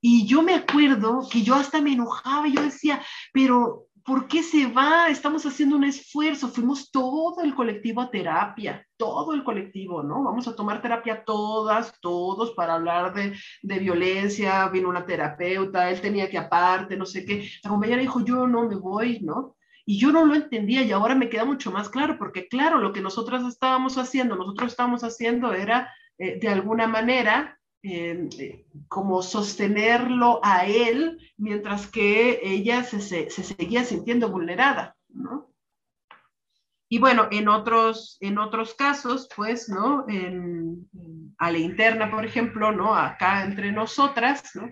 y 0.05 0.25
yo 0.25 0.41
me 0.41 0.53
acuerdo 0.53 1.25
que 1.31 1.43
yo 1.43 1.55
hasta 1.55 1.79
me 1.79 1.93
enojaba, 1.93 2.49
yo 2.49 2.61
decía, 2.61 3.01
pero 3.31 3.87
¿por 4.03 4.27
qué 4.27 4.43
se 4.43 4.67
va? 4.67 5.07
Estamos 5.07 5.45
haciendo 5.45 5.77
un 5.77 5.85
esfuerzo, 5.85 6.49
fuimos 6.49 6.91
todo 6.91 7.41
el 7.41 7.55
colectivo 7.55 8.01
a 8.01 8.11
terapia, 8.11 8.85
todo 8.97 9.33
el 9.33 9.45
colectivo, 9.45 10.03
¿no? 10.03 10.21
Vamos 10.21 10.45
a 10.49 10.57
tomar 10.57 10.81
terapia 10.81 11.23
todas, 11.23 11.97
todos, 12.01 12.51
para 12.51 12.73
hablar 12.73 13.13
de, 13.13 13.33
de 13.61 13.79
violencia, 13.79 14.67
vino 14.67 14.89
una 14.89 15.05
terapeuta, 15.05 15.89
él 15.89 16.01
tenía 16.01 16.29
que 16.29 16.37
aparte, 16.37 16.97
no 16.97 17.05
sé 17.05 17.25
qué. 17.25 17.49
La 17.63 17.69
compañera 17.69 18.01
dijo, 18.01 18.25
yo 18.25 18.45
no 18.45 18.67
me 18.67 18.75
voy, 18.75 19.21
¿no? 19.21 19.55
Y 19.85 19.97
yo 19.99 20.11
no 20.11 20.25
lo 20.25 20.35
entendía 20.35 20.81
y 20.81 20.91
ahora 20.91 21.15
me 21.15 21.29
queda 21.29 21.45
mucho 21.45 21.71
más 21.71 21.87
claro, 21.87 22.17
porque 22.17 22.49
claro, 22.49 22.79
lo 22.79 22.91
que 22.91 22.99
nosotras 22.99 23.45
estábamos 23.45 23.97
haciendo, 23.97 24.35
nosotros 24.35 24.71
estábamos 24.71 25.05
haciendo 25.05 25.53
era, 25.53 25.93
eh, 26.17 26.39
de 26.41 26.49
alguna 26.49 26.87
manera, 26.87 27.57
eh, 27.83 28.65
como 28.87 29.21
sostenerlo 29.21 30.39
a 30.41 30.65
él 30.65 31.19
mientras 31.35 31.85
que 31.87 32.39
ella 32.41 32.83
se, 32.83 33.01
se, 33.01 33.29
seguía 33.29 33.83
sintiendo 33.83 34.29
vulnerada, 34.29 34.95
¿no? 35.09 35.49
Y 36.87 36.99
bueno, 36.99 37.27
en 37.31 37.49
otros, 37.49 38.17
en 38.21 38.37
otros 38.37 38.73
casos, 38.75 39.27
pues, 39.35 39.67
¿no? 39.67 40.05
En, 40.07 40.87
a 41.37 41.51
la 41.51 41.57
interna, 41.57 42.09
por 42.09 42.25
ejemplo, 42.25 42.71
¿no? 42.71 42.95
Acá 42.95 43.43
entre 43.43 43.71
nosotras, 43.71 44.51
¿no? 44.55 44.69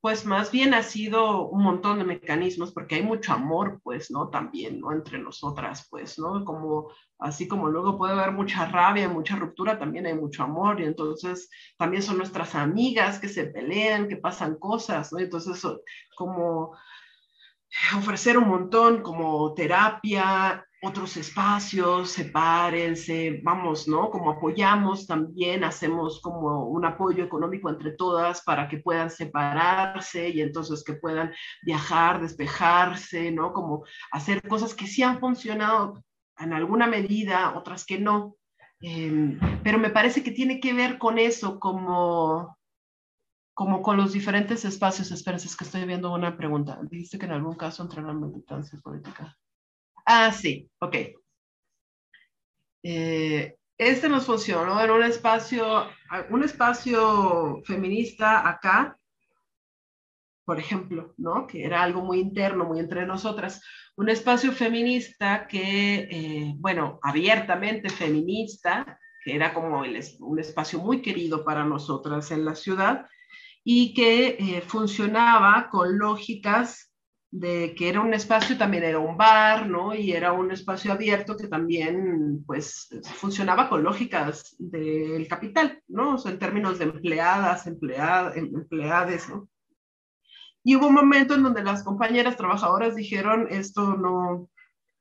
Pues 0.00 0.24
más 0.24 0.52
bien 0.52 0.74
ha 0.74 0.84
sido 0.84 1.48
un 1.48 1.64
montón 1.64 1.98
de 1.98 2.04
mecanismos, 2.04 2.72
porque 2.72 2.94
hay 2.96 3.02
mucho 3.02 3.32
amor, 3.32 3.80
pues, 3.82 4.12
¿no? 4.12 4.28
También, 4.30 4.78
¿no? 4.78 4.92
Entre 4.92 5.18
nosotras, 5.18 5.88
pues, 5.90 6.20
¿no? 6.20 6.44
Como, 6.44 6.92
así 7.18 7.48
como 7.48 7.68
luego 7.68 7.98
puede 7.98 8.12
haber 8.12 8.30
mucha 8.30 8.66
rabia, 8.66 9.08
mucha 9.08 9.34
ruptura, 9.34 9.76
también 9.76 10.06
hay 10.06 10.14
mucho 10.14 10.44
amor, 10.44 10.80
y 10.80 10.84
entonces 10.84 11.50
también 11.76 12.04
son 12.04 12.16
nuestras 12.18 12.54
amigas 12.54 13.18
que 13.18 13.28
se 13.28 13.46
pelean, 13.46 14.06
que 14.06 14.16
pasan 14.16 14.56
cosas, 14.60 15.12
¿no? 15.12 15.18
Entonces, 15.18 15.60
como 16.16 16.76
ofrecer 17.98 18.38
un 18.38 18.48
montón 18.48 19.02
como 19.02 19.52
terapia, 19.54 20.64
otros 20.80 21.16
espacios, 21.16 22.10
sepárense, 22.10 23.40
vamos, 23.42 23.88
¿no? 23.88 24.10
Como 24.10 24.30
apoyamos 24.30 25.06
también, 25.06 25.64
hacemos 25.64 26.20
como 26.20 26.66
un 26.66 26.84
apoyo 26.84 27.24
económico 27.24 27.68
entre 27.68 27.92
todas 27.92 28.42
para 28.42 28.68
que 28.68 28.78
puedan 28.78 29.10
separarse 29.10 30.28
y 30.28 30.40
entonces 30.40 30.84
que 30.84 30.94
puedan 30.94 31.32
viajar, 31.62 32.20
despejarse, 32.20 33.32
¿no? 33.32 33.52
Como 33.52 33.84
hacer 34.12 34.46
cosas 34.46 34.74
que 34.74 34.86
sí 34.86 35.02
han 35.02 35.18
funcionado 35.18 36.04
en 36.38 36.52
alguna 36.52 36.86
medida, 36.86 37.56
otras 37.56 37.84
que 37.84 37.98
no. 37.98 38.36
Em, 38.80 39.38
pero 39.64 39.78
me 39.78 39.90
parece 39.90 40.22
que 40.22 40.30
tiene 40.30 40.60
que 40.60 40.72
ver 40.72 40.98
con 40.98 41.18
eso, 41.18 41.58
como, 41.58 42.56
como 43.52 43.82
con 43.82 43.96
los 43.96 44.12
diferentes 44.12 44.64
espacios. 44.64 45.10
Espera, 45.10 45.38
es 45.38 45.56
que 45.56 45.64
estoy 45.64 45.84
viendo 45.86 46.12
una 46.14 46.36
pregunta. 46.36 46.78
Dijiste 46.88 47.18
que 47.18 47.26
en 47.26 47.32
algún 47.32 47.56
caso 47.56 47.82
entró 47.82 48.00
la 48.02 48.12
militancia 48.12 48.78
política. 48.80 49.36
Ah, 50.10 50.32
sí, 50.32 50.70
ok. 50.80 50.96
Eh, 52.82 53.56
este 53.76 54.08
nos 54.08 54.24
funcionó 54.24 54.82
en 54.82 54.90
un 54.90 55.02
espacio, 55.02 55.86
un 56.30 56.42
espacio 56.44 57.60
feminista 57.66 58.48
acá, 58.48 58.96
por 60.46 60.58
ejemplo, 60.58 61.12
¿no? 61.18 61.46
Que 61.46 61.62
era 61.62 61.82
algo 61.82 62.00
muy 62.00 62.20
interno, 62.20 62.64
muy 62.64 62.78
entre 62.78 63.04
nosotras. 63.04 63.62
Un 63.96 64.08
espacio 64.08 64.52
feminista 64.52 65.46
que, 65.46 66.08
eh, 66.10 66.54
bueno, 66.56 66.98
abiertamente 67.02 67.90
feminista, 67.90 68.98
que 69.22 69.34
era 69.34 69.52
como 69.52 69.82
un 70.20 70.38
espacio 70.38 70.78
muy 70.78 71.02
querido 71.02 71.44
para 71.44 71.64
nosotras 71.64 72.30
en 72.30 72.46
la 72.46 72.54
ciudad 72.54 73.06
y 73.62 73.92
que 73.92 74.38
eh, 74.40 74.62
funcionaba 74.62 75.68
con 75.70 75.98
lógicas 75.98 76.87
de 77.30 77.74
que 77.74 77.88
era 77.90 78.00
un 78.00 78.14
espacio, 78.14 78.56
también 78.56 78.84
era 78.84 78.98
un 78.98 79.16
bar, 79.16 79.68
¿no? 79.68 79.94
Y 79.94 80.12
era 80.12 80.32
un 80.32 80.50
espacio 80.50 80.92
abierto 80.92 81.36
que 81.36 81.46
también, 81.46 82.42
pues, 82.46 82.88
funcionaba 83.16 83.68
con 83.68 83.82
lógicas 83.82 84.56
del 84.58 85.28
capital, 85.28 85.82
¿no? 85.88 86.14
O 86.14 86.18
sea, 86.18 86.32
en 86.32 86.38
términos 86.38 86.78
de 86.78 86.86
empleadas, 86.86 87.66
empleadas, 87.66 88.36
empleades, 88.36 89.28
¿no? 89.28 89.48
Y 90.64 90.76
hubo 90.76 90.88
un 90.88 90.94
momento 90.94 91.34
en 91.34 91.42
donde 91.42 91.62
las 91.62 91.82
compañeras 91.82 92.36
trabajadoras 92.36 92.94
dijeron, 92.94 93.46
esto 93.50 93.94
no, 93.96 94.48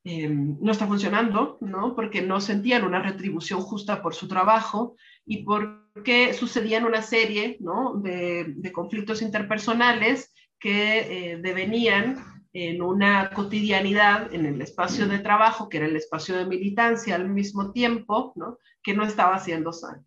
em, 0.04 0.58
no 0.62 0.72
está 0.72 0.86
funcionando, 0.86 1.58
¿no? 1.62 1.95
Porque 1.95 2.22
no 2.22 2.41
sentían 2.41 2.84
una 2.84 3.02
retribución 3.02 3.62
justa 3.62 4.02
por 4.02 4.14
su 4.14 4.28
trabajo 4.28 4.95
y 5.26 5.44
porque 5.44 6.34
sucedían 6.34 6.86
una 6.86 7.02
serie, 7.02 7.58
¿no? 7.62 7.95
De, 7.95 8.45
de 8.48 8.72
conflictos 8.72 9.22
interpersonales 9.22 10.34
que 10.60 11.34
eh, 11.34 11.38
devenían 11.38 12.44
en 12.54 12.82
una 12.82 13.30
cotidianidad 13.30 14.34
en 14.34 14.46
el 14.46 14.62
espacio 14.62 15.08
de 15.08 15.20
trabajo, 15.20 15.70
que 15.70 15.78
era 15.78 15.86
el 15.86 15.96
espacio 15.96 16.36
de 16.36 16.46
militancia 16.46 17.16
al 17.16 17.30
mismo 17.30 17.72
tiempo, 17.72 18.34
¿no? 18.36 18.58
que 18.82 18.96
no 18.96 19.04
estaba 19.04 19.38
siendo 19.38 19.72
sano. 19.74 20.07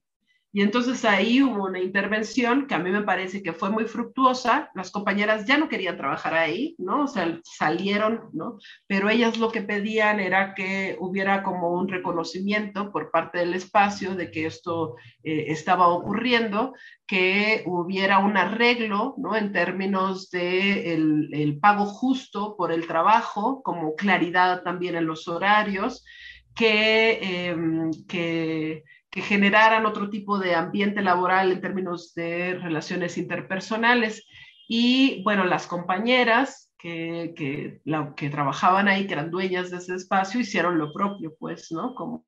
Y 0.52 0.62
entonces 0.62 1.04
ahí 1.04 1.42
hubo 1.42 1.66
una 1.66 1.78
intervención 1.78 2.66
que 2.66 2.74
a 2.74 2.80
mí 2.80 2.90
me 2.90 3.02
parece 3.02 3.40
que 3.40 3.52
fue 3.52 3.70
muy 3.70 3.84
fructuosa. 3.84 4.70
Las 4.74 4.90
compañeras 4.90 5.46
ya 5.46 5.56
no 5.58 5.68
querían 5.68 5.96
trabajar 5.96 6.34
ahí, 6.34 6.74
¿no? 6.76 7.04
O 7.04 7.06
sea, 7.06 7.38
salieron, 7.44 8.30
¿no? 8.32 8.58
Pero 8.88 9.08
ellas 9.08 9.38
lo 9.38 9.52
que 9.52 9.62
pedían 9.62 10.18
era 10.18 10.54
que 10.54 10.96
hubiera 10.98 11.44
como 11.44 11.70
un 11.70 11.86
reconocimiento 11.86 12.90
por 12.90 13.12
parte 13.12 13.38
del 13.38 13.54
espacio 13.54 14.16
de 14.16 14.32
que 14.32 14.46
esto 14.46 14.96
eh, 15.22 15.46
estaba 15.48 15.86
ocurriendo, 15.86 16.74
que 17.06 17.62
hubiera 17.66 18.18
un 18.18 18.36
arreglo, 18.36 19.14
¿no? 19.18 19.36
En 19.36 19.52
términos 19.52 20.30
de 20.30 20.94
el, 20.94 21.58
pago 21.60 21.84
justo 21.84 22.56
por 22.56 22.72
el 22.72 22.88
trabajo, 22.88 23.62
como 23.62 23.94
claridad 23.94 24.62
también 24.64 24.96
en 24.96 25.06
los 25.06 25.28
horarios, 25.28 26.04
que, 26.56 27.48
em, 27.50 27.90
que 28.08 28.82
que 29.10 29.22
generaran 29.22 29.86
otro 29.86 30.08
tipo 30.08 30.38
de 30.38 30.54
ambiente 30.54 31.02
laboral 31.02 31.50
en 31.50 31.60
términos 31.60 32.14
de 32.14 32.54
relaciones 32.54 33.18
interpersonales. 33.18 34.26
Y 34.68 35.22
bueno, 35.24 35.44
las 35.44 35.66
compañeras 35.66 36.72
que, 36.78 37.34
que, 37.36 37.80
que 38.16 38.30
trabajaban 38.30 38.88
ahí, 38.88 39.06
que 39.06 39.14
eran 39.14 39.30
dueñas 39.30 39.70
de 39.70 39.78
ese 39.78 39.96
espacio, 39.96 40.40
hicieron 40.40 40.78
lo 40.78 40.92
propio, 40.92 41.34
pues, 41.38 41.72
¿no? 41.72 41.94
Como, 41.94 42.24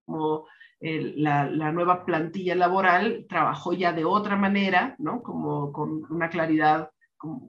la, 0.80 1.48
la, 1.48 1.70
nueva 1.70 2.04
plantilla 2.04 2.56
laboral 2.56 3.26
trabajó 3.28 3.72
ya 3.72 3.92
de 3.92 4.04
otra 4.04 4.34
manera, 4.34 4.96
¿no? 4.98 5.22
Como 5.22 5.72
con 5.72 6.02
una 6.10 6.28
claridad 6.28 6.90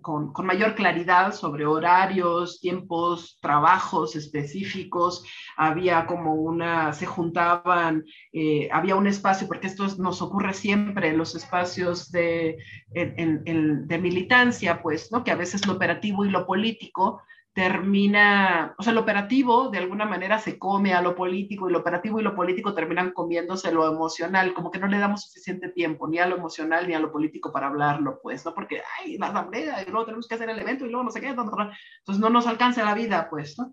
con, 0.01 0.31
mayor 0.45 0.75
claridad 0.75 1.33
sobre 1.33 1.65
horarios, 1.65 2.59
tiempos, 2.59 3.39
trabajos 3.41 4.15
específicos, 4.15 5.25
había 5.57 6.05
como 6.05 6.35
una, 6.35 6.93
se 6.93 7.05
juntaban, 7.05 8.05
eh, 8.31 8.69
había 8.71 8.95
un 8.95 9.07
espacio, 9.07 9.47
porque 9.47 9.67
esto 9.67 9.87
nos 9.97 10.21
ocurre 10.21 10.53
siempre 10.53 11.09
en 11.09 11.17
los 11.17 11.35
espacios 11.35 12.11
de, 12.11 12.57
de 12.93 13.99
militancia, 13.99 14.81
pues, 14.81 15.11
¿no? 15.11 15.23
Que 15.23 15.31
a 15.31 15.35
veces 15.35 15.65
lo 15.65 15.73
operativo 15.73 16.25
y 16.25 16.29
lo 16.29 16.45
político 16.45 17.21
termina, 17.53 18.73
o 18.79 18.83
sea, 18.83 18.93
lo 18.93 19.01
operativo 19.01 19.69
de 19.69 19.77
alguna 19.77 20.05
manera 20.05 20.39
se 20.39 20.57
come 20.57 20.93
a 20.93 21.01
lo 21.01 21.15
político 21.15 21.69
y 21.69 21.71
lo 21.71 21.79
operativo 21.79 22.19
y 22.19 22.23
lo 22.23 22.35
político 22.35 22.73
terminan 22.73 23.11
comiéndose 23.11 23.71
lo 23.71 23.87
emocional, 23.87 24.53
como 24.55 24.71
que 24.71 24.79
no 24.79 24.87
le 24.87 24.97
damos 24.97 25.25
suficiente 25.25 25.69
tiempo 25.69 26.07
ni 26.07 26.17
a 26.17 26.25
lo 26.25 26.35
emocional 26.35 26.87
ni 26.87 26.95
a 26.95 26.99
lo 26.99 27.11
político 27.11 27.51
para 27.51 27.67
hablarlo, 27.67 28.19
pues, 28.23 28.43
¿no? 28.43 28.55
Porque, 28.55 28.81
ay, 28.99 29.19
la 29.19 29.27
asamblea 29.27 29.83
y 29.83 29.91
luego 29.91 30.05
tenemos 30.05 30.27
que 30.27 30.33
hacer 30.35 30.49
el 30.49 30.59
evento 30.59 30.85
y 30.85 30.89
luego 30.89 31.03
no 31.03 31.11
sé 31.11 31.21
qué, 31.21 31.29
entonces 31.29 32.19
no 32.19 32.29
nos 32.29 32.47
alcanza 32.47 32.83
la 32.83 32.95
vida, 32.95 33.27
pues, 33.29 33.57
¿no? 33.59 33.71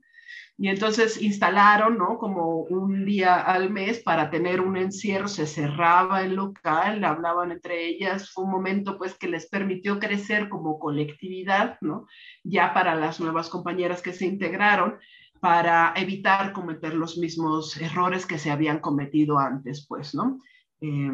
Y 0.62 0.68
entonces 0.68 1.22
instalaron, 1.22 1.96
¿no? 1.96 2.18
Como 2.18 2.64
un 2.64 3.06
día 3.06 3.40
al 3.40 3.70
mes 3.70 4.00
para 4.00 4.28
tener 4.28 4.60
un 4.60 4.76
encierro, 4.76 5.26
se 5.26 5.46
cerraba 5.46 6.22
el 6.22 6.34
local, 6.34 7.02
hablaban 7.02 7.50
entre 7.50 7.86
ellas, 7.86 8.30
fue 8.30 8.44
un 8.44 8.50
momento 8.50 8.98
pues 8.98 9.14
que 9.14 9.26
les 9.26 9.48
permitió 9.48 9.98
crecer 9.98 10.50
como 10.50 10.78
colectividad, 10.78 11.78
¿no? 11.80 12.06
Ya 12.44 12.74
para 12.74 12.94
las 12.94 13.20
nuevas 13.20 13.48
compañeras 13.48 14.02
que 14.02 14.12
se 14.12 14.26
integraron, 14.26 14.98
para 15.40 15.94
evitar 15.96 16.52
cometer 16.52 16.92
los 16.92 17.16
mismos 17.16 17.80
errores 17.80 18.26
que 18.26 18.36
se 18.36 18.50
habían 18.50 18.80
cometido 18.80 19.38
antes, 19.38 19.86
pues, 19.88 20.14
¿no? 20.14 20.40
Eh, 20.82 21.10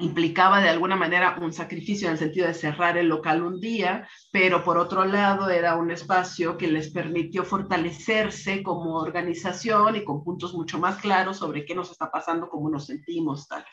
implicaba 0.00 0.60
de 0.60 0.68
alguna 0.68 0.96
manera 0.96 1.36
un 1.40 1.52
sacrificio 1.52 2.08
en 2.08 2.12
el 2.12 2.18
sentido 2.18 2.46
de 2.46 2.54
cerrar 2.54 2.96
el 2.96 3.08
local 3.08 3.42
un 3.42 3.60
día, 3.60 4.08
pero 4.32 4.64
por 4.64 4.78
otro 4.78 5.04
lado 5.04 5.48
era 5.50 5.76
un 5.76 5.90
espacio 5.90 6.56
que 6.56 6.68
les 6.68 6.90
permitió 6.90 7.44
fortalecerse 7.44 8.62
como 8.62 8.96
organización 8.96 9.96
y 9.96 10.04
con 10.04 10.24
puntos 10.24 10.54
mucho 10.54 10.78
más 10.78 10.98
claros 11.00 11.38
sobre 11.38 11.64
qué 11.64 11.74
nos 11.74 11.90
está 11.90 12.10
pasando, 12.10 12.48
cómo 12.48 12.70
nos 12.70 12.86
sentimos, 12.86 13.46
tal. 13.46 13.64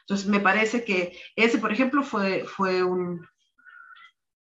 Entonces, 0.00 0.28
me 0.28 0.40
parece 0.40 0.84
que 0.84 1.18
ese, 1.34 1.58
por 1.58 1.72
ejemplo, 1.72 2.02
fue, 2.02 2.44
fue 2.44 2.84
un, 2.84 3.26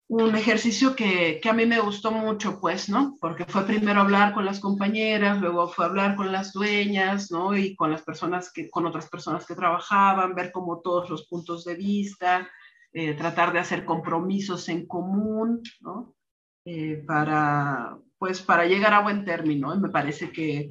un 0.07 0.35
ejercicio 0.35 0.95
que, 0.95 1.39
que, 1.41 1.49
a 1.49 1.53
mí 1.53 1.65
me 1.65 1.79
gustó 1.79 2.11
mucho, 2.11 2.59
pues, 2.59 2.89
¿no? 2.89 3.17
Porque 3.19 3.45
fue 3.45 3.65
primero 3.65 4.01
hablar 4.01 4.33
con 4.33 4.45
las 4.45 4.59
compañeras, 4.59 5.41
luego 5.41 5.67
fue 5.67 5.85
hablar 5.85 6.15
con 6.15 6.31
las 6.31 6.53
dueñas, 6.53 7.31
¿no? 7.31 7.57
Y 7.57 7.75
con 7.75 7.91
las 7.91 8.03
personas 8.03 8.51
que, 8.53 8.69
con 8.69 8.85
otras 8.85 9.09
personas 9.09 9.45
que 9.45 9.55
trabajaban, 9.55 10.35
ver 10.35 10.51
como 10.51 10.81
todos 10.81 11.09
los 11.09 11.27
puntos 11.27 11.65
de 11.65 11.75
vista, 11.75 12.47
eh, 12.93 13.15
tratar 13.15 13.51
de 13.51 13.59
hacer 13.59 13.83
compromisos 13.83 14.69
en 14.69 14.85
común, 14.85 15.63
¿no? 15.81 16.15
Eh, 16.65 17.03
para, 17.07 17.97
pues, 18.19 18.41
para 18.41 18.65
llegar 18.65 18.93
a 18.93 19.01
buen 19.01 19.25
término. 19.25 19.73
Y 19.73 19.79
me 19.79 19.89
parece 19.89 20.31
que, 20.31 20.69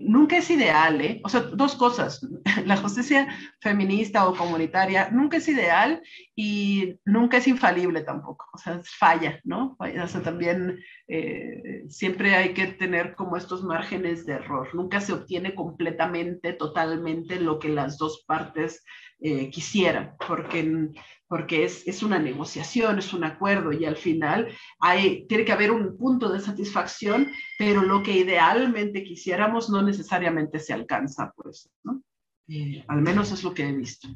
nunca 0.00 0.36
es 0.36 0.50
ideal, 0.50 1.00
¿eh? 1.00 1.20
O 1.24 1.28
sea, 1.28 1.40
dos 1.40 1.74
cosas. 1.74 2.26
La 2.66 2.76
justicia 2.76 3.28
feminista 3.60 4.28
o 4.28 4.34
comunitaria 4.34 5.10
nunca 5.10 5.38
es 5.38 5.48
ideal 5.48 6.02
y 6.36 6.98
nunca 7.04 7.38
es 7.38 7.48
infalible 7.48 8.02
tampoco. 8.02 8.46
O 8.52 8.58
sea, 8.58 8.80
falla, 8.84 9.40
¿no? 9.44 9.76
O 9.78 10.08
sea, 10.08 10.22
también 10.22 10.78
eh, 11.08 11.84
siempre 11.88 12.34
hay 12.34 12.54
que 12.54 12.68
tener 12.68 13.14
como 13.14 13.36
estos 13.36 13.62
márgenes 13.62 14.24
de 14.26 14.34
error. 14.34 14.68
Nunca 14.74 15.00
se 15.00 15.12
obtiene 15.12 15.54
completamente, 15.54 16.52
totalmente 16.52 17.40
lo 17.40 17.58
que 17.58 17.68
las 17.68 17.98
dos 17.98 18.24
partes 18.26 18.84
eh, 19.20 19.50
quisieran, 19.50 20.14
porque 20.26 20.90
porque 21.32 21.64
es, 21.64 21.88
es, 21.88 22.02
una 22.02 22.18
negociación, 22.18 22.98
es 22.98 23.14
un 23.14 23.24
acuerdo 23.24 23.72
y 23.72 23.86
al 23.86 23.96
final 23.96 24.54
hay, 24.78 25.26
tiene 25.28 25.46
que 25.46 25.52
haber 25.52 25.70
un 25.70 25.96
punto 25.96 26.28
de 26.28 26.38
satisfacción, 26.40 27.26
pero 27.58 27.80
lo 27.80 28.02
que 28.02 28.12
idealmente 28.12 29.02
quisiéramos 29.02 29.70
no 29.70 29.80
necesariamente 29.80 30.60
se 30.60 30.74
alcanza, 30.74 31.32
pues, 31.34 31.70
¿no? 31.84 32.02
Eh, 32.48 32.84
al 32.86 33.00
menos 33.00 33.32
es 33.32 33.42
lo 33.44 33.54
que 33.54 33.66
he 33.66 33.72
visto. 33.72 34.08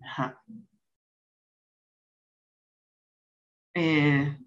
Ajá. 0.00 0.40
Eh, 3.74 4.38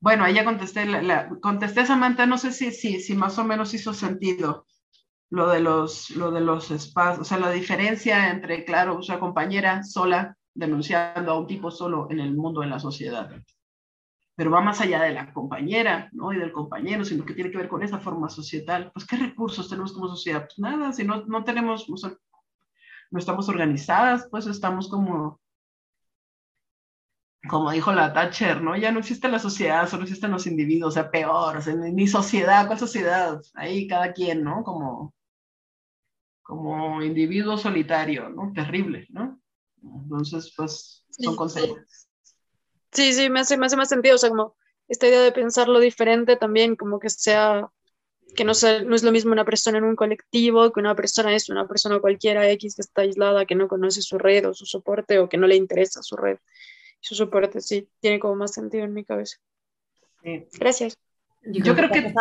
bueno, 0.00 0.24
ahí 0.24 0.34
ya 0.34 0.44
contesté, 0.44 0.84
la, 0.84 1.30
contesté 1.40 1.80
a 1.80 1.86
Samantha, 1.86 2.26
no 2.26 2.36
sé 2.36 2.52
si, 2.52 2.72
si, 2.72 3.00
si 3.00 3.14
más 3.14 3.38
o 3.38 3.44
menos 3.44 3.72
hizo 3.72 3.94
sentido 3.94 4.66
lo 5.30 5.48
de 5.48 5.60
los, 5.60 6.10
lo 6.10 6.30
de 6.30 6.42
los 6.42 6.70
espacios, 6.70 7.22
o 7.22 7.24
sea, 7.24 7.38
la 7.38 7.52
diferencia 7.52 8.30
entre, 8.30 8.66
claro, 8.66 8.98
o 8.98 9.02
sea, 9.02 9.18
compañera 9.18 9.82
sola 9.82 10.36
denunciando 10.54 11.32
a 11.32 11.38
un 11.38 11.46
tipo 11.46 11.70
solo 11.70 12.08
en 12.10 12.20
el 12.20 12.34
mundo, 12.34 12.62
en 12.62 12.70
la 12.70 12.78
sociedad. 12.78 13.30
Pero 14.36 14.50
va 14.50 14.60
más 14.60 14.80
allá 14.80 15.02
de 15.02 15.12
la 15.12 15.32
compañera, 15.32 16.08
¿no? 16.12 16.32
Y 16.32 16.38
del 16.38 16.52
compañero, 16.52 17.04
sino 17.04 17.24
que 17.24 17.34
tiene 17.34 17.50
que 17.50 17.58
ver 17.58 17.68
con 17.68 17.82
esa 17.82 17.98
forma 17.98 18.28
societal. 18.28 18.90
Pues, 18.92 19.06
¿qué 19.06 19.16
recursos 19.16 19.68
tenemos 19.68 19.92
como 19.92 20.08
sociedad? 20.08 20.46
Pues 20.46 20.58
nada, 20.58 20.92
si 20.92 21.04
no, 21.04 21.24
no 21.26 21.44
tenemos, 21.44 21.88
no 21.88 23.18
estamos 23.18 23.48
organizadas, 23.48 24.28
pues 24.30 24.46
estamos 24.46 24.88
como, 24.88 25.40
como 27.48 27.70
dijo 27.70 27.92
la 27.92 28.12
Thatcher, 28.12 28.62
¿no? 28.62 28.76
Ya 28.76 28.90
no 28.90 29.00
existe 29.00 29.28
la 29.28 29.38
sociedad, 29.38 29.88
solo 29.88 30.04
existen 30.04 30.30
los 30.30 30.46
individuos, 30.46 30.88
o 30.88 30.94
sea, 30.94 31.10
peor, 31.10 31.56
o 31.58 31.60
sea, 31.62 31.74
ni 31.74 32.06
sociedad, 32.08 32.66
¿cuál 32.66 32.78
sociedad? 32.78 33.40
Ahí 33.54 33.86
cada 33.86 34.12
quien, 34.12 34.42
¿no? 34.42 34.64
Como, 34.64 35.14
como 36.42 37.02
individuo 37.02 37.56
solitario, 37.58 38.30
¿no? 38.30 38.52
Terrible, 38.52 39.06
¿no? 39.10 39.40
Entonces, 40.02 40.52
pues 40.56 41.04
son 41.10 41.36
consejos. 41.36 41.78
Sí, 42.92 43.12
sí, 43.12 43.28
me 43.28 43.40
hace, 43.40 43.56
me 43.56 43.66
hace 43.66 43.76
más 43.76 43.88
sentido, 43.88 44.14
o 44.14 44.18
sea, 44.18 44.30
como 44.30 44.56
esta 44.88 45.08
idea 45.08 45.22
de 45.22 45.32
pensarlo 45.32 45.80
diferente 45.80 46.36
también, 46.36 46.76
como 46.76 47.00
que 47.00 47.10
sea, 47.10 47.70
que 48.36 48.44
no, 48.44 48.54
sea, 48.54 48.82
no 48.82 48.94
es 48.94 49.02
lo 49.02 49.12
mismo 49.12 49.32
una 49.32 49.44
persona 49.44 49.78
en 49.78 49.84
un 49.84 49.96
colectivo, 49.96 50.72
que 50.72 50.80
una 50.80 50.94
persona 50.94 51.34
es 51.34 51.48
una 51.48 51.66
persona 51.66 51.98
cualquiera 51.98 52.48
X 52.50 52.76
que 52.76 52.82
está 52.82 53.02
aislada, 53.02 53.46
que 53.46 53.54
no 53.54 53.68
conoce 53.68 54.02
su 54.02 54.18
red 54.18 54.48
o 54.48 54.54
su 54.54 54.66
soporte 54.66 55.18
o 55.18 55.28
que 55.28 55.36
no 55.36 55.46
le 55.46 55.56
interesa 55.56 56.02
su 56.02 56.16
red 56.16 56.38
y 57.00 57.06
su 57.06 57.14
soporte, 57.14 57.60
sí, 57.60 57.88
tiene 58.00 58.20
como 58.20 58.36
más 58.36 58.52
sentido 58.52 58.84
en 58.84 58.94
mi 58.94 59.04
cabeza. 59.04 59.38
Gracias. 60.58 60.96
Yo, 61.42 61.74
creo 61.74 61.90
que... 61.90 62.14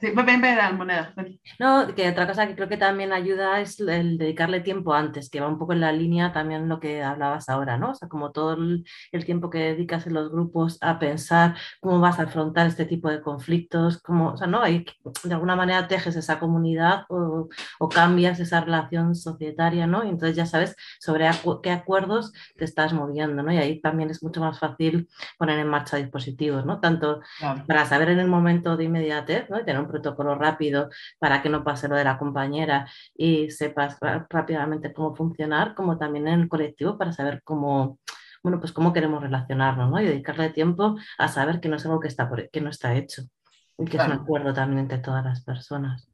Sí, 0.00 0.10
ven, 0.10 0.40
ven, 0.40 0.76
moneda. 0.76 1.14
No, 1.58 1.94
que 1.94 2.08
otra 2.10 2.26
cosa 2.26 2.46
que 2.46 2.54
creo 2.54 2.68
que 2.68 2.76
también 2.76 3.12
ayuda 3.12 3.60
es 3.60 3.80
el 3.80 4.18
dedicarle 4.18 4.60
tiempo 4.60 4.94
antes, 4.94 5.30
que 5.30 5.40
va 5.40 5.48
un 5.48 5.58
poco 5.58 5.72
en 5.72 5.80
la 5.80 5.92
línea 5.92 6.32
también 6.32 6.68
lo 6.68 6.80
que 6.80 7.02
hablabas 7.02 7.48
ahora, 7.48 7.78
¿no? 7.78 7.90
O 7.90 7.94
sea, 7.94 8.08
como 8.08 8.32
todo 8.32 8.54
el, 8.54 8.84
tiempo 9.24 9.48
que 9.48 9.58
dedicas 9.58 10.06
en 10.06 10.14
los 10.14 10.30
grupos 10.30 10.78
a 10.82 10.98
pensar 10.98 11.56
cómo 11.80 12.00
vas 12.00 12.18
a 12.18 12.24
afrontar 12.24 12.66
este 12.66 12.84
tipo 12.84 13.08
de 13.08 13.22
conflictos, 13.22 14.02
cómo, 14.02 14.32
o 14.32 14.36
sea, 14.36 14.46
¿no? 14.46 14.62
Hay, 14.62 14.84
de 15.24 15.34
alguna 15.34 15.56
manera 15.56 15.88
tejes 15.88 16.16
esa 16.16 16.38
comunidad 16.38 17.04
o, 17.08 17.48
o 17.78 17.88
cambias 17.88 18.40
esa 18.40 18.60
relación 18.60 19.14
societaria, 19.14 19.86
¿no? 19.86 20.04
Y 20.04 20.08
entonces 20.08 20.36
ya 20.36 20.46
sabes 20.46 20.76
sobre 21.00 21.28
qué 21.62 21.70
acuerdos 21.70 22.32
te 22.56 22.64
estás 22.64 22.92
moviendo, 22.92 23.42
¿no? 23.42 23.52
Y 23.52 23.58
ahí 23.58 23.80
también 23.80 24.10
es 24.10 24.22
mucho 24.22 24.40
más 24.40 24.58
fácil 24.58 25.08
poner 25.38 25.58
en 25.58 25.68
marcha 25.68 25.96
dispositivos, 25.96 26.66
¿no? 26.66 26.80
Tanto 26.80 27.20
para 27.66 27.86
saber 27.86 28.10
en 28.10 28.18
el 28.18 28.28
momento 28.28 28.76
de 28.76 28.84
inmediatez, 29.34 29.50
¿no? 29.50 29.60
Y 29.60 29.64
tener 29.64 29.80
un 29.80 29.88
protocolo 29.88 30.34
rápido 30.34 30.90
para 31.18 31.42
que 31.42 31.48
no 31.48 31.64
pase 31.64 31.88
lo 31.88 31.96
de 31.96 32.04
la 32.04 32.18
compañera 32.18 32.88
y 33.14 33.50
sepas 33.50 33.98
rápidamente 34.30 34.92
cómo 34.92 35.14
funcionar, 35.14 35.74
como 35.74 35.98
también 35.98 36.28
en 36.28 36.40
el 36.40 36.48
colectivo 36.48 36.98
para 36.98 37.12
saber 37.12 37.42
cómo, 37.44 37.98
bueno, 38.42 38.60
pues 38.60 38.72
cómo 38.72 38.92
queremos 38.92 39.22
relacionarnos, 39.22 39.90
¿no? 39.90 40.00
Y 40.00 40.06
dedicarle 40.06 40.50
tiempo 40.50 40.96
a 41.18 41.28
saber 41.28 41.60
que 41.60 41.68
no 41.68 41.76
es 41.76 41.84
algo 41.84 42.00
que, 42.00 42.08
está 42.08 42.28
por, 42.28 42.50
que 42.50 42.60
no 42.60 42.70
está 42.70 42.94
hecho 42.94 43.22
y 43.78 43.84
que 43.86 43.96
es 43.96 44.04
un 44.04 44.12
acuerdo 44.12 44.54
también 44.54 44.80
entre 44.80 44.98
todas 44.98 45.24
las 45.24 45.42
personas. 45.42 46.08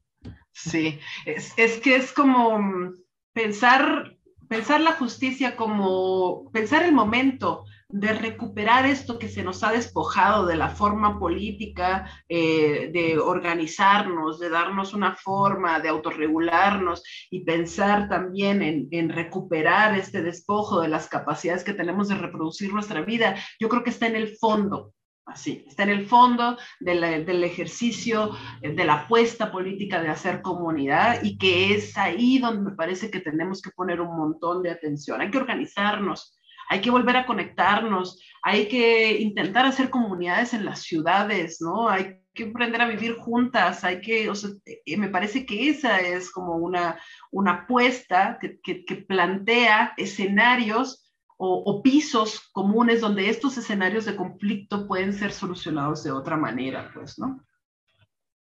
Sí, 0.52 0.98
es, 1.26 1.52
es 1.56 1.78
que 1.80 1.96
es 1.96 2.12
como 2.12 2.92
pensar, 3.32 4.16
pensar 4.48 4.80
la 4.80 4.92
justicia 4.92 5.56
como 5.56 6.50
pensar 6.52 6.84
el 6.84 6.92
momento, 6.92 7.64
de 7.92 8.12
recuperar 8.12 8.86
esto 8.86 9.18
que 9.18 9.28
se 9.28 9.42
nos 9.42 9.62
ha 9.64 9.72
despojado 9.72 10.46
de 10.46 10.56
la 10.56 10.68
forma 10.68 11.18
política, 11.18 12.10
eh, 12.28 12.90
de 12.92 13.18
organizarnos, 13.18 14.38
de 14.38 14.48
darnos 14.48 14.94
una 14.94 15.16
forma, 15.16 15.80
de 15.80 15.88
autorregularnos 15.88 17.02
y 17.30 17.44
pensar 17.44 18.08
también 18.08 18.62
en, 18.90 19.08
recuperar 19.10 19.98
este 19.98 20.22
despojo 20.22 20.80
de 20.80 20.88
las 20.88 21.08
capacidades 21.08 21.64
que 21.64 21.74
tenemos 21.74 22.08
de 22.08 22.14
reproducir 22.14 22.72
nuestra 22.72 23.02
vida, 23.02 23.36
yo 23.58 23.68
creo 23.68 23.82
que 23.82 23.90
está 23.90 24.06
en 24.06 24.16
el 24.16 24.36
fondo. 24.36 24.92
Así, 25.26 25.64
está 25.68 25.84
en 25.84 25.90
el 25.90 26.06
fondo 26.06 26.56
del 26.80 27.44
ejercicio, 27.44 28.32
de 28.62 28.84
la 28.84 29.02
apuesta 29.02 29.52
política 29.52 30.02
de 30.02 30.08
hacer 30.08 30.42
comunidad 30.42 31.22
y 31.22 31.38
que 31.38 31.72
es 31.74 31.96
ahí 31.96 32.38
donde 32.38 32.70
me 32.70 32.76
parece 32.76 33.10
que 33.10 33.20
tenemos 33.20 33.62
que 33.62 33.70
poner 33.70 34.00
un 34.00 34.16
montón 34.16 34.62
de 34.62 34.70
atención. 34.70 35.20
Hay 35.20 35.30
que 35.30 35.38
organizarnos, 35.38 36.39
hay 36.70 36.80
que 36.80 36.90
volver 36.92 37.16
a 37.16 37.26
conectarnos, 37.26 38.22
hay 38.42 38.68
que 38.68 39.20
intentar 39.20 39.66
hacer 39.66 39.90
comunidades 39.90 40.54
en 40.54 40.64
las 40.64 40.82
ciudades, 40.82 41.60
¿no? 41.60 41.88
Hay 41.88 42.20
que 42.32 42.44
aprender 42.44 42.80
a 42.80 42.86
vivir 42.86 43.16
juntas, 43.16 43.82
hay 43.82 44.00
que, 44.00 44.30
o 44.30 44.36
sea, 44.36 44.50
eh, 44.64 44.96
me 44.96 45.08
parece 45.08 45.44
que 45.44 45.68
esa 45.68 45.98
es 45.98 46.30
como 46.30 46.54
una, 46.58 46.96
una 47.32 47.64
apuesta 47.64 48.38
que, 48.40 48.96
plantea 49.08 49.94
escenarios 49.96 51.12
o, 51.36 51.64
o, 51.66 51.82
pisos 51.82 52.48
comunes 52.52 53.00
donde 53.00 53.28
estos 53.28 53.58
escenarios 53.58 54.04
de 54.04 54.14
conflicto 54.14 54.86
pueden 54.86 55.12
ser 55.12 55.32
solucionados 55.32 56.04
de 56.04 56.12
otra 56.12 56.36
manera, 56.36 56.88
pues, 56.94 57.18
¿no? 57.18 57.44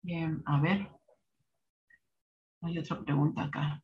Bien, 0.02 0.42
a 0.44 0.60
ver. 0.60 0.88
Hay 2.62 2.78
otra 2.80 3.00
pregunta 3.00 3.44
acá. 3.44 3.80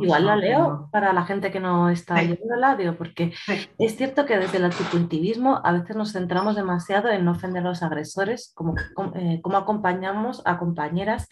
Igual 0.00 0.26
la 0.26 0.36
leo 0.36 0.88
para 0.90 1.12
la 1.12 1.24
gente 1.24 1.50
que 1.50 1.60
no 1.60 1.90
está 1.90 2.14
leyéndola, 2.22 2.76
digo, 2.76 2.94
porque 2.94 3.32
es 3.78 3.96
cierto 3.96 4.26
que 4.26 4.38
desde 4.38 4.58
el 4.58 4.64
antipunitivismo 4.64 5.60
a 5.64 5.72
veces 5.72 5.96
nos 5.96 6.12
centramos 6.12 6.56
demasiado 6.56 7.08
en 7.08 7.24
no 7.24 7.32
ofender 7.32 7.62
a 7.62 7.68
los 7.68 7.82
agresores, 7.82 8.52
como, 8.54 8.74
eh, 9.14 9.40
como 9.42 9.56
acompañamos 9.56 10.42
a 10.44 10.58
compañeras 10.58 11.28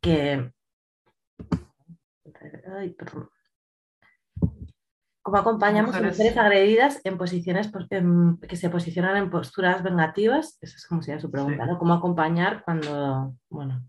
que... 0.00 0.50
Como 5.22 5.36
acompañamos 5.36 5.94
a 5.94 6.02
mujeres. 6.02 6.36
agredidas 6.36 7.00
en 7.04 7.16
posiciones 7.16 7.68
pues, 7.68 7.86
que 7.88 8.56
se 8.56 8.70
posicionan 8.70 9.16
en 9.16 9.30
posturas 9.30 9.82
vengativas, 9.82 10.58
eso 10.60 10.76
es 10.76 10.86
como 10.86 11.00
sería 11.00 11.20
su 11.20 11.30
pregunta, 11.30 11.64
¿no? 11.64 11.78
¿Cómo 11.78 11.94
acompañar 11.94 12.64
cuando, 12.64 13.34
bueno... 13.48 13.84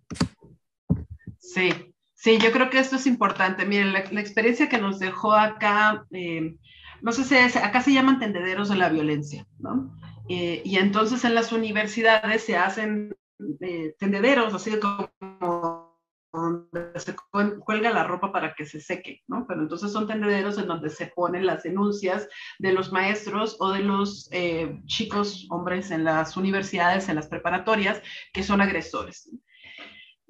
Sí, 1.40 1.93
Sí, 2.24 2.38
yo 2.38 2.54
creo 2.54 2.70
que 2.70 2.80
esto 2.80 2.96
es 2.96 3.06
importante. 3.06 3.66
Miren, 3.66 3.92
la, 3.92 4.00
experiencia 4.00 4.70
que 4.70 4.78
nos 4.78 4.98
dejó 4.98 5.34
acá, 5.34 6.06
eh, 6.12 6.56
no 7.02 7.12
sé 7.12 7.26
si 7.26 7.36
acá 7.58 7.82
se 7.82 7.92
llaman 7.92 8.18
tendederos 8.18 8.70
de 8.70 8.78
la 8.78 8.88
violencia, 8.88 9.46
¿no? 9.60 10.00
Eh, 10.30 10.62
y 10.64 10.78
entonces 10.78 11.26
en 11.26 11.36
las 11.36 11.52
universidades 11.52 12.46
se 12.46 12.56
hacen 12.56 13.14
eh, 13.60 13.94
tendederos, 14.00 14.54
así 14.54 14.72
como 14.80 16.00
donde 16.32 16.98
se 16.98 17.14
cuelga 17.60 17.92
la 17.92 18.06
ropa 18.06 18.32
para 18.32 18.56
que 18.56 18.66
se 18.66 18.80
seque, 18.80 19.22
¿no? 19.28 19.46
Pero 19.46 19.64
entonces 19.64 19.92
son 19.92 20.08
tendederos 20.08 20.58
en 20.58 20.68
donde 20.68 20.92
se 20.92 21.08
ponen 21.08 21.46
las 21.46 21.64
denuncias 21.64 22.30
de 22.58 22.72
los 22.72 22.94
maestros 22.94 23.58
o 23.60 23.70
de 23.72 23.82
los 23.82 24.30
chicos, 24.86 25.46
hombres 25.50 25.92
en 25.92 26.06
las 26.06 26.38
universidades, 26.38 27.10
en 27.10 27.16
las 27.16 27.28
preparatorias, 27.28 28.02
que 28.32 28.44
son 28.44 28.62
agresores. 28.62 29.30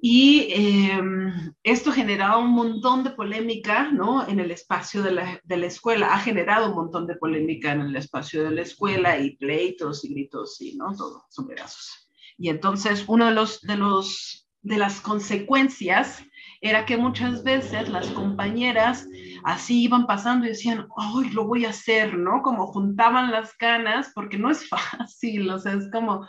Y 0.06 0.52
em, 0.52 1.32
esto 1.64 1.90
generado 1.94 2.42
un 2.42 2.50
montón 2.50 3.06
de 3.06 3.12
polémica 3.12 3.90
¿no? 3.90 4.28
en 4.28 4.42
el 4.42 4.52
espacio 4.52 5.02
de 5.02 5.12
la, 5.12 5.40
de 5.46 5.56
la, 5.56 5.68
escuela, 5.68 6.14
ha 6.14 6.20
generado 6.20 6.72
un 6.72 6.76
montón 6.76 7.08
de 7.08 7.16
polémica 7.16 7.72
en 7.72 7.80
el 7.80 7.96
espacio 7.96 8.44
de 8.44 8.52
la 8.52 8.64
escuela 8.64 9.18
y 9.18 9.38
pleitos 9.38 10.04
y 10.04 10.10
gritos 10.10 10.60
y 10.60 10.76
¿no? 10.76 10.94
todo, 10.94 11.24
son 11.30 11.48
pedazos. 11.48 12.10
Y 12.38 12.50
entonces 12.50 13.06
uno 13.08 13.28
de 13.28 13.32
los, 13.32 13.62
de 13.62 13.78
los 13.78 14.44
de 14.64 14.78
las 14.78 15.02
consecuencias 15.02 16.24
era 16.62 16.86
que 16.86 16.98
muchas 16.98 17.44
veces 17.44 17.90
las 17.90 18.08
compañeras 18.08 19.08
así 19.44 19.84
iban 19.84 20.08
pasando 20.08 20.46
y 20.46 20.50
decían, 20.50 20.88
¡ay, 20.98 21.30
lo 21.32 21.46
voy 21.46 21.66
a 21.66 21.70
hacer! 21.70 22.18
¿no? 22.18 22.42
Como 22.42 22.68
juntaban 22.68 23.32
las 23.32 23.58
ganas, 23.58 24.12
porque 24.16 24.38
no 24.38 24.50
es 24.50 24.68
fácil, 24.70 25.50
o 25.50 25.60
sea, 25.60 25.74
es 25.74 25.90
como, 25.92 26.26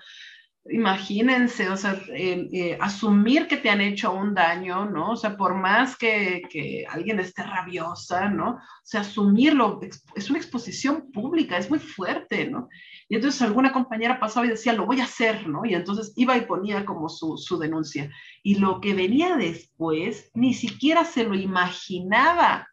imagínense, 0.70 1.68
o 1.68 1.76
sea, 1.76 2.00
eh, 2.08 2.78
asumir 2.80 3.46
que 3.46 3.58
te 3.58 3.68
han 3.68 3.82
hecho 3.82 4.12
un 4.12 4.32
daño, 4.32 4.86
¿no? 4.86 5.10
O 5.10 5.16
sea, 5.16 5.36
por 5.36 5.54
más 5.54 5.96
que, 5.96 6.42
que, 6.48 6.86
alguien 6.88 7.20
esté 7.20 7.42
rabiosa, 7.42 8.28
¿no? 8.30 8.52
O 8.52 8.60
sea, 8.82 9.02
asumirlo 9.02 9.80
es 10.14 10.30
una 10.30 10.38
exposición 10.38 11.10
pública, 11.12 11.58
es 11.58 11.68
muy 11.68 11.78
fuerte, 11.78 12.48
¿no? 12.48 12.68
Y 13.08 13.16
entonces 13.16 13.42
alguna 13.42 13.72
compañera 13.72 14.18
pasaba 14.18 14.46
y 14.46 14.50
decía, 14.50 14.72
lo 14.72 14.86
voy 14.86 15.00
a 15.00 15.04
hacer, 15.04 15.46
¿no? 15.46 15.66
Y 15.66 15.74
entonces 15.74 16.14
iba 16.16 16.36
y 16.36 16.46
ponía 16.46 16.86
como 16.86 17.10
su, 17.10 17.36
su 17.36 17.58
denuncia. 17.58 18.10
Y 18.42 18.56
lo 18.56 18.80
que 18.80 18.94
venía 18.94 19.36
después, 19.36 20.30
ni 20.34 20.54
siquiera 20.54 21.04
se 21.04 21.24
lo 21.24 21.34
imaginaba, 21.34 22.68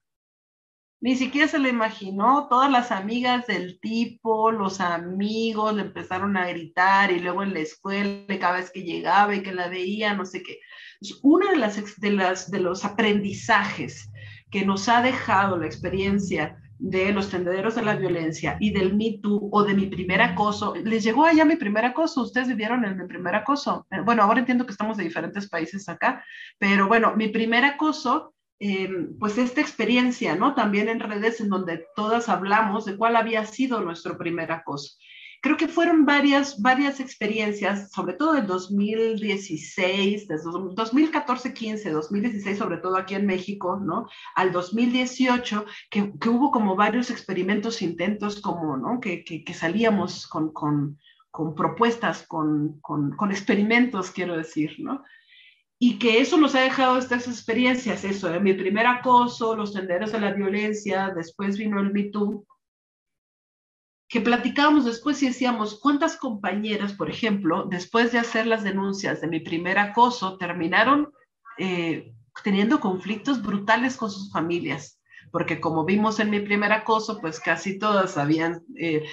ni 1.02 1.15
siquiera 1.15 1.48
se 1.48 1.57
lo 1.57 1.68
imaginó, 1.68 2.48
todas 2.48 2.69
las 2.72 2.91
amigas 2.91 3.48
del 3.48 3.80
tipo, 3.80 4.52
los 4.52 4.80
amigos 4.80 5.76
le 5.76 5.82
empezaron 5.82 6.38
a 6.38 6.48
gritar 6.48 7.11
y 7.11 7.19
luego 7.19 7.41
en 7.41 7.53
la 7.53 7.60
escuela 7.60 8.40
cada 8.40 8.57
vez 8.57 8.69
que 8.72 8.84
llegaba 8.84 9.36
y 9.36 9.41
que 9.41 9.52
la 9.52 9.68
veía, 9.68 10.14
no 10.14 10.26
sé 10.26 10.44
qué. 10.44 10.60
Es 11.02 11.19
una 11.23 11.49
de 11.52 11.57
las, 11.57 11.76
de 11.99 12.36
de 12.49 12.60
los 12.60 12.86
aprendizajes 12.86 14.11
que 14.52 14.64
nos 14.64 14.88
ha 14.90 15.02
dejado 15.02 15.57
la 15.57 15.65
experiencia 15.65 16.56
de 16.78 17.11
los 17.14 17.30
tendederos 17.30 17.76
de 17.76 17.84
la 17.84 17.95
violencia 17.95 18.57
y 18.60 18.72
del 18.72 18.95
Me 18.95 19.19
Too 19.22 19.49
o 19.52 19.64
de 19.64 19.73
mi 19.73 19.88
primer 19.88 20.22
acoso. 20.22 20.76
¿Les 20.84 21.03
llegó 21.03 21.26
allá 21.26 21.45
mi 21.45 21.56
primer 21.56 21.86
acoso? 21.86 22.22
¿Ustedes 22.22 22.48
vivieron 22.48 22.86
en 22.86 22.98
mi 22.98 23.07
primer 23.07 23.34
acoso? 23.34 23.88
Bueno, 24.06 24.23
ahora 24.23 24.40
entiendo 24.40 24.65
que 24.65 24.72
estamos 24.72 24.98
de 24.98 25.03
diferentes 25.03 25.49
países 25.49 25.90
acá, 25.90 26.23
pero 26.60 26.88
bueno, 26.88 27.15
mi 27.15 27.28
primer 27.28 27.65
acoso 27.65 28.36
Em, 28.63 29.17
pues 29.17 29.39
esta 29.39 29.59
experiencia, 29.59 30.35
¿no? 30.35 30.53
También 30.53 30.88
en 30.88 30.99
redes 30.99 31.41
en 31.41 31.49
donde 31.49 31.83
todas 31.95 32.29
hablamos 32.29 32.85
de 32.85 32.95
cuál 32.95 33.15
había 33.15 33.43
sido 33.43 33.81
nuestro 33.81 34.19
primer 34.19 34.51
acoso. 34.51 34.97
Creo 35.41 35.57
que 35.57 35.67
fueron 35.67 36.05
varias, 36.05 36.61
varias 36.61 36.99
experiencias, 36.99 37.91
sobre 37.91 38.13
todo 38.13 38.35
en 38.35 38.45
2016, 38.45 40.27
desde 40.27 40.51
2014, 40.75 41.51
15, 41.55 41.89
2016, 41.89 42.55
sobre 42.59 42.77
todo 42.77 42.97
aquí 42.97 43.15
en 43.15 43.25
México, 43.25 43.79
¿no? 43.83 44.07
Al 44.35 44.51
2018, 44.51 45.65
que, 45.89 46.13
hubo 46.29 46.51
como 46.51 46.75
varios 46.75 47.09
experimentos, 47.09 47.81
intentos, 47.81 48.41
como, 48.41 48.77
¿no? 48.77 48.99
Que, 48.99 49.43
salíamos 49.55 50.27
con, 50.27 50.53
con, 50.53 50.99
con 51.31 51.55
propuestas, 51.55 52.27
con, 52.27 52.79
con 52.79 53.31
experimentos, 53.31 54.11
quiero 54.11 54.38
decir, 54.38 54.75
¿no? 54.77 55.03
Y 55.83 55.97
que 55.97 56.21
eso 56.21 56.37
nos 56.37 56.53
ha 56.53 56.61
dejado 56.61 56.99
estas 56.99 57.27
experiencias, 57.27 58.03
eso, 58.03 58.29
de 58.29 58.39
mi 58.39 58.53
primer 58.53 58.85
acoso, 58.85 59.55
los 59.55 59.73
senderos 59.73 60.11
de 60.11 60.19
la 60.19 60.31
violencia, 60.31 61.09
después 61.09 61.57
vino 61.57 61.79
el 61.79 61.91
Me 61.91 62.11
que 64.07 64.21
platicábamos 64.21 64.85
después 64.85 65.23
y 65.23 65.27
decíamos, 65.29 65.79
¿cuántas 65.79 66.17
compañeras, 66.17 66.93
por 66.93 67.09
ejemplo, 67.09 67.65
después 67.67 68.11
de 68.11 68.19
hacer 68.19 68.45
las 68.45 68.63
denuncias 68.63 69.21
de 69.21 69.27
mi 69.27 69.39
primer 69.39 69.79
acoso, 69.79 70.37
terminaron 70.37 71.11
eh, 71.57 72.13
teniendo 72.43 72.79
conflictos 72.79 73.41
brutales 73.41 73.97
con 73.97 74.11
sus 74.11 74.31
familias? 74.31 75.01
Porque 75.31 75.59
como 75.59 75.85
vimos 75.85 76.19
en 76.19 76.29
mi 76.29 76.39
primer 76.39 76.71
acoso, 76.71 77.19
pues 77.19 77.39
casi 77.39 77.79
todas 77.79 78.11
sabían 78.11 78.63
eh, 78.77 79.03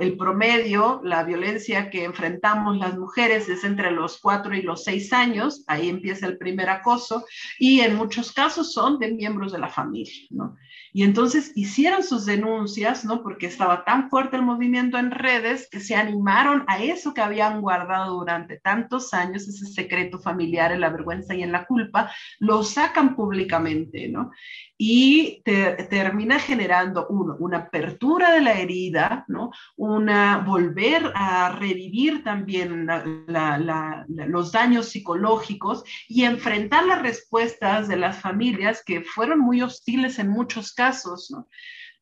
el 0.00 0.16
promedio, 0.16 1.00
la 1.04 1.22
violencia 1.24 1.90
que 1.90 2.04
enfrentamos 2.04 2.78
las 2.78 2.96
mujeres 2.98 3.48
es 3.48 3.64
entre 3.64 3.90
los 3.90 4.18
cuatro 4.20 4.54
y 4.54 4.62
los 4.62 4.84
seis 4.84 5.12
años, 5.12 5.64
ahí 5.66 5.88
empieza 5.88 6.26
el 6.26 6.38
primer 6.38 6.70
acoso, 6.70 7.24
y 7.58 7.80
en 7.80 7.96
muchos 7.96 8.32
casos 8.32 8.72
son 8.72 8.98
de 8.98 9.12
miembros 9.12 9.52
de 9.52 9.58
la 9.58 9.68
familia, 9.68 10.26
¿no? 10.30 10.56
Y 10.96 11.02
entonces 11.02 11.52
hicieron 11.54 12.02
sus 12.02 12.24
denuncias, 12.24 13.04
¿no? 13.04 13.22
Porque 13.22 13.46
estaba 13.46 13.84
tan 13.84 14.08
fuerte 14.08 14.36
el 14.36 14.42
movimiento 14.42 14.96
en 14.96 15.10
redes 15.10 15.68
que 15.70 15.78
se 15.78 15.94
animaron 15.94 16.64
a 16.68 16.82
eso 16.82 17.12
que 17.12 17.20
habían 17.20 17.60
guardado 17.60 18.14
durante 18.14 18.58
tantos 18.60 19.12
años, 19.12 19.46
ese 19.46 19.66
secreto 19.66 20.18
familiar, 20.18 20.72
en 20.72 20.80
la 20.80 20.88
vergüenza 20.88 21.34
y 21.34 21.42
en 21.42 21.52
la 21.52 21.66
culpa, 21.66 22.10
lo 22.38 22.62
sacan 22.62 23.14
públicamente, 23.14 24.08
¿no? 24.08 24.30
Y 24.78 25.42
termina 25.44 26.38
generando 26.38 27.06
una 27.08 27.58
apertura 27.58 28.32
de 28.32 28.42
la 28.42 28.52
herida, 28.54 29.24
¿no? 29.28 29.50
Una 29.76 30.38
volver 30.38 31.12
a 31.14 31.50
revivir 31.50 32.22
también 32.22 32.86
los 33.26 34.52
daños 34.52 34.90
psicológicos 34.90 35.84
y 36.08 36.24
enfrentar 36.24 36.84
las 36.86 37.00
respuestas 37.00 37.88
de 37.88 37.96
las 37.96 38.20
familias 38.20 38.82
que 38.84 39.02
fueron 39.02 39.40
muy 39.40 39.62
hostiles 39.62 40.18
en 40.18 40.28
muchos 40.28 40.72
casos, 40.72 41.30
¿no? 41.30 41.48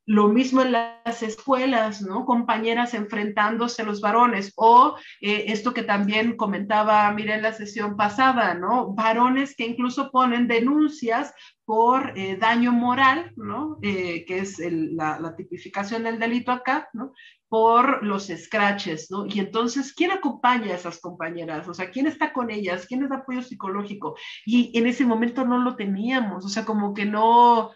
Lo 0.07 0.29
mismo 0.29 0.61
en 0.61 0.73
las 0.73 1.23
escuelas, 1.23 2.03
¿no? 2.03 2.27
Compañeras 2.27 2.93
enfrentándose 2.93 3.83
a 3.83 3.85
los 3.87 4.01
varones. 4.01 4.53
O 4.57 4.97
eh, 5.21 5.45
esto 5.49 5.73
que 5.73 5.83
también 5.83 6.37
comentaba, 6.37 7.11
mira, 7.13 7.35
en 7.37 7.43
la 7.43 7.53
sesión 7.53 7.97
pasada, 7.97 8.55
¿no? 8.55 8.93
Varones 8.95 9.55
que 9.57 9.67
incluso 9.67 10.11
ponen 10.11 10.47
denuncias 10.47 11.33
por 11.65 12.13
eh, 12.19 12.37
daño 12.37 12.73
moral, 12.73 13.33
¿no? 13.37 13.79
Eh, 13.83 14.25
que 14.27 14.39
es 14.39 14.59
la, 14.61 15.35
tipificación 15.37 16.03
del 16.03 16.19
delito 16.19 16.53
acá, 16.53 16.89
¿no? 16.93 17.13
Por 17.49 18.05
los 18.05 18.27
scratches, 18.27 19.11
¿no? 19.11 19.25
Y 19.27 19.41
entonces, 19.41 19.95
¿quién 19.95 20.11
acompaña 20.11 20.73
a 20.73 20.77
esas 20.77 21.01
compañeras? 21.01 21.67
O 21.67 21.73
sea, 21.73 21.91
¿quién 21.91 22.07
está 22.07 22.33
con 22.33 22.51
ellas? 22.51 22.87
¿Quién 22.87 23.05
es 23.05 23.11
apoyo 23.11 23.43
psicológico? 23.43 24.17
Y 24.45 24.77
en 24.79 24.87
ese 24.87 25.07
momento 25.07 25.47
no 25.47 25.59
lo 25.59 25.77
teníamos, 25.77 26.45
o 26.45 26.49
sea, 26.49 26.67
como 26.67 26.93
que 26.93 27.07
no, 27.07 27.71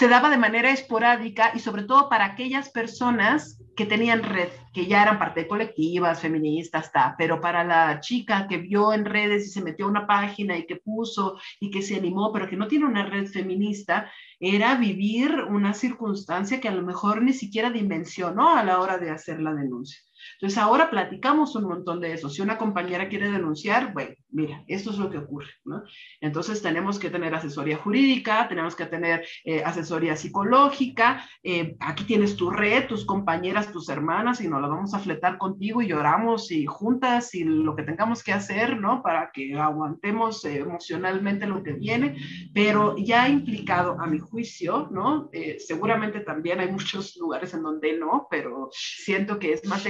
se 0.00 0.08
daba 0.08 0.30
de 0.30 0.38
manera 0.38 0.70
esporádica 0.70 1.52
y 1.54 1.58
sobre 1.58 1.82
todo 1.82 2.08
para 2.08 2.24
aquellas 2.24 2.70
personas 2.70 3.60
que 3.76 3.84
tenían 3.84 4.22
red, 4.22 4.48
que 4.72 4.86
ya 4.86 5.02
eran 5.02 5.18
parte 5.18 5.40
de 5.40 5.46
colectivas, 5.46 6.22
feministas, 6.22 6.86
está, 6.86 7.14
pero 7.18 7.38
para 7.42 7.64
la 7.64 8.00
chica 8.00 8.48
que 8.48 8.56
vio 8.56 8.94
en 8.94 9.04
redes 9.04 9.46
y 9.46 9.50
se 9.50 9.60
metió 9.60 9.84
a 9.84 9.90
una 9.90 10.06
página 10.06 10.56
y 10.56 10.64
que 10.64 10.76
puso 10.76 11.38
y 11.60 11.70
que 11.70 11.82
se 11.82 11.96
animó, 11.96 12.32
pero 12.32 12.48
que 12.48 12.56
no 12.56 12.66
tiene 12.66 12.86
una 12.86 13.04
red 13.04 13.26
feminista, 13.26 14.10
era 14.38 14.74
vivir 14.76 15.34
una 15.50 15.74
circunstancia 15.74 16.62
que 16.62 16.68
a 16.68 16.74
lo 16.74 16.80
mejor 16.80 17.20
ni 17.20 17.34
siquiera 17.34 17.68
dimensionó 17.68 18.56
a 18.56 18.64
la 18.64 18.80
hora 18.80 18.96
de 18.96 19.10
hacer 19.10 19.38
la 19.42 19.52
denuncia. 19.52 20.00
Entonces 20.34 20.58
ahora 20.58 20.90
platicamos 20.90 21.54
un 21.56 21.64
montón 21.64 22.00
de 22.00 22.12
eso. 22.12 22.28
Si 22.28 22.42
una 22.42 22.58
compañera 22.58 23.08
quiere 23.08 23.30
denunciar, 23.30 23.92
bueno, 23.92 24.14
mira, 24.30 24.64
esto 24.66 24.90
es 24.90 24.98
lo 24.98 25.10
que 25.10 25.18
ocurre, 25.18 25.50
¿no? 25.64 25.82
Entonces 26.20 26.62
tenemos 26.62 26.98
que 26.98 27.10
tener 27.10 27.34
asesoría 27.34 27.76
jurídica, 27.76 28.48
tenemos 28.48 28.74
que 28.74 28.86
tener 28.86 29.24
eh, 29.44 29.62
asesoría 29.64 30.16
psicológica, 30.16 31.28
eh, 31.42 31.76
aquí 31.80 32.04
tienes 32.04 32.36
tu 32.36 32.50
red, 32.50 32.86
tus 32.86 33.04
compañeras, 33.04 33.72
tus 33.72 33.88
hermanas 33.88 34.40
y 34.40 34.48
nos 34.48 34.60
la 34.60 34.68
vamos 34.68 34.94
a 34.94 34.98
fletar 34.98 35.38
contigo 35.38 35.82
y 35.82 35.88
lloramos 35.88 36.50
y 36.50 36.66
juntas 36.66 37.34
y 37.34 37.44
lo 37.44 37.74
que 37.74 37.82
tengamos 37.82 38.22
que 38.22 38.32
hacer, 38.32 38.78
¿no? 38.78 39.02
Para 39.02 39.30
que 39.32 39.54
aguantemos 39.58 40.44
eh, 40.44 40.58
emocionalmente 40.58 41.46
lo 41.46 41.62
que 41.62 41.72
viene, 41.72 42.16
pero 42.54 42.96
ya 42.96 43.28
implicado 43.28 44.00
a 44.00 44.06
mi 44.06 44.18
juicio, 44.18 44.88
¿no? 44.90 45.30
seguramente 45.58 46.20
también 46.20 46.60
hay 46.60 46.70
muchos 46.70 47.16
lugares 47.16 47.54
en 47.54 47.62
donde 47.62 47.98
no, 47.98 48.26
pero 48.30 48.68
siento 48.72 49.38
que 49.38 49.52
es 49.52 49.64
más 49.66 49.86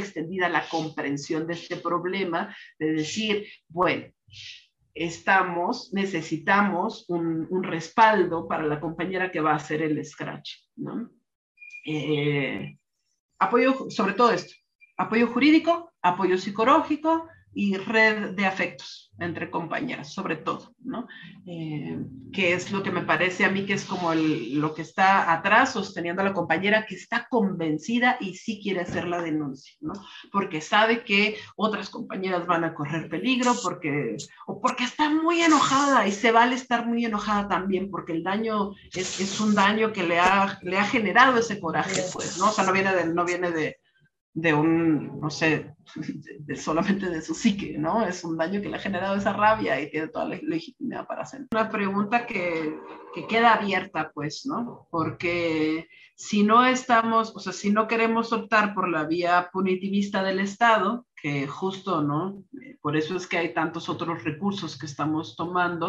la 0.49 0.69
comprensión 0.69 1.47
de 1.47 1.55
este 1.55 1.77
problema, 1.77 2.55
de 2.79 2.93
decir, 2.93 3.47
bueno, 3.69 4.07
estamos, 4.95 5.93
necesitamos 5.93 7.05
un, 7.09 7.63
respaldo 7.63 8.47
para 8.49 8.65
la 8.65 8.81
compañera 8.81 9.31
que 9.31 9.41
va 9.41 9.53
a 9.53 9.57
hacer 9.57 9.83
el 9.83 10.05
scratch, 10.05 10.51
¿no? 10.77 11.11
Eh, 11.87 12.79
apoyo, 13.39 13.91
sobre 13.91 14.15
todo 14.15 14.33
esto, 14.33 14.55
apoyo 14.97 15.29
jurídico, 15.29 15.93
apoyo 16.03 16.37
psicológico, 16.37 17.29
y 17.53 17.77
red 17.77 18.31
de 18.31 18.47
afectos 18.47 19.11
entre 19.19 19.51
compañeras, 19.51 20.13
sobre 20.13 20.37
todo, 20.37 20.75
¿no? 20.83 21.07
Eh, 21.47 21.99
que 22.33 22.55
es 22.55 22.73
lo 22.73 22.83
que 22.83 22.91
me 22.91 23.03
parece 23.03 23.45
a 23.45 23.51
mí 23.51 23.67
que 23.67 23.75
es 23.75 23.85
como 23.85 24.15
lo 24.15 24.75
que 24.75 24.83
está 24.83 25.33
atrás 25.33 25.73
sosteniendo 25.73 26.23
a 26.23 26.25
la 26.25 26.33
compañera 26.33 26.87
que 26.87 26.95
está 26.95 27.27
convencida 27.29 28.17
y 28.19 28.35
sí 28.35 28.61
quiere 28.63 28.81
hacer 28.81 29.07
la 29.07 29.21
denuncia, 29.21 29.77
¿no? 29.81 29.93
Porque 30.33 30.61
sabe 30.61 31.05
que 31.05 31.37
otras 31.57 31.91
compañeras 31.91 32.47
van 32.47 32.65
a 32.65 32.75
correr 32.75 33.09
peligro, 33.11 33.53
porque, 33.63 34.17
o 34.47 34.61
porque 34.61 34.85
está 34.85 35.11
muy 35.11 35.43
enojada 35.43 36.07
y 36.07 36.13
se 36.13 36.33
vale 36.33 36.55
estar 36.55 36.87
muy 36.87 37.05
enojada 37.05 37.49
también, 37.49 37.91
porque 37.91 38.13
el 38.13 38.23
daño 38.23 38.73
es, 38.95 39.21
es 39.21 39.41
un 39.41 39.55
daño 39.55 39.93
que 39.93 40.05
le 40.05 40.19
ha, 40.19 40.59
le 40.63 40.79
ha 40.79 40.85
generado 40.85 41.39
ese 41.39 41.61
coraje, 41.61 42.03
pues, 42.13 42.39
¿no? 42.39 42.49
O 42.49 42.53
sea, 42.53 42.65
no 42.65 42.73
viene 42.73 42.95
de, 42.95 43.13
no 43.13 43.25
viene 43.25 43.51
de, 43.51 43.77
de 44.33 44.55
un, 44.55 45.21
no 45.21 45.31
sé, 45.31 45.75
de, 46.41 46.57
solamente 46.57 47.11
de 47.11 47.23
su 47.23 47.35
psique, 47.35 47.77
¿no? 47.79 48.07
Es 48.07 48.25
un 48.25 48.37
daño 48.37 48.61
que 48.61 48.69
le 48.69 48.77
ha 48.77 48.81
generado 48.81 49.17
esa 49.17 49.33
rabia 49.33 49.81
y 49.81 49.91
tiene 49.91 50.09
toda 50.09 50.27
la 50.27 50.39
legitimidad 50.43 51.07
para 51.07 51.23
hacer. 51.23 51.47
Una 51.53 51.69
pregunta 51.69 52.27
que, 52.27 52.79
que 53.15 53.27
queda 53.27 53.55
abierta, 53.55 54.13
pues, 54.15 54.47
¿no? 54.47 54.87
Porque 54.91 55.89
si 56.15 56.43
no 56.43 56.65
estamos, 56.65 57.35
o 57.35 57.41
sea, 57.41 57.53
si 57.53 57.71
no 57.71 57.89
queremos 57.89 58.33
optar 58.33 58.75
por 58.75 58.89
la 58.89 59.05
vía 59.05 59.51
punitivista 59.53 60.23
del 60.23 60.41
Estado, 60.41 61.07
que 61.21 61.47
justo, 61.47 62.03
¿no? 62.03 62.45
Por 62.81 62.97
eso 62.97 63.17
es 63.17 63.27
que 63.27 63.39
hay 63.39 63.53
tantos 63.53 63.89
otros 63.89 64.23
recursos 64.25 64.79
que 64.79 64.87
estamos 64.87 65.37
tomando. 65.37 65.89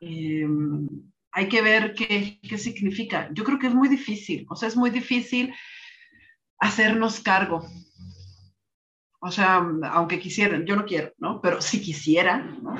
Em, 0.00 0.88
hay 1.32 1.48
que 1.48 1.62
ver 1.62 1.94
qué, 1.94 2.38
qué 2.42 2.58
significa. 2.58 3.30
Yo 3.32 3.44
creo 3.44 3.58
que 3.58 3.68
es 3.68 3.74
muy 3.74 3.88
difícil, 3.88 4.46
o 4.48 4.56
sea, 4.56 4.68
es 4.68 4.76
muy 4.76 4.90
difícil 4.90 5.54
hacernos 6.60 7.20
cargo. 7.20 7.66
O 9.20 9.30
sea, 9.30 9.66
aunque 9.92 10.20
quisieran, 10.20 10.64
yo 10.64 10.76
no 10.76 10.84
quiero, 10.84 11.12
¿no? 11.18 11.40
Pero 11.40 11.60
si 11.60 11.80
quisieran, 11.80 12.62
¿no? 12.62 12.74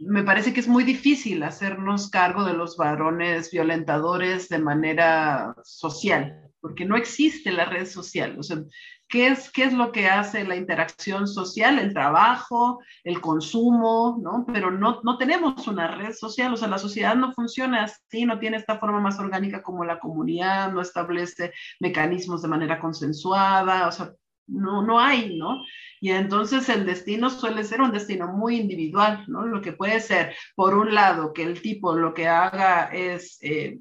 Me 0.00 0.24
parece 0.24 0.52
que 0.52 0.60
es 0.60 0.68
muy 0.68 0.84
difícil 0.84 1.42
hacernos 1.42 2.10
cargo 2.10 2.44
de 2.44 2.52
los 2.52 2.76
varones 2.76 3.50
violentadores 3.50 4.48
de 4.48 4.58
manera 4.58 5.54
social, 5.62 6.50
porque 6.60 6.84
no 6.84 6.96
existe 6.96 7.52
la 7.52 7.64
red 7.64 7.86
social. 7.86 8.36
O 8.38 8.42
sea, 8.42 8.58
¿qué 9.08 9.28
es, 9.28 9.50
qué 9.50 9.64
es 9.64 9.72
lo 9.72 9.92
que 9.92 10.08
hace 10.08 10.44
la 10.44 10.56
interacción 10.56 11.26
social? 11.26 11.78
El 11.78 11.92
trabajo, 11.92 12.80
el 13.04 13.20
consumo, 13.20 14.18
¿no? 14.22 14.44
Pero 14.52 14.70
no, 14.70 15.00
no 15.02 15.18
tenemos 15.18 15.66
una 15.66 15.96
red 15.96 16.12
social, 16.12 16.52
o 16.52 16.56
sea, 16.56 16.68
la 16.68 16.78
sociedad 16.78 17.14
no 17.14 17.32
funciona 17.32 17.84
así, 17.84 18.24
no 18.24 18.38
tiene 18.38 18.56
esta 18.56 18.78
forma 18.78 19.00
más 19.00 19.18
orgánica 19.18 19.62
como 19.62 19.84
la 19.84 19.98
comunidad, 19.98 20.72
no 20.72 20.80
establece 20.80 21.52
mecanismos 21.80 22.42
de 22.42 22.48
manera 22.48 22.80
consensuada, 22.80 23.88
o 23.88 23.92
sea, 23.92 24.12
no, 24.46 24.82
no 24.82 25.00
hay, 25.00 25.36
¿no? 25.36 25.62
Y 26.00 26.10
entonces 26.10 26.68
el 26.68 26.84
destino 26.84 27.30
suele 27.30 27.64
ser 27.64 27.80
un 27.80 27.92
destino 27.92 28.28
muy 28.28 28.56
individual, 28.56 29.24
¿no? 29.26 29.46
Lo 29.46 29.62
que 29.62 29.72
puede 29.72 30.00
ser, 30.00 30.34
por 30.54 30.74
un 30.74 30.94
lado, 30.94 31.32
que 31.32 31.44
el 31.44 31.62
tipo 31.62 31.94
lo 31.94 32.12
que 32.12 32.28
haga 32.28 32.90
es... 32.92 33.38
Eh, 33.40 33.78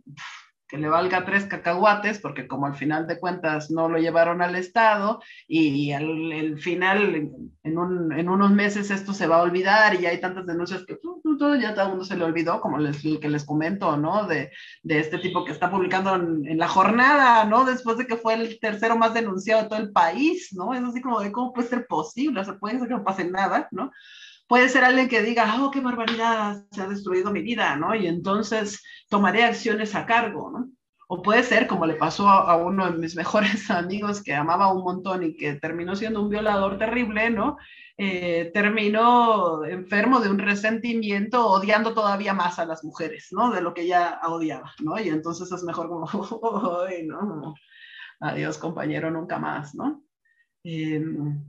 que 0.68 0.78
le 0.78 0.90
valga 0.90 1.26
tres 1.26 1.46
cacahuates, 1.46 2.20
porque 2.20 2.48
como 2.48 2.66
al 2.66 2.76
final 2.76 3.06
de 3.08 3.20
cuentas 3.20 3.70
no 3.70 3.90
lo 3.90 3.98
llevaron 3.98 4.42
al 4.42 4.56
Estado 4.56 5.22
y 5.48 5.92
al 5.92 6.60
final, 6.60 7.32
en, 7.64 7.78
unos 7.78 8.52
meses 8.52 8.90
esto 8.90 9.14
se 9.14 9.28
va 9.28 9.38
a 9.38 9.44
olvidar 9.44 10.00
y 10.00 10.06
hay 10.06 10.20
tantas 10.20 10.46
denuncias 10.46 10.86
que 10.86 10.98
todo, 10.98 11.56
ya 11.56 11.74
todo 11.74 11.86
el 11.86 11.90
mundo 11.90 12.06
se 12.06 12.16
le 12.16 12.24
olvidó, 12.24 12.62
como 12.62 12.78
les, 12.78 13.02
que 13.02 13.30
les 13.30 13.46
comento, 13.46 13.98
¿no? 13.98 14.26
De, 14.26 14.52
este 14.84 15.20
tipo 15.20 15.46
que 15.46 15.52
está 15.52 15.70
publicando 15.70 16.16
en, 16.16 16.58
la 16.58 16.68
jornada, 16.68 17.46
¿no? 17.46 17.66
Después 17.66 17.98
de 17.98 18.08
que 18.08 18.18
fue 18.18 18.36
el 18.36 18.60
tercero 18.60 18.98
más 18.98 19.14
denunciado 19.14 19.64
de 19.64 19.70
todo 19.70 19.80
el 19.80 19.92
país, 19.92 20.50
¿no? 20.54 20.74
Es 20.74 20.84
así 20.84 21.02
como 21.02 21.20
de 21.20 21.32
cómo 21.32 21.54
puede 21.54 21.68
ser 21.68 21.86
posible, 21.88 22.40
o 22.40 22.44
sea, 22.44 22.58
puede 22.58 22.80
ser 22.80 22.88
que 22.88 22.94
no 22.96 23.04
pase 23.04 23.26
nada, 23.26 23.68
¿no? 23.72 23.92
Puede 24.54 24.70
ser 24.70 24.84
alguien 24.84 25.10
que 25.10 25.24
diga, 25.24 25.64
oh, 25.64 25.72
qué 25.72 25.82
barbaridad, 25.82 26.64
se 26.70 26.84
ha 26.84 26.88
destruido 26.88 27.32
mi 27.32 27.42
vida, 27.42 27.76
¿no? 27.76 27.96
Y 27.96 28.06
entonces 28.06 28.84
tomaré 29.10 29.44
acciones 29.44 29.96
a 29.96 30.06
cargo, 30.06 30.52
¿no? 30.52 30.70
O 31.08 31.24
puede 31.24 31.42
ser, 31.42 31.66
como 31.66 31.88
le 31.88 31.96
pasó 31.96 32.30
a, 32.30 32.56
uno 32.58 32.92
de 32.92 33.00
mis 33.00 33.16
mejores 33.16 33.72
amigos 33.72 34.22
que 34.22 34.36
amaba 34.36 34.72
un 34.72 34.84
montón 34.84 35.24
y 35.24 35.36
que 35.36 35.56
terminó 35.56 35.96
siendo 35.96 36.22
un 36.22 36.30
violador 36.30 36.78
terrible, 36.78 37.32
¿no? 37.32 37.58
Eh, 37.98 38.52
terminó 38.54 39.66
enfermo 39.66 40.20
de 40.20 40.30
un 40.30 40.38
resentimiento, 40.38 41.48
odiando 41.48 41.96
todavía 41.96 42.36
más 42.36 42.60
a 42.60 42.66
las 42.66 42.84
mujeres, 42.84 43.30
¿no? 43.32 43.50
De 43.50 43.60
lo 43.60 43.74
que 43.74 43.88
ya 43.88 44.22
odiaba, 44.24 44.72
¿no? 44.84 45.00
Y 45.00 45.10
entonces 45.10 45.52
es 45.52 45.64
mejor 45.64 45.90
como, 45.90 46.06
¿no? 47.08 47.56
Adiós, 48.20 48.60
compañero, 48.60 49.10
nunca 49.10 49.40
más, 49.40 49.74
¿no? 49.74 50.04
Em, 50.64 51.44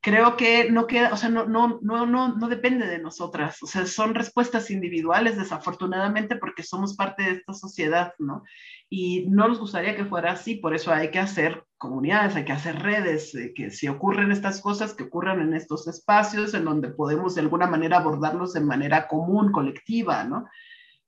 creo 0.00 0.36
que 0.36 0.70
no 0.70 0.86
queda, 0.86 1.12
o 1.12 1.16
sea, 1.16 1.28
no, 1.28 1.46
no, 1.46 1.78
no, 1.82 2.06
no, 2.06 2.34
no 2.34 2.48
depende 2.48 2.86
de 2.86 2.98
nosotras, 2.98 3.62
o 3.62 3.66
sea, 3.66 3.84
son 3.84 4.14
respuestas 4.14 4.70
individuales, 4.70 5.36
desafortunadamente, 5.36 6.36
porque 6.36 6.62
somos 6.62 6.96
parte 6.96 7.22
de 7.22 7.30
esta 7.32 7.52
sociedad, 7.52 8.14
¿no? 8.18 8.42
Y 8.88 9.26
no 9.28 9.46
nos 9.46 9.58
gustaría 9.58 9.96
que 9.96 10.06
fuera 10.06 10.32
así, 10.32 10.56
por 10.56 10.74
eso 10.74 10.92
hay 10.92 11.10
que 11.10 11.18
hacer 11.18 11.64
comunidades, 11.76 12.34
hay 12.34 12.44
que 12.46 12.52
hacer 12.52 12.82
redes, 12.82 13.34
eh, 13.34 13.52
que 13.54 13.70
si 13.70 13.88
ocurren 13.88 14.32
estas 14.32 14.62
cosas, 14.62 14.94
que 14.94 15.04
ocurran 15.04 15.40
en 15.42 15.54
estos 15.54 15.86
espacios 15.86 16.54
en 16.54 16.64
donde 16.64 16.88
podemos 16.88 17.34
de 17.34 17.42
alguna 17.42 17.66
manera 17.66 17.98
abordarlos 17.98 18.54
de 18.54 18.60
manera 18.60 19.06
común, 19.06 19.52
colectiva, 19.52 20.24
¿no? 20.24 20.46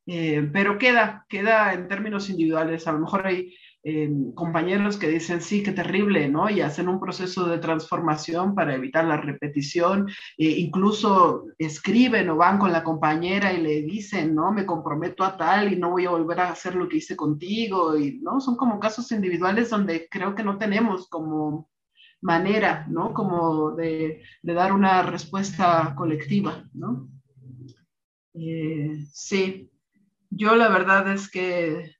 Eh, 0.06 0.51
pero 0.52 0.78
queda, 0.78 1.24
queda 1.28 1.73
en 1.73 1.89
términos 1.89 2.28
individuales, 2.28 2.86
a 2.86 2.93
lo 2.93 2.98
mejor 2.98 3.27
hay 3.27 3.55
compañeros 4.34 4.96
que 4.96 5.09
dicen, 5.09 5.40
sí, 5.40 5.62
qué 5.62 5.72
terrible, 5.72 6.28
¿no? 6.28 6.48
Y 6.48 6.60
hacen 6.60 6.88
un 6.88 7.00
proceso 7.00 7.46
de 7.46 7.59
transformación 7.59 8.54
para 8.54 8.74
evitar 8.74 9.04
la 9.04 9.16
repetición, 9.16 10.09
e 10.38 10.50
incluso 10.60 11.46
escriben 11.59 12.30
o 12.30 12.36
van 12.36 12.59
con 12.59 12.70
la 12.70 12.84
compañera 12.84 13.52
y 13.52 13.60
le 13.60 13.82
dicen, 13.82 14.34
¿no? 14.36 14.52
Me 14.52 14.66
comprometo 14.66 15.24
a 15.24 15.36
tal 15.36 15.72
y 15.72 15.76
no 15.76 15.90
voy 15.90 16.06
a 16.06 16.10
volver 16.10 16.40
a 16.40 16.50
hacer 16.50 16.76
lo 16.76 16.88
que 16.88 16.98
hice 16.98 17.16
contigo, 17.16 17.98
y, 17.98 18.20
¿no? 18.20 18.40
Son 18.40 18.56
como 18.56 18.78
casos 18.78 19.10
individuales 19.10 19.70
donde 19.70 20.06
creo 20.09 20.34
que 20.34 20.44
no 20.44 20.59
tenemos 20.59 21.09
como 21.09 21.68
manera, 22.20 22.86
¿no? 22.88 23.12
Como 23.12 23.72
de, 23.72 24.22
de 24.42 24.54
dar 24.54 24.72
una 24.72 25.02
respuesta 25.02 25.92
colectiva, 25.96 26.64
¿no? 26.72 27.09
Eh, 28.34 29.04
sí, 29.12 29.70
yo 30.30 30.54
la 30.54 30.68
verdad 30.68 31.12
es 31.12 31.28
que 31.28 31.96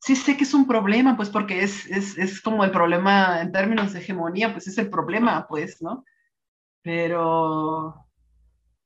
sí 0.00 0.16
sé 0.16 0.36
que 0.36 0.44
es 0.44 0.54
un 0.54 0.66
problema, 0.66 1.16
pues 1.16 1.28
porque 1.28 1.62
es, 1.62 1.86
es, 1.86 2.18
es, 2.18 2.40
como 2.40 2.64
el 2.64 2.70
problema 2.70 3.40
en 3.40 3.52
términos 3.52 3.92
de 3.92 4.00
hegemonía, 4.00 4.52
pues 4.52 4.66
es 4.66 4.78
el 4.78 4.90
problema, 4.90 5.46
pues, 5.48 5.80
¿no? 5.82 6.04
Pero, 6.82 8.06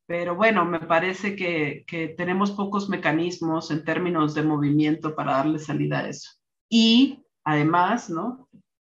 pero 0.07 0.35
bueno, 0.35 0.65
me 0.65 0.81
parece 0.81 1.37
que, 1.37 1.85
que 1.87 2.09
tenemos 2.09 2.51
pocos 2.53 2.89
mecanismos 2.89 3.71
en 3.71 3.85
términos 3.85 4.35
de 4.35 4.43
movimiento 4.43 5.15
para 5.15 5.35
darle 5.35 5.59
salida 5.61 6.01
a 6.01 6.09
eso. 6.09 6.33
Y 6.69 7.25
además, 7.45 8.11
¿no? 8.11 8.49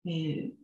Eh, 0.04 0.54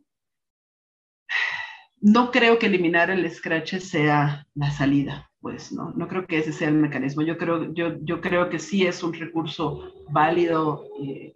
no 1.99 2.31
creo 2.31 2.59
que 2.59 2.67
eliminar 2.67 3.09
el 3.09 3.29
scratch 3.31 3.77
sea 3.79 4.45
la 4.53 4.71
salida, 4.71 5.26
pues, 5.41 5.71
¿no? 5.71 5.91
No 5.95 6.07
creo 6.07 6.25
que 6.25 6.39
ese 6.39 6.51
sea 6.51 6.69
el 6.69 6.75
mecanismo. 6.75 7.21
Yo 7.21 7.37
creo, 7.37 7.73
yo, 7.73 7.97
yo 8.01 8.21
creo 8.21 8.49
que 8.49 8.59
sí 8.59 8.85
es 8.85 9.03
un 9.03 9.13
recurso 9.13 9.93
válido 10.09 10.85
eh, 11.01 11.33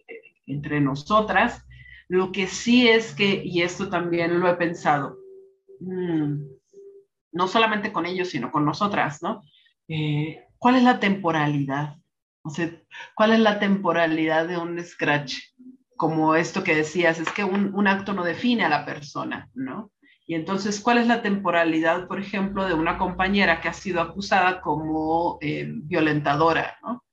entre 0.47 0.81
nosotras. 0.81 1.65
Lo 2.07 2.31
que 2.31 2.47
sí 2.47 2.87
es 2.89 3.13
que, 3.13 3.41
y 3.45 3.61
esto 3.61 3.89
también 3.89 4.39
lo 4.39 4.49
he 4.49 4.55
pensado, 4.55 5.17
mm, 5.79 6.43
no 7.31 7.47
solamente 7.47 7.93
con 7.93 8.05
ellos, 8.05 8.29
sino 8.29 8.51
con 8.51 8.65
nosotras, 8.65 9.21
¿no? 9.23 9.41
Eh, 9.87 10.43
¿Cuál 10.57 10.75
es 10.75 10.83
la 10.83 10.99
temporalidad? 10.99 11.95
O 12.43 12.49
sea, 12.49 12.71
¿cuál 13.15 13.33
es 13.33 13.39
la 13.39 13.59
temporalidad 13.59 14.47
de 14.47 14.57
un 14.57 14.83
scratch? 14.83 15.37
Como 15.95 16.35
esto 16.35 16.63
que 16.63 16.75
decías, 16.75 17.19
es 17.19 17.31
que 17.31 17.43
un, 17.43 17.87
acto 17.87 18.13
no 18.13 18.23
define 18.23 18.65
a 18.65 18.69
la 18.69 18.85
persona, 18.85 19.49
¿no? 19.53 19.91
Y 20.31 20.35
entonces, 20.35 20.79
¿cuál 20.79 20.97
es 20.97 21.07
la 21.07 21.21
temporalidad, 21.21 22.07
por 22.07 22.17
ejemplo, 22.17 22.65
de 22.65 22.73
una 22.73 22.97
compañera 22.97 23.59
que 23.59 23.67
ha 23.67 23.73
sido 23.73 23.99
acusada 23.99 24.61
como 24.61 25.37
eh, 25.41 25.65
violentadora, 25.67 26.77
¿no? 26.81 27.03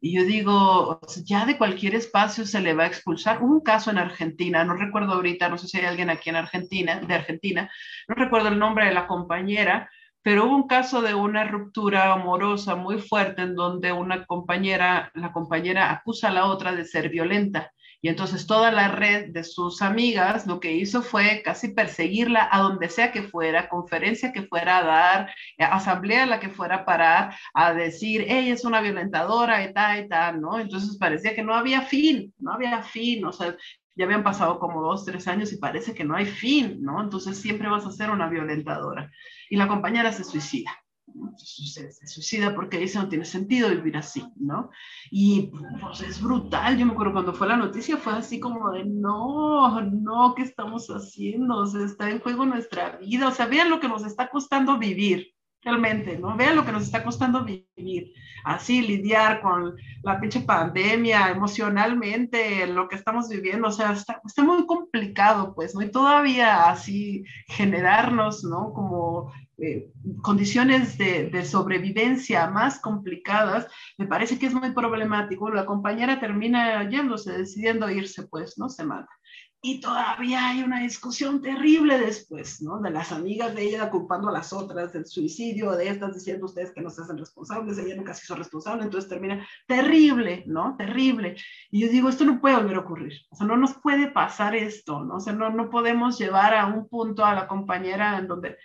Y 0.00 0.16
yo 0.16 0.24
digo, 0.24 0.98
ya 1.24 1.46
de 1.46 1.56
cualquier 1.56 1.94
espacio 1.94 2.44
se 2.44 2.60
le 2.60 2.74
va 2.74 2.82
a 2.82 2.88
expulsar. 2.88 3.40
Hubo 3.40 3.52
un 3.52 3.60
caso 3.60 3.92
en 3.92 3.98
Argentina, 3.98 4.64
no 4.64 4.74
recuerdo 4.74 5.12
ahorita, 5.12 5.48
no 5.48 5.56
sé 5.56 5.68
si 5.68 5.78
hay 5.78 5.84
alguien 5.84 6.10
aquí 6.10 6.30
en 6.30 6.34
Argentina, 6.34 6.98
de 6.98 7.14
Argentina, 7.14 7.70
no 8.08 8.16
recuerdo 8.16 8.48
el 8.48 8.58
nombre 8.58 8.86
de 8.86 8.94
la 8.94 9.06
compañera, 9.06 9.88
pero 10.22 10.46
hubo 10.46 10.56
un 10.56 10.66
caso 10.66 11.00
de 11.00 11.14
una 11.14 11.44
ruptura 11.44 12.12
amorosa 12.12 12.74
muy 12.74 12.98
fuerte 12.98 13.42
en 13.42 13.54
donde 13.54 13.92
una 13.92 14.26
compañera, 14.26 15.12
la 15.14 15.30
compañera 15.30 15.92
acusa 15.92 16.26
a 16.26 16.32
la 16.32 16.46
otra 16.46 16.74
de 16.74 16.84
ser 16.84 17.08
violenta. 17.08 17.70
Y 18.04 18.10
entonces 18.10 18.46
toda 18.46 18.70
la 18.70 18.88
red 18.88 19.30
de 19.30 19.42
sus 19.42 19.80
amigas 19.80 20.46
lo 20.46 20.60
que 20.60 20.72
hizo 20.72 21.00
fue 21.00 21.40
casi 21.42 21.68
perseguirla 21.68 22.50
a 22.52 22.60
donde 22.60 22.90
sea 22.90 23.10
que 23.10 23.22
fuera, 23.22 23.70
conferencia 23.70 24.30
que 24.30 24.42
fuera 24.42 24.76
a 24.76 24.84
dar, 24.84 25.30
eh, 25.56 25.64
asamblea 25.64 26.24
a 26.24 26.26
la 26.26 26.38
que 26.38 26.50
fuera 26.50 26.76
a 26.76 26.84
parar, 26.84 27.34
a 27.54 27.72
decir, 27.72 28.26
ella 28.28 28.52
es 28.52 28.66
una 28.66 28.82
violentadora 28.82 29.64
y 29.64 29.72
tal 29.72 30.04
y 30.04 30.08
tal, 30.10 30.38
¿no? 30.38 30.58
Entonces 30.58 30.98
parecía 30.98 31.34
que 31.34 31.42
no 31.42 31.54
había 31.54 31.80
fin, 31.80 32.34
no 32.38 32.52
había 32.52 32.82
fin, 32.82 33.24
o 33.24 33.32
sea, 33.32 33.56
ya 33.94 34.04
habían 34.04 34.22
pasado 34.22 34.58
como 34.58 34.82
dos, 34.82 35.06
tres 35.06 35.26
años 35.26 35.50
y 35.54 35.56
parece 35.56 35.94
que 35.94 36.04
no 36.04 36.14
hay 36.14 36.26
fin, 36.26 36.82
¿no? 36.82 37.02
Entonces 37.02 37.40
siempre 37.40 37.70
vas 37.70 37.86
a 37.86 37.90
ser 37.90 38.10
una 38.10 38.28
violentadora. 38.28 39.10
Y 39.48 39.56
la 39.56 39.66
compañera 39.66 40.12
se 40.12 40.24
suicida 40.24 40.83
se, 41.36 41.92
se, 41.92 42.06
suicida 42.06 42.54
porque 42.54 42.78
dice 42.78 42.98
no 42.98 43.08
tiene 43.08 43.24
sentido 43.24 43.70
vivir 43.70 43.96
así, 43.96 44.24
¿no? 44.36 44.70
Y 45.10 45.52
pues, 45.80 46.00
es 46.00 46.20
brutal, 46.20 46.76
yo 46.76 46.86
me 46.86 46.92
acuerdo 46.92 47.12
cuando 47.12 47.34
fue 47.34 47.48
la 47.48 47.56
noticia, 47.56 47.96
fue 47.96 48.14
así 48.14 48.40
como 48.40 48.70
de, 48.72 48.84
no, 48.84 49.80
no, 49.80 50.34
¿qué 50.34 50.42
estamos 50.42 50.88
haciendo? 50.88 51.58
O 51.58 51.66
sea, 51.66 51.84
está 51.84 52.10
en 52.10 52.20
juego 52.20 52.46
nuestra 52.46 52.98
vida, 52.98 53.28
o 53.28 53.32
sea, 53.32 53.46
vean 53.46 53.70
lo 53.70 53.80
que 53.80 53.88
nos 53.88 54.04
está 54.04 54.28
costando 54.28 54.78
vivir, 54.78 55.34
realmente, 55.62 56.18
¿no? 56.18 56.36
Vean 56.36 56.56
lo 56.56 56.64
que 56.64 56.72
nos 56.72 56.82
está 56.82 57.02
costando 57.02 57.44
vivir, 57.44 58.12
así 58.44 58.82
lidiar 58.82 59.40
con 59.40 59.74
la 60.02 60.20
pinche 60.20 60.40
pandemia 60.40 61.30
emocionalmente, 61.30 62.66
lo 62.66 62.88
que 62.88 62.96
estamos 62.96 63.28
viviendo, 63.28 63.68
o 63.68 63.72
sea, 63.72 63.92
está, 63.92 64.20
está 64.24 64.44
muy 64.44 64.66
complicado, 64.66 65.54
pues, 65.54 65.74
¿no? 65.74 65.82
Y 65.82 65.90
todavía 65.90 66.68
así 66.68 67.24
generarnos, 67.48 68.44
¿no? 68.44 68.72
Como 68.74 69.32
eh, 69.58 69.92
condiciones 70.22 70.98
de, 70.98 71.30
de, 71.30 71.44
sobrevivencia 71.44 72.48
más 72.48 72.80
complicadas, 72.80 73.66
me 73.98 74.06
parece 74.06 74.38
que 74.38 74.46
es 74.46 74.54
muy 74.54 74.72
problemático. 74.72 75.50
La 75.50 75.66
compañera 75.66 76.18
termina 76.20 76.88
yéndose, 76.88 77.38
decidiendo 77.38 77.88
irse, 77.90 78.26
pues, 78.26 78.58
¿no? 78.58 78.68
Se 78.68 78.84
mata. 78.84 79.10
Y 79.66 79.80
todavía 79.80 80.50
hay 80.50 80.62
una 80.62 80.80
discusión 80.80 81.40
terrible 81.40 81.96
después, 81.96 82.60
¿no? 82.60 82.80
De 82.82 82.90
las 82.90 83.12
amigas 83.12 83.54
de 83.54 83.62
ella 83.62 83.88
culpando 83.88 84.28
a 84.28 84.32
las 84.32 84.52
otras 84.52 84.92
del 84.92 85.06
suicidio, 85.06 85.72
de 85.72 85.88
estas 85.88 86.12
diciendo 86.12 86.44
ustedes 86.44 86.70
que 86.70 86.82
no 86.82 86.90
se 86.90 87.00
hacen 87.00 87.16
responsables, 87.16 87.78
ella 87.78 87.96
nunca 87.96 88.12
se 88.12 88.24
hizo 88.26 88.36
responsable, 88.36 88.84
entonces 88.84 89.08
termina 89.08 89.48
terrible, 89.66 90.44
¿no? 90.46 90.76
Terrible. 90.76 91.36
Y 91.70 91.80
yo 91.80 91.88
digo, 91.88 92.10
esto 92.10 92.26
no 92.26 92.42
puede 92.42 92.56
volver 92.56 92.76
a 92.76 92.80
ocurrir, 92.80 93.14
o 93.30 93.36
sea, 93.36 93.46
no 93.46 93.56
nos 93.56 93.72
puede 93.78 94.08
pasar 94.08 94.54
esto, 94.54 95.02
¿no? 95.02 95.16
O 95.16 95.20
sea, 95.20 95.32
no, 95.32 95.48
no 95.48 95.70
podemos 95.70 96.18
llevar 96.18 96.52
a 96.52 96.66
un 96.66 96.86
punto 96.86 97.24
a 97.24 97.34
la 97.34 97.46
compañera 97.46 98.18
en 98.18 98.28
donde 98.28 98.58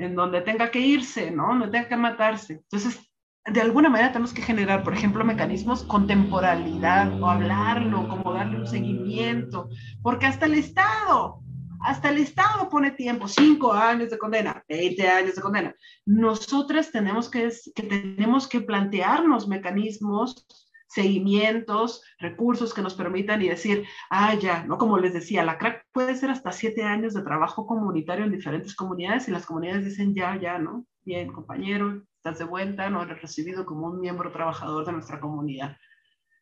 en 0.00 0.14
donde 0.14 0.40
tenga 0.40 0.70
que 0.70 0.80
irse, 0.80 1.30
¿no? 1.30 1.54
No 1.54 1.70
tenga 1.70 1.86
que 1.88 1.96
matarse. 1.96 2.54
Entonces, 2.54 2.98
de 3.44 3.60
alguna 3.60 3.90
manera 3.90 4.12
tenemos 4.12 4.32
que 4.32 4.42
generar, 4.42 4.82
por 4.82 4.94
ejemplo, 4.94 5.24
mecanismos 5.24 5.82
con 5.84 6.06
temporalidad 6.06 7.20
o 7.20 7.28
hablarlo, 7.28 8.08
como 8.08 8.32
darle 8.32 8.60
un 8.60 8.66
seguimiento, 8.66 9.68
porque 10.02 10.26
hasta 10.26 10.46
el 10.46 10.54
Estado, 10.54 11.40
hasta 11.80 12.08
el 12.08 12.18
Estado 12.18 12.68
pone 12.70 12.92
tiempo, 12.92 13.28
cinco 13.28 13.72
años 13.74 14.10
de 14.10 14.18
condena, 14.18 14.64
20 14.68 15.08
años 15.08 15.34
de 15.34 15.42
condena. 15.42 15.74
Nosotras 16.06 16.90
tenemos 16.90 17.28
que, 17.28 17.50
que, 17.74 17.82
tenemos 17.82 18.48
que 18.48 18.62
plantearnos 18.62 19.48
mecanismos 19.48 20.46
seguimientos, 20.90 22.02
recursos 22.18 22.74
que 22.74 22.82
nos 22.82 22.94
permitan 22.94 23.40
y 23.42 23.48
decir, 23.48 23.86
ah, 24.10 24.34
ya, 24.34 24.64
¿no? 24.64 24.76
Como 24.76 24.98
les 24.98 25.12
decía, 25.12 25.44
la 25.44 25.56
crack 25.56 25.86
puede 25.92 26.16
ser 26.16 26.30
hasta 26.30 26.50
siete 26.50 26.82
años 26.82 27.14
de 27.14 27.22
trabajo 27.22 27.64
comunitario 27.64 28.24
en 28.24 28.32
diferentes 28.32 28.74
comunidades 28.74 29.28
y 29.28 29.30
las 29.30 29.46
comunidades 29.46 29.84
dicen, 29.84 30.14
ya, 30.14 30.36
ya, 30.36 30.58
¿no? 30.58 30.84
Bien, 31.04 31.32
compañero, 31.32 32.02
estás 32.16 32.40
de 32.40 32.44
vuelta, 32.44 32.90
no 32.90 33.02
eres 33.04 33.22
recibido 33.22 33.64
como 33.64 33.86
un 33.86 34.00
miembro 34.00 34.32
trabajador 34.32 34.84
de 34.84 34.92
nuestra 34.92 35.20
comunidad. 35.20 35.76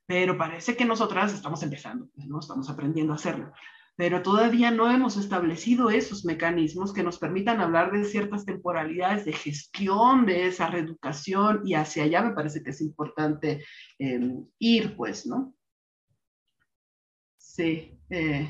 Pero 0.07 0.39
parece 0.39 0.75
que 0.77 0.87
nosotras 0.87 1.35
estamos 1.35 1.62
empezando, 1.62 2.09
pues, 2.15 2.27
¿no? 2.27 2.41
Estamos 2.41 2.70
aprendiendo 2.70 3.12
a 3.12 3.16
hacerlo 3.16 3.53
pero 3.99 4.23
todavía 4.23 4.70
no 4.70 4.89
hemos 4.89 5.16
establecido 5.16 5.91
esos 5.91 6.25
mecanismos 6.25 6.93
que 6.93 7.03
nos 7.03 7.19
permitan 7.19 7.61
hablar 7.61 7.91
de 7.91 8.05
ciertas 8.05 8.45
temporalidades 8.45 9.25
de 9.25 9.33
gestión 9.33 10.25
de 10.25 10.47
esa 10.47 10.69
reeducación 10.69 11.62
y 11.65 11.75
hacia 11.75 12.05
allá 12.05 12.23
me 12.23 12.33
parece 12.33 12.62
que 12.62 12.70
es 12.70 12.81
importante 12.81 13.65
eh, 13.99 14.20
ir, 14.61 14.97
pues, 14.97 15.27
¿no? 15.27 15.53
Sí, 17.39 17.99
eh, 18.09 18.49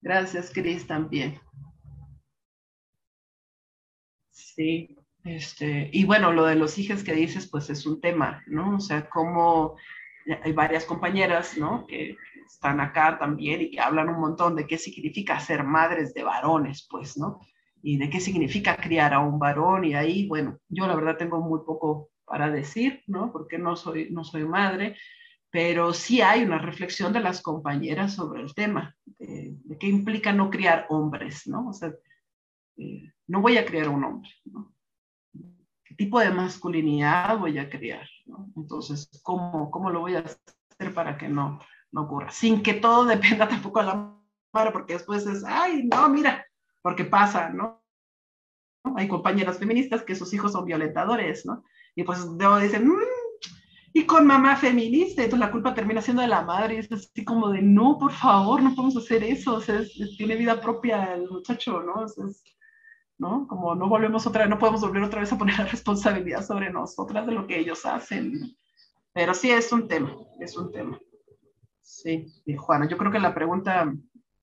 gracias, 0.00 0.52
Cris, 0.54 0.86
también. 0.86 1.40
Sí, 4.30 4.96
este, 5.24 5.90
y 5.92 6.04
bueno, 6.04 6.32
lo 6.32 6.44
de 6.44 6.54
los 6.54 6.78
hijos 6.78 7.02
que 7.02 7.14
dices, 7.14 7.48
pues 7.48 7.68
es 7.68 7.84
un 7.84 8.00
tema, 8.00 8.44
¿no? 8.46 8.76
O 8.76 8.80
sea, 8.80 9.10
como 9.10 9.76
hay 10.44 10.52
varias 10.52 10.84
compañeras, 10.84 11.58
¿no? 11.58 11.84
Que 11.88 12.16
están 12.52 12.80
acá 12.80 13.18
también 13.18 13.62
y 13.62 13.70
que 13.70 13.80
hablan 13.80 14.08
un 14.08 14.20
montón 14.20 14.54
de 14.54 14.66
qué 14.66 14.78
significa 14.78 15.40
ser 15.40 15.64
madres 15.64 16.14
de 16.14 16.22
varones, 16.22 16.86
pues, 16.88 17.16
¿no? 17.16 17.40
Y 17.82 17.96
de 17.96 18.10
qué 18.10 18.20
significa 18.20 18.76
criar 18.76 19.14
a 19.14 19.20
un 19.20 19.38
varón 19.38 19.84
y 19.84 19.94
ahí, 19.94 20.28
bueno, 20.28 20.58
yo 20.68 20.86
la 20.86 20.94
verdad 20.94 21.16
tengo 21.16 21.40
muy 21.40 21.60
poco 21.66 22.10
para 22.24 22.50
decir, 22.50 23.02
¿no? 23.06 23.32
Porque 23.32 23.58
no 23.58 23.74
soy, 23.74 24.10
no 24.10 24.22
soy 24.22 24.44
madre, 24.44 24.96
pero 25.50 25.92
sí 25.92 26.20
hay 26.20 26.44
una 26.44 26.58
reflexión 26.58 27.12
de 27.12 27.20
las 27.20 27.42
compañeras 27.42 28.14
sobre 28.14 28.42
el 28.42 28.54
tema, 28.54 28.94
de, 29.18 29.56
qué 29.80 29.88
implica 29.88 30.32
no 30.32 30.48
criar 30.50 30.86
hombres, 30.88 31.46
¿no? 31.46 31.68
O 31.68 31.72
sea, 31.72 31.92
eh, 32.76 33.12
no 33.26 33.40
voy 33.40 33.56
a 33.56 33.64
criar 33.64 33.88
un 33.88 34.04
hombre, 34.04 34.30
¿no? 34.44 34.72
¿Qué 35.84 35.94
tipo 35.94 36.20
de 36.20 36.30
masculinidad 36.30 37.38
voy 37.38 37.58
a 37.58 37.68
criar? 37.68 38.08
¿no? 38.26 38.50
Entonces, 38.56 39.10
¿cómo, 39.22 39.70
¿cómo 39.70 39.90
lo 39.90 40.00
voy 40.00 40.14
a 40.14 40.20
hacer 40.20 40.94
para 40.94 41.18
que 41.18 41.28
no, 41.28 41.58
no 41.92 42.02
ocurra? 42.02 42.30
Sin 42.30 42.62
que 42.62 42.74
todo 42.74 43.04
dependa 43.06 43.48
tampoco 43.48 43.80
a 43.80 43.84
la 43.84 44.16
madre, 44.52 44.72
porque 44.72 44.94
después 44.94 45.26
es, 45.26 45.44
ay, 45.44 45.84
no, 45.84 46.08
mira, 46.08 46.46
porque 46.82 47.04
pasa, 47.04 47.50
¿no? 47.50 47.82
Hay 48.96 49.08
compañeras 49.08 49.58
feministas 49.58 50.02
que 50.02 50.16
sus 50.16 50.32
hijos 50.34 50.52
son 50.52 50.64
violentadores, 50.64 51.46
¿no? 51.46 51.64
Y 51.94 52.02
pues 52.02 52.24
luego 52.24 52.58
dicen, 52.58 52.88
mmm, 52.88 52.98
y 53.94 54.06
con 54.06 54.26
mamá 54.26 54.56
feminista, 54.56 55.22
entonces 55.22 55.46
la 55.46 55.52
culpa 55.52 55.74
termina 55.74 56.00
siendo 56.00 56.22
de 56.22 56.28
la 56.28 56.42
madre, 56.42 56.74
y 56.74 56.78
es 56.78 56.90
así 56.90 57.24
como 57.24 57.50
de, 57.50 57.60
no, 57.60 57.98
por 57.98 58.12
favor, 58.12 58.62
no 58.62 58.74
podemos 58.74 58.96
hacer 58.96 59.22
eso, 59.22 59.56
o 59.56 59.60
sea, 59.60 59.82
tiene 60.16 60.36
vida 60.36 60.60
propia 60.60 61.14
el 61.14 61.28
muchacho, 61.28 61.82
¿no? 61.82 62.06
¿no? 63.18 63.46
Como 63.46 63.74
no 63.74 63.88
volvemos 63.88 64.26
otra 64.26 64.46
no 64.46 64.58
podemos 64.58 64.80
volver 64.80 65.02
otra 65.02 65.20
vez 65.20 65.32
a 65.32 65.38
poner 65.38 65.58
la 65.58 65.66
responsabilidad 65.76 66.44
sobre 66.44 66.70
nosotras 66.70 67.26
de 67.26 67.32
lo 67.32 67.46
que 67.46 67.58
ellos 67.58 67.84
hacen. 67.84 68.56
Pero 69.12 69.34
sí 69.34 69.50
es 69.50 69.70
un 69.72 69.86
tema, 69.86 70.16
es 70.40 70.56
un 70.56 70.72
tema. 70.72 70.98
Sí, 71.82 72.32
Juana, 72.56 72.88
yo 72.88 72.96
creo 72.96 73.10
que 73.12 73.18
la 73.18 73.34
pregunta, 73.34 73.92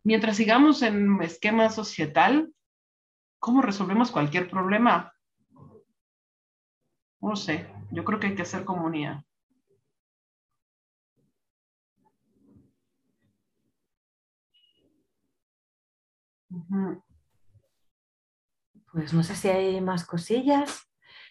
mientras 0.03 0.37
sigamos 0.37 0.81
en 0.81 1.21
esquema 1.21 1.69
societal, 1.69 2.53
¿cómo 3.39 3.61
resolvemos 3.61 4.11
cualquier 4.11 4.49
problema? 4.49 5.13
No 7.21 7.35
sé, 7.35 7.67
yo 7.91 8.03
creo 8.03 8.19
que 8.19 8.27
hay 8.27 8.35
que 8.35 8.43
hacer 8.43 8.65
comunidad. 8.65 9.23
Pues 18.91 19.13
no 19.13 19.23
sé 19.23 19.35
si 19.35 19.47
hay 19.49 19.81
más 19.81 20.05
cosillas, 20.05 20.88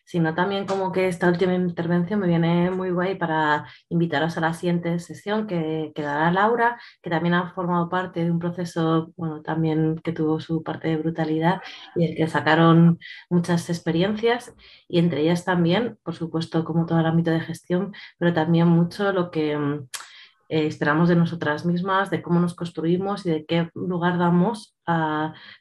sino 0.08 0.34
también 0.34 0.64
como 0.66 0.90
que 0.90 1.06
esta 1.06 1.28
última 1.28 1.54
intervención 1.54 2.20
me 2.20 2.28
viene 2.28 2.70
muy 2.70 2.90
guay 2.90 3.16
para 3.16 3.66
invitaros 3.90 4.38
a 4.38 4.40
la 4.40 4.54
siguiente 4.54 4.98
sesión 5.00 5.46
que, 5.46 5.92
dará 5.94 6.32
Laura, 6.32 6.80
que 7.02 7.10
también 7.10 7.34
ha 7.34 7.52
formado 7.52 7.90
parte 7.90 8.24
de 8.24 8.30
un 8.30 8.38
proceso, 8.38 9.12
bueno, 9.18 9.42
también 9.42 9.98
que 10.02 10.12
tuvo 10.12 10.40
su 10.40 10.62
parte 10.62 10.88
de 10.88 10.96
brutalidad 10.96 11.60
y 11.94 12.06
el 12.06 12.16
que 12.16 12.26
sacaron 12.26 12.98
muchas 13.28 13.68
experiencias 13.68 14.54
y 14.88 14.98
entre 14.98 15.20
ellas 15.20 15.44
también, 15.44 15.98
por 16.02 16.14
supuesto, 16.14 16.64
como 16.64 16.86
todo 16.86 17.00
el 17.00 17.06
ámbito 17.06 17.30
de 17.30 17.40
gestión, 17.40 17.92
pero 18.16 18.32
también 18.32 18.66
mucho 18.66 19.12
lo 19.12 19.30
que 19.30 19.58
eh, 20.48 20.66
esperamos 20.66 21.08
de 21.08 21.16
nosotras 21.16 21.66
mismas, 21.66 22.10
de 22.10 22.22
cómo 22.22 22.40
nos 22.40 22.54
construimos 22.54 23.26
y 23.26 23.30
de 23.30 23.46
qué 23.46 23.70
lugar 23.74 24.18
damos 24.18 24.74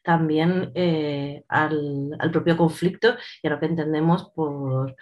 también 0.04 0.72
eh, 0.74 1.44
al, 1.50 2.18
propio 2.32 2.56
conflicto 2.56 3.16
y 3.44 3.48
a 3.48 3.50
lo 3.50 3.60
que 3.60 3.66
entendemos 3.66 4.32
por 4.34 4.96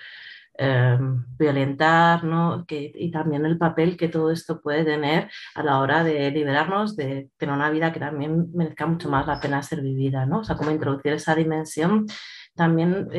eh, 0.58 0.98
violentar 1.38 2.24
¿no? 2.24 2.66
y 2.68 3.12
también 3.12 3.46
el 3.46 3.60
papel 3.60 3.96
que 3.96 4.08
todo 4.08 4.32
esto 4.32 4.62
puede 4.62 4.84
tener 4.84 5.30
a 5.54 5.62
la 5.62 5.80
hora 5.80 6.04
de 6.04 6.32
liberarnos, 6.32 6.96
de 6.96 7.30
tener 7.38 7.54
una 7.54 7.70
vida 7.70 7.94
que 7.94 8.00
también 8.00 8.52
merezca 8.56 8.88
mucho 8.88 9.10
más 9.10 9.28
la 9.28 9.40
pena 9.40 9.62
ser 9.62 9.82
vivida. 9.82 10.26
¿no? 10.26 10.40
O 10.40 10.44
sea, 10.44 10.56
cómo 10.56 10.72
introducir 10.72 11.14
esa 11.14 11.36
dimensión 11.36 12.08
también, 12.56 13.10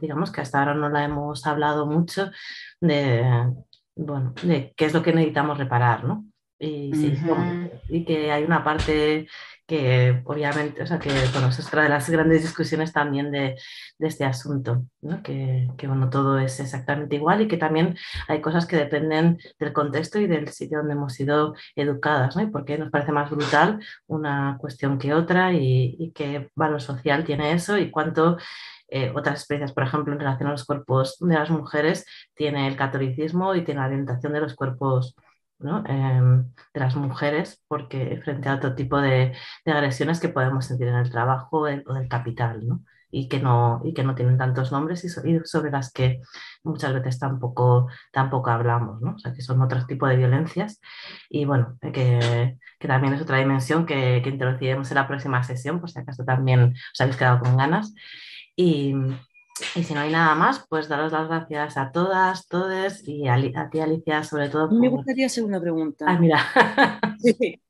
digamos 0.00 0.30
que 0.30 0.40
hasta 0.40 0.60
ahora 0.60 0.74
no 0.74 0.88
la 0.88 1.04
hemos 1.04 1.44
hablado 1.46 1.84
mucho 1.84 2.30
de 2.80 3.24
bueno, 3.96 4.34
de 4.42 4.72
qué 4.76 4.86
es 4.86 4.94
lo 4.94 5.02
que 5.02 5.12
necesitamos 5.12 5.58
reparar, 5.58 6.04
¿no? 6.04 6.24
Y, 6.58 6.92
y 7.88 8.04
que 8.04 8.30
hay 8.30 8.44
una 8.44 8.64
parte 8.64 9.26
que 9.66 10.22
obviamente, 10.24 10.82
o 10.82 10.86
sea, 10.86 10.98
que 10.98 11.10
bueno, 11.32 11.48
es 11.48 11.66
otra 11.66 11.82
de 11.82 11.88
las 11.88 12.08
grandes 12.10 12.42
discusiones 12.42 12.92
también 12.92 13.30
de, 13.30 13.56
de 13.98 14.06
este 14.06 14.24
asunto, 14.24 14.84
¿no? 15.00 15.22
que, 15.22 15.68
que, 15.78 15.86
bueno, 15.86 16.10
todo 16.10 16.38
es 16.38 16.60
exactamente 16.60 17.16
igual 17.16 17.40
y 17.40 17.48
que 17.48 17.56
también 17.56 17.96
hay 18.28 18.40
cosas 18.40 18.66
que 18.66 18.76
dependen 18.76 19.38
del 19.58 19.72
contexto 19.72 20.18
y 20.18 20.26
del 20.26 20.48
sitio 20.48 20.78
donde 20.78 20.94
hemos 20.94 21.14
sido 21.14 21.54
educadas, 21.76 22.36
¿no? 22.36 22.42
y 22.42 22.46
por 22.48 22.64
qué 22.64 22.76
nos 22.76 22.90
parece 22.90 23.12
más 23.12 23.30
brutal 23.30 23.80
una 24.06 24.58
cuestión 24.60 24.98
que 24.98 25.14
otra 25.14 25.52
y, 25.52 25.96
y 25.98 26.12
qué 26.12 26.50
valor 26.54 26.82
social 26.82 27.24
tiene 27.24 27.52
eso 27.52 27.78
y 27.78 27.90
cuánto 27.90 28.36
eh, 28.96 29.12
otras 29.12 29.40
experiencias, 29.40 29.74
por 29.74 29.82
ejemplo, 29.82 30.12
en 30.12 30.20
relación 30.20 30.48
a 30.48 30.52
los 30.52 30.64
cuerpos 30.64 31.16
de 31.18 31.34
las 31.34 31.50
mujeres, 31.50 32.06
tiene 32.36 32.68
el 32.68 32.76
catolicismo 32.76 33.52
y 33.56 33.64
tiene 33.64 33.80
la 33.80 33.88
orientación 33.88 34.32
de 34.32 34.40
los 34.40 34.54
cuerpos 34.54 35.16
em, 35.86 36.52
de 36.72 36.80
las 36.80 36.94
mujeres, 36.94 37.60
porque 37.66 38.20
frente 38.22 38.48
a 38.48 38.54
otro 38.54 38.76
tipo 38.76 39.00
de, 39.00 39.34
agresiones 39.66 40.20
que 40.20 40.28
podemos 40.28 40.66
sentir 40.66 40.86
en 40.88 40.94
el 40.94 41.10
trabajo 41.10 41.58
o 41.58 41.64
del 41.64 42.08
capital, 42.08 42.66
¿no? 42.68 42.84
y 43.10 43.28
que 43.28 43.40
no, 43.40 43.80
y 43.84 43.94
que 43.94 44.04
no 44.04 44.14
tienen 44.14 44.38
tantos 44.38 44.70
nombres 44.72 45.04
y, 45.04 45.08
sobre 45.08 45.70
las 45.70 45.92
que 45.92 46.20
muchas 46.64 46.92
veces 46.94 47.18
tampoco, 47.18 47.88
tampoco 48.12 48.50
hablamos, 48.50 49.00
¿no? 49.00 49.14
O 49.14 49.18
sea, 49.18 49.32
que 49.32 49.42
son 49.42 49.62
otros 49.62 49.86
tipos 49.86 50.08
de 50.08 50.16
violencias 50.16 50.80
y 51.28 51.44
bueno, 51.44 51.78
que, 51.80 52.58
que 52.78 52.88
también 52.88 53.14
es 53.14 53.22
otra 53.22 53.38
dimensión 53.38 53.86
que, 53.86 54.20
que, 54.22 54.30
introduciremos 54.30 54.90
en 54.90 54.96
la 54.96 55.06
próxima 55.08 55.42
sesión, 55.44 55.80
por 55.80 55.90
si 55.90 55.98
acaso 56.00 56.24
también 56.24 56.74
os 56.92 57.00
habéis 57.00 57.16
quedado 57.16 57.38
con 57.40 57.56
ganas. 57.56 57.94
Y, 58.56 58.94
y, 59.76 59.82
si 59.82 59.94
no 59.94 60.00
hay 60.00 60.10
nada 60.10 60.34
más, 60.34 60.64
pues 60.68 60.88
daros 60.88 61.12
las 61.12 61.28
gracias 61.28 61.76
a 61.76 61.90
todas, 61.92 62.46
todos 62.48 63.06
y 63.06 63.26
a, 63.28 63.70
ti, 63.70 63.80
Alicia, 63.80 64.22
sobre 64.22 64.48
todo. 64.48 64.70
Me 64.70 64.88
gustaría 64.88 65.26
hacer 65.26 65.44
una 65.44 65.60
pregunta. 65.60 66.04
Ah, 66.08 66.18
mira. 66.18 66.38
sí, 67.18 67.60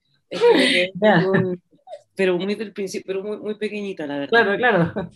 pero 2.15 2.39
muy 2.39 2.55
del 2.55 2.73
principio, 2.73 3.05
pero 3.07 3.23
muy, 3.23 3.39
muy 3.39 3.55
pequeñita, 3.57 4.07
la 4.07 4.19
verdad. 4.19 4.31
Claro, 4.31 4.57
claro. 4.57 5.11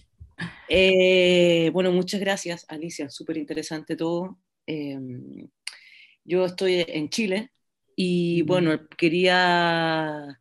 Eh, 0.69 1.71
bueno, 1.73 1.91
muchas 1.93 2.21
gracias, 2.21 2.65
Alicia, 2.69 3.11
súper 3.11 3.37
interesante 3.39 3.97
todo. 3.97 4.39
Em, 4.67 5.49
yo 6.25 6.45
estoy 6.45 6.85
en 6.87 7.09
Chile 7.09 7.51
y 7.97 8.43
bueno, 8.43 8.79
quería 8.97 10.39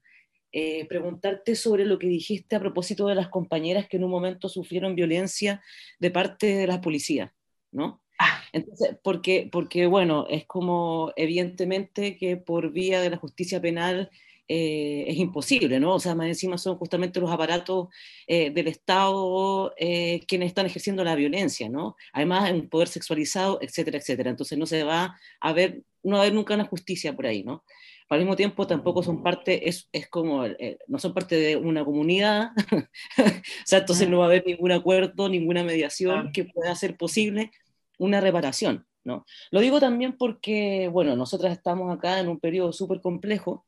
eh, 0.60 0.88
preguntarte 0.88 1.54
sobre 1.54 1.86
lo 1.86 2.00
que 2.00 2.08
dijiste 2.08 2.56
a 2.56 2.60
propósito 2.60 3.06
de 3.06 3.14
las 3.14 3.28
compañeras 3.28 3.88
que 3.88 3.98
en 3.98 4.04
un 4.04 4.10
momento 4.10 4.50
sufrieron 4.50 4.96
violencia 4.96 5.62
de 6.00 6.10
parte 6.10 6.48
de 6.48 6.66
la 6.66 6.82
policía, 6.82 7.32
¿no? 7.72 8.02
Ah. 8.18 8.42
Entonces, 8.54 8.98
porque, 9.04 9.48
porque, 9.52 9.86
bueno, 9.86 10.26
es 10.28 10.48
como 10.48 11.14
evidentemente 11.16 12.18
que 12.18 12.38
por 12.38 12.72
vía 12.72 13.02
de 13.02 13.12
la 13.12 13.18
justicia 13.18 13.62
penal 13.62 14.10
eh, 14.48 15.06
es 15.08 15.18
imposible, 15.18 15.80
¿no? 15.80 15.94
O 15.94 16.00
sea, 16.00 16.16
más 16.16 16.26
encima 16.26 16.58
son 16.58 16.76
justamente 16.78 17.20
los 17.20 17.30
aparatos 17.30 17.90
eh, 18.26 18.50
del 18.50 18.68
Estado 18.68 19.76
quienes 19.78 20.48
están 20.48 20.66
ejerciendo 20.66 21.04
la 21.04 21.14
violencia, 21.14 21.70
¿no? 21.70 21.96
Además, 22.14 22.52
un 22.52 22.68
poder 22.68 22.88
sexualizado, 22.88 23.60
etcétera, 23.62 24.00
etcétera. 24.00 24.32
Entonces 24.32 24.58
no 24.58 24.66
se 24.66 24.84
va 24.84 25.20
a 25.40 25.54
ver, 25.54 25.84
no 26.02 26.14
va 26.14 26.18
a 26.18 26.22
haber 26.24 26.34
nunca 26.34 26.56
una 26.56 26.66
justicia 26.66 27.16
por 27.16 27.28
ahí, 27.28 27.44
¿no? 27.44 27.64
Al 28.10 28.20
mismo 28.20 28.36
tiempo 28.36 28.68
tampoco 28.68 29.04
son 29.04 29.22
parte, 29.22 29.68
es, 29.68 29.90
es 29.92 30.08
como, 30.08 30.46
eh, 30.46 30.78
no 30.88 30.98
son 31.00 31.14
parte 31.14 31.36
de 31.36 31.56
una 31.58 31.84
comunidad, 31.84 32.52
o 33.18 33.24
sea, 33.66 33.80
entonces 33.80 34.10
no 34.10 34.20
va 34.20 34.26
a 34.26 34.28
haber 34.28 34.46
ningún 34.46 34.72
acuerdo, 34.72 35.28
ninguna 35.30 35.64
mediación 35.64 36.32
que 36.32 36.46
pueda 36.46 36.72
hacer 36.72 36.96
posible 36.96 37.52
una 37.98 38.22
reparación, 38.22 38.86
¿no? 39.04 39.26
Lo 39.52 39.60
digo 39.60 39.80
también 39.80 40.16
porque, 40.18 40.90
bueno, 40.92 41.16
nosotras 41.16 41.52
estamos 41.52 41.94
acá 41.94 42.20
en 42.20 42.30
un 42.30 42.40
periodo 42.40 42.72
súper 42.72 43.02
complejo, 43.02 43.66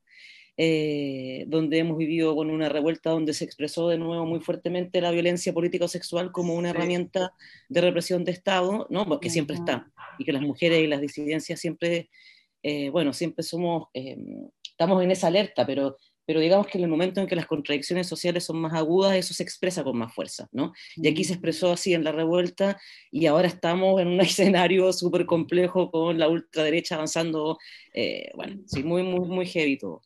eh, 0.61 1.45
donde 1.48 1.78
hemos 1.78 1.98
vivido 1.98 2.36
con 2.36 2.49
una 2.49 2.68
revuelta 2.68 3.11
donde 3.11 3.34
se 3.34 3.45
expresó 3.45 3.88
de 3.88 3.98
nuevo 3.98 4.26
muy 4.26 4.41
fuertemente 4.41 4.99
la 4.99 5.11
violencia 5.11 5.53
político-sexual 5.53 6.34
como 6.34 6.53
una 6.53 6.72
herramienta 6.72 7.34
de 7.70 7.80
represión 7.80 8.26
de 8.26 8.34
Estado, 8.34 8.86
¿no? 8.90 9.20
que 9.22 9.30
siempre 9.30 9.56
está, 9.56 9.90
y 10.18 10.26
que 10.26 10.34
las 10.34 10.41
mujeres 10.41 10.82
y 10.82 10.88
las 10.88 10.99
disidencias 10.99 11.61
siempre 11.61 12.10
eh, 12.64 12.90
bueno, 12.90 13.14
siempre 13.14 13.44
somos, 13.44 13.88
eh, 13.94 14.18
estamos 14.64 15.03
en 15.03 15.11
esa 15.11 15.27
alerta, 15.27 15.65
pero, 15.65 15.98
pero 16.26 16.40
digamos 16.40 16.68
que 16.68 16.77
en 16.77 16.84
el 16.84 16.90
momento 16.90 17.22
en 17.22 17.27
que 17.27 17.36
las 17.36 17.45
contradicciones 17.45 18.07
sociales 18.07 18.44
son 18.44 18.60
más 18.60 18.73
agudas, 18.73 19.15
eso 19.15 19.34
se 19.34 19.44
expresa 19.44 19.84
con 19.84 19.98
más 19.98 20.14
fuerza, 20.14 20.48
¿no? 20.52 20.73
Y 20.95 21.07
aquí 21.07 21.23
se 21.23 21.34
expresó 21.34 21.72
así 21.72 21.94
en 21.94 22.03
la 22.03 22.11
revuelta 22.11 22.80
y 23.11 23.26
ahora 23.26 23.48
estamos 23.48 23.99
en 24.02 24.10
un 24.10 24.19
escenario 24.22 24.91
súper 24.94 25.26
complejo 25.26 25.90
con 25.91 26.19
la 26.19 26.27
ultraderecha 26.27 26.95
avanzando, 26.95 27.57
eh, 27.94 28.31
bueno, 28.36 28.61
sí, 28.68 28.84
muy, 28.84 29.03
muy, 29.03 29.27
muy 29.27 29.45
heavy 29.45 29.77
todo. 29.77 30.02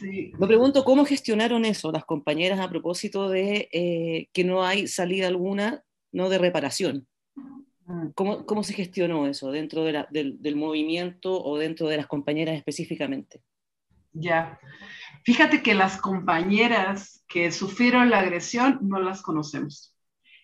Sí. 0.00 0.32
Me 0.38 0.46
pregunto 0.46 0.84
cómo 0.84 1.04
gestionaron 1.04 1.64
eso 1.64 1.92
las 1.92 2.04
compañeras 2.04 2.60
a 2.60 2.68
propósito 2.68 3.28
de 3.28 4.28
que 4.32 4.44
no 4.44 4.64
hay 4.64 4.86
salida 4.86 5.26
alguna 5.26 5.84
¿no? 6.12 6.28
de 6.28 6.38
reparación. 6.38 7.06
Mm. 7.88 8.08
¿Cómo, 8.14 8.44
¿Cómo, 8.44 8.62
se 8.62 8.74
gestionó 8.74 9.26
eso 9.26 9.50
dentro 9.50 9.82
de 9.82 9.92
la, 9.92 10.08
del, 10.10 10.40
del, 10.42 10.56
movimiento 10.56 11.42
o 11.42 11.56
dentro 11.56 11.88
de 11.88 11.96
las 11.96 12.06
compañeras 12.06 12.54
específicamente? 12.54 13.40
Ya, 14.12 14.58
fíjate 15.24 15.62
que 15.62 15.74
las 15.74 15.98
compañeras 15.98 17.24
que 17.26 17.50
sufrieron 17.50 18.10
la 18.10 18.20
agresión 18.20 18.78
no 18.82 19.00
las 19.00 19.22
conocemos. 19.22 19.94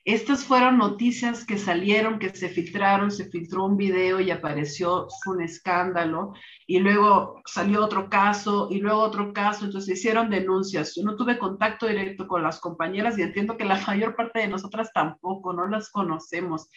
Estas 0.05 0.45
fueron 0.45 0.77
noticias 0.77 1.47
que 1.47 1.57
salieron, 1.57 2.19
que 2.19 2.29
se 2.29 2.51
filtraron, 2.51 3.11
se 3.11 3.31
filtró 3.31 3.65
un 3.65 3.79
video 3.79 4.21
y 4.21 4.31
apareció 4.31 5.09
un 5.25 5.41
escándalo, 5.41 6.35
y 6.67 6.79
luego 6.79 7.41
salió 7.47 7.83
otro 7.83 8.11
caso, 8.11 8.69
y 8.71 8.81
luego 8.81 9.01
otro 9.01 9.33
caso, 9.33 9.65
entonces 9.65 9.97
hicieron 9.97 10.29
denuncias. 10.29 10.95
Yo 10.95 11.05
no 11.05 11.17
tuve 11.17 11.39
contacto 11.39 11.87
directo 11.87 12.29
con 12.29 12.43
las 12.43 12.61
compañeras 12.61 13.17
y 13.17 13.23
entiendo 13.23 13.57
que 13.57 13.65
la 13.65 13.81
mayor 13.87 14.15
parte 14.15 14.41
de 14.41 14.49
nosotras 14.49 14.91
tampoco, 14.93 15.55
no 15.55 15.67
las 15.69 15.89
conocemos, 15.91 16.69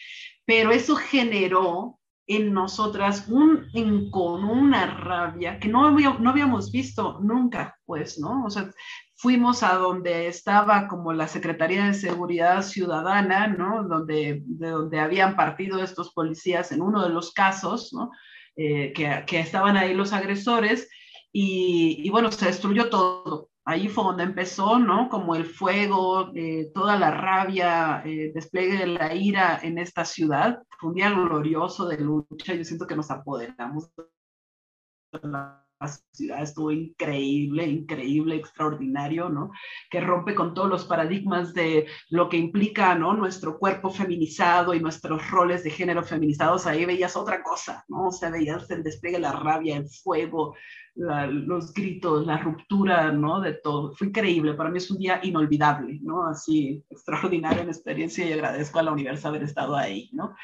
pero 0.45 0.72
eso 0.72 0.95
generó 0.95 1.99
en 2.28 2.54
nosotras 2.54 3.28
un 3.30 3.68
con 4.12 4.44
una 4.44 4.86
rabia 4.86 5.60
que 5.60 5.70
no, 5.70 5.90
no 5.91 6.30
habíamos 6.30 6.72
visto 6.72 7.20
nunca, 7.22 7.78
pues, 7.86 8.20
¿no? 8.20 8.45
O 8.45 8.49
sea, 8.49 8.70
fuimos 9.18 9.64
a 9.64 9.76
donde 9.76 10.27
estaba 10.27 10.88
como 10.88 11.11
la 11.11 11.27
Secretaría 11.27 11.85
de 11.85 11.94
Seguridad 11.94 12.61
Ciudadana, 12.61 13.48
¿no? 13.48 13.84
Donde, 13.84 14.44
de 14.45 14.69
donde 14.69 14.99
habían 14.99 15.35
partido 15.35 15.84
estos 15.84 16.14
policías 16.14 16.72
en 16.72 16.81
uno 16.81 17.03
de 17.03 17.10
los 17.10 17.34
casos, 17.34 17.91
¿no? 17.94 18.11
Eh, 18.56 18.94
que, 18.94 19.23
que, 19.27 19.39
estaban 19.39 19.77
ahí 19.77 19.94
los 19.94 20.14
agresores 20.14 20.89
y, 21.31 22.10
bueno, 22.10 22.31
se 22.31 22.48
destruyó 22.48 22.89
todo. 22.89 23.49
Ahí 23.65 23.89
fue 23.89 24.06
donde 24.06 24.23
empezó, 24.23 24.80
¿no? 24.80 25.10
Como 25.10 25.35
el 25.35 25.45
fuego, 25.45 26.31
eh, 26.35 26.72
toda 26.73 26.98
la 26.98 27.11
rabia, 27.11 28.02
eh, 28.06 28.31
despliegue 28.34 28.77
de 28.77 28.88
la 28.88 29.14
ira 29.14 29.60
en 29.61 29.77
esta 29.77 30.06
ciudad. 30.06 30.64
Fue 30.80 30.89
un 30.89 30.95
día 30.95 31.10
glorioso 31.11 31.88
de 31.88 31.98
lucha. 31.99 32.53
Yo 32.56 32.64
siento 32.64 32.88
que 32.88 32.95
nos 32.95 33.11
apoderamos 33.11 33.91
de 33.95 35.19
la 35.23 35.66
ciudad 35.86 36.41
estuvo 36.41 36.72
increíble, 36.72 37.66
increíble, 37.66 38.36
extraordinario, 38.36 39.30
¿no? 39.30 39.52
Que 39.90 40.02
rompe 40.02 40.34
con 40.34 40.54
todos 40.54 40.70
los 40.70 40.86
paradigmas 40.86 41.54
de 41.54 41.88
lo 42.10 42.30
que 42.30 42.38
implica, 42.38 42.95
¿no? 42.95 43.14
Nuestro 43.14 43.60
cuerpo 43.60 43.90
feminizado 43.90 44.74
y 44.74 44.80
nuestros 44.80 45.30
roles 45.30 45.64
de 45.64 45.70
género 45.70 46.04
feminizados. 46.04 46.66
Ahí 46.66 46.86
veías 46.86 47.16
otra 47.16 47.44
cosa, 47.44 47.86
¿no? 47.88 48.08
O 48.08 48.12
sea, 48.12 48.32
veías 48.32 48.70
el 48.72 48.84
despliegue, 48.84 49.20
la 49.20 49.34
rabia, 49.34 49.78
el 49.78 49.88
fuego, 49.88 50.56
la, 50.95 51.28
los 51.28 51.72
gritos, 51.74 52.26
la 52.26 52.38
ruptura, 52.38 53.12
¿no? 53.12 53.40
De 53.40 53.54
todo. 53.54 53.94
Fue 53.95 54.08
increíble. 54.08 54.56
Para 54.56 54.72
mí 54.72 54.80
es 54.80 54.90
un 54.90 54.98
día 54.98 55.20
inolvidable, 55.24 55.99
¿no? 56.02 56.28
Así, 56.28 56.84
extraordinario 56.90 57.62
en 57.62 57.70
experiencia 57.70 58.26
y 58.28 58.34
agradezco 58.34 58.80
a 58.80 58.84
la 58.84 58.91
universidad 58.91 59.30
haber 59.30 59.44
estado 59.44 59.76
ahí, 59.76 60.10
¿no? 60.14 60.36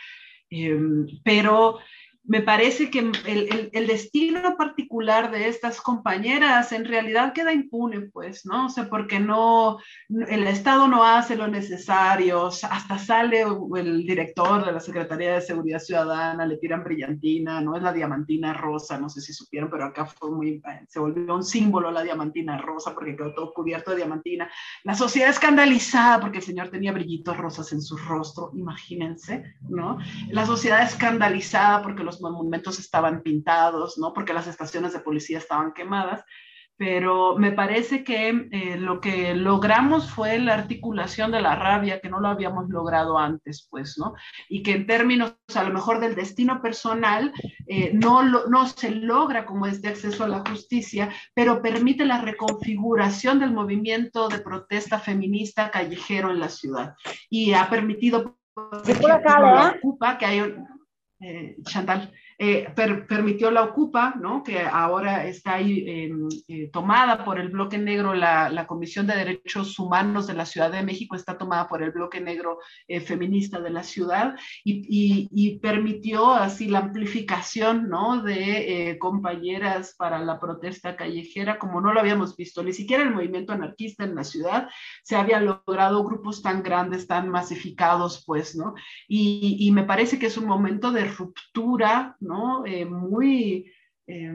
Eh, 0.51 0.79
pero 1.23 1.79
me 2.25 2.41
parece 2.41 2.89
que 2.89 2.99
el, 2.99 3.69
el, 3.73 3.87
destino 3.87 4.55
particular 4.55 5.29
de 5.29 5.49
estas 5.49 5.81
compañeras 5.81 6.71
en 6.71 6.85
realidad 6.85 7.33
queda 7.33 7.51
impune, 7.51 8.01
pues, 8.13 8.45
¿no? 8.45 8.67
O 8.67 8.69
sea, 8.69 8.89
porque 8.89 9.19
no, 9.19 9.77
el 10.09 10.47
Estado 10.47 10.87
no 10.87 11.03
hace 11.03 11.35
lo 11.35 11.49
necesario, 11.49 12.45
hasta 12.47 12.97
sale 12.97 13.43
el 13.75 14.05
director 14.05 14.65
de 14.65 14.71
la 14.71 14.79
Secretaría 14.79 15.33
de 15.33 15.41
Seguridad 15.41 15.79
Ciudadana, 15.79 16.45
le 16.45 16.57
tiran 16.57 16.83
brillantina, 16.85 17.59
no 17.59 17.75
es 17.75 17.83
la 17.83 17.91
diamantina 17.91 18.53
rosa, 18.53 18.97
no 18.97 19.09
sé 19.09 19.19
si 19.19 19.33
supieron, 19.33 19.69
pero 19.69 19.83
acá 19.83 20.05
fue 20.05 20.31
muy, 20.31 20.61
se 20.87 20.99
volvió 20.99 21.35
un 21.35 21.43
símbolo 21.43 21.91
la 21.91 22.03
diamantina 22.03 22.57
rosa 22.57 22.93
porque 22.93 23.17
quedó 23.17 23.33
todo 23.33 23.53
cubierto 23.53 23.91
de 23.91 23.97
diamantina. 23.97 24.49
La 24.85 24.95
sociedad 24.95 25.29
escandalizada 25.29 26.21
porque 26.21 26.37
el 26.37 26.43
señor 26.43 26.69
tenía 26.69 26.93
brillitos 26.93 27.35
rosas 27.35 27.73
en 27.73 27.81
su 27.81 27.97
rostro, 27.97 28.51
imagínense, 28.53 29.55
¿no? 29.67 29.97
La 30.29 30.45
sociedad 30.45 30.83
escandalizada 30.83 31.81
porque 31.81 32.03
los 32.03 32.12
monumentos 32.21 32.79
estaban 32.79 33.21
pintados, 33.21 33.97
¿no? 33.97 34.13
Porque 34.13 34.33
las 34.33 34.47
estaciones 34.47 34.93
de 34.93 34.99
policía 34.99 35.37
estaban 35.37 35.73
quemadas, 35.73 36.23
pero 36.75 37.37
me 37.37 37.51
parece 37.51 38.03
que 38.03 38.47
eh, 38.51 38.77
lo 38.77 38.99
que 38.99 39.35
logramos 39.35 40.11
fue 40.11 40.39
la 40.39 40.55
articulación 40.55 41.31
de 41.31 41.41
la 41.41 41.55
rabia, 41.55 41.99
que 42.01 42.09
no 42.09 42.19
lo 42.19 42.29
habíamos 42.29 42.67
logrado 42.69 43.19
antes, 43.19 43.67
pues, 43.69 43.97
¿no? 43.97 44.15
Y 44.49 44.63
que 44.63 44.73
en 44.73 44.87
términos 44.87 45.35
a 45.55 45.63
lo 45.63 45.73
mejor 45.73 45.99
del 45.99 46.15
destino 46.15 46.61
personal, 46.61 47.31
eh, 47.67 47.91
no, 47.93 48.23
lo, 48.23 48.47
no 48.47 48.67
se 48.67 48.89
logra 48.89 49.45
como 49.45 49.67
este 49.67 49.89
acceso 49.89 50.23
a 50.23 50.27
la 50.27 50.43
justicia, 50.49 51.09
pero 51.35 51.61
permite 51.61 52.05
la 52.05 52.21
reconfiguración 52.21 53.39
del 53.39 53.51
movimiento 53.51 54.27
de 54.27 54.39
protesta 54.39 54.99
feminista 54.99 55.69
callejero 55.69 56.31
en 56.31 56.39
la 56.39 56.49
ciudad. 56.49 56.95
Y 57.29 57.53
ha 57.53 57.69
permitido... 57.69 58.35
la 58.55 59.75
ocupa, 59.77 60.17
que 60.17 60.25
hay 60.25 60.55
eh, 61.23 61.55
Chantal, 61.65 62.11
eh, 62.45 62.67
permitió 63.07 63.51
la 63.51 63.63
Ocupa, 63.63 64.15
¿no? 64.19 64.43
que 64.43 64.59
ahora 64.59 65.25
está 65.25 65.53
ahí 65.53 65.85
em, 65.87 66.27
eh, 66.49 66.69
tomada 66.73 67.23
por 67.23 67.39
el 67.39 67.47
bloque 67.47 67.77
negro, 67.77 68.13
la, 68.13 68.65
Comisión 68.67 69.07
de 69.07 69.15
Derechos 69.15 69.79
Humanos 69.79 70.27
de 70.27 70.33
la 70.33 70.45
Ciudad 70.45 70.69
de 70.69 70.83
México 70.83 71.15
está 71.15 71.37
tomada 71.37 71.69
por 71.69 71.81
el 71.81 71.91
bloque 71.91 72.19
negro 72.19 72.59
eh, 72.89 72.99
feminista 72.99 73.61
de 73.61 73.69
la 73.69 73.83
ciudad 73.83 74.35
y, 74.65 75.59
permitió 75.61 76.31
así 76.31 76.67
la 76.67 76.79
amplificación 76.79 77.87
¿no? 77.87 78.21
de 78.21 78.97
compañeras 78.99 79.95
para 79.97 80.19
la 80.19 80.39
protesta 80.39 80.97
callejera 80.97 81.59
como 81.59 81.79
no 81.79 81.93
lo 81.93 81.99
habíamos 81.99 82.35
visto, 82.35 82.61
ni 82.63 82.73
siquiera 82.73 83.03
el 83.03 83.11
movimiento 83.11 83.53
anarquista 83.53 84.03
en 84.03 84.15
la 84.15 84.23
ciudad 84.23 84.67
se 85.03 85.15
había 85.15 85.39
logrado 85.39 86.03
grupos 86.03 86.41
tan 86.41 86.63
grandes, 86.63 87.07
tan 87.07 87.29
masificados, 87.29 88.23
pues, 88.25 88.55
¿no? 88.55 88.73
Y, 89.07 89.57
y 89.59 89.71
me 89.71 89.83
parece 89.83 90.19
que 90.19 90.25
es 90.25 90.37
un 90.37 90.45
momento 90.45 90.91
de 90.91 91.05
ruptura, 91.05 92.17
¿no? 92.19 92.32
Eh, 92.65 92.85
muy, 92.85 93.71
eh, 94.05 94.33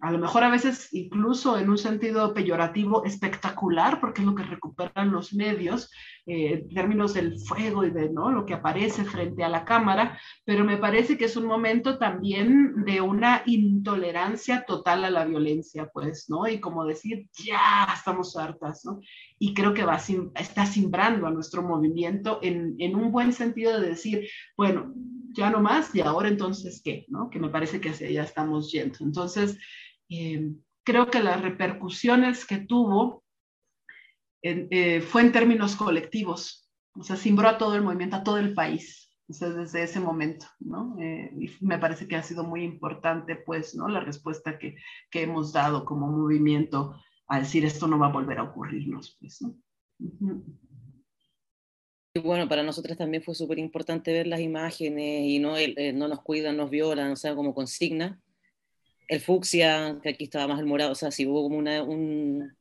a 0.00 0.12
lo 0.12 0.18
mejor 0.18 0.44
a 0.44 0.50
veces 0.50 0.92
incluso 0.92 1.58
en 1.58 1.68
un 1.68 1.78
sentido 1.78 2.32
peyorativo, 2.32 3.04
espectacular, 3.04 4.00
porque 4.00 4.20
es 4.20 4.26
lo 4.26 4.34
que 4.34 4.44
recuperan 4.44 5.10
los 5.10 5.34
medios, 5.34 5.90
eh, 6.26 6.52
en 6.52 6.68
términos 6.68 7.14
del 7.14 7.38
fuego 7.38 7.84
y 7.84 7.90
de 7.90 8.10
¿no? 8.10 8.30
lo 8.30 8.46
que 8.46 8.54
aparece 8.54 9.04
frente 9.04 9.42
a 9.42 9.48
la 9.48 9.64
cámara, 9.64 10.20
pero 10.44 10.64
me 10.64 10.76
parece 10.76 11.18
que 11.18 11.24
es 11.24 11.36
un 11.36 11.46
momento 11.46 11.98
también 11.98 12.84
de 12.84 13.00
una 13.00 13.42
intolerancia 13.46 14.64
total 14.66 15.04
a 15.04 15.10
la 15.10 15.24
violencia, 15.24 15.90
pues, 15.92 16.26
¿no? 16.28 16.46
Y 16.46 16.60
como 16.60 16.84
decir, 16.84 17.28
ya 17.32 17.88
estamos 17.92 18.36
hartas, 18.36 18.84
¿no? 18.84 19.00
Y 19.38 19.54
creo 19.54 19.74
que 19.74 19.84
va, 19.84 19.98
está 20.36 20.66
simbrando 20.66 21.26
a 21.26 21.30
nuestro 21.30 21.62
movimiento 21.62 22.38
en, 22.42 22.76
en 22.78 22.94
un 22.94 23.10
buen 23.10 23.32
sentido 23.32 23.80
de 23.80 23.88
decir, 23.88 24.28
bueno, 24.56 24.94
ya 25.34 25.50
no 25.50 25.60
más, 25.60 25.94
y 25.94 26.00
ahora 26.00 26.28
entonces 26.28 26.80
qué, 26.82 27.04
¿no? 27.08 27.30
Que 27.30 27.38
me 27.38 27.48
parece 27.48 27.80
que 27.80 27.90
hacia 27.90 28.08
allá 28.08 28.22
estamos 28.22 28.72
yendo. 28.72 28.98
Entonces, 29.00 29.58
eh, 30.08 30.52
creo 30.84 31.10
que 31.10 31.22
las 31.22 31.40
repercusiones 31.42 32.46
que 32.46 32.58
tuvo 32.58 33.24
eh, 34.42 35.00
fue 35.00 35.22
en 35.22 35.32
términos 35.32 35.76
colectivos, 35.76 36.70
o 36.92 37.02
sea, 37.02 37.16
simbró 37.16 37.48
a 37.48 37.58
todo 37.58 37.74
el 37.74 37.82
movimiento, 37.82 38.16
a 38.16 38.22
todo 38.22 38.38
el 38.38 38.54
país, 38.54 39.12
o 39.28 39.32
sea, 39.32 39.50
desde 39.50 39.82
ese 39.82 40.00
momento, 40.00 40.46
¿no? 40.60 40.96
Eh, 41.00 41.30
y 41.38 41.64
me 41.64 41.78
parece 41.78 42.08
que 42.08 42.16
ha 42.16 42.22
sido 42.22 42.44
muy 42.44 42.62
importante, 42.62 43.36
pues, 43.36 43.74
¿no? 43.74 43.88
La 43.88 44.00
respuesta 44.00 44.58
que, 44.58 44.76
que, 45.10 45.22
hemos 45.22 45.52
dado 45.52 45.84
como 45.84 46.08
movimiento 46.08 46.96
a 47.26 47.40
decir 47.40 47.64
esto 47.64 47.86
no 47.86 47.98
va 47.98 48.06
a 48.06 48.12
volver 48.12 48.38
a 48.38 48.44
ocurrirnos, 48.44 49.18
pues, 49.20 49.42
¿no? 49.42 49.54
Uh 50.00 50.18
-huh 50.20 50.67
bueno, 52.18 52.48
para 52.48 52.62
nosotros 52.62 52.96
también 52.96 53.22
fue 53.22 53.34
súper 53.34 53.58
importante 53.58 54.12
ver 54.12 54.26
las 54.26 54.40
imágenes 54.40 55.22
y 55.24 55.38
no, 55.38 55.56
eh, 55.56 55.92
no 55.92 56.08
nos 56.08 56.20
cuidan, 56.22 56.56
nos 56.56 56.70
violan, 56.70 57.12
o 57.12 57.16
sea, 57.16 57.34
como 57.34 57.54
consigna. 57.54 58.20
El 59.06 59.20
fucsia, 59.20 59.98
que 60.02 60.10
aquí 60.10 60.24
estaba 60.24 60.48
más 60.48 60.60
el 60.60 60.66
morado, 60.66 60.92
o 60.92 60.94
sea, 60.94 61.10
sí 61.10 61.26
hubo 61.26 61.42
como 61.42 61.56
una, 61.56 61.82
un, 61.82 62.54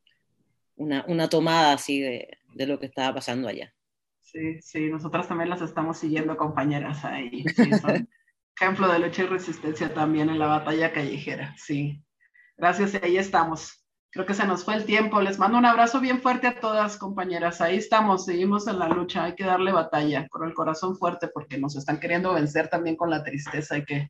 una, 0.77 1.05
una, 1.07 1.27
tomada 1.27 1.73
así 1.73 1.99
de, 1.99 2.37
de, 2.53 2.67
lo 2.67 2.79
que 2.79 2.85
estaba 2.85 3.15
pasando 3.15 3.49
allá. 3.49 3.73
Sí, 4.21 4.61
sí, 4.61 4.89
nosotras 4.89 5.27
también 5.27 5.49
las 5.49 5.61
estamos 5.61 5.97
siguiendo, 5.97 6.37
compañeras, 6.37 7.03
ahí. 7.03 7.43
Sí, 7.55 7.71
son 7.73 8.07
ejemplo 8.59 8.91
de 8.91 8.99
lucha 8.99 9.23
y 9.23 9.27
resistencia 9.27 9.93
también 9.93 10.29
en 10.29 10.39
la 10.39 10.47
batalla 10.47 10.91
callejera, 10.91 11.53
sí. 11.57 12.01
Gracias, 12.57 12.95
ahí 13.03 13.17
estamos. 13.17 13.86
Creo 14.09 14.25
que 14.25 14.33
se 14.33 14.47
nos 14.47 14.63
fue 14.63 14.75
el 14.75 14.85
tiempo. 14.85 15.21
Les 15.21 15.37
mando 15.37 15.57
un 15.57 15.65
abrazo 15.65 15.99
bien 15.99 16.21
fuerte 16.21 16.47
a 16.47 16.59
todas, 16.59 16.97
compañeras. 16.97 17.61
Ahí 17.61 17.77
estamos, 17.77 18.25
seguimos 18.25 18.67
en 18.67 18.79
la 18.79 18.87
lucha. 18.87 19.25
Hay 19.25 19.35
que 19.35 19.43
darle 19.43 19.71
batalla 19.71 20.27
con 20.29 20.47
el 20.47 20.53
corazón 20.53 20.97
fuerte 20.97 21.27
porque 21.27 21.57
nos 21.57 21.75
están 21.75 21.99
queriendo 21.99 22.33
vencer 22.33 22.69
también 22.69 22.95
con 22.95 23.09
la 23.09 23.23
tristeza. 23.23 23.75
Hay 23.75 23.85
que, 23.85 24.09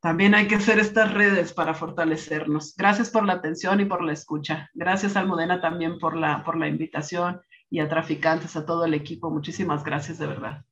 también 0.00 0.34
hay 0.34 0.48
que 0.48 0.56
hacer 0.56 0.78
estas 0.78 1.12
redes 1.12 1.52
para 1.52 1.74
fortalecernos. 1.74 2.74
Gracias 2.76 3.10
por 3.10 3.26
la 3.26 3.34
atención 3.34 3.80
y 3.80 3.84
por 3.84 4.02
la 4.02 4.12
escucha. 4.12 4.70
Gracias, 4.74 5.16
Almudena, 5.16 5.60
también 5.60 5.98
por 5.98 6.16
la, 6.16 6.42
por 6.42 6.56
la 6.56 6.68
invitación 6.68 7.40
y 7.68 7.80
a 7.80 7.88
Traficantes, 7.88 8.56
a 8.56 8.64
todo 8.64 8.84
el 8.84 8.94
equipo. 8.94 9.30
Muchísimas 9.30 9.84
gracias, 9.84 10.18
de 10.18 10.26
verdad. 10.26 10.64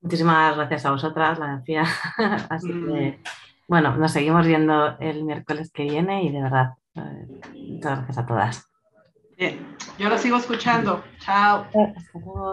Muchísimas 0.00 0.56
gracias 0.56 0.86
a 0.86 0.90
vosotras, 0.90 1.38
la 1.38 1.58
decía. 1.58 1.84
Así 2.50 2.68
que, 2.68 3.20
bueno, 3.68 3.96
nos 3.96 4.12
seguimos 4.12 4.46
viendo 4.46 4.98
el 4.98 5.24
miércoles 5.24 5.70
que 5.72 5.84
viene 5.84 6.24
y 6.24 6.32
de 6.32 6.42
verdad 6.42 6.74
Muchas 6.94 7.98
gracias 7.98 8.18
a 8.18 8.26
todas. 8.26 8.68
Bien, 9.36 9.76
yo 9.98 10.08
lo 10.08 10.18
sigo 10.18 10.36
escuchando. 10.36 11.02
Chao. 11.18 11.66